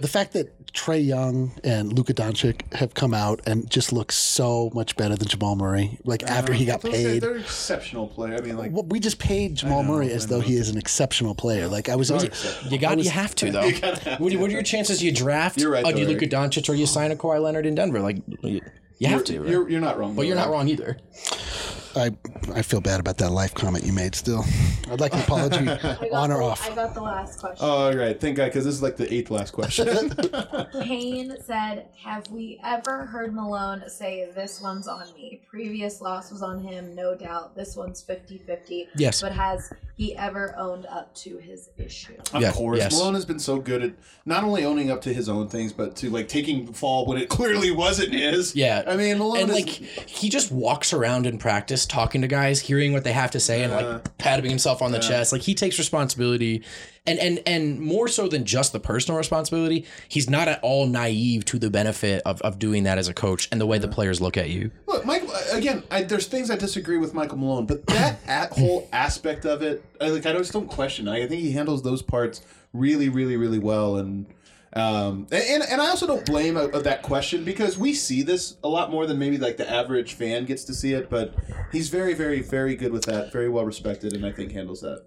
the 0.00 0.08
fact 0.08 0.32
that 0.32 0.59
Trae 0.72 1.04
Young 1.04 1.52
and 1.64 1.92
Luka 1.92 2.14
Doncic 2.14 2.72
have 2.74 2.94
come 2.94 3.12
out 3.14 3.40
and 3.46 3.68
just 3.70 3.92
look 3.92 4.12
so 4.12 4.70
much 4.74 4.96
better 4.96 5.16
than 5.16 5.28
Jamal 5.28 5.56
Murray. 5.56 5.98
Like 6.04 6.22
after 6.22 6.52
he 6.52 6.64
got 6.64 6.80
Those 6.82 6.92
guys, 6.92 7.04
paid, 7.04 7.22
they're 7.22 7.36
exceptional 7.38 8.06
play. 8.06 8.36
I 8.36 8.40
mean, 8.40 8.56
like 8.56 8.72
well, 8.72 8.84
we 8.84 9.00
just 9.00 9.18
paid 9.18 9.56
Jamal 9.56 9.82
Murray 9.82 10.10
as 10.12 10.26
though 10.28 10.40
he 10.40 10.56
is 10.56 10.68
an 10.68 10.78
exceptional 10.78 11.34
player. 11.34 11.68
Like 11.68 11.88
I 11.88 11.96
was, 11.96 12.10
You 12.70 12.78
got. 12.78 12.98
you 12.98 13.10
have 13.10 13.34
to 13.36 13.50
though. 13.50 13.70
what, 14.18 14.32
are, 14.32 14.38
what 14.38 14.48
are 14.50 14.52
your 14.52 14.62
chances? 14.62 15.02
You 15.02 15.12
draft. 15.12 15.58
You're 15.58 15.70
right, 15.72 15.84
Oh, 15.84 15.92
do 15.92 15.98
you 15.98 16.06
though, 16.06 16.12
look 16.12 16.22
at 16.22 16.30
Doncic 16.30 16.68
or 16.68 16.74
you 16.74 16.86
sign 16.86 17.10
a 17.12 17.16
Kawhi 17.16 17.42
Leonard 17.42 17.66
in 17.66 17.74
Denver? 17.74 18.00
Like 18.00 18.18
you, 18.42 18.60
you 18.98 19.08
have 19.08 19.24
to. 19.24 19.32
you're, 19.32 19.42
Right? 19.42 19.50
you're 19.50 19.68
you're 19.70 19.80
not 19.80 19.98
wrong. 19.98 20.14
but 20.14 20.26
you're 20.26 20.34
though, 20.34 20.42
not 20.42 20.48
right? 20.50 20.52
wrong 20.56 20.68
either. 20.68 20.96
I, 21.96 22.10
I 22.54 22.62
feel 22.62 22.80
bad 22.80 23.00
about 23.00 23.18
that 23.18 23.30
life 23.30 23.54
comment 23.54 23.84
you 23.84 23.92
made. 23.92 24.14
Still, 24.14 24.44
I'd 24.90 25.00
like 25.00 25.12
an 25.12 25.20
apology, 25.20 25.68
I 25.68 25.76
got 25.76 26.12
on 26.12 26.30
or 26.32 26.42
off. 26.42 26.68
I 26.70 26.74
got 26.74 26.94
the 26.94 27.00
last 27.00 27.40
question. 27.40 27.58
Oh, 27.66 27.86
all 27.86 27.94
right. 27.96 28.18
Thank 28.20 28.36
God, 28.36 28.46
because 28.46 28.64
this 28.64 28.74
is 28.74 28.82
like 28.82 28.96
the 28.96 29.12
eighth 29.12 29.30
last 29.30 29.52
question. 29.52 30.10
Payne 30.82 31.36
said, 31.42 31.88
Have 32.04 32.28
we 32.30 32.60
ever 32.64 33.06
heard 33.06 33.34
Malone 33.34 33.84
say, 33.88 34.30
This 34.34 34.60
one's 34.60 34.86
on 34.86 35.04
me? 35.14 35.40
Previous 35.48 36.00
loss 36.00 36.30
was 36.30 36.42
on 36.42 36.62
him, 36.62 36.94
no 36.94 37.16
doubt. 37.16 37.56
This 37.56 37.76
one's 37.76 38.00
50 38.00 38.38
50. 38.38 38.88
Yes. 38.96 39.20
But 39.20 39.32
has 39.32 39.72
he 39.96 40.16
ever 40.16 40.54
owned 40.56 40.86
up 40.86 41.14
to 41.14 41.38
his 41.38 41.70
issue? 41.76 42.14
Of 42.32 42.40
Yeah, 42.40 42.52
course, 42.52 42.78
yes. 42.78 42.92
Malone 42.92 43.14
has 43.14 43.24
been 43.24 43.38
so 43.40 43.58
good 43.58 43.82
at 43.82 43.92
not 44.24 44.44
only 44.44 44.64
owning 44.64 44.90
up 44.90 45.00
to 45.02 45.12
his 45.12 45.28
own 45.28 45.48
things, 45.48 45.72
but 45.72 45.96
to 45.96 46.10
like 46.10 46.28
taking 46.28 46.66
the 46.66 46.72
fall 46.72 47.04
when 47.06 47.18
it 47.18 47.28
clearly 47.28 47.70
wasn't 47.70 48.12
his. 48.14 48.54
Yeah. 48.54 48.84
I 48.86 48.96
mean, 48.96 49.18
Malone 49.18 49.40
and 49.40 49.50
is, 49.50 49.56
like 49.56 49.68
he 49.68 50.28
just 50.28 50.52
walks 50.52 50.92
around 50.92 51.26
in 51.26 51.38
practice 51.38 51.79
talking 51.86 52.20
to 52.22 52.28
guys 52.28 52.60
hearing 52.60 52.92
what 52.92 53.04
they 53.04 53.12
have 53.12 53.30
to 53.30 53.40
say 53.40 53.62
and 53.62 53.72
like 53.72 54.18
patting 54.18 54.50
himself 54.50 54.82
on 54.82 54.92
the 54.92 54.98
chest 54.98 55.32
like 55.32 55.42
he 55.42 55.54
takes 55.54 55.78
responsibility 55.78 56.62
and 57.06 57.18
and 57.18 57.40
and 57.46 57.80
more 57.80 58.08
so 58.08 58.28
than 58.28 58.44
just 58.44 58.72
the 58.72 58.80
personal 58.80 59.16
responsibility 59.16 59.86
he's 60.08 60.28
not 60.28 60.48
at 60.48 60.60
all 60.62 60.86
naive 60.86 61.44
to 61.44 61.58
the 61.58 61.70
benefit 61.70 62.22
of, 62.26 62.40
of 62.42 62.58
doing 62.58 62.82
that 62.82 62.98
as 62.98 63.08
a 63.08 63.14
coach 63.14 63.48
and 63.50 63.60
the 63.60 63.66
way 63.66 63.78
the 63.78 63.88
players 63.88 64.20
look 64.20 64.36
at 64.36 64.50
you 64.50 64.70
Look, 64.86 65.06
Mike. 65.06 65.22
Again, 65.52 65.82
I, 65.90 66.02
there's 66.02 66.26
things 66.26 66.50
I 66.50 66.56
disagree 66.56 66.98
with 66.98 67.14
Michael 67.14 67.38
Malone, 67.38 67.64
but 67.64 67.86
that 67.86 68.18
at 68.26 68.52
whole 68.52 68.88
aspect 68.92 69.46
of 69.46 69.62
it, 69.62 69.84
I, 70.00 70.08
like 70.08 70.26
I 70.26 70.32
just 70.32 70.52
don't 70.52 70.68
question. 70.68 71.08
I 71.08 71.26
think 71.26 71.40
he 71.40 71.52
handles 71.52 71.82
those 71.82 72.02
parts 72.02 72.42
really, 72.72 73.08
really, 73.08 73.36
really 73.36 73.58
well, 73.58 73.96
and 73.96 74.26
um, 74.72 75.26
and 75.32 75.62
and 75.64 75.80
I 75.80 75.88
also 75.88 76.06
don't 76.06 76.24
blame 76.24 76.56
uh, 76.56 76.66
that 76.68 77.02
question 77.02 77.44
because 77.44 77.76
we 77.76 77.92
see 77.92 78.22
this 78.22 78.56
a 78.62 78.68
lot 78.68 78.90
more 78.90 79.06
than 79.06 79.18
maybe 79.18 79.36
like 79.36 79.56
the 79.56 79.68
average 79.68 80.14
fan 80.14 80.44
gets 80.44 80.64
to 80.64 80.74
see 80.74 80.92
it. 80.92 81.10
But 81.10 81.34
he's 81.72 81.88
very, 81.88 82.14
very, 82.14 82.40
very 82.40 82.76
good 82.76 82.92
with 82.92 83.04
that. 83.06 83.32
Very 83.32 83.48
well 83.48 83.64
respected, 83.64 84.12
and 84.14 84.24
I 84.24 84.32
think 84.32 84.52
handles 84.52 84.80
that. 84.82 85.04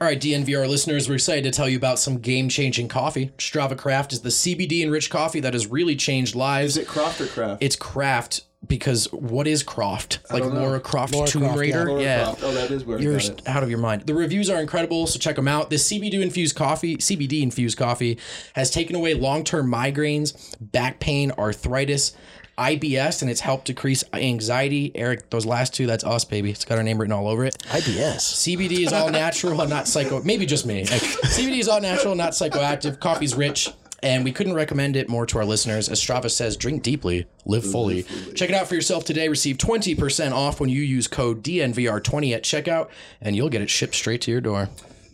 All 0.00 0.06
right, 0.06 0.20
DNVR 0.20 0.68
listeners, 0.68 1.08
we're 1.08 1.16
excited 1.16 1.42
to 1.42 1.50
tell 1.50 1.68
you 1.68 1.76
about 1.76 1.98
some 1.98 2.18
game 2.18 2.48
changing 2.48 2.86
coffee. 2.86 3.32
Strava 3.38 3.76
Craft 3.76 4.12
is 4.12 4.20
the 4.20 4.28
CBD 4.28 4.82
enriched 4.82 5.10
coffee 5.10 5.40
that 5.40 5.54
has 5.54 5.66
really 5.66 5.96
changed 5.96 6.36
lives. 6.36 6.76
Is 6.76 6.84
it 6.84 6.86
Croft 6.86 7.20
or 7.20 7.26
Craft? 7.26 7.64
It's 7.64 7.74
craft 7.74 8.42
because 8.66 9.06
what 9.12 9.46
is 9.46 9.62
Croft? 9.62 10.18
Like. 10.30 10.44
Laura 10.44 10.80
Croft, 10.80 11.14
Laura 11.14 11.28
Tomb 11.28 11.42
Croft, 11.42 11.54
yeah. 11.56 11.60
Raider? 11.60 11.84
Laura 11.88 12.02
yeah. 12.02 12.24
Croft. 12.24 12.42
Oh, 12.42 12.52
that 12.54 12.70
is 12.70 12.84
where 12.84 13.00
You're 13.00 13.14
got 13.14 13.22
st- 13.22 13.38
it. 13.40 13.48
out 13.48 13.62
of 13.62 13.70
your 13.70 13.78
mind. 13.78 14.02
The 14.06 14.14
reviews 14.14 14.50
are 14.50 14.60
incredible, 14.60 15.06
so 15.06 15.18
check 15.18 15.36
them 15.36 15.48
out. 15.48 15.70
This 15.70 15.88
CBD 15.90 16.20
infused 16.20 16.56
coffee, 16.56 16.96
CBD 16.96 17.42
infused 17.42 17.78
coffee, 17.78 18.18
has 18.54 18.70
taken 18.70 18.96
away 18.96 19.14
long 19.14 19.44
term 19.44 19.70
migraines, 19.70 20.56
back 20.60 20.98
pain, 21.00 21.30
arthritis, 21.38 22.16
IBS, 22.58 23.22
and 23.22 23.30
it's 23.30 23.40
helped 23.40 23.66
decrease 23.66 24.02
anxiety. 24.12 24.90
Eric, 24.96 25.30
those 25.30 25.46
last 25.46 25.72
two, 25.72 25.86
that's 25.86 26.02
us, 26.02 26.24
baby. 26.24 26.50
It's 26.50 26.64
got 26.64 26.76
our 26.78 26.82
name 26.84 26.98
written 26.98 27.12
all 27.12 27.28
over 27.28 27.44
it. 27.44 27.56
IBS. 27.68 28.16
CBD 28.16 28.80
is 28.84 28.92
all 28.92 29.10
natural 29.10 29.60
and 29.60 29.70
not 29.70 29.86
psycho. 29.86 30.20
Maybe 30.22 30.44
just 30.44 30.66
me. 30.66 30.78
Like, 30.90 31.02
CBD 31.02 31.60
is 31.60 31.68
all 31.68 31.80
natural, 31.80 32.14
not 32.16 32.32
psychoactive. 32.32 32.98
Coffee's 32.98 33.34
rich, 33.36 33.70
and 34.02 34.24
we 34.24 34.32
couldn't 34.32 34.54
recommend 34.54 34.96
it 34.96 35.08
more 35.08 35.26
to 35.26 35.38
our 35.38 35.44
listeners. 35.44 35.88
As 35.88 36.00
Strava 36.00 36.30
says, 36.30 36.56
drink 36.56 36.82
deeply, 36.82 37.26
live 37.44 37.64
fully. 37.64 38.04
Check 38.34 38.48
it 38.50 38.54
out 38.54 38.68
for 38.68 38.74
yourself 38.74 39.04
today. 39.04 39.28
Receive 39.28 39.58
20% 39.58 40.32
off 40.32 40.60
when 40.60 40.70
you 40.70 40.82
use 40.82 41.06
code 41.08 41.42
DNVR20 41.42 42.34
at 42.34 42.42
checkout, 42.42 42.88
and 43.20 43.34
you'll 43.36 43.48
get 43.48 43.62
it 43.62 43.70
shipped 43.70 43.94
straight 43.94 44.20
to 44.22 44.30
your 44.30 44.40
door. 44.40 44.68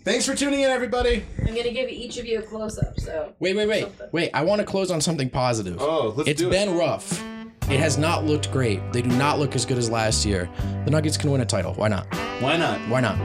Thanks 0.04 0.26
for 0.26 0.34
tuning 0.34 0.60
in, 0.60 0.70
everybody. 0.70 1.24
I'm 1.38 1.46
going 1.54 1.62
to 1.62 1.70
give 1.70 1.88
each 1.88 2.18
of 2.18 2.26
you 2.26 2.40
a 2.40 2.42
close 2.42 2.78
up. 2.78 3.00
So 3.00 3.32
Wait, 3.38 3.56
wait, 3.56 3.66
wait. 3.66 3.82
Something. 3.84 4.08
Wait, 4.12 4.30
I 4.34 4.44
want 4.44 4.60
to 4.60 4.66
close 4.66 4.90
on 4.90 5.00
something 5.00 5.30
positive. 5.30 5.80
Oh, 5.80 6.12
let's 6.14 6.28
It's 6.28 6.40
do 6.40 6.50
it. 6.50 6.54
It's 6.54 6.64
been 6.66 6.76
rough. 6.76 7.24
It 7.70 7.80
has 7.80 7.96
not 7.96 8.24
looked 8.26 8.52
great. 8.52 8.92
They 8.92 9.00
do 9.00 9.08
not 9.08 9.38
look 9.38 9.54
as 9.54 9.64
good 9.64 9.78
as 9.78 9.88
last 9.88 10.26
year. 10.26 10.50
The 10.84 10.90
Nuggets 10.90 11.16
can 11.16 11.30
win 11.30 11.40
a 11.40 11.46
title. 11.46 11.72
Why 11.72 11.88
not? 11.88 12.06
Why 12.42 12.58
not? 12.58 12.78
Why 12.90 13.00
not? 13.00 13.16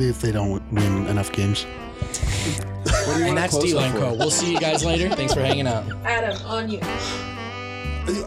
If 0.00 0.20
they 0.20 0.30
don't 0.30 0.62
win 0.72 1.06
enough 1.08 1.32
games, 1.32 1.64
What 1.64 2.24
do 2.44 2.50
you 2.68 2.75
And 3.08 3.36
that's 3.36 3.56
to 3.56 3.62
D-Line 3.62 3.92
Co. 3.92 4.14
We'll 4.14 4.30
see 4.30 4.52
you 4.52 4.60
guys 4.60 4.84
later. 4.84 5.08
Thanks 5.08 5.34
for 5.34 5.40
hanging 5.40 5.66
out. 5.66 5.84
Adam, 6.04 6.36
on 6.46 6.68
you. 6.68 6.80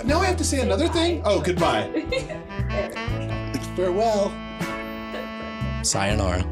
Now 0.03 0.19
I 0.19 0.25
have 0.25 0.37
to 0.37 0.43
say 0.43 0.61
another 0.61 0.87
thing. 0.87 1.21
Oh, 1.25 1.41
goodbye. 1.41 1.89
farewell. 3.79 4.29
Sayonara. 5.83 6.43